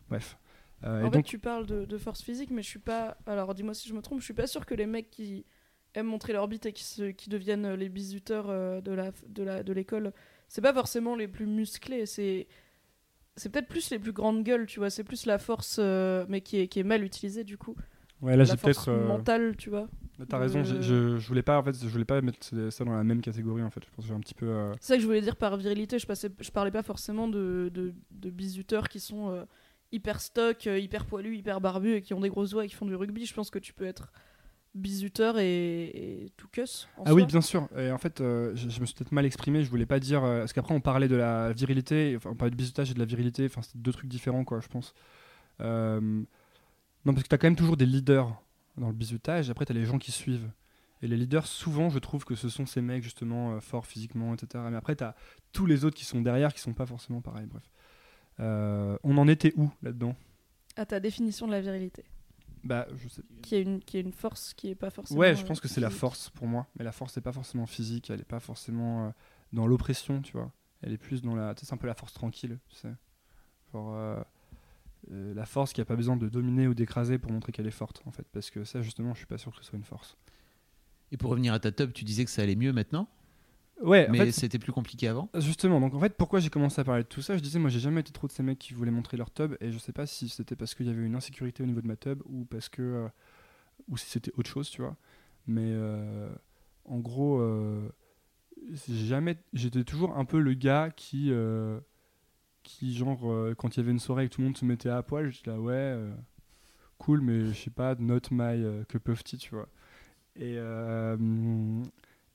Bref. 0.09 0.39
Euh, 0.85 1.03
en 1.03 1.09
et 1.09 1.11
fait, 1.11 1.17
donc, 1.19 1.25
tu 1.25 1.39
parles 1.39 1.67
de, 1.67 1.85
de 1.85 1.99
force 1.99 2.23
physique, 2.23 2.51
mais 2.51 2.63
je 2.63 2.69
suis 2.69 2.79
pas. 2.79 3.17
Alors, 3.27 3.55
dis-moi 3.55 3.75
si 3.75 3.89
je 3.89 3.95
me 3.95 4.03
trompe, 4.03 4.21
je 4.21 4.25
suis 4.25 4.35
pas 4.35 4.47
sûr 4.47 4.67
que 4.67 4.75
les 4.75 4.87
mecs 4.87 5.11
qui 5.11 5.45
aiment 5.95 6.07
montrer 6.07 6.33
leur 6.33 6.49
bite 6.49 6.67
et 6.67 6.73
qui, 6.73 6.85
se- 6.85 7.11
qui 7.11 7.29
deviennent 7.31 7.75
les 7.75 7.89
bisuteurs 7.89 8.49
euh, 8.51 8.81
de 8.81 8.93
la 8.93 9.13
de 9.29 9.43
la 9.43 9.63
de 9.63 9.73
l'école, 9.73 10.13
c'est 10.49 10.61
pas 10.63 10.75
forcément 10.75 11.17
les 11.17 11.29
plus 11.29 11.47
musclés. 11.47 12.07
C'est 12.07 12.47
c'est 13.37 13.51
peut-être 13.51 13.69
plus 13.69 13.91
les 13.91 13.99
plus 13.99 14.13
grandes 14.13 14.45
gueules, 14.45 14.67
tu 14.67 14.81
vois. 14.81 14.91
C'est 14.91 15.05
plus 15.05 15.27
la 15.27 15.39
force, 15.39 15.79
euh, 15.81 16.27
mais 16.29 16.41
qui 16.43 16.59
est, 16.59 16.69
qui 16.69 16.81
est 16.81 16.85
mal 16.85 17.05
utilisée 17.05 17.45
du 17.45 17.59
coup. 17.59 17.77
ouais, 18.21 18.37
là, 18.37 18.45
la 18.45 18.45
j'ai 18.45 18.57
force 18.57 18.87
peut-être. 18.87 18.89
euh, 18.89 19.19
mentale, 19.19 19.57
tu 19.57 19.71
vois. 19.71 19.89
T'as 20.29 20.39
raison, 20.39 20.65
je, 20.65 21.19
je 21.19 21.29
voulais 21.29 21.43
pas, 21.43 21.59
en 21.59 21.63
fait, 21.63 21.75
je 21.79 21.89
voulais 21.89 22.07
pas 22.07 22.23
mettre 22.23 22.39
ça 22.71 22.85
dans 22.85 22.95
la 22.97 23.05
même 23.05 23.21
catégorie, 23.21 23.63
en 23.63 23.71
fait. 23.71 23.85
Je 23.85 23.91
pense 23.95 24.05
que 24.07 24.09
j'ai 24.09 24.15
un 24.15 24.21
petit 24.21 24.35
peu. 24.35 24.47
euh, 24.49 24.75
C'est 24.81 24.89
ça 24.89 24.95
que 24.97 25.03
je 25.03 25.07
voulais 25.07 25.21
dire 25.21 25.37
par 25.37 25.57
virilité. 25.57 25.99
Je, 25.99 26.07
passais, 26.07 26.31
je 26.41 26.51
parlais 26.51 26.71
pas 26.71 26.83
forcément 26.83 27.29
de, 27.29 27.71
de, 27.73 27.95
de 28.11 28.31
bisuteurs 28.31 28.89
qui 28.89 29.01
sont 29.01 29.31
euh, 29.31 29.45
hyper 29.97 30.21
stock, 30.21 30.67
euh, 30.67 30.79
hyper 30.79 31.05
poilus, 31.07 31.37
hyper 31.37 31.61
barbus 31.61 31.95
et 31.95 32.03
qui 32.03 32.15
ont 32.15 32.21
des 32.21 32.29
grosses 32.29 32.51
doigts 32.51 32.65
et 32.65 32.69
qui 32.69 32.75
font 32.75 32.87
du 32.87 32.95
rugby. 32.95 33.27
Je 33.27 33.35
pense 33.35 33.51
que 33.51 33.59
tu 33.59 33.73
peux 33.73 33.87
être 33.87 34.13
bisuteur 34.75 35.39
et, 35.39 35.85
et 36.25 36.31
tout 36.37 36.49
cuss. 36.49 36.87
en 36.99 37.05
Ah 37.07 37.15
oui, 37.15 37.25
bien 37.25 37.41
sûr. 37.41 37.69
Et 37.77 37.91
en 37.91 37.99
fait, 37.99 38.21
euh, 38.21 38.55
je, 38.55 38.69
je 38.69 38.81
me 38.81 38.87
suis 38.87 38.95
peut-être 38.95 39.13
mal 39.13 39.25
exprimé. 39.25 39.63
Je 39.65 39.71
voulais 39.71 39.87
pas 39.87 39.99
dire. 39.99 40.23
euh, 40.23 40.41
parce 40.41 40.53
qu'après, 40.53 40.75
on 40.75 40.81
parlait 40.81 41.09
de 41.09 41.17
la 41.17 41.53
virilité. 41.53 42.15
Enfin, 42.17 42.31
on 42.31 42.35
parlait 42.37 42.51
de 42.51 42.57
bisutage 42.57 42.91
et 42.91 42.95
de 42.95 42.99
la 42.99 43.07
virilité. 43.07 43.47
Enfin, 43.47 43.63
c'est 43.63 43.77
deux 43.81 43.93
trucs 43.93 44.09
différents, 44.09 44.45
quoi, 44.45 44.61
je 44.61 44.69
pense. 44.69 44.93
Euh, 45.61 46.01
non, 46.01 47.13
parce 47.15 47.23
que 47.23 47.29
t'as 47.29 47.39
quand 47.39 47.47
même 47.47 47.57
toujours 47.57 47.77
des 47.77 47.87
leaders 47.87 48.31
dans 48.77 48.89
le 48.89 48.95
bisutage. 48.95 49.49
Et 49.49 49.51
après, 49.51 49.65
t'as 49.65 49.75
les 49.75 49.87
gens 49.87 49.99
qui 49.99 50.13
suivent. 50.13 50.51
Et 51.03 51.09
les 51.09 51.17
leaders, 51.17 51.47
souvent, 51.47 51.89
je 51.89 51.99
trouve 51.99 52.25
que 52.25 52.35
ce 52.35 52.49
sont 52.49 52.67
ces 52.67 52.83
mecs, 52.83 53.03
justement, 53.03 53.61
forts 53.61 53.87
physiquement, 53.87 54.35
etc. 54.35 54.65
Mais 54.71 54.77
après, 54.77 54.97
t'as 54.97 55.15
tous 55.53 55.65
les 55.67 55.85
autres 55.85 55.97
qui 55.97 56.05
sont 56.05 56.21
derrière 56.21 56.53
qui 56.53 56.61
sont 56.61 56.75
pas 56.75 56.87
forcément 56.87 57.21
pareils. 57.23 57.47
Bref. 57.47 57.65
Euh, 58.41 58.99
on 59.03 59.17
en 59.19 59.29
était 59.29 59.53
où 59.57 59.71
là-dedans? 59.83 60.15
À 60.77 60.85
ta 60.87 61.01
définition 61.01 61.47
de 61.47 61.53
la 61.53 61.61
virilité. 61.61 62.05
Bah, 62.65 62.87
je 62.97 63.09
sais. 63.09 63.23
Qui 63.43 63.55
est 63.55 63.63
une, 63.63 63.81
qui 63.81 63.97
est 63.97 64.01
une 64.01 64.13
force 64.13 64.53
qui 64.55 64.69
est 64.71 64.75
pas 64.75 64.91
forcément. 64.91 65.21
Ouais, 65.21 65.35
je 65.37 65.45
pense 65.45 65.61
que 65.61 65.69
c'est 65.69 65.81
la 65.81 65.89
physique. 65.89 66.01
force 66.01 66.31
pour 66.31 66.47
moi. 66.47 66.67
Mais 66.79 66.85
la 66.85 66.93
force, 66.93 67.13
c'est 67.15 67.21
pas 67.21 67.33
forcément 67.33 67.67
physique. 67.67 68.11
Elle 68.11 68.21
est 68.21 68.25
pas 68.25 68.41
forcément 68.41 69.07
euh, 69.07 69.11
dans 69.53 69.67
l'oppression, 69.67 70.21
tu 70.21 70.33
vois. 70.33 70.51
Elle 70.83 70.93
est 70.93 70.99
plus 70.99 71.23
dans 71.23 71.35
la. 71.35 71.55
Tu 71.55 71.61
sais, 71.61 71.67
c'est 71.67 71.75
un 71.75 71.79
peu 71.79 71.87
la 71.87 71.95
force 71.95 72.13
tranquille, 72.13 72.59
tu 72.69 72.77
sais. 72.77 72.93
Genre. 73.73 73.95
euh, 73.95 74.21
euh, 75.13 75.33
la 75.35 75.47
force 75.47 75.73
qui 75.73 75.81
a 75.81 75.85
pas 75.85 75.95
besoin 75.95 76.17
de 76.17 76.29
dominer 76.29 76.67
ou 76.67 76.75
d'écraser 76.75 77.19
pour 77.19 77.31
montrer 77.31 77.53
qu'elle 77.53 77.69
est 77.69 77.71
forte, 77.71 78.03
en 78.07 78.11
fait. 78.11 78.27
Parce 78.33 78.51
que 78.51 78.65
ça, 78.65 78.83
justement, 78.83 79.15
je 79.15 79.19
suis 79.19 79.27
pas 79.27 79.39
sûr 79.39 79.53
que 79.53 79.59
ce 79.59 79.63
soit 79.65 79.79
une 79.79 79.85
force. 79.85 80.17
Et 81.13 81.17
pour 81.17 81.31
revenir 81.31 81.53
à 81.55 81.61
ta 81.61 81.71
tub, 81.71 81.93
tu 81.93 82.05
disais 82.05 82.25
que 82.25 82.31
ça 82.31 82.43
allait 82.43 82.57
mieux 82.57 82.73
maintenant, 82.73 83.09
Ouais, 83.83 84.09
en 84.09 84.13
mais 84.13 84.19
fait, 84.19 84.33
c'était 84.33 84.59
plus 84.59 84.73
compliqué 84.73 85.07
avant. 85.09 85.29
Justement, 85.39 85.81
donc 85.81 85.95
en 85.95 86.01
fait, 86.01 86.17
pourquoi 86.17 86.41
j'ai 86.41 86.49
commencé 86.49 86.81
à 86.81 86.85
parler 86.85 87.03
de 87.03 87.09
tout 87.09 87.21
ça? 87.23 87.37
Je 87.37 87.43
disais, 87.43 87.59
moi, 87.59 87.69
j'ai 87.69 87.79
jamais 87.79 88.01
été 88.01 88.11
trop 88.13 88.27
de 88.27 88.33
ces 88.33 88.43
mecs 88.43 88.59
qui 88.59 88.73
voulaient 88.75 88.91
montrer 88.91 89.17
leur 89.17 89.31
tub, 89.31 89.55
et 89.61 89.71
je 89.71 89.79
sais 89.79 89.93
pas 89.93 90.07
si 90.07 90.29
c'était 90.29 90.57
parce 90.57 90.75
qu'il 90.75 90.87
y 90.87 90.91
avait 90.91 91.05
une 91.05 91.15
insécurité 91.15 91.63
au 91.63 91.67
niveau 91.67 91.83
de 91.83 91.87
ma 91.87 91.97
tub 91.97 92.23
ou 92.25 92.45
parce 92.47 92.69
que, 92.69 92.83
euh, 92.83 93.09
ou 93.89 93.97
si 93.97 94.07
c'était 94.09 94.33
autre 94.37 94.51
chose, 94.51 94.71
tu 94.71 94.83
vois? 94.83 94.97
Mais 95.47 95.63
euh, 95.73 96.29
en 96.87 96.99
gros, 96.99 97.41
euh, 97.41 97.89
jamais, 98.89 99.37
j'étais 99.53 99.85
toujours 99.85 100.17
un 100.17 100.25
peu 100.25 100.41
le 100.41 100.55
gars 100.55 100.91
qui, 100.97 101.33
qui 102.63 102.95
genre, 102.97 103.21
quand 103.57 103.77
il 103.77 103.81
y 103.81 103.83
avait 103.83 103.93
une 103.93 104.01
soirée 104.01 104.25
et 104.25 104.29
que 104.29 104.35
tout 104.35 104.41
le 104.41 104.47
monde 104.47 104.57
se 104.57 104.65
mettait 104.65 104.91
à 104.91 105.03
poil, 105.03 105.31
j'étais 105.31 105.51
là, 105.51 105.61
ouais, 105.61 105.97
cool, 106.99 107.21
mais 107.21 107.47
je 107.47 107.53
sais 107.53 107.71
pas, 107.71 107.95
not 107.97 108.21
my 108.31 108.65
of 109.07 109.25
tea, 109.25 109.39
tu 109.39 109.55
vois? 109.55 109.69
Et 110.37 110.57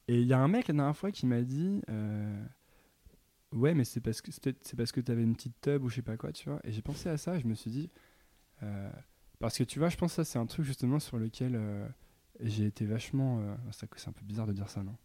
et 0.08 0.20
il 0.20 0.28
y 0.28 0.34
a 0.34 0.40
un 0.40 0.48
mec 0.48 0.68
la 0.68 0.74
dernière 0.74 0.98
fois 0.98 1.12
qui 1.12 1.26
m'a 1.26 1.42
dit 1.42 1.82
euh, 1.90 2.44
Ouais, 3.52 3.74
mais 3.74 3.84
c'est 3.84 4.02
parce 4.02 4.22
que 4.22 4.32
c'est 4.32 4.76
parce 4.76 4.92
que 4.92 5.02
tu 5.02 5.12
avais 5.12 5.24
une 5.24 5.36
petite 5.36 5.60
tub 5.62 5.84
ou 5.84 5.90
je 5.90 5.96
sais 5.96 6.02
pas 6.02 6.18
quoi, 6.18 6.32
tu 6.32 6.50
vois. 6.50 6.60
Et 6.64 6.72
j'ai 6.72 6.82
pensé 6.82 7.10
à 7.10 7.18
ça 7.18 7.38
je 7.38 7.46
me 7.46 7.54
suis 7.54 7.72
dit 7.72 7.90
euh, 8.64 8.92
Parce 9.40 9.58
que 9.58 9.64
tu 9.64 9.80
vois, 9.80 9.90
je 9.90 9.98
pense 9.98 10.12
que 10.12 10.16
ça, 10.16 10.24
c'est 10.24 10.40
un 10.40 10.46
truc 10.46 10.66
justement 10.66 11.00
sur 11.00 11.18
lequel 11.18 11.54
euh, 11.56 11.88
j'ai 12.40 12.66
été 12.66 12.86
vachement. 12.86 13.42
c'est 13.72 14.08
un 14.08 14.12
peu 14.12 14.26
bizarre 14.26 14.48
de 14.48 14.54
dire 14.54 14.70
ça, 14.70 14.84
non 14.84 14.96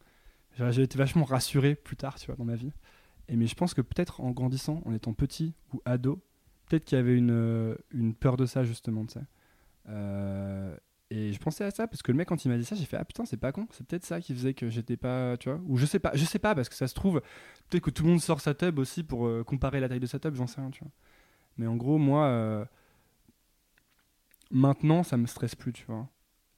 J'ai 0.70 0.82
été 0.82 0.97
vachement 0.99 1.24
rassuré 1.24 1.74
plus 1.74 1.97
tard, 1.97 2.18
tu 2.18 2.26
vois, 2.26 2.36
dans 2.36 2.44
ma 2.44 2.57
vie. 2.57 2.72
Et 3.28 3.36
mais 3.36 3.47
je 3.47 3.57
pense 3.57 3.74
que 3.74 3.82
peut-être 3.82 4.20
en 4.20 4.30
grandissant, 4.30 4.80
en 4.86 4.94
étant 4.94 5.12
petit 5.12 5.55
ou 5.72 5.82
ado, 5.84 6.22
peut-être 6.66 6.84
qu'il 6.84 6.97
y 6.97 7.01
avait 7.01 7.16
une, 7.16 7.76
une 7.90 8.14
peur 8.14 8.36
de 8.36 8.47
ça, 8.47 8.62
justement, 8.62 9.05
tu 9.05 9.14
sais. 9.14 9.24
Et 11.11 11.33
je 11.33 11.39
pensais 11.39 11.65
à 11.65 11.71
ça 11.71 11.87
parce 11.87 12.03
que 12.03 12.11
le 12.11 12.19
mec 12.19 12.29
quand 12.29 12.45
il 12.45 12.51
m'a 12.51 12.59
dit 12.59 12.65
ça, 12.65 12.75
j'ai 12.75 12.85
fait 12.85 12.97
ah 12.97 13.05
putain 13.05 13.25
c'est 13.25 13.37
pas 13.37 13.53
con, 13.53 13.67
c'est 13.71 13.87
peut-être 13.87 14.05
ça 14.05 14.21
qui 14.21 14.35
faisait 14.35 14.55
que 14.55 14.69
j'étais 14.69 14.97
pas, 14.97 15.37
tu 15.37 15.49
vois, 15.49 15.61
ou 15.67 15.77
je 15.77 15.87
sais 15.87 15.99
pas, 15.99 16.13
je 16.15 16.25
sais 16.25 16.39
pas 16.39 16.55
parce 16.55 16.69
que 16.69 16.75
ça 16.75 16.89
se 16.89 16.95
trouve 16.95 17.21
peut-être 17.69 17.85
que 17.85 17.91
tout 17.91 18.03
le 18.05 18.11
monde 18.11 18.21
sort 18.21 18.41
sa 18.41 18.55
tub 18.55 18.79
aussi 18.79 19.03
pour 19.03 19.27
euh, 19.27 19.45
comparer 19.45 19.81
la 19.81 19.89
taille 19.89 20.01
de 20.01 20.07
sa 20.07 20.19
tub, 20.19 20.35
j'en 20.35 20.47
sais 20.47 20.61
rien, 20.61 20.71
tu 20.71 20.81
vois. 20.83 20.93
Mais 21.59 21.67
en 21.67 21.77
gros 21.77 21.99
moi 21.99 22.27
euh, 22.27 22.65
maintenant 24.51 25.03
ça 25.03 25.17
me 25.17 25.27
stresse 25.27 25.55
plus, 25.55 25.73
tu 25.73 25.85
vois, 25.87 26.09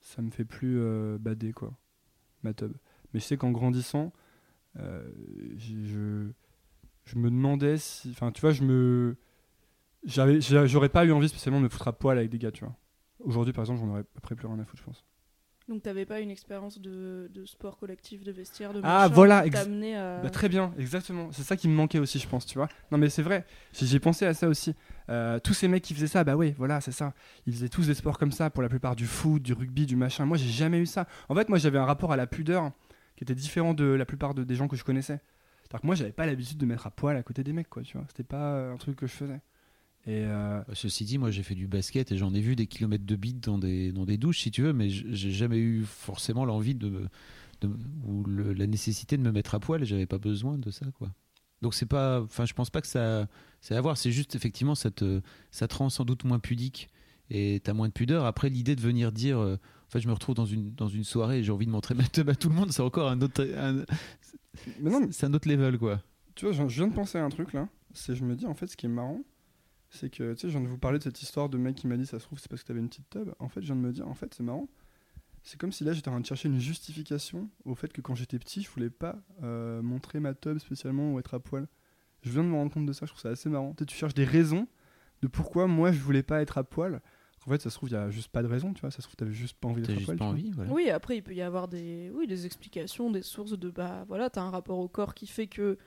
ça 0.01 0.23
me 0.23 0.31
fait 0.31 0.45
plus 0.45 0.79
euh, 0.81 1.19
bader 1.19 1.53
quoi, 1.53 1.77
ma 2.43 2.55
tub. 2.55 2.73
Mais 3.13 3.21
je 3.21 3.25
sais 3.25 3.37
qu'en 3.37 3.51
grandissant, 3.51 4.13
je 4.77 6.33
je 7.09 7.19
me 7.19 7.31
demandais 7.31 7.79
si. 7.79 8.11
Enfin, 8.11 8.31
tu 8.33 8.41
vois, 8.41 8.53
je 8.53 8.63
me. 8.63 9.17
J'aurais 10.05 10.89
pas 10.89 11.05
eu 11.05 11.13
envie 11.13 11.29
spécialement 11.29 11.59
de 11.59 11.65
me 11.65 11.69
foutre 11.69 11.89
à 11.89 11.93
poil 11.93 12.19
avec 12.19 12.31
des 12.31 12.39
gars, 12.39 12.53
tu 12.53 12.65
vois. 12.65 12.77
Aujourd'hui, 13.21 13.53
par 13.53 13.62
exemple, 13.62 13.81
j'en 13.81 13.89
aurais 13.91 14.05
après 14.16 14.35
plus 14.35 14.47
rien 14.47 14.59
à 14.59 14.64
foutre, 14.64 14.79
je 14.81 14.85
pense. 14.85 15.05
Donc 15.69 15.83
t'avais 15.83 16.07
pas 16.07 16.21
une 16.21 16.31
expérience 16.31 16.79
de, 16.79 17.31
de 17.35 17.45
sport 17.45 17.77
collectif, 17.77 18.25
de 18.25 18.33
vestiaire, 18.33 18.73
de 18.73 18.81
Ah, 18.83 19.03
machin 19.03 19.14
voilà, 19.14 19.43
qui 19.43 19.51
t'amenait 19.51 19.97
à... 19.97 20.23
Bah, 20.23 20.31
très 20.31 20.49
bien, 20.49 20.73
exactement. 20.79 21.31
C'est 21.31 21.43
ça 21.43 21.59
qui 21.59 21.69
me 21.69 21.75
manquait 21.75 21.99
aussi, 21.99 22.19
je 22.19 22.27
pense, 22.27 22.47
tu 22.47 22.57
vois. 22.57 22.69
Non, 22.91 22.97
mais 22.97 23.11
c'est 23.11 23.21
vrai, 23.21 23.45
j'ai 23.75 24.01
pensé 24.01 24.25
à 24.25 24.33
ça 24.33 24.49
aussi. 24.49 24.75
Euh, 25.11 25.39
tous 25.41 25.53
ces 25.53 25.69
mecs 25.69 25.83
qui 25.85 25.93
faisaient 25.93 26.07
ça, 26.07 26.25
bah 26.25 26.37
oui, 26.37 26.55
voilà, 26.57 26.81
c'est 26.81 26.93
ça. 26.93 27.12
Ils 27.47 27.53
faisaient 27.53 27.69
tous 27.69 27.87
des 27.87 27.93
sports 27.93 28.19
comme 28.19 28.33
ça, 28.33 28.49
pour 28.49 28.62
la 28.62 28.71
plupart 28.71 28.97
du 28.97 29.07
foot, 29.07 29.43
du 29.43 29.53
rugby, 29.53 29.85
du 29.85 29.97
machin. 29.97 30.25
Moi, 30.25 30.39
j'ai 30.39 30.49
jamais 30.49 30.79
eu 30.79 30.87
ça. 30.87 31.07
En 31.29 31.35
fait, 31.35 31.51
moi, 31.51 31.59
j'avais 31.59 31.79
un 31.79 31.85
rapport 31.85 32.12
à 32.12 32.16
la 32.16 32.27
pudeur 32.27 32.73
qui 33.16 33.25
était 33.25 33.35
différent 33.35 33.75
de 33.75 33.85
la 33.85 34.07
plupart 34.07 34.33
de- 34.33 34.45
des 34.45 34.55
gens 34.55 34.69
que 34.69 34.77
je 34.77 34.85
connaissais. 34.85 35.21
C'est-à-dire 35.64 35.81
que 35.83 35.87
moi, 35.87 35.97
j'avais 35.97 36.12
pas 36.12 36.25
l'habitude 36.25 36.57
de 36.57 36.64
mettre 36.64 36.87
à 36.87 36.91
poil 36.91 37.14
à 37.14 37.23
côté 37.23 37.45
des 37.45 37.53
mecs, 37.53 37.69
quoi, 37.69 37.83
tu 37.83 37.99
vois. 37.99 38.07
C'était 38.09 38.23
pas 38.25 38.55
euh, 38.55 38.73
un 38.73 38.77
truc 38.79 38.97
que 38.97 39.07
je 39.07 39.12
faisais. 39.12 39.41
Et 40.07 40.23
euh, 40.25 40.63
Bah, 40.67 40.75
Ceci 40.75 41.05
dit, 41.05 41.19
moi 41.19 41.31
j'ai 41.31 41.43
fait 41.43 41.55
du 41.55 41.67
basket 41.67 42.13
et 42.13 42.17
j'en 42.17 42.33
ai 42.35 42.41
vu 42.41 42.57
des 42.57 42.67
kilomètres 42.67 43.05
de 43.07 43.17
bite 43.17 43.41
dans 43.45 43.59
des, 43.59 43.93
dans 43.93 44.05
des 44.07 44.17
douches, 44.17 44.41
si 44.41 44.51
tu 44.51 44.63
veux, 44.63 44.73
mais 44.73 44.89
j'ai 44.91 45.31
jamais 45.31 45.59
eu 45.59 45.85
forcément 45.85 46.45
l'envie 46.45 46.75
de, 46.75 47.09
ou 48.05 48.25
le- 48.25 48.53
la 48.53 48.67
nécessité 48.67 49.17
de 49.17 49.23
me 49.23 49.33
mettre 49.33 49.55
à 49.55 49.61
poil 49.61 49.83
et 49.83 49.87
j'avais 49.87 50.07
pas 50.07 50.19
besoin 50.19 50.59
de 50.59 50.71
ça, 50.71 50.87
quoi. 50.93 51.11
Donc 51.61 51.75
c'est 51.75 51.87
pas, 51.87 52.23
enfin 52.23 52.45
je 52.45 52.55
pense 52.55 52.71
pas 52.71 52.81
que 52.81 52.87
ça, 52.87 53.27
c'est 53.61 53.75
à 53.75 53.81
voir. 53.81 53.97
C'est 53.99 54.13
juste 54.13 54.37
effectivement 54.37 54.77
ça 54.77 54.91
te, 54.93 55.21
ça 55.51 55.67
te 55.67 55.75
rend 55.75 55.91
sans 55.91 56.05
doute 56.05 56.23
moins 56.25 56.39
pudique 56.39 56.89
et 57.31 57.61
t'as 57.65 57.73
moins 57.73 57.89
de 57.89 57.93
pudeur. 57.93 58.25
Après 58.27 58.49
l'idée 58.49 58.77
de 58.77 58.81
venir 58.81 59.11
dire, 59.11 59.39
euh, 59.39 59.55
en 59.57 59.91
fait 59.91 60.01
je 60.01 60.07
me 60.07 60.13
retrouve 60.13 60.37
dans 60.37 60.47
une 60.47 60.73
dans 60.75 60.87
une 60.89 61.03
soirée 61.03 61.41
et 61.41 61.43
j'ai 61.45 61.51
envie 61.51 61.67
de 61.67 61.73
montrer 61.73 61.95
ma 61.97 62.05
teub 62.05 62.29
à 62.31 62.37
tout 62.37 62.49
le 62.49 62.55
monde, 62.55 62.71
c'est 62.73 62.83
encore 62.83 63.11
un 63.11 63.21
autre, 63.21 63.43
un- 63.57 63.85
Mais 64.81 64.91
non, 64.91 65.01
mais 65.01 65.09
c'est 65.13 65.27
un 65.27 65.35
autre 65.35 65.49
level, 65.49 65.79
quoi. 65.79 66.01
tu 66.37 66.45
vois, 66.47 66.55
je 66.55 66.67
je 66.69 66.77
viens 66.77 66.89
de 66.89 66.95
penser 66.95 67.19
à 67.19 67.25
un 67.25 67.29
truc 67.29 67.53
là. 67.53 67.69
C'est, 67.93 68.15
je 68.15 68.25
me 68.25 68.37
dis, 68.37 68.47
en 68.47 68.55
fait, 68.55 68.67
ce 68.69 68.77
qui 68.77 68.87
est 68.87 68.89
marrant, 68.91 69.21
c'est 69.91 70.11
que, 70.11 70.34
tu 70.34 70.41
sais, 70.41 70.49
je 70.49 70.53
viens 70.59 70.61
de 70.61 70.68
vous 70.68 70.78
parler 70.78 70.99
de 70.99 71.05
cette 71.05 71.22
histoire 71.22 71.49
de 71.49 71.57
mec 71.57 71.76
qui 71.76 71.86
m'a 71.86 71.97
dit, 71.97 72.07
ça 72.07 72.18
se 72.18 72.24
trouve, 72.24 72.39
c'est 72.39 72.49
parce 72.49 72.62
que 72.62 72.68
t'avais 72.68 72.80
une 72.80 72.89
petite 72.89 73.09
tub. 73.11 73.30
En 73.39 73.49
fait, 73.49 73.61
je 73.61 73.66
viens 73.66 73.76
de 73.76 73.80
me 73.80 73.93
dire, 73.93 74.07
en 74.07 74.14
fait, 74.14 74.34
c'est 74.34 74.43
marrant. 74.43 74.68
C'est 75.43 75.59
comme 75.59 75.72
si 75.72 75.84
là, 75.84 75.93
j'étais 75.93 76.09
en 76.09 76.12
train 76.12 76.20
de 76.20 76.26
chercher 76.26 76.49
une 76.49 76.59
justification 76.59 77.49
au 77.64 77.74
fait 77.74 77.93
que 77.93 78.01
quand 78.01 78.14
j'étais 78.14 78.39
petit, 78.39 78.61
je 78.61 78.68
voulais 78.68 78.91
pas 78.91 79.16
euh, 79.43 79.80
montrer 79.80 80.20
ma 80.20 80.34
tub 80.34 80.59
spécialement 80.59 81.12
ou 81.12 81.18
être 81.18 81.32
à 81.32 81.41
poil. 81.41 81.66
Je 82.22 82.30
viens 82.30 82.43
de 82.43 82.49
me 82.49 82.55
rendre 82.55 82.72
compte 82.72 82.86
de 82.86 82.93
ça, 82.93 83.07
je 83.07 83.12
trouve 83.12 83.22
ça 83.22 83.30
assez 83.30 83.49
marrant. 83.49 83.72
Tu 83.72 83.82
sais, 83.82 83.86
tu 83.86 83.97
cherches 83.97 84.14
des 84.14 84.24
raisons 84.24 84.66
de 85.22 85.28
pourquoi 85.28 85.66
moi 85.66 85.91
je 85.93 86.01
voulais 86.01 86.22
pas 86.22 86.43
être 86.43 86.59
à 86.59 86.64
poil. 86.64 87.01
En 87.47 87.51
fait, 87.51 87.62
ça 87.62 87.70
se 87.70 87.76
trouve, 87.76 87.89
il 87.89 87.93
y 87.93 87.97
a 87.97 88.11
juste 88.11 88.28
pas 88.28 88.43
de 88.43 88.49
raison, 88.49 88.74
tu 88.74 88.80
vois. 88.82 88.91
Ça 88.91 88.99
se 88.99 89.03
trouve, 89.03 89.16
t'avais 89.16 89.32
juste 89.32 89.57
pas 89.57 89.68
envie 89.68 89.80
d'être 89.80 89.93
à 89.93 89.95
juste 89.95 90.07
poil. 90.07 90.18
pas 90.18 90.24
tu 90.24 90.30
vois. 90.30 90.32
envie, 90.32 90.51
voilà. 90.51 90.72
Oui, 90.72 90.91
après 90.91 91.16
il 91.16 91.22
peut 91.22 91.34
y 91.34 91.41
avoir 91.41 91.68
des, 91.68 92.11
oui, 92.12 92.26
des 92.26 92.45
explications, 92.45 93.11
des 93.11 93.22
sources 93.22 93.59
de 93.59 93.70
bah 93.70 94.05
voilà, 94.07 94.28
t'as 94.28 94.43
un 94.43 94.51
rapport 94.51 94.78
au 94.78 94.89
corps 94.89 95.14
qui 95.14 95.26
fait 95.26 95.47
que 95.47 95.78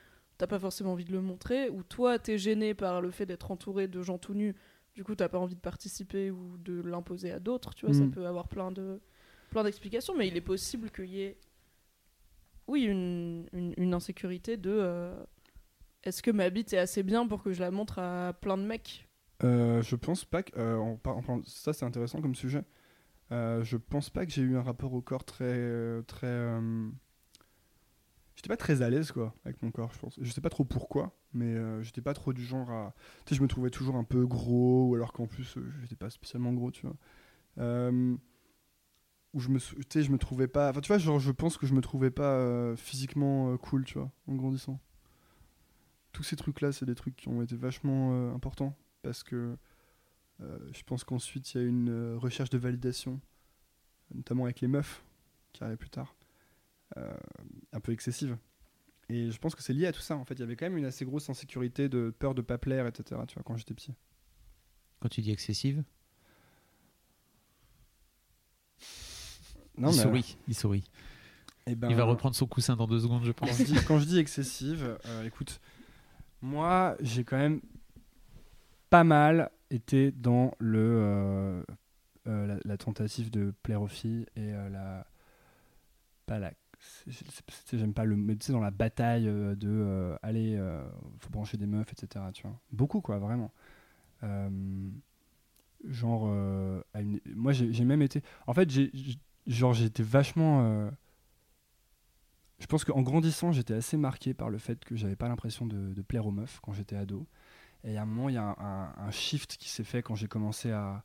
t'as 0.42 0.48
pas 0.48 0.60
forcément 0.60 0.94
envie 0.94 1.06
de 1.06 1.12
le 1.12 1.22
montrer, 1.22 1.70
ou 1.70 1.84
toi 1.84 2.18
t'es 2.18 2.40
gêné 2.40 2.74
par 2.74 3.00
le 3.00 3.12
fait 3.12 3.28
d'être 3.28 3.52
entouré 3.52 3.88
de 3.88 4.02
gens 4.02 4.18
tout 4.18 4.34
nus, 4.34 4.56
du 4.96 5.04
coup 5.04 5.14
t'as 5.14 5.30
pas 5.30 5.38
envie 5.38 5.54
de 5.56 5.60
participer 5.62 6.32
ou 6.32 6.58
de 6.58 6.82
l'imposer 6.82 7.32
à 7.32 7.40
d'autres, 7.40 7.76
tu 7.76 7.86
vois, 7.86 7.94
ça 7.94 8.06
Mm. 8.06 8.12
peut 8.12 8.26
avoir 8.26 8.48
plein 8.48 8.72
de 8.72 9.00
plein 9.52 9.64
d'explications, 9.64 10.16
mais 10.18 10.28
il 10.28 10.36
est 10.36 10.42
possible 10.42 10.90
qu'il 10.90 11.06
y 11.12 11.22
ait, 11.22 11.38
oui, 12.68 12.84
une, 12.86 13.46
une, 13.54 13.74
une 13.78 13.94
insécurité 13.94 14.58
de 14.58 14.72
euh, 14.72 15.14
est-ce 16.04 16.24
que 16.24 16.32
ma 16.32 16.50
bite 16.50 16.74
est 16.74 16.80
assez 16.80 17.04
bien 17.04 17.28
pour 17.28 17.44
que 17.44 17.52
je 17.54 17.60
la 17.60 17.70
montre 17.70 18.00
à 18.00 18.34
plein 18.34 18.58
de 18.58 18.64
mecs? 18.64 19.08
Euh, 19.44 19.82
je 19.84 19.96
pense 19.96 20.26
pas 20.26 20.42
que. 20.42 20.54
euh, 20.58 20.96
ça, 21.46 21.74
c'est 21.74 21.86
intéressant 21.86 22.20
comme 22.22 22.34
sujet. 22.36 22.64
Je 23.30 23.78
pense 23.78 24.10
pas 24.10 24.26
que 24.26 24.32
j'ai 24.32 24.42
eu 24.42 24.58
un 24.58 24.64
rapport 24.64 24.94
au 24.94 25.02
corps 25.02 25.24
très. 25.24 26.02
très 26.08 26.60
J'étais 28.36 28.48
pas 28.48 28.58
très 28.58 28.82
à 28.82 28.90
l'aise, 28.90 29.12
quoi, 29.12 29.36
avec 29.46 29.62
mon 29.62 29.72
corps, 29.72 29.92
je 29.94 30.00
pense. 30.00 30.18
Je 30.22 30.32
sais 30.32 30.42
pas 30.42 30.50
trop 30.50 30.64
pourquoi, 30.64 31.16
mais 31.34 31.54
euh, 31.54 31.84
j'étais 31.84 32.02
pas 32.02 32.14
trop 32.14 32.34
du 32.34 32.44
genre 32.44 32.70
à. 32.72 32.96
Tu 33.26 33.30
sais, 33.30 33.36
je 33.36 33.44
me 33.44 33.48
trouvais 33.48 33.70
toujours 33.70 33.96
un 33.96 34.04
peu 34.04 34.26
gros, 34.26 34.90
ou 34.90 34.96
alors 34.96 35.14
qu'en 35.14 35.28
plus, 35.28 35.58
euh, 35.58 35.72
j'étais 35.82 35.96
pas 35.96 36.10
spécialement 36.10 36.54
gros, 36.54 36.72
tu 36.72 36.86
vois. 36.88 36.96
Euh, 37.60 38.16
Où 39.34 39.40
je 39.40 39.50
me, 39.50 39.60
tu 39.60 39.76
sais, 39.90 40.04
je 40.04 40.12
me 40.12 40.18
trouvais 40.18 40.48
pas. 40.48 40.70
Enfin, 40.70 40.82
tu 40.82 40.88
vois, 40.88 40.98
genre, 40.98 41.20
je 41.20 41.32
pense 41.32 41.58
que 41.58 41.68
je 41.68 41.74
me 41.74 41.82
trouvais 41.82 42.10
pas 42.12 42.36
euh, 42.36 42.76
physiquement 42.76 43.56
cool, 43.58 43.86
tu 43.86 43.98
vois, 44.00 44.12
en 44.28 44.36
grandissant. 44.36 44.80
Tous 46.14 46.24
ces 46.24 46.36
trucs-là, 46.36 46.72
c'est 46.72 46.86
des 46.86 46.96
trucs 46.96 47.16
qui 47.16 47.30
ont 47.30 47.42
été 47.42 47.56
vachement 47.56 48.34
importants 48.34 48.76
parce 49.02 49.24
que 49.24 49.58
je 50.40 50.84
pense 50.84 51.04
qu'ensuite 51.04 51.54
il 51.54 51.62
y 51.62 51.64
a 51.64 51.68
une 51.68 52.16
recherche 52.16 52.50
de 52.50 52.58
validation, 52.58 53.22
notamment 54.14 54.44
avec 54.46 54.60
les 54.60 54.68
meufs 54.68 55.06
qui 55.54 55.64
arrivent 55.64 55.78
plus 55.78 55.90
tard, 55.90 56.14
un 56.96 57.80
peu 57.80 57.92
excessive. 57.92 58.38
Et 59.10 59.30
je 59.32 59.38
pense 59.40 59.56
que 59.56 59.62
c'est 59.62 59.74
lié 59.74 59.88
à 59.88 59.92
tout 59.92 60.00
ça. 60.02 60.16
En 60.16 60.24
fait, 60.26 60.36
il 60.36 60.40
y 60.40 60.44
avait 60.44 60.56
quand 60.56 60.66
même 60.66 60.78
une 60.78 60.86
assez 60.86 61.04
grosse 61.06 61.30
insécurité 61.30 61.90
de 61.90 62.14
peur 62.18 62.34
de 62.34 62.42
pas 62.42 62.58
plaire, 62.58 62.88
etc. 62.88 63.20
Tu 63.28 63.34
vois, 63.36 63.44
quand 63.44 63.58
j'étais 63.58 63.74
petit. 63.74 63.94
Quand 65.02 65.10
tu 65.10 65.22
dis 65.22 65.32
excessive, 65.32 65.84
Non, 69.78 69.90
il 69.92 69.96
mais, 69.98 70.02
sourit, 70.04 70.38
il 70.48 70.56
sourit. 70.56 70.84
eh 71.66 71.76
ben, 71.76 71.90
il 71.90 71.96
va 71.96 72.04
reprendre 72.04 72.36
son 72.36 72.46
coussin 72.46 72.76
dans 72.76 72.88
deux 72.88 73.00
secondes, 73.00 73.24
je 73.24 73.32
Quand 73.32 73.46
pense. 73.48 73.58
je 73.58 73.64
dis, 73.64 73.76
quand 73.86 74.00
je 74.00 74.06
dis 74.06 74.20
excessive, 74.20 74.98
euh, 75.06 75.24
écoute, 75.26 75.60
moi 76.42 76.96
j'ai 77.00 77.24
quand 77.24 77.38
même 77.38 77.62
pas 78.90 79.04
mal 79.04 79.50
été 79.70 80.12
dans 80.12 80.54
le 80.60 80.80
euh, 80.80 81.64
euh, 82.28 82.48
la, 82.48 82.58
la 82.64 82.78
tentative 82.78 83.32
de 83.32 83.54
plaire 83.64 83.82
aux 83.82 83.88
filles 83.88 84.26
et 84.36 84.52
euh, 84.54 84.70
la 84.70 85.08
pas 86.26 86.38
la 86.40 86.52
j'aime 87.74 87.94
pas 87.94 88.06
le 88.06 88.16
mais 88.16 88.36
tu 88.36 88.48
sais 88.48 88.54
dans 88.54 88.60
la 88.60 88.72
bataille 88.72 89.28
euh, 89.28 89.56
de 89.56 89.70
euh, 89.70 90.16
allez 90.22 90.56
euh, 90.56 90.84
faut 91.20 91.30
brancher 91.30 91.58
des 91.58 91.68
meufs 91.68 91.92
etc 91.92 92.26
tu 92.34 92.44
vois 92.44 92.60
beaucoup 92.72 93.02
quoi 93.02 93.20
vraiment 93.20 93.52
Euh, 94.24 94.90
genre 95.84 96.30
moi 97.36 97.54
j'ai 97.54 97.86
même 97.86 98.04
été 98.04 98.22
en 98.46 98.54
fait 98.54 98.70
j'ai 98.70 98.92
genre 99.48 99.76
été 99.82 100.04
vachement 100.04 100.92
je 102.60 102.68
pense 102.68 102.86
qu'en 102.86 103.02
grandissant, 103.02 103.52
j'étais 103.52 103.74
assez 103.74 103.98
marqué 103.98 104.36
par 104.36 104.52
le 104.52 104.60
fait 104.60 104.86
que 104.86 104.96
j'avais 104.96 105.16
pas 105.16 105.28
l'impression 105.28 105.66
de, 105.66 106.02
plaire 106.04 106.28
aux 106.28 106.32
meufs 106.32 106.60
quand 106.62 106.74
j'étais 106.74 106.96
ado. 106.96 107.26
Et 107.84 107.98
à 107.98 108.04
un 108.04 108.06
moment, 108.06 108.30
il 108.30 108.36
y 108.36 108.38
a 108.38 108.56
un, 108.96 109.10
shift 109.10 109.58
qui 109.58 109.68
s'est 109.70 109.84
fait 109.84 110.04
quand 110.04 110.14
j'ai 110.14 110.28
commencé 110.28 110.70
à 110.70 111.04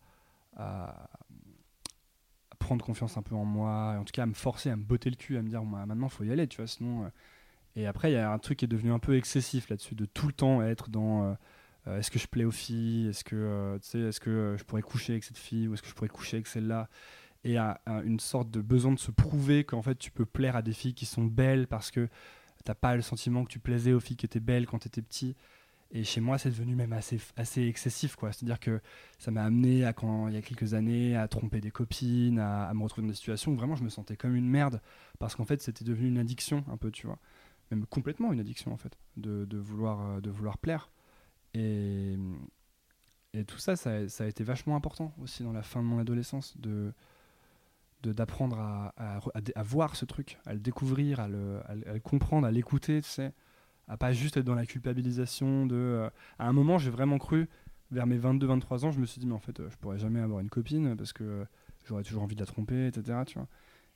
prendre 2.67 2.85
confiance 2.85 3.17
un 3.17 3.23
peu 3.23 3.35
en 3.35 3.45
moi, 3.45 3.97
en 3.99 4.05
tout 4.05 4.13
cas 4.13 4.25
à 4.25 4.27
me 4.27 4.35
forcer, 4.35 4.71
à 4.71 4.77
me 4.77 4.83
botter 4.83 5.11
le 5.11 5.17
cul, 5.17 5.37
à 5.37 5.43
me 5.43 5.49
dire 5.49 5.63
Bah, 5.63 5.87
maintenant, 5.87 6.09
faut 6.09 6.25
y 6.25 6.33
aller, 6.33 6.47
tu 6.49 6.57
vois, 6.57 6.67
sinon. 6.67 7.05
euh. 7.05 7.09
Et 7.77 7.87
après, 7.87 8.11
il 8.11 8.15
y 8.15 8.19
a 8.19 8.33
un 8.33 8.39
truc 8.39 8.59
qui 8.59 8.65
est 8.65 8.69
devenu 8.69 8.91
un 8.91 8.99
peu 8.99 9.17
excessif 9.17 9.69
là-dessus, 9.69 9.95
de 9.95 10.07
tout 10.07 10.27
le 10.27 10.33
temps 10.33 10.63
être 10.63 10.89
dans 10.89 11.25
euh, 11.25 11.35
euh, 11.89 11.99
est-ce 11.99 12.11
que 12.11 12.19
je 12.19 12.27
plais 12.27 12.45
aux 12.45 12.51
filles, 12.51 13.09
est-ce 13.09 13.23
que, 13.23 13.37
euh, 13.37 13.79
tu 13.79 13.99
est-ce 14.09 14.19
que 14.19 14.57
je 14.59 14.65
pourrais 14.65 14.83
coucher 14.83 15.13
avec 15.13 15.25
cette 15.25 15.39
fille, 15.39 15.69
ou 15.69 15.75
est-ce 15.75 15.83
que 15.83 15.89
je 15.89 15.95
pourrais 15.95 16.09
coucher 16.09 16.39
avec 16.39 16.47
celle-là 16.47 16.89
et 17.45 17.59
à, 17.59 17.81
une 18.05 18.19
sorte 18.19 18.51
de 18.51 18.61
besoin 18.61 18.91
de 18.93 18.99
se 18.99 19.13
prouver 19.13 19.63
qu'en 19.63 19.83
fait 19.83 19.97
tu 19.97 20.11
peux 20.11 20.27
plaire 20.27 20.57
à 20.57 20.63
des 20.63 20.73
filles 20.73 20.95
qui 20.95 21.07
sont 21.07 21.25
belles 21.25 21.69
parce 21.69 21.93
que 21.93 22.09
t'as 22.65 22.75
pas 22.75 22.97
le 22.97 23.03
sentiment 23.03 23.45
que 23.45 23.51
tu 23.51 23.61
plaisais 23.61 23.93
aux 23.93 24.01
filles 24.01 24.17
qui 24.17 24.27
étaient 24.27 24.41
belles 24.41 24.67
quand 24.67 24.81
t'étais 24.81 25.03
petit. 25.03 25.37
Et 25.97 26.05
chez 26.05 26.21
moi, 26.21 26.37
c'est 26.37 26.51
devenu 26.51 26.75
même 26.75 26.93
assez, 26.93 27.19
excessif. 27.67 28.19
C'est-à-dire 28.21 28.61
que 28.61 28.83
ça 29.19 29.31
m'a 29.31 29.43
amené 29.43 29.87
à 29.87 29.95
quand 29.95 30.29
il 30.29 30.35
y 30.35 30.37
a 30.37 30.43
quelques 30.43 30.75
années 30.75 31.17
à 31.17 31.27
tromper 31.27 31.63
des 31.63 31.71
copines, 31.71 32.39
à, 32.39 32.71
me 32.75 32.83
retrouver 32.83 33.07
dans 33.07 33.13
des 33.13 33.17
situations 33.17 33.53
où 33.53 33.57
vraiment 33.57 33.77
je 33.77 33.83
me 33.83 33.89
sentais 33.89 34.15
comme 34.15 34.37
une 34.37 34.47
merde 34.47 34.83
parce 35.19 35.35
qu'en 35.35 35.47
fait 35.47 35.63
c'était 35.63 35.87
devenu 35.87 36.09
une 36.09 36.19
addiction 36.19 36.65
un 36.71 36.77
peu, 36.77 36.91
tu 36.91 37.07
vois, 37.07 37.19
même 37.71 37.87
complètement 37.87 38.31
une 38.31 38.41
addiction 38.41 38.75
en 38.75 38.77
fait, 38.77 38.99
de, 39.17 39.57
vouloir 39.57 40.03
euh, 40.03 40.21
de 40.21 40.29
vouloir 40.29 40.59
plaire. 40.59 40.91
Et 41.55 42.19
tout 43.47 43.59
ça, 43.59 43.75
ça, 43.77 43.93
a- 43.93 44.27
été 44.27 44.45
vachement 44.45 44.77
important 44.77 45.15
aussi 45.23 45.45
dans 45.45 45.53
la 45.53 45.63
fin 45.63 45.81
de 45.81 45.87
mon 45.87 45.99
adolescence 45.99 46.59
d'apprendre 48.03 48.59
à, 48.59 49.63
voir 49.63 49.97
ce 49.97 50.05
truc, 50.05 50.39
à 50.45 50.53
le 50.53 50.61
découvrir, 50.61 51.21
à 51.21 51.29
le, 51.29 51.63
le 51.75 52.01
comprendre, 52.01 52.47
à 52.47 52.51
l'écouter, 52.51 53.01
tu 53.01 53.09
sais, 53.09 53.33
à 53.89 53.97
pas 53.97 54.13
juste 54.13 54.37
être 54.37 54.45
dans 54.45 54.55
la 54.55 54.67
culpabilisation 54.67 55.67
de... 55.67 55.77
euh, 55.77 56.11
à 56.39 56.49
un 56.49 56.53
moment, 56.53 56.79
j'ai 56.79 56.91
vraiment 56.91 57.19
cru, 57.19 57.49
vers 57.91 58.07
mes 58.07 58.19
22-23 58.19 58.85
ans, 58.85 58.91
je 58.91 58.99
me 58.99 59.07
suis 59.07 59.21
dit, 59.21 59.27
mais 59.27 59.35
en 59.35 59.39
fait, 59.39 59.61
euh, 59.61 59.71
je 59.71 59.77
pourrais 59.77 59.99
jamais 59.99 60.21
avoir 60.21 60.41
une 60.41 60.49
copine 60.51 60.97
parce 60.97 61.13
que 61.13 61.23
euh, 61.25 61.45
j'aurais 61.85 62.03
toujours 62.03 62.23
envie 62.23 62.35
de 62.35 62.41
la 62.41 62.47
tromper, 62.47 62.87
etc. 62.89 63.19
Tu 63.27 63.39
vois. 63.39 63.47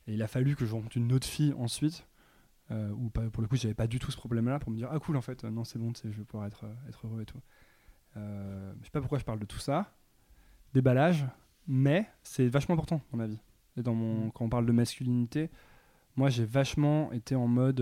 Et 0.07 0.15
il 0.15 0.23
a 0.23 0.29
fallu 0.29 0.55
que 0.57 0.65
je 0.65 0.73
rencontre 0.73 0.97
une 0.97 1.13
autre 1.13 1.27
fille 1.27 1.53
ensuite, 1.59 2.07
euh, 2.71 2.91
où 2.93 3.11
pas- 3.11 3.29
pour 3.31 3.43
le 3.43 3.49
coup, 3.49 3.57
j'avais 3.57 3.75
pas 3.75 3.87
du 3.89 3.99
tout 3.99 4.11
ce 4.13 4.17
problème-là, 4.17 4.59
pour 4.61 4.71
me 4.71 4.77
dire, 4.77 4.89
ah 4.93 4.99
cool, 5.01 5.17
en 5.17 5.21
fait, 5.23 5.45
euh, 5.45 5.51
non, 5.51 5.65
c'est 5.65 5.79
bon, 5.79 5.93
je 6.05 6.09
vais 6.09 6.25
pouvoir 6.25 6.47
être, 6.47 6.65
être 6.89 7.07
heureux 7.07 7.23
et 7.23 7.27
tout. 7.27 7.41
Je 8.17 8.85
sais 8.85 8.91
pas 8.91 9.01
pourquoi 9.01 9.19
je 9.19 9.25
parle 9.25 9.39
de 9.39 9.47
tout 9.47 9.59
ça, 9.59 9.93
déballage, 10.75 11.27
mais 11.67 12.09
c'est 12.23 12.49
vachement 12.49 12.75
important 12.75 13.01
dans 13.13 13.19
ma 13.19 13.27
vie. 13.27 13.39
Et 13.77 13.83
dans 13.83 13.95
mon, 13.95 14.31
quand 14.31 14.45
on 14.45 14.49
parle 14.49 14.67
de 14.67 14.73
masculinité, 14.73 15.49
moi 16.17 16.29
j'ai 16.29 16.45
vachement 16.45 17.13
été 17.13 17.35
en 17.37 17.47
mode. 17.47 17.81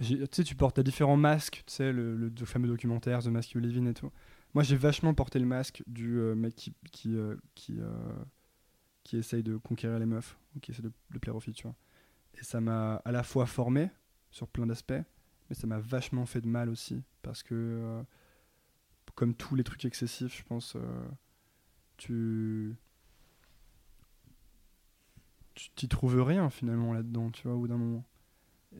Tu 0.00 0.26
sais, 0.30 0.44
tu 0.44 0.54
portes 0.54 0.80
différents 0.80 1.16
masques, 1.16 1.62
tu 1.66 1.74
sais, 1.74 1.92
le, 1.92 2.30
fameux 2.44 2.68
documentaire 2.68 3.22
The 3.22 3.28
Mask 3.28 3.52
You 3.52 3.60
Live 3.60 3.78
In 3.78 3.86
et 3.86 3.94
tout. 3.94 4.10
Moi 4.54 4.62
j'ai 4.62 4.76
vachement 4.76 5.12
porté 5.14 5.38
le 5.38 5.46
masque 5.46 5.82
du 5.86 6.18
euh, 6.18 6.34
mec 6.34 6.54
qui, 6.54 6.74
qui, 6.90 7.14
euh, 7.14 7.36
euh, 7.70 8.24
qui 9.04 9.16
essaye 9.16 9.42
de 9.42 9.56
conquérir 9.56 9.98
les 9.98 10.06
meufs, 10.06 10.38
qui 10.62 10.70
essaie 10.70 10.82
de, 10.82 10.92
plaire 11.18 11.36
aux 11.36 11.40
filles, 11.40 11.54
tu 11.54 11.64
vois. 11.64 11.76
Et 12.34 12.44
ça 12.44 12.60
m'a 12.60 12.96
à 13.04 13.12
la 13.12 13.22
fois 13.22 13.46
formé 13.46 13.90
sur 14.30 14.48
plein 14.48 14.66
d'aspects, 14.66 14.92
mais 14.92 15.54
ça 15.54 15.66
m'a 15.66 15.78
vachement 15.78 16.24
fait 16.26 16.40
de 16.40 16.46
mal 16.48 16.68
aussi. 16.68 17.02
Parce 17.22 17.42
que, 17.42 18.02
comme 19.14 19.34
tous 19.34 19.54
les 19.54 19.64
trucs 19.64 19.84
excessifs, 19.84 20.36
je 20.36 20.44
pense, 20.44 20.76
tu. 21.96 22.76
Tu 25.54 25.70
t'y 25.70 25.88
trouves 25.88 26.22
rien 26.22 26.50
finalement 26.50 26.92
là-dedans, 26.92 27.30
tu 27.30 27.42
vois, 27.42 27.56
au 27.56 27.60
bout 27.60 27.68
d'un 27.68 27.78
moment. 27.78 28.04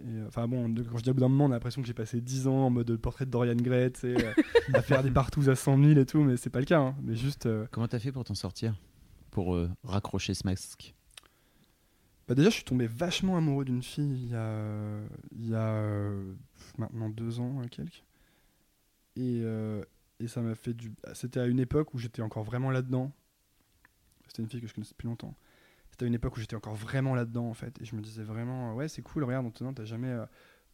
Et, 0.07 0.09
euh, 0.19 0.27
Enfin 0.29 0.47
bon, 0.49 0.69
de- 0.69 0.83
quand 0.83 0.99
je 0.99 1.03
dis 1.03 1.11
au 1.11 1.15
bout 1.15 1.21
d'un 1.21 1.29
moment, 1.29 1.47
on 1.47 1.51
a 1.51 1.55
l'impression 1.55 1.81
que 1.83 1.87
j'ai 1.89 1.95
passé 1.95 2.21
10 2.21 2.47
ans 2.47 2.67
en 2.67 2.71
mode 2.71 2.97
portrait 2.97 3.27
de 3.27 3.31
Dorian 3.31 3.55
Gray, 3.57 3.93
tu 3.93 4.01
sais, 4.01 4.07
euh, 4.23 4.33
à 4.75 4.83
faire 4.83 5.03
des 5.03 5.11
partous 5.11 5.49
à 5.49 5.55
100 5.57 5.77
000 5.83 5.99
et 5.99 6.07
tout, 6.07 6.23
mais 6.23 6.37
c'est 6.37 6.51
pas 6.51 6.61
le 6.61 6.67
cas. 6.67 6.81
hein. 6.81 6.97
Mais 7.03 7.15
juste. 7.17 7.47
euh, 7.47 7.67
Comment 7.71 7.89
t'as 7.89 7.99
fait 7.99 8.13
pour 8.13 8.25
t'en 8.25 8.35
sortir? 8.35 8.75
Pour 9.31 9.55
euh, 9.55 9.69
raccrocher 9.85 10.35
ce 10.35 10.47
masque? 10.47 10.95
Bah 12.27 12.35
déjà, 12.35 12.51
je 12.51 12.57
suis 12.57 12.65
tombé 12.65 12.87
vachement 12.87 13.37
amoureux 13.39 13.65
d'une 13.65 13.83
fille 13.83 14.13
il 14.25 14.29
y 14.31 14.35
a, 14.35 15.01
il 15.33 15.49
y 15.49 15.55
a 15.55 15.69
euh, 15.69 16.35
maintenant 16.77 17.09
deux 17.09 17.41
ans, 17.41 17.63
et 17.63 17.69
quelques. 17.71 18.05
Et, 19.17 19.41
euh, 19.43 19.83
et 20.21 20.29
ça 20.29 20.43
m'a 20.43 20.55
fait 20.55 20.75
du. 20.75 20.93
C'était 21.15 21.41
à 21.41 21.47
une 21.47 21.59
époque 21.59 21.95
où 21.95 21.99
j'étais 21.99 22.21
encore 22.23 22.45
vraiment 22.45 22.71
là-dedans. 22.71 23.11
C'était 24.27 24.43
une 24.43 24.49
fille 24.49 24.61
que 24.61 24.67
je 24.67 24.75
connaissais 24.75 24.93
depuis 24.93 25.09
longtemps. 25.09 25.35
C'était 25.99 26.07
une 26.07 26.15
époque 26.15 26.37
où 26.37 26.41
j'étais 26.41 26.55
encore 26.55 26.77
vraiment 26.77 27.17
là-dedans, 27.17 27.47
en 27.49 27.55
fait. 27.55 27.77
Et 27.83 27.85
je 27.85 27.97
me 27.97 28.01
disais 28.01 28.23
vraiment, 28.23 28.73
ouais, 28.77 28.87
c'est 28.87 29.03
cool, 29.03 29.25
regarde, 29.25 29.45
maintenant, 29.45 29.73
t'as 29.75 29.85
jamais. 29.85 30.07
euh, 30.07 30.25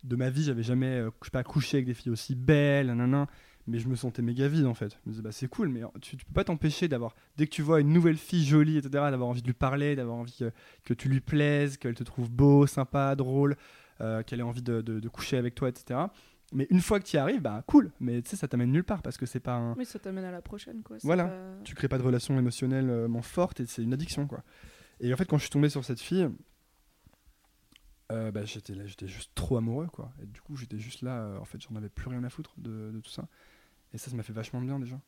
de 0.03 0.17
ma 0.17 0.29
vie, 0.29 0.43
j'avais 0.45 0.63
jamais, 0.63 0.99
euh, 0.99 1.11
je 1.23 1.29
sais 1.29 1.31
pas, 1.31 1.43
couché 1.43 1.79
avec 1.79 1.87
des 1.87 1.95
filles 1.95 2.13
aussi 2.13 2.35
belles, 2.35 2.89
nanana. 2.89 3.27
Mais 3.67 3.79
je 3.79 3.89
me 3.89 3.95
sentais 3.97 4.21
méga 4.21 4.49
vide, 4.49 4.67
en 4.67 4.75
fait. 4.75 4.91
Je 4.93 4.99
me 5.07 5.13
disais, 5.13 5.23
bah, 5.23 5.33
c'est 5.33 5.49
cool, 5.49 5.71
mais 5.71 5.81
tu, 6.03 6.19
tu 6.19 6.27
peux 6.27 6.35
pas 6.35 6.45
t'empêcher 6.45 6.89
d'avoir. 6.89 7.15
Dès 7.39 7.47
que 7.47 7.53
tu 7.53 7.63
vois 7.63 7.81
une 7.81 7.91
nouvelle 7.91 8.19
fille 8.19 8.45
jolie, 8.45 8.77
etc., 8.77 8.91
d'avoir 9.11 9.31
envie 9.31 9.41
de 9.41 9.47
lui 9.47 9.55
parler, 9.55 9.97
d'avoir 9.97 10.17
envie 10.19 10.37
que 10.37 10.53
que 10.85 10.93
tu 10.93 11.09
lui 11.09 11.21
plaises, 11.21 11.79
qu'elle 11.79 11.95
te 11.95 12.05
trouve 12.05 12.31
beau, 12.31 12.67
sympa, 12.67 13.17
drôle, 13.17 13.57
euh, 14.03 14.23
qu'elle 14.23 14.41
ait 14.41 14.43
envie 14.43 14.61
de, 14.61 14.83
de- 14.83 15.01
de 15.01 15.09
coucher 15.09 15.39
avec 15.39 15.55
toi, 15.55 15.71
etc. 15.71 15.99
Mais 16.53 16.67
une 16.69 16.83
fois 16.83 17.01
que 17.01 17.07
tu 17.07 17.17
y 17.17 17.19
arrives, 17.19 17.41
bah 17.41 17.65
cool, 17.67 17.91
mais 17.99 18.21
tu 18.21 18.29
sais, 18.29 18.37
ça 18.37 18.47
t'amène 18.47 18.71
nulle 18.71 18.85
part 18.85 19.01
parce 19.01 19.17
que 19.17 19.25
c'est 19.25 19.41
pas 19.41 19.55
un. 19.55 19.73
Oui, 19.77 19.87
ça 19.87 19.99
t'amène 19.99 20.27
à 20.27 20.31
la 20.31 20.43
prochaine, 20.43 20.83
quoi. 20.83 20.99
Voilà. 21.03 21.25
pas- 21.25 21.65
Tu 21.65 21.75
crées 21.75 21.89
pas 21.89 21.97
de 21.97 22.03
relation 22.03 22.39
émotionnellement 22.39 23.23
forte 23.23 23.61
et 23.61 23.67
c'est 23.67 23.83
une 23.83 23.95
addiction, 23.95 24.27
quoi. 24.27 24.43
Et 25.01 25.13
en 25.13 25.17
fait, 25.17 25.27
quand 25.27 25.39
je 25.39 25.43
suis 25.43 25.51
tombé 25.51 25.69
sur 25.69 25.85
cette 25.85 26.01
fille, 26.01 26.29
euh, 28.13 28.31
bah, 28.31 28.45
j'étais 28.45 28.75
j'étais 28.87 29.09
juste 29.09 29.33
trop 29.35 29.57
amoureux, 29.57 29.87
quoi. 29.89 30.13
Et 30.23 30.27
du 30.27 30.41
coup, 30.41 30.57
j'étais 30.57 30.79
juste 30.79 31.03
là, 31.03 31.23
euh, 31.23 31.39
en 31.39 31.45
fait, 31.45 31.61
j'en 31.61 31.75
avais 31.77 31.89
plus 31.89 32.09
rien 32.09 32.23
à 32.25 32.31
foutre 32.31 32.53
de, 32.59 33.01
tout 33.03 33.11
ça. 33.11 33.29
Et 33.93 33.99
ça, 33.99 34.11
ça 34.11 34.17
m'a 34.17 34.23
fait 34.23 34.33
vachement 34.33 34.61
bien 34.61 34.79
déjà. 34.79 35.01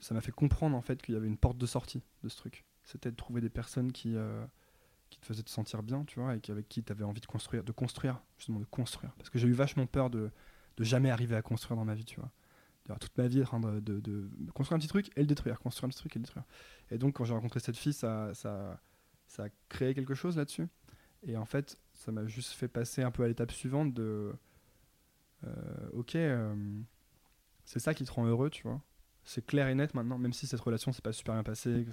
Ça 0.00 0.14
m'a 0.14 0.20
fait 0.22 0.32
comprendre, 0.32 0.76
en 0.76 0.80
fait, 0.82 1.02
qu'il 1.02 1.14
y 1.14 1.18
avait 1.18 1.26
une 1.26 1.36
porte 1.36 1.58
de 1.58 1.66
sortie 1.66 2.02
de 2.24 2.28
ce 2.28 2.36
truc. 2.36 2.64
C'était 2.84 3.10
de 3.10 3.16
trouver 3.16 3.40
des 3.40 3.50
personnes 3.50 3.92
qui. 3.92 4.16
euh, 4.16 4.44
qui 5.10 5.20
te 5.20 5.26
faisaient 5.26 5.42
te 5.42 5.50
sentir 5.50 5.82
bien, 5.82 6.04
tu 6.06 6.20
vois, 6.20 6.34
et 6.34 6.40
avec 6.50 6.68
qui 6.68 6.82
tu 6.82 6.92
avais 6.92 7.04
envie 7.04 7.20
de 7.20 7.26
construire, 7.26 7.64
de 7.64 7.72
construire, 7.72 8.22
justement 8.38 8.60
de 8.60 8.64
construire. 8.64 9.12
Parce 9.18 9.30
que 9.30 9.38
j'ai 9.38 9.46
eu 9.48 9.52
vachement 9.52 9.86
peur 9.86 10.08
de, 10.10 10.30
de 10.78 10.84
jamais 10.84 11.10
arriver 11.10 11.36
à 11.36 11.42
construire 11.42 11.76
dans 11.76 11.84
ma 11.84 11.94
vie, 11.94 12.04
tu 12.06 12.18
vois. 12.20 12.30
Toute 12.98 13.16
ma 13.18 13.28
vie 13.28 13.44
en 13.52 13.60
de- 13.60 13.80
de 13.80 14.28
construire 14.54 14.76
un 14.76 14.80
petit 14.80 14.88
truc 14.88 15.10
et 15.16 15.20
le 15.20 15.26
détruire, 15.26 15.60
construire 15.60 15.86
un 15.86 15.90
petit 15.90 15.98
truc 15.98 16.16
et 16.16 16.18
le 16.18 16.24
détruire. 16.24 16.44
Et 16.90 16.98
donc 16.98 17.14
quand 17.16 17.24
j'ai 17.24 17.34
rencontré 17.34 17.60
cette 17.60 17.76
fille, 17.76 17.92
ça, 17.92 18.34
ça, 18.34 18.80
ça 19.32 19.44
a 19.44 19.48
créé 19.70 19.94
quelque 19.94 20.14
chose 20.14 20.36
là-dessus. 20.36 20.68
Et 21.26 21.36
en 21.38 21.46
fait, 21.46 21.78
ça 21.94 22.12
m'a 22.12 22.26
juste 22.26 22.52
fait 22.52 22.68
passer 22.68 23.02
un 23.02 23.10
peu 23.10 23.22
à 23.22 23.28
l'étape 23.28 23.50
suivante 23.50 23.94
de, 23.94 24.34
euh, 25.44 25.88
ok, 25.94 26.16
euh, 26.16 26.54
c'est 27.64 27.78
ça 27.78 27.94
qui 27.94 28.04
te 28.04 28.12
rend 28.12 28.26
heureux, 28.26 28.50
tu 28.50 28.64
vois. 28.64 28.82
C'est 29.24 29.46
clair 29.46 29.68
et 29.68 29.74
net 29.74 29.94
maintenant, 29.94 30.18
même 30.18 30.34
si 30.34 30.46
cette 30.46 30.60
relation 30.60 30.92
s'est 30.92 31.00
pas 31.00 31.12
super 31.12 31.34
bien 31.34 31.44
passée, 31.44 31.86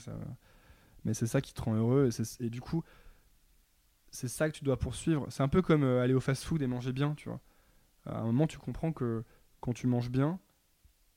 mais 1.05 1.13
c'est 1.13 1.27
ça 1.27 1.39
qui 1.39 1.53
te 1.53 1.61
rend 1.61 1.75
heureux. 1.75 2.09
Et 2.41 2.49
du 2.49 2.59
coup, 2.59 2.83
c'est 4.09 4.27
ça 4.27 4.49
que 4.49 4.57
tu 4.57 4.65
dois 4.65 4.77
poursuivre. 4.77 5.27
C'est 5.29 5.43
un 5.43 5.47
peu 5.47 5.61
comme 5.61 5.83
euh, 5.83 6.01
aller 6.01 6.13
au 6.13 6.19
fast-food 6.19 6.61
et 6.61 6.67
manger 6.67 6.91
bien, 6.91 7.15
tu 7.15 7.29
vois. 7.29 7.39
À 8.05 8.19
un 8.19 8.23
moment, 8.23 8.47
tu 8.47 8.57
comprends 8.57 8.91
que 8.91 9.23
quand 9.61 9.73
tu 9.73 9.87
manges 9.87 10.09
bien, 10.09 10.39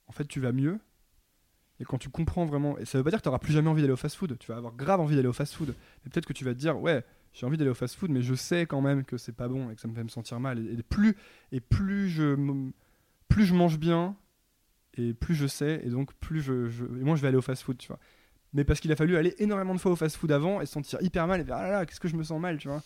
en 0.07 0.13
fait, 0.13 0.27
tu 0.27 0.39
vas 0.39 0.53
mieux. 0.53 0.79
Et 1.83 1.85
quand 1.85 1.99
tu 1.99 2.11
comprends 2.11 2.47
vraiment, 2.47 2.79
et 2.79 2.85
ça 2.85 2.97
veut 2.97 3.03
pas 3.03 3.11
dire 3.11 3.19
que 3.19 3.25
tu 3.25 3.29
n'auras 3.29 3.41
plus 3.41 3.53
jamais 3.53 3.69
envie 3.69 3.83
d'aller 3.83 3.93
au 3.93 3.97
fast-food, 3.97 4.39
tu 4.39 4.47
vas 4.47 4.57
avoir 4.57 4.73
grave 4.73 5.01
envie 5.01 5.17
d'aller 5.17 5.27
au 5.27 5.33
fast-food. 5.33 5.75
Mais 6.05 6.11
peut-être 6.13 6.27
que 6.27 6.33
tu 6.33 6.45
vas 6.45 6.55
te 6.55 6.59
dire, 6.61 6.81
ouais, 6.81 7.05
j'ai 7.33 7.45
envie 7.45 7.57
d'aller 7.57 7.71
au 7.71 7.75
fast-food, 7.75 8.09
mais 8.13 8.23
je 8.23 8.35
sais 8.37 8.67
quand 8.67 8.81
même 8.81 9.05
que 9.05 9.17
c'est 9.17 9.33
pas 9.33 9.49
bon 9.49 9.69
et 9.69 9.75
que 9.75 9.81
ça 9.81 9.89
me 9.89 9.95
fait 9.95 10.05
me 10.05 10.09
sentir 10.09 10.39
mal. 10.39 10.65
Et, 10.65 10.81
plus, 10.85 11.17
et 11.51 11.59
plus, 11.59 12.09
je, 12.09 12.71
plus 13.27 13.47
je 13.47 13.55
mange 13.55 13.81
bien, 13.81 14.15
et 14.95 15.13
plus 15.13 15.35
je 15.35 15.49
sais, 15.49 15.83
et 15.85 15.89
donc 15.89 16.15
plus 16.15 16.41
je, 16.41 16.85
moi 16.85 17.17
je 17.17 17.23
vais 17.23 17.29
aller 17.29 17.37
au 17.37 17.43
fast-food, 17.43 17.79
tu 17.79 17.89
vois. 17.89 17.99
Mais 18.53 18.63
parce 18.63 18.79
qu'il 18.79 18.93
a 18.93 18.97
fallu 18.97 19.17
aller 19.17 19.35
énormément 19.39 19.75
de 19.75 19.81
fois 19.81 19.91
au 19.91 19.97
fast-food 19.97 20.31
avant 20.31 20.61
et 20.61 20.67
se 20.67 20.73
sentir 20.75 21.03
hyper 21.03 21.27
mal 21.27 21.41
et 21.41 21.45
dire, 21.45 21.57
ah 21.57 21.63
là 21.65 21.71
là, 21.71 21.87
qu'est-ce 21.87 21.99
que 21.99 22.07
je 22.07 22.15
me 22.15 22.23
sens 22.23 22.41
mal, 22.41 22.59
tu 22.59 22.69
vois. 22.69 22.85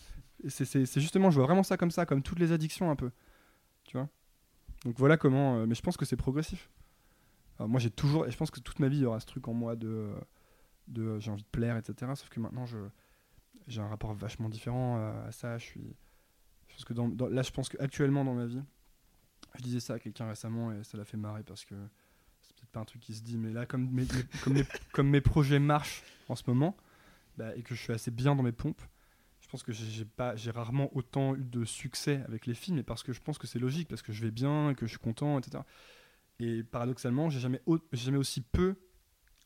C'est 0.49 1.01
justement, 1.01 1.31
je 1.31 1.37
vois 1.37 1.45
vraiment 1.45 1.65
ça 1.65 1.77
comme 1.77 1.91
ça, 1.91 2.07
comme 2.07 2.23
toutes 2.23 2.39
les 2.39 2.53
addictions 2.53 2.91
un 2.91 2.97
peu, 2.97 3.11
tu 3.85 3.99
vois. 3.99 4.09
Donc 4.87 4.99
voilà 4.99 5.19
comment, 5.19 5.57
euh, 5.59 5.67
mais 5.67 5.75
je 5.75 5.83
pense 5.83 5.99
que 5.99 6.07
c'est 6.07 6.17
progressif. 6.17 6.71
Alors 7.59 7.69
moi 7.69 7.81
j'ai 7.81 7.91
toujours, 7.91 8.27
et 8.27 8.31
je 8.31 8.37
pense 8.37 8.51
que 8.51 8.61
toute 8.61 8.79
ma 8.81 8.89
vie 8.89 8.99
il 8.99 9.03
y 9.03 9.07
aura 9.07 9.21
ce 9.21 9.27
truc 9.27 9.49
en 9.49 9.55
moi 9.55 9.77
de, 9.77 9.89
euh, 9.89 10.15
de 10.89 11.03
euh, 11.03 11.21
j'ai 11.21 11.31
envie 11.31 11.43
de 11.43 11.49
plaire, 11.49 11.77
etc. 11.77 12.13
Sauf 12.15 12.29
que 12.29 12.41
maintenant 12.41 12.67
je 12.67 12.79
j'ai 13.67 13.81
un 13.81 13.89
rapport 13.89 14.15
vachement 14.15 14.49
différent 14.49 14.99
euh, 14.99 15.29
à 15.29 15.33
ça. 15.33 15.59
Je 15.59 15.65
suis, 15.65 15.97
je 16.69 16.75
pense 16.75 16.85
que 16.85 16.93
dans, 16.95 17.09
dans- 17.09 17.29
là 17.29 17.43
je 17.43 17.51
pense 17.51 17.69
qu'actuellement 17.69 18.25
dans 18.25 18.35
ma 18.35 18.47
vie, 18.47 18.63
je 19.57 19.63
disais 19.63 19.81
ça 19.81 19.95
à 19.95 19.99
quelqu'un 19.99 20.29
récemment 20.29 20.73
et 20.73 20.85
ça 20.85 20.99
l'a 20.99 21.05
fait 21.05 21.17
marrer 21.17 21.43
parce 21.43 21.65
que 21.65 21.75
c'est 22.43 22.55
peut-être 22.57 22.71
pas 22.71 22.81
un 22.81 22.85
truc 22.85 23.01
qui 23.01 23.15
se 23.15 23.23
dit, 23.23 23.39
mais 23.39 23.53
là 23.53 23.67
comme 23.67 23.91
mes, 23.91 24.03
mes- 24.03 24.41
comme, 24.45 24.53
mes, 24.55 24.65
comme 24.93 25.09
mes 25.09 25.21
projets 25.23 25.59
marchent 25.59 26.03
en 26.29 26.37
ce 26.37 26.43
moment 26.47 26.77
bah, 27.39 27.55
et 27.57 27.63
que 27.63 27.75
je 27.75 27.81
suis 27.83 27.93
assez 27.93 28.11
bien 28.11 28.37
dans 28.37 28.43
mes 28.43 28.53
pompes, 28.53 28.83
je 29.41 29.49
pense 29.49 29.63
que 29.63 29.73
j'ai 29.73 29.87
j'ai 29.87 30.05
pas, 30.05 30.37
j'ai 30.37 30.51
rarement 30.51 30.91
autant 30.97 31.35
eu 31.37 31.45
de 31.45 31.65
succès 31.65 32.23
avec 32.27 32.47
les 32.47 32.55
filles, 32.55 32.75
mais 32.75 32.83
parce 32.83 33.03
que 33.03 33.13
je 33.13 33.21
pense 33.21 33.39
que 33.39 33.47
c'est 33.47 33.59
logique, 33.59 33.89
parce 33.89 34.03
que 34.03 34.13
je 34.13 34.23
vais 34.23 34.31
bien, 34.31 34.75
que 34.75 34.87
je 34.87 34.91
suis 34.91 34.99
content, 34.99 35.39
etc. 35.39 35.63
Et 36.39 36.63
paradoxalement, 36.63 37.31
j'ai 37.31 37.41
jamais, 37.41 37.63
au- 37.67 37.79
jamais 37.93 38.19
aussi 38.19 38.43
peu 38.43 38.77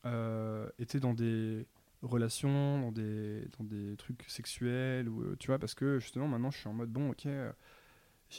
euh, 0.06 0.68
été 0.78 0.98
dans 0.98 1.14
des 1.14 1.66
relations, 2.02 2.80
dans 2.80 2.92
des, 2.92 3.46
dans 3.58 3.64
des 3.64 3.96
trucs 3.96 4.24
sexuels, 4.28 5.08
ou, 5.08 5.22
euh, 5.22 5.36
tu 5.38 5.48
vois, 5.48 5.58
parce 5.58 5.74
que 5.74 5.98
justement 5.98 6.26
maintenant 6.26 6.50
je 6.50 6.58
suis 6.58 6.68
en 6.68 6.72
mode 6.72 6.90
bon, 6.90 7.10
ok, 7.10 7.26
euh, 7.26 7.52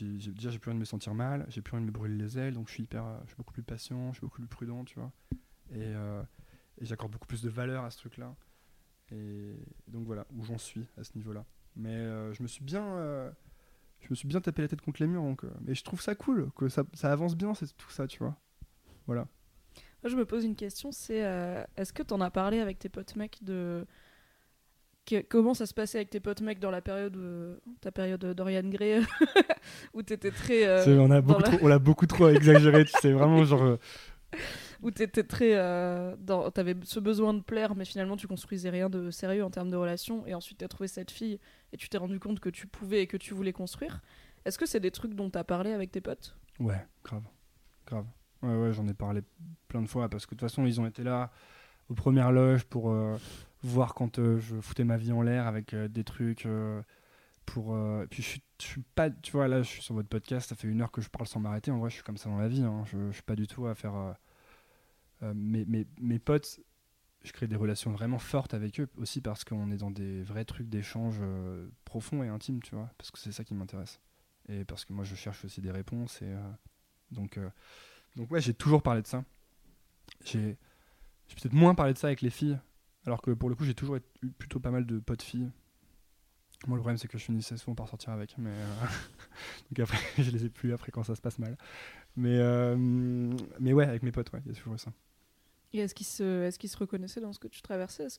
déjà 0.02 0.50
j'ai 0.50 0.58
plus 0.60 0.72
envie 0.72 0.78
de 0.78 0.82
me 0.82 0.86
sentir 0.86 1.14
mal, 1.14 1.46
j'ai 1.50 1.62
plus 1.62 1.76
envie 1.76 1.84
de 1.84 1.88
me 1.88 1.94
brûler 1.94 2.16
les 2.16 2.40
ailes, 2.40 2.56
donc 2.56 2.68
je 2.68 2.74
suis 2.74 2.84
hyper, 2.84 3.06
euh, 3.06 3.20
je 3.24 3.28
suis 3.28 3.38
beaucoup 3.38 3.54
plus 3.54 3.64
patient, 3.64 4.12
je 4.12 4.18
suis 4.18 4.26
beaucoup 4.26 4.42
plus 4.42 4.48
prudent, 4.48 4.84
tu 4.86 5.00
vois, 5.00 5.12
et, 5.74 5.94
j'accorde 6.82 7.12
beaucoup 7.12 7.28
plus 7.28 7.44
de 7.44 7.50
valeur 7.50 7.84
à 7.84 7.92
ce 7.92 8.00
truc-là. 8.00 8.36
Et 9.12 9.54
donc 9.88 10.08
voilà 10.08 10.26
où 10.32 10.44
j'en 10.44 10.58
suis 10.58 10.88
à 10.98 11.04
ce 11.04 11.12
niveau-là. 11.16 11.46
Mais 11.76 12.34
je 12.34 12.42
me 12.42 12.48
suis 12.48 12.64
bien, 12.64 13.32
je 14.04 14.08
me 14.10 14.16
suis 14.16 14.28
bien 14.28 14.42
tapé 14.42 14.62
la 14.62 14.68
tête 14.68 14.82
contre 14.82 15.02
les 15.02 15.08
murs, 15.08 15.24
donc. 15.24 15.44
euh, 15.44 15.50
mais 15.62 15.76
je 15.76 15.84
trouve 15.84 16.02
ça 16.02 16.16
cool, 16.16 16.50
que 16.56 16.70
ça, 16.70 16.84
ça 16.94 17.12
avance 17.12 17.36
bien, 17.36 17.54
c'est 17.54 17.76
tout 17.78 17.90
ça, 17.90 18.08
tu 18.08 18.20
vois. 18.20 18.36
Voilà. 19.08 19.28
Moi, 20.04 20.10
je 20.12 20.16
me 20.16 20.26
pose 20.26 20.44
une 20.46 20.56
question, 20.56 20.92
c'est 20.92 21.24
euh, 21.24 21.64
est-ce 21.78 21.94
que 21.94 22.02
t'en 22.04 22.22
as 22.22 22.32
parlé 22.32 22.60
avec 22.60 22.80
tes 22.80 22.90
potes 22.90 23.16
mecs 23.16 23.44
de 23.44 23.86
que- 25.06 25.22
comment 25.22 25.54
ça 25.54 25.66
se 25.66 25.74
passait 25.74 25.98
avec 26.00 26.10
tes 26.10 26.20
potes 26.20 26.42
mecs 26.42 26.60
dans 26.60 26.72
la 26.72 26.82
période 26.82 27.16
où- 27.16 27.60
ta 27.82 27.92
période 27.92 28.24
Dorian 28.24 28.68
Gray 28.70 29.02
où 29.94 30.02
t'étais 30.02 30.32
très 30.32 30.68
euh, 30.68 30.84
C'est- 30.84 30.98
on 30.98 31.12
a 31.12 31.22
beaucoup 31.22 31.42
la- 31.42 31.48
trop, 31.50 31.58
on 31.62 31.68
l'a 31.68 31.80
beaucoup 31.80 32.06
trop 32.08 32.30
exagéré, 32.30 32.86
tu 32.86 32.94
sais, 33.00 33.12
vraiment 33.12 33.44
genre. 33.44 33.78
Où 34.82 34.92
t'étais 34.92 35.24
très 35.24 35.56
euh, 35.56 36.16
t'avais 36.54 36.76
ce 36.84 37.00
besoin 37.00 37.34
de 37.34 37.42
plaire 37.42 37.76
mais 37.76 37.86
finalement 37.86 38.18
tu 38.18 38.28
construisais 38.28 38.70
rien 38.70 38.90
de 38.90 39.12
sérieux 39.12 39.44
en 39.44 39.50
termes 39.52 39.70
de 39.70 39.78
relation 39.78 40.26
et 40.26 40.34
ensuite 40.34 40.60
t'as 40.60 40.68
trouvé 40.68 40.88
cette 40.88 41.12
fille 41.12 41.40
et 41.72 41.78
tu 41.78 41.88
t'es 41.90 41.98
rendu 41.98 42.20
compte 42.20 42.40
que 42.40 42.50
tu 42.50 42.68
pouvais 42.68 43.02
et 43.04 43.08
que 43.08 43.18
tu 43.18 43.34
voulais 43.34 43.54
construire 43.54 44.02
est-ce 44.46 44.58
que 44.58 44.66
c'est 44.66 44.80
des 44.80 44.92
trucs 44.92 45.14
dont 45.14 45.30
t'as 45.30 45.44
parlé 45.44 45.72
avec 45.72 45.92
tes 45.92 46.02
potes? 46.02 46.36
Ouais, 46.60 46.86
grave. 47.04 47.24
Grave. 47.86 48.06
Ouais, 48.42 48.56
ouais, 48.56 48.74
j'en 48.74 48.88
ai 48.88 48.94
parlé 48.94 49.22
plein 49.68 49.82
de 49.82 49.88
fois 49.88 50.10
parce 50.10 50.26
que 50.26 50.34
de 50.34 50.40
toute 50.40 50.50
façon, 50.50 50.66
ils 50.66 50.82
ont 50.82 50.88
été 50.88 51.04
là 51.04 51.32
aux 51.90 51.94
premières 51.94 52.32
loges 52.32 52.64
pour 52.64 52.90
euh, 52.90 53.18
voir 53.62 53.94
quand 53.94 54.18
euh, 54.18 54.40
je 54.40 54.60
foutais 54.60 54.84
ma 54.84 54.98
vie 54.98 55.12
en 55.12 55.22
l'air 55.22 55.46
avec 55.46 55.74
euh, 55.74 55.88
des 55.88 56.04
trucs. 56.04 56.48
pour, 57.46 57.78
Puis 58.10 58.24
je 58.24 58.40
suis, 58.66 58.82
pas. 58.96 59.10
Tu 59.10 59.32
vois, 59.32 59.48
là, 59.48 59.62
je 59.62 59.68
suis 59.68 59.82
sur 59.84 59.94
votre 59.94 60.10
podcast, 60.10 60.50
ça 60.50 60.56
fait 60.56 60.68
une 60.68 60.82
heure 60.82 60.92
que 60.92 61.02
je 61.02 61.10
parle 61.10 61.28
sans 61.28 61.40
m'arrêter. 61.40 61.70
En 61.70 61.78
vrai, 61.78 61.90
je 61.90 61.96
suis 61.96 62.04
comme 62.04 62.18
ça 62.18 62.30
dans 62.30 62.38
la 62.38 62.48
vie. 62.48 62.64
hein. 62.64 62.84
Je, 62.86 63.08
je 63.10 63.14
suis 63.14 63.24
pas 63.24 63.36
du 63.36 63.46
tout 63.48 63.68
à 63.68 63.76
faire. 63.76 64.16
Mes, 65.22 65.66
mes, 65.66 65.88
mes 66.00 66.20
potes, 66.20 66.60
je 67.24 67.32
crée 67.32 67.48
des 67.48 67.56
relations 67.56 67.92
vraiment 67.92 68.20
fortes 68.20 68.54
avec 68.54 68.80
eux 68.80 68.90
aussi 68.98 69.22
parce 69.22 69.44
qu'on 69.44 69.72
est 69.72 69.78
dans 69.78 69.92
des 69.92 70.24
vrais 70.24 70.46
trucs 70.46 70.70
d'échange 70.70 71.18
euh, 71.22 71.68
profonds 71.86 72.24
et 72.24 72.28
intimes, 72.28 72.62
tu 72.62 72.76
vois. 72.76 72.90
Parce 72.98 73.12
que 73.12 73.20
c'est 73.20 73.32
ça 73.32 73.44
qui 73.44 73.54
m'intéresse. 73.54 74.00
Et 74.50 74.66
parce 74.66 74.86
que 74.86 74.94
moi, 74.94 75.04
je 75.04 75.16
cherche 75.16 75.46
aussi 75.46 75.62
des 75.62 75.72
réponses. 75.72 76.22
Et, 76.22 76.26
euh, 76.28 76.52
donc, 77.12 77.38
euh, 77.38 77.50
donc, 78.16 78.32
ouais, 78.32 78.42
j'ai 78.42 78.54
toujours 78.54 78.82
parlé 78.82 79.02
de 79.02 79.08
ça. 79.08 79.24
J'ai 80.26 80.58
peut-être 81.30 81.54
moins 81.54 81.76
parlé 81.76 81.94
de 81.94 81.98
ça 81.98 82.08
avec 82.08 82.22
les 82.22 82.32
filles. 82.32 82.60
Alors 83.06 83.22
que 83.22 83.32
pour 83.32 83.50
le 83.50 83.56
coup, 83.56 83.66
j'ai 83.66 83.76
toujours 83.76 83.98
eu 83.98 84.32
plutôt 84.38 84.60
pas 84.60 84.72
mal 84.72 84.86
de 84.86 85.00
potes 85.00 85.24
filles. 85.24 85.50
Moi, 86.68 86.78
le 86.78 86.82
problème, 86.82 86.98
c'est 86.98 87.08
que 87.08 87.18
je 87.18 87.24
finissais 87.24 87.58
souvent 87.58 87.76
par 87.76 87.88
sortir 87.88 88.12
avec. 88.12 88.36
Mais, 88.38 88.52
euh, 88.52 88.86
donc 89.72 89.80
après, 89.80 89.98
je 90.24 90.32
les 90.32 90.46
ai 90.46 90.50
plus 90.50 90.74
après 90.74 90.92
quand 90.92 91.04
ça 91.04 91.16
se 91.16 91.22
passe 91.22 91.38
mal. 91.40 91.56
Mais, 92.16 92.38
euh, 92.38 92.76
mais 93.60 93.74
ouais, 93.74 93.86
avec 93.86 94.04
mes 94.04 94.12
potes, 94.12 94.32
ouais, 94.34 94.42
il 94.46 94.52
y 94.52 94.56
a 94.56 94.58
toujours 94.58 94.80
ça. 94.80 94.92
Et 95.74 95.80
est-ce 95.80 95.96
qu'ils 95.96 96.06
se 96.06 96.56
qu'ils 96.58 96.70
se 96.70 96.78
reconnaissaient 96.78 97.22
dans 97.22 97.34
ce 97.34 97.40
que 97.40 97.48
tu 97.48 97.62
traversais? 97.62 98.04
Est-ce 98.04 98.18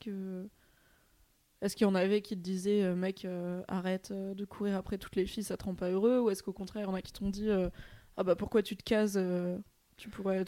est-ce 1.63 1.77
qu'il 1.77 1.87
y 1.87 1.91
en 1.91 1.95
avait 1.95 2.23
qui 2.23 2.37
te 2.37 2.43
disaient 2.43 2.83
euh, 2.83 2.97
mec 2.97 3.25
euh, 3.25 3.63
arrête 3.69 4.11
euh, 4.11 4.35
de 4.35 4.45
courir 4.45 4.77
après 4.77 4.99
toutes 4.99 5.15
les 5.15 5.27
filles 5.27 5.45
ça 5.45 5.57
te 5.57 5.65
rend 5.65 5.77
pas 5.77 5.91
heureux? 5.91 6.19
Ou 6.19 6.31
est-ce 6.31 6.43
qu'au 6.43 6.53
contraire 6.53 6.87
il 6.87 6.89
y 6.89 6.91
en 6.91 6.95
a 6.95 7.03
qui 7.03 7.13
t'ont 7.13 7.31
dit 7.31 7.49
ah 8.17 8.25
bah 8.25 8.35
pourquoi 8.35 8.63
tu 8.63 8.77
te 8.77 8.83
cases 8.83 9.19
Tu 9.97 10.09
pourrais, 10.11 10.45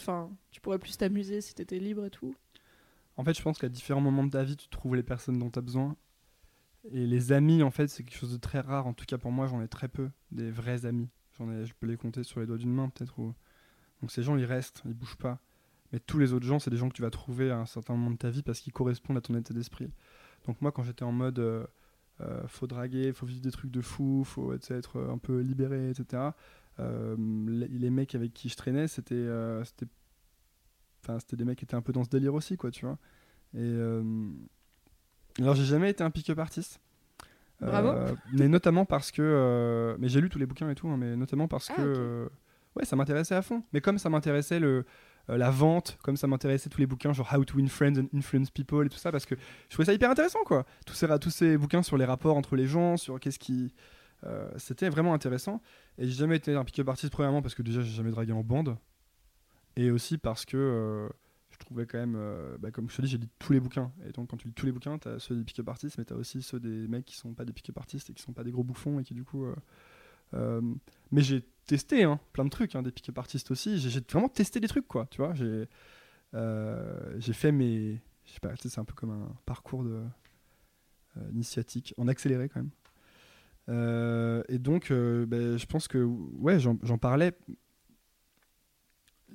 tu 0.50 0.60
pourrais 0.60 0.78
plus 0.78 0.96
t'amuser 0.96 1.40
si 1.40 1.54
t'étais 1.54 1.78
libre 1.78 2.04
et 2.04 2.10
tout? 2.10 2.34
En 3.16 3.22
fait, 3.22 3.36
je 3.36 3.42
pense 3.42 3.58
qu'à 3.58 3.68
différents 3.68 4.00
moments 4.00 4.24
de 4.24 4.30
ta 4.30 4.42
vie, 4.42 4.56
tu 4.56 4.68
trouves 4.68 4.96
les 4.96 5.04
personnes 5.04 5.38
dont 5.38 5.50
tu 5.50 5.58
as 5.60 5.62
besoin. 5.62 5.96
Et 6.90 7.06
les 7.06 7.30
amis, 7.30 7.62
en 7.62 7.70
fait, 7.70 7.86
c'est 7.86 8.02
quelque 8.02 8.18
chose 8.18 8.32
de 8.32 8.38
très 8.38 8.58
rare. 8.58 8.88
En 8.88 8.92
tout 8.92 9.04
cas, 9.04 9.18
pour 9.18 9.30
moi, 9.30 9.46
j'en 9.46 9.62
ai 9.62 9.68
très 9.68 9.86
peu, 9.86 10.10
des 10.32 10.50
vrais 10.50 10.84
amis. 10.84 11.08
J'en 11.38 11.48
ai, 11.48 11.64
je 11.64 11.74
peux 11.74 11.86
les 11.86 11.96
compter 11.96 12.24
sur 12.24 12.40
les 12.40 12.46
doigts 12.46 12.58
d'une 12.58 12.72
main, 12.72 12.88
peut-être. 12.88 13.14
Donc 13.16 14.10
ces 14.10 14.24
gens, 14.24 14.36
ils 14.36 14.44
restent, 14.44 14.82
ils 14.84 14.94
bougent 14.94 15.16
pas. 15.16 15.38
Mais 15.94 16.00
tous 16.00 16.18
les 16.18 16.32
autres 16.32 16.44
gens, 16.44 16.58
c'est 16.58 16.70
des 16.70 16.76
gens 16.76 16.88
que 16.88 16.94
tu 16.94 17.02
vas 17.02 17.10
trouver 17.10 17.52
à 17.52 17.58
un 17.58 17.66
certain 17.66 17.94
moment 17.94 18.10
de 18.10 18.16
ta 18.16 18.28
vie 18.28 18.42
parce 18.42 18.58
qu'ils 18.58 18.72
correspondent 18.72 19.16
à 19.16 19.20
ton 19.20 19.36
état 19.36 19.54
d'esprit. 19.54 19.88
Donc 20.44 20.60
moi, 20.60 20.72
quand 20.72 20.82
j'étais 20.82 21.04
en 21.04 21.12
mode 21.12 21.38
euh, 21.38 21.64
euh, 22.20 22.42
faut 22.48 22.66
draguer, 22.66 23.12
faut 23.12 23.26
vivre 23.26 23.42
des 23.42 23.52
trucs 23.52 23.70
de 23.70 23.80
fou, 23.80 24.24
faut 24.24 24.52
être, 24.52 24.72
être 24.72 25.00
un 25.00 25.18
peu 25.18 25.38
libéré, 25.38 25.90
etc. 25.90 26.30
euh, 26.80 27.14
les, 27.46 27.90
mecs 27.90 28.16
avec 28.16 28.32
qui 28.34 28.48
je 28.48 28.56
traînais, 28.56 28.88
c'était 28.88 29.14
euh, 29.14 29.62
c'était 29.62 29.86
enfin, 31.04 31.20
c'était 31.20 31.36
des 31.36 31.44
mecs 31.44 31.58
qui 31.58 31.64
étaient 31.64 31.76
un 31.76 31.82
peu 31.82 31.92
dans 31.92 32.02
ce 32.02 32.10
délire 32.10 32.34
aussi, 32.34 32.56
quoi, 32.56 32.72
tu 32.72 32.86
vois. 32.86 32.98
Et 33.54 33.60
euh, 33.60 34.02
alors, 35.38 35.54
j'ai 35.54 35.64
jamais 35.64 35.90
été 35.90 36.02
un 36.02 36.10
pick-up 36.10 36.40
artiste. 36.40 36.80
Bravo. 37.60 37.88
Euh, 37.88 38.14
mais 38.32 38.48
notamment 38.48 38.84
parce 38.84 39.12
que. 39.12 39.22
euh, 39.22 39.96
mais 40.00 40.08
j'ai 40.08 40.20
lu 40.20 40.28
tous 40.28 40.38
les 40.40 40.46
bouquins 40.46 40.68
et 40.70 40.74
tout, 40.74 40.88
hein, 40.88 40.96
mais 40.96 41.16
notamment 41.16 41.48
parce 41.48 41.70
Ah, 41.70 41.74
que. 41.76 41.82
euh, 41.82 42.28
ouais, 42.76 42.84
ça 42.84 42.96
m'intéressait 42.96 43.34
à 43.34 43.42
fond. 43.42 43.62
Mais 43.72 43.80
comme 43.80 43.98
ça 43.98 44.10
m'intéressait 44.10 44.60
le. 44.60 44.84
Euh, 45.30 45.36
la 45.38 45.50
vente, 45.50 45.98
comme 46.02 46.16
ça 46.16 46.26
m'intéressait 46.26 46.68
tous 46.68 46.80
les 46.80 46.86
bouquins, 46.86 47.12
genre 47.12 47.30
How 47.32 47.44
to 47.44 47.56
Win 47.56 47.68
Friends 47.68 47.98
and 47.98 48.08
Influence 48.14 48.50
People 48.50 48.86
et 48.86 48.88
tout 48.90 48.98
ça, 48.98 49.10
parce 49.10 49.26
que 49.26 49.34
je 49.34 49.74
trouvais 49.74 49.86
ça 49.86 49.92
hyper 49.94 50.10
intéressant, 50.10 50.42
quoi. 50.44 50.66
Tous 50.86 50.94
ces, 50.94 51.06
tous 51.18 51.30
ces 51.30 51.56
bouquins 51.56 51.82
sur 51.82 51.96
les 51.96 52.04
rapports 52.04 52.36
entre 52.36 52.56
les 52.56 52.66
gens, 52.66 52.96
sur 52.96 53.18
qu'est-ce 53.20 53.38
qui. 53.38 53.74
euh, 54.24 54.50
C'était 54.56 54.88
vraiment 54.88 55.14
intéressant. 55.14 55.60
Et 55.98 56.06
j'ai 56.06 56.14
jamais 56.14 56.36
été 56.36 56.54
un 56.54 56.64
pick-up 56.64 56.88
artist, 56.88 57.12
premièrement, 57.12 57.42
parce 57.42 57.54
que 57.54 57.62
déjà, 57.62 57.80
j'ai 57.82 57.94
jamais 57.94 58.10
dragué 58.10 58.32
en 58.32 58.42
bande. 58.42 58.76
Et 59.76 59.90
aussi 59.90 60.18
parce 60.18 60.44
que 60.44 60.56
euh, 60.56 61.08
je 61.50 61.58
trouvais 61.58 61.86
quand 61.86 61.98
même. 61.98 62.18
bah, 62.60 62.70
comme 62.70 62.90
je 62.90 62.96
te 62.96 63.02
dis, 63.02 63.08
j'ai 63.08 63.18
lu 63.18 63.26
tous 63.38 63.52
les 63.52 63.60
bouquins. 63.60 63.90
Et 64.06 64.12
donc, 64.12 64.28
quand 64.30 64.36
tu 64.36 64.48
lis 64.48 64.54
tous 64.54 64.66
les 64.66 64.72
bouquins, 64.72 64.98
t'as 64.98 65.18
ceux 65.18 65.36
des 65.36 65.44
pick-up 65.44 65.68
artistes, 65.68 65.98
mais 65.98 66.04
t'as 66.04 66.14
aussi 66.16 66.42
ceux 66.42 66.60
des 66.60 66.86
mecs 66.88 67.04
qui 67.04 67.16
sont 67.16 67.32
pas 67.34 67.44
des 67.44 67.52
pick-up 67.52 67.78
artistes 67.78 68.10
et 68.10 68.12
qui 68.12 68.22
sont 68.22 68.32
pas 68.32 68.44
des 68.44 68.50
gros 68.52 68.64
bouffons 68.64 68.98
et 69.00 69.04
qui, 69.04 69.14
du 69.14 69.24
coup. 69.24 69.46
Euh, 70.34 70.60
mais 71.10 71.22
j'ai 71.22 71.42
testé 71.66 72.04
hein, 72.04 72.20
plein 72.32 72.44
de 72.44 72.50
trucs, 72.50 72.74
hein, 72.74 72.82
des 72.82 72.92
pick-up 72.92 73.18
artistes 73.18 73.50
aussi. 73.50 73.78
J'ai 73.78 74.00
vraiment 74.10 74.28
testé 74.28 74.60
des 74.60 74.68
trucs, 74.68 74.86
quoi. 74.86 75.06
Tu 75.10 75.18
vois, 75.18 75.34
j'ai 75.34 75.68
euh, 76.34 77.20
fait 77.20 77.52
mes. 77.52 78.00
Je 78.24 78.32
sais 78.32 78.40
pas, 78.40 78.54
c'est 78.56 78.78
un 78.78 78.84
peu 78.84 78.94
comme 78.94 79.10
un 79.10 79.36
parcours 79.44 79.84
de, 79.84 80.02
euh, 81.16 81.30
initiatique, 81.32 81.94
en 81.98 82.08
accéléré 82.08 82.48
quand 82.48 82.60
même. 82.60 82.70
Euh, 83.68 84.42
et 84.48 84.58
donc, 84.58 84.90
ben, 84.90 85.56
je 85.56 85.66
pense 85.66 85.88
que, 85.88 85.98
ouais, 85.98 86.58
j'en 86.58 86.98
parlais. 86.98 87.32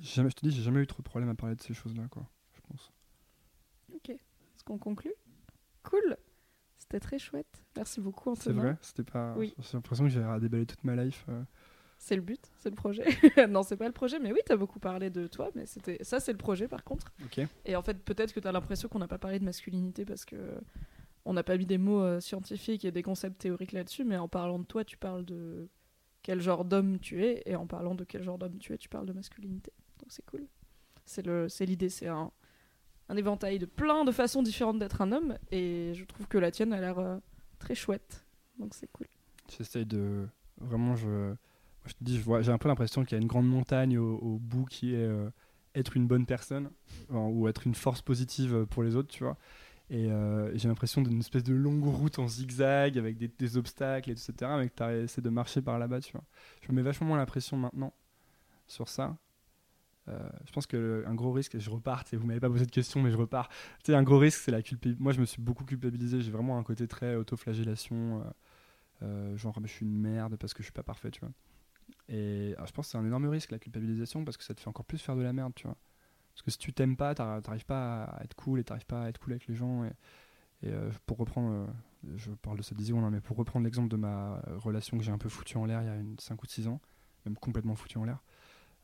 Je 0.02 0.22
te 0.22 0.48
dis, 0.48 0.52
j'ai 0.52 0.64
jamais 0.64 0.82
eu 0.82 0.88
trop 0.88 1.02
de 1.02 1.08
problème 1.08 1.30
à 1.30 1.36
parler 1.36 1.56
de 1.56 1.62
ces 1.62 1.74
choses-là, 1.74 2.08
quoi. 2.10 2.28
Je 2.54 2.62
pense. 2.62 2.92
Ok. 3.94 4.10
Est-ce 4.10 4.64
qu'on 4.64 4.78
conclut? 4.78 5.14
Cool. 5.84 6.18
C'était 6.92 7.00
très 7.02 7.20
chouette. 7.20 7.64
Merci 7.76 8.02
beaucoup, 8.02 8.34
C'est 8.36 8.50
Antonin. 8.50 8.62
vrai 8.64 8.78
C'était 8.82 9.04
pas. 9.04 9.36
Oui. 9.38 9.54
J'ai 9.60 9.78
l'impression 9.78 10.06
que 10.06 10.10
j'ai 10.10 10.24
déballer 10.42 10.66
toute 10.66 10.84
ma 10.84 10.96
life. 10.96 11.24
euh. 11.30 11.44
C'est 12.00 12.16
le 12.16 12.24
but, 12.24 12.42
c'est 12.58 12.72
le 12.72 12.76
projet. 12.76 13.04
non, 13.48 13.62
c'est 13.62 13.78
pas 13.78 13.86
le 13.86 13.94
projet, 13.94 14.18
mais 14.18 14.32
oui, 14.32 14.40
t'as 14.44 14.56
beaucoup 14.56 14.80
parlé 14.80 15.12
de 15.12 15.28
toi, 15.28 15.52
mais 15.54 15.68
c'était 15.68 16.04
ça, 16.04 16.20
c'est 16.20 16.32
le 16.32 16.40
projet 16.40 16.68
par 16.68 16.84
contre. 16.84 17.12
Ok. 17.24 17.42
Et 17.66 17.76
en 17.76 17.84
fait, 17.84 18.04
peut-être 18.04 18.34
que 18.34 18.40
t'as 18.40 18.52
l'impression 18.52 18.90
qu'on 18.90 18.98
n'a 18.98 19.08
pas 19.08 19.20
parlé 19.20 19.38
de 19.38 19.44
masculinité 19.46 20.04
parce 20.04 20.26
que 20.26 20.36
on 21.26 21.34
n'a 21.34 21.44
pas 21.44 21.58
mis 21.58 21.68
des 21.68 21.78
mots 21.78 22.02
euh, 22.02 22.20
scientifiques 22.20 22.86
et 22.86 22.92
des 22.92 23.04
concepts 23.04 23.38
théoriques 23.40 23.74
là-dessus, 23.74 24.04
mais 24.04 24.18
en 24.18 24.28
parlant 24.28 24.58
de 24.58 24.64
toi, 24.66 24.84
tu 24.84 24.98
parles 24.98 25.26
de 25.26 25.70
quel 26.24 26.42
genre 26.42 26.66
d'homme 26.66 26.98
tu 27.00 27.24
es, 27.24 27.44
et 27.46 27.56
en 27.56 27.68
parlant 27.68 27.94
de 27.94 28.04
quel 28.04 28.24
genre 28.24 28.40
d'homme 28.40 28.58
tu 28.58 28.74
es, 28.74 28.80
tu 28.80 28.90
parles 28.90 29.06
de 29.06 29.14
masculinité. 29.14 29.72
Donc 30.00 30.08
c'est 30.12 30.26
cool. 30.26 30.48
C'est 31.06 31.28
c'est 31.50 31.66
l'idée, 31.68 31.90
c'est 31.90 32.08
un, 32.08 32.32
un 33.10 33.18
éventail 33.18 33.60
de 33.60 33.66
plein 33.66 34.06
de 34.06 34.12
façons 34.12 34.44
différentes 34.44 34.80
d'être 34.80 35.02
un 35.02 35.12
homme, 35.12 35.36
et 35.52 35.94
je 35.96 36.06
trouve 36.06 36.28
que 36.28 36.38
la 36.38 36.52
tienne 36.52 36.74
a 36.74 36.80
l'air 36.80 37.00
euh, 37.00 37.18
très 37.58 37.76
chouette. 37.76 38.26
Donc 38.60 38.74
c'est 38.74 38.90
cool. 38.92 39.08
J'essaye 39.50 39.86
de. 39.86 40.28
Vraiment, 40.62 40.96
je. 40.96 41.34
te 41.86 41.94
dis, 42.02 42.22
j'ai 42.42 42.52
un 42.52 42.58
peu 42.58 42.70
l'impression 42.70 43.04
qu'il 43.04 43.18
y 43.18 43.20
a 43.20 43.22
une 43.22 43.28
grande 43.28 43.48
montagne 43.48 43.98
au, 43.98 44.38
bout 44.40 44.66
qui 44.66 44.94
est 44.94 45.06
euh, 45.06 45.30
être 45.74 45.98
une 45.98 46.08
bonne 46.08 46.26
personne 46.26 46.70
ou 47.10 47.48
être 47.48 47.66
une 47.66 47.76
force 47.76 48.02
positive 48.02 48.66
pour 48.70 48.84
les 48.84 48.96
autres, 48.96 49.10
tu 49.10 49.24
vois. 49.24 49.38
Et 49.90 50.12
euh, 50.12 50.56
j'ai 50.56 50.68
l'impression 50.68 51.02
d'une 51.02 51.20
espèce 51.20 51.44
de 51.44 51.54
longue 51.54 51.86
route 51.86 52.20
en 52.20 52.28
zigzag 52.28 52.98
avec 52.98 53.18
des, 53.18 53.28
des 53.28 53.58
obstacles, 53.58 54.12
etc. 54.12 54.34
Mais 54.58 54.70
que 54.70 54.76
tu 54.76 55.04
essaies 55.04 55.22
de 55.22 55.30
marcher 55.30 55.62
par 55.62 55.80
là-bas, 55.80 56.02
tu 56.02 56.12
vois. 56.12 56.24
Je 56.62 56.72
me 56.72 56.76
mets 56.76 56.84
vachement 56.84 57.08
moins 57.08 57.18
la 57.18 57.26
pression 57.26 57.58
maintenant 57.58 57.94
sur 58.68 58.88
ça. 58.88 59.18
Euh, 60.10 60.30
je 60.46 60.52
pense 60.52 60.66
qu'un 60.68 61.14
gros 61.16 61.32
risque, 61.32 61.56
et 61.56 61.60
je 61.60 61.70
repars, 61.70 62.04
vous 62.14 62.26
m'avez 62.26 62.40
pas 62.40 62.50
posé 62.50 62.66
de 62.66 62.72
questions, 62.72 63.02
mais 63.02 63.12
je 63.12 63.18
repars. 63.18 63.50
Tu 63.84 63.94
un 63.94 64.04
gros 64.04 64.18
risque, 64.18 64.40
c'est 64.44 64.52
la 64.52 64.62
culpabilité. 64.62 65.02
Moi, 65.04 65.14
je 65.14 65.20
me 65.22 65.26
suis 65.26 65.42
beaucoup 65.42 65.66
culpabilisé. 65.66 66.22
J'ai 66.22 66.32
vraiment 66.32 66.58
un 66.58 66.64
côté 66.64 66.88
très 66.88 67.16
autoflagellation. 67.16 68.22
euh, 68.22 68.32
euh, 69.04 69.38
genre, 69.38 69.60
je 69.64 69.68
suis 69.68 69.86
une 69.86 69.98
merde 69.98 70.38
parce 70.38 70.54
que 70.54 70.60
je 70.64 70.66
suis 70.68 70.74
pas 70.74 70.84
parfait, 70.84 71.12
tu 71.12 71.22
vois. 71.22 71.32
Et 72.10 72.54
alors, 72.56 72.68
je 72.68 72.74
pense 72.74 72.88
que 72.88 72.92
c'est 72.94 72.98
un 72.98 73.06
énorme 73.06 73.28
risque, 73.28 73.52
la 73.52 73.60
culpabilisation, 73.60 74.26
parce 74.26 74.38
que 74.38 74.44
ça 74.44 74.54
te 74.56 74.62
fait 74.62 74.70
encore 74.70 74.86
plus 74.86 75.00
faire 75.00 75.16
de 75.16 75.22
la 75.24 75.34
merde, 75.34 75.54
tu 75.56 75.68
vois. 75.68 75.78
Parce 76.34 76.44
que 76.44 76.52
si 76.52 76.58
tu 76.60 76.74
t'aimes 76.74 76.98
pas, 76.98 77.14
t'arri- 77.16 77.42
t'arrives 77.44 77.66
pas 77.66 78.06
à 78.06 78.24
être 78.26 78.36
cool 78.36 78.60
et 78.60 78.66
t'arrives 78.66 78.86
pas 78.88 79.04
à 79.06 79.10
être 79.10 79.20
cool 79.20 79.34
avec 79.34 79.48
les 79.48 79.56
gens. 79.56 79.86
Et, 79.86 80.70
euh, 80.72 80.92
pour 81.06 81.18
reprendre, 81.18 81.68
je 82.16 82.32
parle 82.32 82.58
de 82.58 82.76
10 82.76 82.86
secondes, 82.88 83.04
hein, 83.06 83.10
mais 83.12 83.22
pour 83.22 83.38
reprendre 83.38 83.64
l'exemple 83.66 83.90
de 83.90 83.98
ma 83.98 84.42
relation 84.58 84.98
que 84.98 85.04
j'ai 85.04 85.12
un 85.12 85.18
peu 85.18 85.30
foutue 85.30 85.58
en 85.58 85.66
l'air 85.66 85.82
il 85.82 85.86
y 85.88 85.90
a 85.90 85.96
une 85.96 86.18
5 86.20 86.42
ou 86.44 86.46
6 86.48 86.68
ans, 86.68 86.82
même 87.26 87.36
complètement 87.38 87.76
foutue 87.76 87.98
en 87.98 88.04
l'air, 88.06 88.22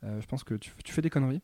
euh, 0.06 0.22
je 0.22 0.28
pense 0.28 0.44
que 0.44 0.56
tu, 0.56 0.72
tu 0.84 0.94
fais 0.94 1.02
des 1.02 1.10
conneries. 1.10 1.42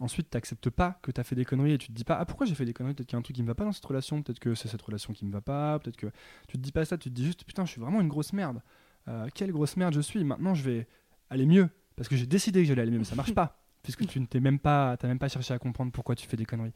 Ensuite, 0.00 0.28
t'acceptes 0.28 0.70
pas 0.70 0.98
que 1.02 1.12
t'as 1.12 1.22
fait 1.22 1.36
des 1.36 1.44
conneries 1.44 1.72
et 1.72 1.78
tu 1.78 1.88
te 1.88 1.92
dis 1.92 2.04
pas 2.04 2.16
ah 2.16 2.24
pourquoi 2.24 2.46
j'ai 2.46 2.54
fait 2.54 2.64
des 2.64 2.72
conneries? 2.72 2.94
Peut-être 2.94 3.06
qu'il 3.06 3.14
y 3.14 3.16
a 3.16 3.20
un 3.20 3.22
truc 3.22 3.36
qui 3.36 3.42
me 3.42 3.46
va 3.46 3.54
pas 3.54 3.64
dans 3.64 3.72
cette 3.72 3.84
relation 3.84 4.22
peut-être 4.22 4.40
que 4.40 4.54
c'est 4.54 4.68
cette 4.68 4.82
relation 4.82 5.12
qui 5.12 5.24
me 5.24 5.32
va 5.32 5.40
pas 5.40 5.78
peut-être 5.78 5.96
que 5.96 6.08
tu 6.48 6.58
te 6.58 6.62
dis 6.62 6.72
pas 6.72 6.84
ça 6.84 6.98
tu 6.98 7.10
te 7.10 7.14
dis 7.14 7.24
juste 7.24 7.44
putain 7.44 7.64
je 7.64 7.70
suis 7.70 7.80
vraiment 7.80 8.00
une 8.00 8.08
grosse 8.08 8.32
merde. 8.32 8.60
Euh, 9.06 9.28
quelle 9.34 9.52
grosse 9.52 9.76
merde 9.76 9.94
je 9.94 10.00
suis. 10.00 10.24
Maintenant 10.24 10.54
je 10.54 10.64
vais 10.64 10.88
aller 11.30 11.46
mieux 11.46 11.68
parce 11.96 12.08
que 12.08 12.16
j'ai 12.16 12.26
décidé 12.26 12.62
que 12.62 12.68
j'allais 12.68 12.82
aller 12.82 12.90
mieux 12.90 12.98
mais 12.98 13.04
ça 13.04 13.14
marche 13.14 13.34
pas 13.34 13.62
puisque 13.82 14.06
tu 14.06 14.18
ne 14.18 14.26
t'es 14.26 14.40
même 14.40 14.58
pas 14.58 14.96
t'as 14.96 15.06
même 15.06 15.20
pas 15.20 15.28
cherché 15.28 15.54
à 15.54 15.58
comprendre 15.58 15.92
pourquoi 15.92 16.16
tu 16.16 16.26
fais 16.26 16.36
des 16.36 16.46
conneries. 16.46 16.74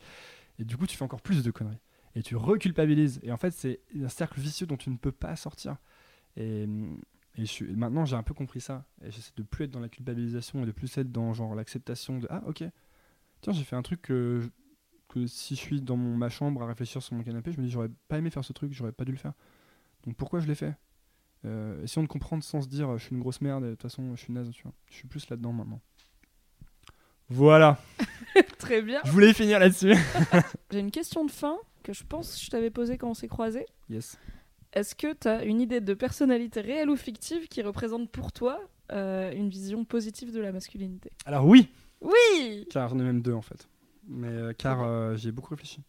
Et 0.60 0.64
du 0.64 0.76
coup 0.76 0.86
tu 0.86 0.96
fais 0.96 1.04
encore 1.04 1.22
plus 1.22 1.42
de 1.42 1.50
conneries. 1.50 1.80
Et 2.14 2.22
tu 2.22 2.36
reculpabilises. 2.36 3.18
Et 3.24 3.32
en 3.32 3.36
fait 3.36 3.50
c'est 3.50 3.80
un 4.00 4.08
cercle 4.08 4.38
vicieux 4.40 4.66
dont 4.66 4.76
tu 4.76 4.90
ne 4.90 4.96
peux 4.96 5.12
pas 5.12 5.34
sortir. 5.34 5.76
Et, 6.36 6.68
et 7.38 7.46
je 7.46 7.50
suis, 7.50 7.64
maintenant 7.76 8.04
j'ai 8.04 8.16
un 8.16 8.22
peu 8.22 8.34
compris 8.34 8.60
ça. 8.60 8.84
Et 9.02 9.10
j'essaie 9.10 9.32
de 9.36 9.42
plus 9.42 9.64
être 9.64 9.70
dans 9.70 9.80
la 9.80 9.88
culpabilisation 9.88 10.62
et 10.62 10.66
de 10.66 10.72
plus 10.72 10.96
être 10.98 11.10
dans 11.12 11.32
genre 11.32 11.54
l'acceptation 11.54 12.18
de 12.18 12.26
ah 12.30 12.42
ok. 12.46 12.64
Tiens 13.40 13.52
j'ai 13.52 13.64
fait 13.64 13.76
un 13.76 13.82
truc 13.82 14.02
que, 14.02 14.40
je- 14.42 14.48
que 15.08 15.26
si 15.26 15.54
je 15.54 15.60
suis 15.60 15.80
dans 15.80 15.96
mon, 15.96 16.16
ma 16.16 16.28
chambre 16.28 16.62
à 16.62 16.66
réfléchir 16.66 17.02
sur 17.02 17.14
mon 17.14 17.22
canapé 17.22 17.52
je 17.52 17.60
me 17.60 17.64
dis 17.66 17.70
j'aurais 17.70 17.90
pas 18.08 18.18
aimé 18.18 18.30
faire 18.30 18.44
ce 18.44 18.52
truc 18.52 18.72
j'aurais 18.72 18.92
pas 18.92 19.04
dû 19.04 19.12
le 19.12 19.18
faire. 19.18 19.32
Donc 20.04 20.16
pourquoi 20.16 20.40
je 20.40 20.46
l'ai 20.46 20.54
fait? 20.54 20.74
Euh, 21.44 21.82
essayons 21.84 22.02
de 22.02 22.08
comprendre 22.08 22.42
sans 22.42 22.60
se 22.62 22.68
dire 22.68 22.98
je 22.98 23.04
suis 23.04 23.14
une 23.14 23.20
grosse 23.20 23.40
merde 23.40 23.62
de 23.64 23.70
toute 23.70 23.82
façon 23.82 24.14
je 24.16 24.20
suis 24.20 24.32
naze 24.32 24.50
tu 24.50 24.62
vois. 24.64 24.72
Je 24.90 24.94
suis 24.96 25.06
plus 25.08 25.28
là 25.30 25.36
dedans 25.36 25.52
maintenant. 25.52 25.80
Voilà. 27.30 27.78
Très 28.58 28.82
bien. 28.82 29.00
je 29.04 29.10
voulais 29.12 29.32
finir 29.34 29.58
là-dessus. 29.58 29.94
J'ai 30.70 30.80
une 30.80 30.90
question 30.90 31.24
de 31.24 31.30
fin 31.30 31.56
que 31.82 31.92
je 31.92 32.02
pense 32.04 32.34
que 32.34 32.40
je 32.44 32.50
t'avais 32.50 32.70
posée 32.70 32.96
quand 32.98 33.10
on 33.10 33.14
s'est 33.14 33.28
croisés. 33.28 33.66
yes 33.88 34.18
Est-ce 34.72 34.94
que 34.94 35.12
tu 35.14 35.28
as 35.28 35.44
une 35.44 35.60
idée 35.60 35.80
de 35.80 35.94
personnalité 35.94 36.60
réelle 36.60 36.90
ou 36.90 36.96
fictive 36.96 37.48
qui 37.48 37.62
représente 37.62 38.10
pour 38.10 38.32
toi 38.32 38.60
euh, 38.92 39.32
une 39.32 39.48
vision 39.48 39.84
positive 39.84 40.32
de 40.32 40.40
la 40.40 40.52
masculinité? 40.52 41.10
Alors 41.24 41.46
oui 41.46 41.68
Oui 42.00 42.66
Car 42.70 42.88
j'en 42.88 42.98
ai 42.98 43.02
même 43.02 43.22
deux 43.22 43.32
en 43.32 43.42
fait. 43.42 43.68
Mais 44.08 44.28
euh, 44.28 44.52
car 44.52 44.82
euh, 44.82 45.16
j'y 45.16 45.28
ai 45.28 45.32
beaucoup 45.32 45.50
réfléchi. 45.50 45.82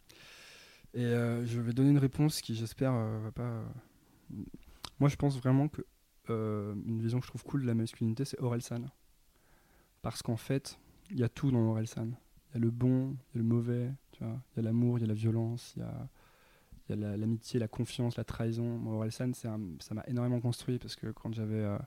Et 0.94 1.04
euh, 1.04 1.44
je 1.46 1.60
vais 1.60 1.72
donner 1.72 1.90
une 1.90 1.98
réponse 1.98 2.40
qui 2.40 2.54
j'espère 2.54 2.92
va 2.92 3.32
pas. 3.32 3.62
Moi 4.98 5.08
je 5.08 5.16
pense 5.16 5.38
vraiment 5.38 5.68
que 5.68 5.82
une 6.28 7.02
vision 7.02 7.18
que 7.18 7.24
je 7.26 7.30
trouve 7.30 7.42
cool 7.42 7.62
de 7.62 7.66
la 7.66 7.74
masculinité 7.74 8.24
c'est 8.24 8.40
Orelsan. 8.40 8.84
Parce 10.00 10.22
qu'en 10.22 10.36
fait, 10.36 10.78
il 11.10 11.18
y 11.18 11.24
a 11.24 11.28
tout 11.28 11.50
dans 11.50 11.70
Orelsan. 11.70 12.12
Il 12.50 12.54
y 12.54 12.56
a 12.56 12.60
le 12.60 12.70
bon, 12.70 13.16
il 13.34 13.36
y 13.36 13.38
a 13.38 13.42
le 13.42 13.48
mauvais, 13.48 13.90
tu 14.12 14.22
vois. 14.22 14.40
Il 14.52 14.56
y 14.56 14.60
a 14.60 14.62
l'amour, 14.62 14.98
il 14.98 15.00
y 15.02 15.04
a 15.04 15.08
la 15.08 15.14
violence, 15.14 15.74
il 15.76 15.80
y 15.80 15.82
a, 15.82 16.08
y 16.90 16.92
a 16.92 16.96
la- 16.96 17.16
l'amitié, 17.16 17.58
la 17.60 17.68
confiance, 17.68 18.16
la 18.16 18.24
trahison. 18.24 18.78
Moi, 18.78 18.94
Orelsan, 18.94 19.32
ça 19.34 19.56
m'a 19.58 20.04
énormément 20.06 20.40
construit 20.40 20.78
parce 20.78 20.96
que 20.96 21.08
quand 21.12 21.32
j'avais. 21.34 21.54
euh, 21.62 21.78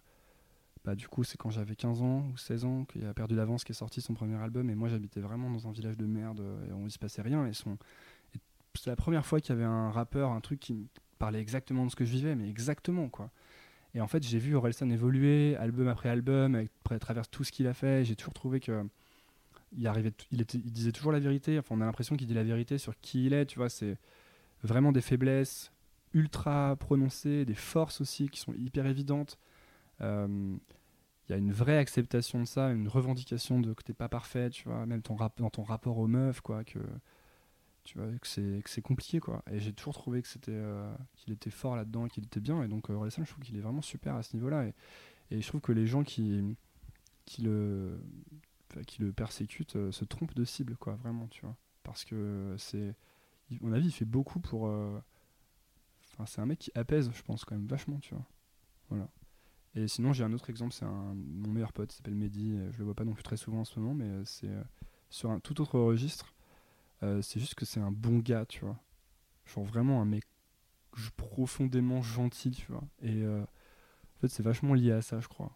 bah, 0.85 0.95
du 0.95 1.07
coup, 1.07 1.23
c'est 1.23 1.37
quand 1.37 1.49
j'avais 1.49 1.75
15 1.77 2.01
ans 2.01 2.25
ou 2.33 2.37
16 2.37 2.65
ans 2.65 2.83
qu'il 2.85 3.05
a 3.05 3.13
perdu 3.13 3.35
l'avance 3.35 3.63
qui 3.63 3.71
est 3.71 3.75
sorti 3.75 4.01
son 4.01 4.13
premier 4.13 4.35
album. 4.35 4.69
Et 4.69 4.75
moi, 4.75 4.89
j'habitais 4.89 5.21
vraiment 5.21 5.49
dans 5.49 5.65
un 5.67 5.71
village 5.71 5.95
de 5.97 6.05
merde 6.05 6.43
et 6.69 6.73
on 6.73 6.85
il 6.85 6.91
se 6.91 6.99
passait 6.99 7.21
rien. 7.21 7.45
Et 7.47 7.51
c'est 7.53 8.89
la 8.89 8.95
première 8.95 9.25
fois 9.25 9.39
qu'il 9.39 9.51
y 9.51 9.57
avait 9.57 9.63
un 9.63 9.91
rappeur, 9.91 10.31
un 10.31 10.41
truc 10.41 10.59
qui 10.59 10.73
me 10.73 10.85
parlait 11.19 11.39
exactement 11.39 11.85
de 11.85 11.91
ce 11.91 11.95
que 11.95 12.03
je 12.05 12.11
vivais, 12.11 12.35
mais 12.35 12.49
exactement 12.49 13.07
quoi. 13.07 13.29
Et 13.95 14.01
en 14.01 14.07
fait, 14.07 14.23
j'ai 14.23 14.39
vu 14.39 14.55
Orelsan 14.55 14.89
évoluer, 14.89 15.55
album 15.57 15.87
après 15.87 16.09
album, 16.09 16.55
avec- 16.55 16.71
à 16.89 16.99
travers 16.99 17.27
tout 17.27 17.43
ce 17.43 17.51
qu'il 17.51 17.67
a 17.67 17.73
fait. 17.73 18.03
J'ai 18.03 18.15
toujours 18.15 18.33
trouvé 18.33 18.59
que 18.59 18.83
il 19.77 19.87
arrivait, 19.87 20.11
il 20.31 20.43
disait 20.45 20.91
toujours 20.91 21.11
la 21.11 21.19
vérité. 21.19 21.57
Enfin, 21.59 21.75
on 21.75 21.81
a 21.81 21.85
l'impression 21.85 22.15
qu'il 22.17 22.27
dit 22.27 22.33
la 22.33 22.43
vérité 22.43 22.77
sur 22.77 22.99
qui 22.99 23.25
il 23.27 23.33
est. 23.33 23.45
Tu 23.45 23.57
vois, 23.57 23.69
c'est 23.69 23.97
vraiment 24.63 24.91
des 24.91 25.01
faiblesses 25.01 25.71
ultra 26.13 26.75
prononcées, 26.77 27.45
des 27.45 27.55
forces 27.55 28.01
aussi 28.01 28.29
qui 28.29 28.39
sont 28.39 28.53
hyper 28.53 28.85
évidentes. 28.85 29.37
Euh, 30.01 30.55
il 31.27 31.31
y 31.31 31.35
a 31.35 31.37
une 31.37 31.51
vraie 31.51 31.77
acceptation 31.77 32.41
de 32.41 32.45
ça, 32.45 32.71
une 32.71 32.87
revendication 32.87 33.59
de 33.59 33.73
que 33.73 33.83
t'es 33.83 33.93
pas 33.93 34.09
parfait, 34.09 34.49
tu 34.49 34.67
vois, 34.67 34.85
même 34.85 35.01
dans 35.37 35.49
ton 35.49 35.63
rapport 35.63 35.97
aux 35.97 36.07
meufs, 36.07 36.41
quoi, 36.41 36.63
que 36.63 36.79
tu 37.83 37.97
vois 37.97 38.07
que 38.19 38.27
c'est 38.69 38.81
compliqué, 38.81 39.19
quoi. 39.19 39.43
Et 39.51 39.59
j'ai 39.59 39.73
toujours 39.73 39.93
trouvé 39.93 40.21
que 40.21 40.27
c'était 40.27 40.51
euh, 40.53 40.93
qu'il 41.15 41.33
était 41.33 41.49
fort 41.49 41.75
là-dedans, 41.75 42.07
qu'il 42.07 42.23
était 42.25 42.39
bien. 42.39 42.63
Et 42.63 42.67
donc 42.67 42.89
euh, 42.89 43.09
je 43.09 43.23
trouve 43.23 43.43
qu'il 43.43 43.57
est 43.57 43.61
vraiment 43.61 43.81
super 43.81 44.15
à 44.15 44.23
ce 44.23 44.35
niveau-là. 44.35 44.67
Et, 44.67 44.73
et 45.31 45.41
je 45.41 45.47
trouve 45.47 45.61
que 45.61 45.71
les 45.71 45.87
gens 45.87 46.03
qui 46.03 46.55
qui 47.25 47.41
le 47.41 47.99
qui 48.87 49.01
le 49.01 49.11
persécutent 49.13 49.75
euh, 49.75 49.91
se 49.91 50.05
trompent 50.05 50.33
de 50.33 50.45
cible, 50.45 50.75
quoi, 50.77 50.95
vraiment, 50.95 51.27
tu 51.27 51.41
vois, 51.41 51.55
parce 51.83 52.05
que 52.05 52.55
c'est, 52.57 52.95
mon 53.61 53.73
avis, 53.73 53.87
il 53.87 53.91
fait 53.91 54.05
beaucoup 54.05 54.39
pour. 54.39 54.67
euh, 54.67 54.99
Enfin, 56.13 56.25
c'est 56.27 56.41
un 56.41 56.45
mec 56.45 56.59
qui 56.59 56.71
apaise, 56.75 57.09
je 57.13 57.21
pense, 57.23 57.43
quand 57.43 57.55
même 57.55 57.65
vachement, 57.65 57.99
tu 57.99 58.13
vois. 58.13 58.25
Voilà. 58.89 59.09
Et 59.75 59.87
sinon, 59.87 60.13
j'ai 60.13 60.23
un 60.23 60.31
autre 60.33 60.49
exemple, 60.51 60.73
c'est 60.73 60.85
mon 60.85 61.49
meilleur 61.49 61.73
pote, 61.73 61.91
s'appelle 61.91 62.13
Mehdi. 62.15 62.53
euh, 62.53 62.71
Je 62.71 62.77
le 62.77 62.83
vois 62.85 62.93
pas 62.93 63.03
non 63.05 63.13
plus 63.13 63.23
très 63.23 63.37
souvent 63.37 63.61
en 63.61 63.65
ce 63.65 63.79
moment, 63.79 63.95
mais 63.95 64.05
euh, 64.05 64.23
c'est 64.25 64.49
sur 65.09 65.31
un 65.31 65.39
tout 65.39 65.59
autre 65.61 65.79
registre. 65.79 66.33
C'est 67.21 67.39
juste 67.41 67.55
que 67.55 67.65
c'est 67.65 67.81
un 67.81 67.91
bon 67.91 68.19
gars, 68.19 68.45
tu 68.45 68.63
vois. 68.63 68.79
Genre 69.45 69.65
vraiment 69.65 70.01
un 70.01 70.05
mec 70.05 70.23
profondément 71.17 72.01
gentil, 72.01 72.51
tu 72.51 72.71
vois. 72.71 72.83
Et 73.01 73.25
en 73.25 73.45
fait, 74.21 74.29
c'est 74.29 74.41
vachement 74.41 74.73
lié 74.73 74.93
à 74.93 75.01
ça, 75.01 75.19
je 75.19 75.27
crois. 75.27 75.51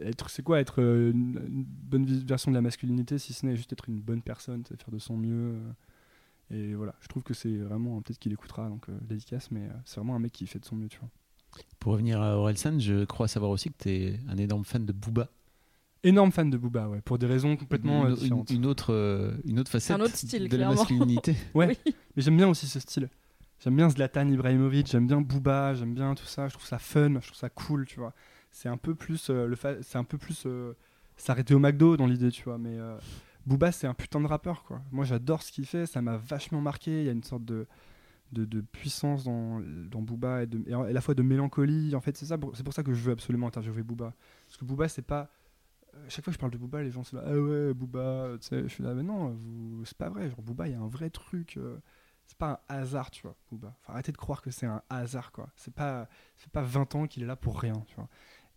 Être, 0.00 0.30
c'est 0.30 0.42
quoi 0.42 0.58
être 0.58 0.78
une, 0.80 1.64
bonne 1.66 2.06
version 2.06 2.50
de 2.50 2.56
la 2.56 2.62
masculinité, 2.62 3.18
si 3.18 3.34
ce 3.34 3.44
n'est 3.44 3.56
juste 3.56 3.74
être 3.74 3.90
une 3.90 4.00
bonne 4.00 4.22
personne, 4.22 4.64
faire 4.64 4.90
de 4.90 4.98
son 4.98 5.18
mieux. 5.18 5.60
Et 6.50 6.74
voilà, 6.74 6.94
je 7.00 7.08
trouve 7.08 7.22
que 7.22 7.34
c'est 7.34 7.56
vraiment, 7.56 8.00
peut-être 8.02 8.18
qu'il 8.18 8.32
écoutera, 8.32 8.68
donc 8.68 8.88
euh, 8.88 8.98
dédicace, 9.02 9.50
mais 9.50 9.62
euh, 9.62 9.72
c'est 9.84 9.96
vraiment 9.96 10.14
un 10.16 10.18
mec 10.18 10.32
qui 10.32 10.46
fait 10.46 10.58
de 10.58 10.64
son 10.64 10.76
mieux, 10.76 10.88
tu 10.88 10.98
vois. 10.98 11.08
Pour 11.78 11.92
revenir 11.92 12.20
à 12.20 12.36
Orelsan, 12.36 12.78
je 12.78 13.04
crois 13.04 13.28
savoir 13.28 13.50
aussi 13.50 13.70
que 13.70 13.76
tu 13.82 13.88
es 13.90 14.20
un 14.28 14.36
énorme 14.36 14.64
fan 14.64 14.84
de 14.84 14.92
Booba. 14.92 15.28
Énorme 16.04 16.30
fan 16.30 16.48
de 16.48 16.56
Booba, 16.56 16.88
ouais, 16.88 17.00
pour 17.00 17.18
des 17.18 17.26
raisons 17.26 17.56
complètement 17.56 18.04
euh, 18.04 18.10
une, 18.10 18.14
différentes. 18.16 18.50
une- 18.50 18.66
autre, 18.66 18.92
euh, 18.92 19.32
une 19.44 19.58
autre 19.58 19.70
facette 19.70 19.96
Un 19.98 20.04
autre 20.04 20.14
style, 20.16 20.44
de 20.48 20.56
la 20.56 20.64
clairement. 20.66 20.74
masculinité. 20.76 21.34
Ouais. 21.54 21.76
Oui. 21.86 21.94
Mais 22.16 22.22
j'aime 22.22 22.36
bien 22.36 22.48
aussi 22.48 22.66
ce 22.66 22.78
style. 22.80 23.08
J'aime 23.60 23.74
bien 23.74 23.90
Zlatan 23.90 24.28
Ibrahimovic, 24.28 24.86
j'aime 24.86 25.08
bien 25.08 25.20
Booba, 25.20 25.74
j'aime 25.74 25.94
bien 25.94 26.14
tout 26.14 26.24
ça. 26.26 26.46
Je 26.48 26.54
trouve 26.54 26.66
ça 26.66 26.78
fun, 26.78 27.14
je 27.20 27.26
trouve 27.26 27.36
ça 27.38 27.50
cool, 27.50 27.86
tu 27.86 27.98
vois. 27.98 28.14
C'est 28.52 28.68
un 28.68 28.76
peu 28.76 28.94
plus 28.94 29.28
euh, 29.30 29.46
le 29.46 29.56
fa- 29.56 29.82
c'est 29.82 29.98
un 29.98 30.04
peu 30.04 30.16
plus 30.18 30.44
euh, 30.46 30.74
s'arrêter 31.16 31.54
au 31.54 31.58
McDo 31.58 31.96
dans 31.96 32.06
l'idée, 32.06 32.30
tu 32.30 32.44
vois. 32.44 32.58
Mais 32.58 32.78
euh, 32.78 32.96
Booba, 33.48 33.72
c'est 33.72 33.86
un 33.86 33.94
putain 33.94 34.20
de 34.20 34.26
rappeur, 34.26 34.62
quoi. 34.64 34.80
Moi, 34.92 35.04
j'adore 35.04 35.42
ce 35.42 35.50
qu'il 35.52 35.64
fait, 35.66 35.86
ça 35.86 36.02
m'a 36.02 36.16
vachement 36.16 36.60
marqué. 36.60 37.00
Il 37.00 37.06
y 37.06 37.08
a 37.08 37.12
une 37.12 37.22
sorte 37.24 37.44
de 37.44 37.66
de, 38.32 38.60
puissance 38.60 39.24
dans, 39.24 39.58
dans 39.90 40.02
Booba 40.02 40.42
et, 40.42 40.72
à 40.74 40.92
la 40.92 41.00
fois 41.00 41.14
de 41.14 41.22
mélancolie. 41.22 41.94
En 41.94 42.00
fait, 42.00 42.14
c'est 42.16 42.26
ça, 42.26 42.36
c'est 42.54 42.62
pour 42.62 42.74
ça 42.74 42.82
que 42.82 42.92
je 42.92 43.00
veux 43.02 43.12
absolument 43.12 43.46
interviewer 43.46 43.82
Booba. 43.82 44.12
Parce 44.46 44.58
que 44.58 44.64
Booba, 44.66 44.86
c'est 44.88 45.00
pas. 45.02 45.30
euh, 45.94 46.04
Chaque 46.10 46.24
fois 46.24 46.30
que 46.32 46.34
je 46.34 46.38
parle 46.38 46.52
de 46.52 46.58
Booba, 46.58 46.82
les 46.82 46.90
gens 46.90 47.04
sont 47.04 47.16
là, 47.16 47.22
ah 47.26 47.32
ouais, 47.38 47.72
Booba, 47.72 48.32
tu 48.40 48.48
sais, 48.48 48.62
je 48.64 48.68
suis 48.68 48.84
là, 48.84 48.92
mais 48.94 49.02
non, 49.02 49.34
c'est 49.84 49.96
pas 49.96 50.10
vrai. 50.10 50.28
Genre, 50.28 50.42
Booba, 50.42 50.68
il 50.68 50.72
y 50.72 50.74
a 50.76 50.80
un 50.80 50.88
vrai 50.88 51.08
truc. 51.10 51.56
euh, 51.56 51.78
c'est 52.26 52.36
pas 52.36 52.62
un 52.68 52.74
hasard, 52.76 53.10
tu 53.10 53.22
vois, 53.22 53.34
Booba. 53.50 53.74
Arrêtez 53.86 54.12
de 54.12 54.18
croire 54.18 54.42
que 54.42 54.50
c'est 54.50 54.66
un 54.66 54.82
hasard, 54.90 55.32
quoi. 55.32 55.48
C'est 55.56 55.72
pas, 55.72 56.06
c'est 56.36 56.50
pas 56.52 56.60
20 56.62 56.94
ans 56.96 57.06
qu'il 57.06 57.22
est 57.22 57.26
là 57.26 57.36
pour 57.36 57.58
rien, 57.58 57.82
tu 57.86 57.94
vois. 57.96 58.08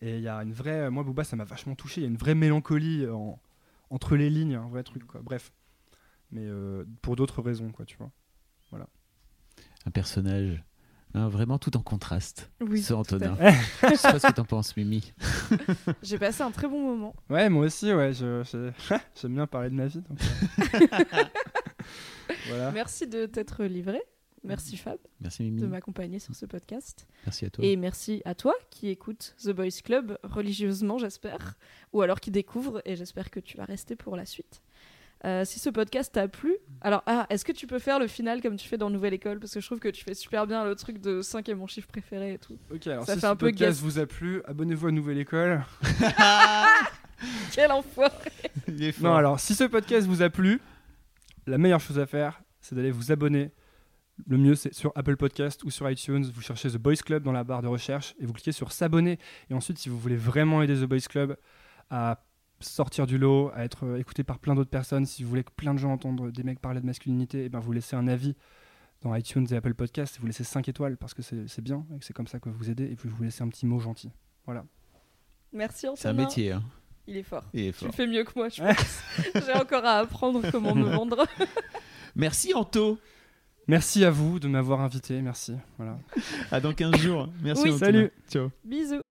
Et 0.01 0.17
il 0.17 0.23
y 0.23 0.27
a 0.27 0.35
une 0.43 0.51
vraie. 0.51 0.89
Moi, 0.91 1.03
Booba, 1.03 1.23
ça 1.23 1.37
m'a 1.37 1.45
vachement 1.45 1.75
touché. 1.75 2.01
Il 2.01 2.03
y 2.03 2.07
a 2.07 2.09
une 2.09 2.17
vraie 2.17 2.35
mélancolie 2.35 3.07
en- 3.07 3.39
entre 3.91 4.15
les 4.15 4.29
lignes, 4.29 4.55
un 4.55 4.67
vrai 4.69 4.83
truc, 4.83 5.05
quoi. 5.05 5.21
Bref. 5.21 5.51
Mais 6.31 6.45
euh, 6.45 6.85
pour 7.01 7.15
d'autres 7.15 7.41
raisons, 7.41 7.71
quoi, 7.71 7.85
tu 7.85 7.97
vois. 7.97 8.11
Un 9.85 9.91
personnage 9.91 10.63
hein, 11.13 11.27
vraiment 11.27 11.57
tout 11.57 11.75
en 11.75 11.81
contraste. 11.81 12.51
Oui, 12.61 12.81
Ce 12.81 12.93
Antonin. 12.93 13.35
Je 13.83 13.95
sais 13.95 14.11
pas 14.11 14.19
ce 14.19 14.27
que 14.27 14.31
t'en 14.33 14.45
penses, 14.45 14.77
Mimi. 14.77 15.11
J'ai 16.03 16.17
passé 16.17 16.43
un 16.43 16.51
très 16.51 16.67
bon 16.67 16.79
moment. 16.79 17.15
Ouais, 17.29 17.49
moi 17.49 17.65
aussi, 17.65 17.91
ouais. 17.93 18.11
J'aime 18.13 19.33
bien 19.33 19.47
parler 19.47 19.69
de 19.69 19.75
ma 19.75 19.87
vie. 19.87 20.01
donc, 20.01 20.19
euh. 20.75 21.23
voilà. 22.47 22.71
Merci 22.71 23.07
de 23.07 23.25
t'être 23.25 23.65
livré. 23.65 24.01
Merci 24.43 24.75
Fab 24.77 24.97
Merci 25.19 25.43
Mimi. 25.43 25.61
de 25.61 25.67
m'accompagner 25.67 26.19
sur 26.19 26.33
ce 26.35 26.45
podcast. 26.45 27.07
Merci 27.25 27.45
à 27.45 27.49
toi. 27.49 27.63
Et 27.63 27.75
merci 27.75 28.21
à 28.25 28.33
toi 28.35 28.53
qui 28.71 28.89
écoute 28.89 29.35
The 29.43 29.49
Boys 29.51 29.81
Club 29.83 30.17
religieusement, 30.23 30.97
j'espère. 30.97 31.55
Ou 31.93 32.01
alors 32.01 32.19
qui 32.19 32.31
découvre, 32.31 32.81
et 32.85 32.95
j'espère 32.95 33.29
que 33.29 33.39
tu 33.39 33.57
vas 33.57 33.65
rester 33.65 33.95
pour 33.95 34.15
la 34.15 34.25
suite. 34.25 34.61
Euh, 35.23 35.45
si 35.45 35.59
ce 35.59 35.69
podcast 35.69 36.13
t'a 36.13 36.27
plu, 36.27 36.55
alors 36.81 37.03
ah, 37.05 37.27
est-ce 37.29 37.45
que 37.45 37.51
tu 37.51 37.67
peux 37.67 37.77
faire 37.77 37.99
le 37.99 38.07
final 38.07 38.41
comme 38.41 38.55
tu 38.55 38.67
fais 38.67 38.77
dans 38.77 38.89
Nouvelle 38.89 39.13
École? 39.13 39.39
Parce 39.39 39.53
que 39.53 39.59
je 39.59 39.65
trouve 39.67 39.77
que 39.79 39.89
tu 39.89 40.03
fais 40.03 40.15
super 40.15 40.47
bien 40.47 40.65
le 40.65 40.73
truc 40.73 40.99
de 40.99 41.21
5 41.21 41.47
est 41.47 41.53
mon 41.53 41.67
chiffre 41.67 41.87
préféré 41.87 42.33
et 42.33 42.39
tout. 42.39 42.57
Ok, 42.73 42.87
alors 42.87 43.05
Ça 43.05 43.13
si 43.13 43.19
fait 43.19 43.27
ce 43.27 43.31
un 43.31 43.35
peu 43.35 43.47
podcast 43.47 43.79
vous 43.81 43.99
a 43.99 44.07
plu, 44.07 44.41
abonnez-vous 44.45 44.87
à 44.87 44.91
Nouvelle 44.91 45.19
École. 45.19 45.63
Quel 47.51 47.71
enfoiré 47.71 48.31
Il 48.67 48.83
est 48.83 48.91
fort. 48.91 49.11
Non, 49.11 49.15
alors 49.15 49.39
si 49.39 49.53
ce 49.53 49.65
podcast 49.65 50.07
vous 50.07 50.23
a 50.23 50.31
plu, 50.31 50.59
la 51.45 51.59
meilleure 51.59 51.81
chose 51.81 51.99
à 51.99 52.07
faire, 52.07 52.41
c'est 52.59 52.73
d'aller 52.73 52.89
vous 52.91 53.11
abonner. 53.11 53.51
Le 54.27 54.37
mieux, 54.37 54.55
c'est 54.55 54.73
sur 54.73 54.91
Apple 54.95 55.17
Podcast 55.17 55.63
ou 55.63 55.71
sur 55.71 55.89
iTunes. 55.89 56.23
Vous 56.33 56.41
cherchez 56.41 56.69
The 56.69 56.77
Boys 56.77 56.95
Club 56.97 57.23
dans 57.23 57.31
la 57.31 57.43
barre 57.43 57.61
de 57.61 57.67
recherche 57.67 58.15
et 58.19 58.25
vous 58.25 58.33
cliquez 58.33 58.51
sur 58.51 58.71
s'abonner. 58.71 59.17
Et 59.49 59.53
ensuite, 59.53 59.77
si 59.77 59.89
vous 59.89 59.97
voulez 59.99 60.15
vraiment 60.15 60.61
aider 60.61 60.75
The 60.75 60.85
Boys 60.85 61.07
Club 61.09 61.37
à 61.89 62.23
sortir 62.59 63.07
du 63.07 63.17
lot, 63.17 63.49
à 63.55 63.63
être 63.65 63.85
euh, 63.85 63.97
écouté 63.97 64.23
par 64.23 64.37
plein 64.39 64.53
d'autres 64.53 64.69
personnes, 64.69 65.05
si 65.05 65.23
vous 65.23 65.29
voulez 65.29 65.43
que 65.43 65.51
plein 65.51 65.73
de 65.73 65.79
gens 65.79 65.91
entendent 65.91 66.31
des 66.31 66.43
mecs 66.43 66.59
parler 66.59 66.79
de 66.79 66.85
masculinité, 66.85 67.45
et 67.45 67.49
ben 67.49 67.59
vous 67.59 67.71
laissez 67.71 67.95
un 67.95 68.07
avis 68.07 68.35
dans 69.01 69.15
iTunes 69.15 69.47
et 69.49 69.55
Apple 69.55 69.73
Podcast. 69.73 70.17
Vous 70.19 70.27
laissez 70.27 70.43
5 70.43 70.69
étoiles 70.69 70.95
parce 70.97 71.13
que 71.15 71.23
c'est 71.23 71.61
bien 71.61 71.85
et 71.95 71.97
que 71.99 72.05
c'est 72.05 72.13
comme 72.13 72.27
ça 72.27 72.39
que 72.39 72.49
vous 72.49 72.69
aidez. 72.69 72.85
Et 72.85 72.95
puis 72.95 73.09
vous 73.09 73.23
laissez 73.23 73.41
un 73.41 73.49
petit 73.49 73.65
mot 73.65 73.79
gentil. 73.79 74.11
Voilà. 74.45 74.63
Merci 75.53 75.87
Antonin. 75.87 75.95
C'est 76.01 76.07
un 76.09 76.13
métier. 76.13 76.51
Hein. 76.51 76.63
Il 77.07 77.17
est 77.17 77.23
fort. 77.23 77.43
Il 77.53 77.61
est 77.65 77.71
Tu 77.71 77.79
fort. 77.79 77.87
le 77.87 77.93
fais 77.93 78.05
mieux 78.07 78.23
que 78.23 78.31
moi, 78.35 78.49
je 78.49 78.61
pense. 78.63 79.01
J'ai 79.33 79.53
encore 79.53 79.83
à 79.83 79.97
apprendre 79.97 80.41
comment 80.51 80.75
me 80.75 80.85
vendre. 80.85 81.25
Merci 82.15 82.53
Anto. 82.53 82.99
Merci 83.67 84.03
à 84.03 84.11
vous 84.11 84.39
de 84.39 84.47
m'avoir 84.47 84.81
invité. 84.81 85.21
Merci. 85.21 85.55
Voilà. 85.77 85.97
À 86.51 86.59
dans 86.59 86.73
15 86.73 86.95
jours. 86.97 87.29
Merci 87.41 87.69
Oui. 87.69 87.77
Salut. 87.79 88.11
Ciao. 88.29 88.51
Bisous. 88.65 89.01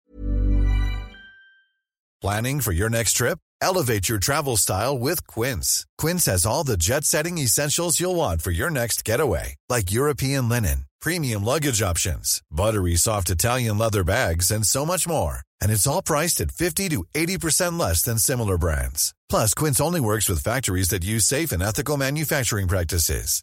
Planning 2.20 2.60
for 2.60 2.72
your 2.72 2.90
next 2.90 3.14
trip? 3.14 3.38
Elevate 3.62 4.08
your 4.08 4.18
travel 4.18 4.56
style 4.56 4.98
with 4.98 5.26
Quince. 5.26 5.86
Quince 5.98 6.26
has 6.26 6.44
all 6.44 6.64
the 6.64 6.76
jet 6.76 7.04
setting 7.04 7.38
essentials 7.38 7.98
you'll 8.00 8.16
want 8.16 8.42
for 8.42 8.50
your 8.50 8.70
next 8.70 9.04
getaway, 9.04 9.54
like 9.70 9.90
European 9.92 10.48
linen, 10.48 10.84
premium 11.00 11.44
luggage 11.44 11.80
options, 11.82 12.42
buttery 12.50 12.96
soft 12.96 13.30
Italian 13.30 13.78
leather 13.78 14.04
bags, 14.04 14.50
and 14.50 14.66
so 14.66 14.84
much 14.84 15.06
more. 15.08 15.40
And 15.62 15.70
it's 15.70 15.86
all 15.86 16.02
priced 16.02 16.40
at 16.40 16.50
50 16.52 16.88
to 16.90 17.04
80% 17.14 17.78
less 17.78 18.02
than 18.02 18.18
similar 18.18 18.58
brands. 18.58 19.14
Plus, 19.30 19.54
Quince 19.54 19.80
only 19.80 20.00
works 20.00 20.28
with 20.28 20.42
factories 20.42 20.88
that 20.88 21.04
use 21.04 21.24
safe 21.24 21.52
and 21.52 21.62
ethical 21.62 21.96
manufacturing 21.96 22.68
practices. 22.68 23.42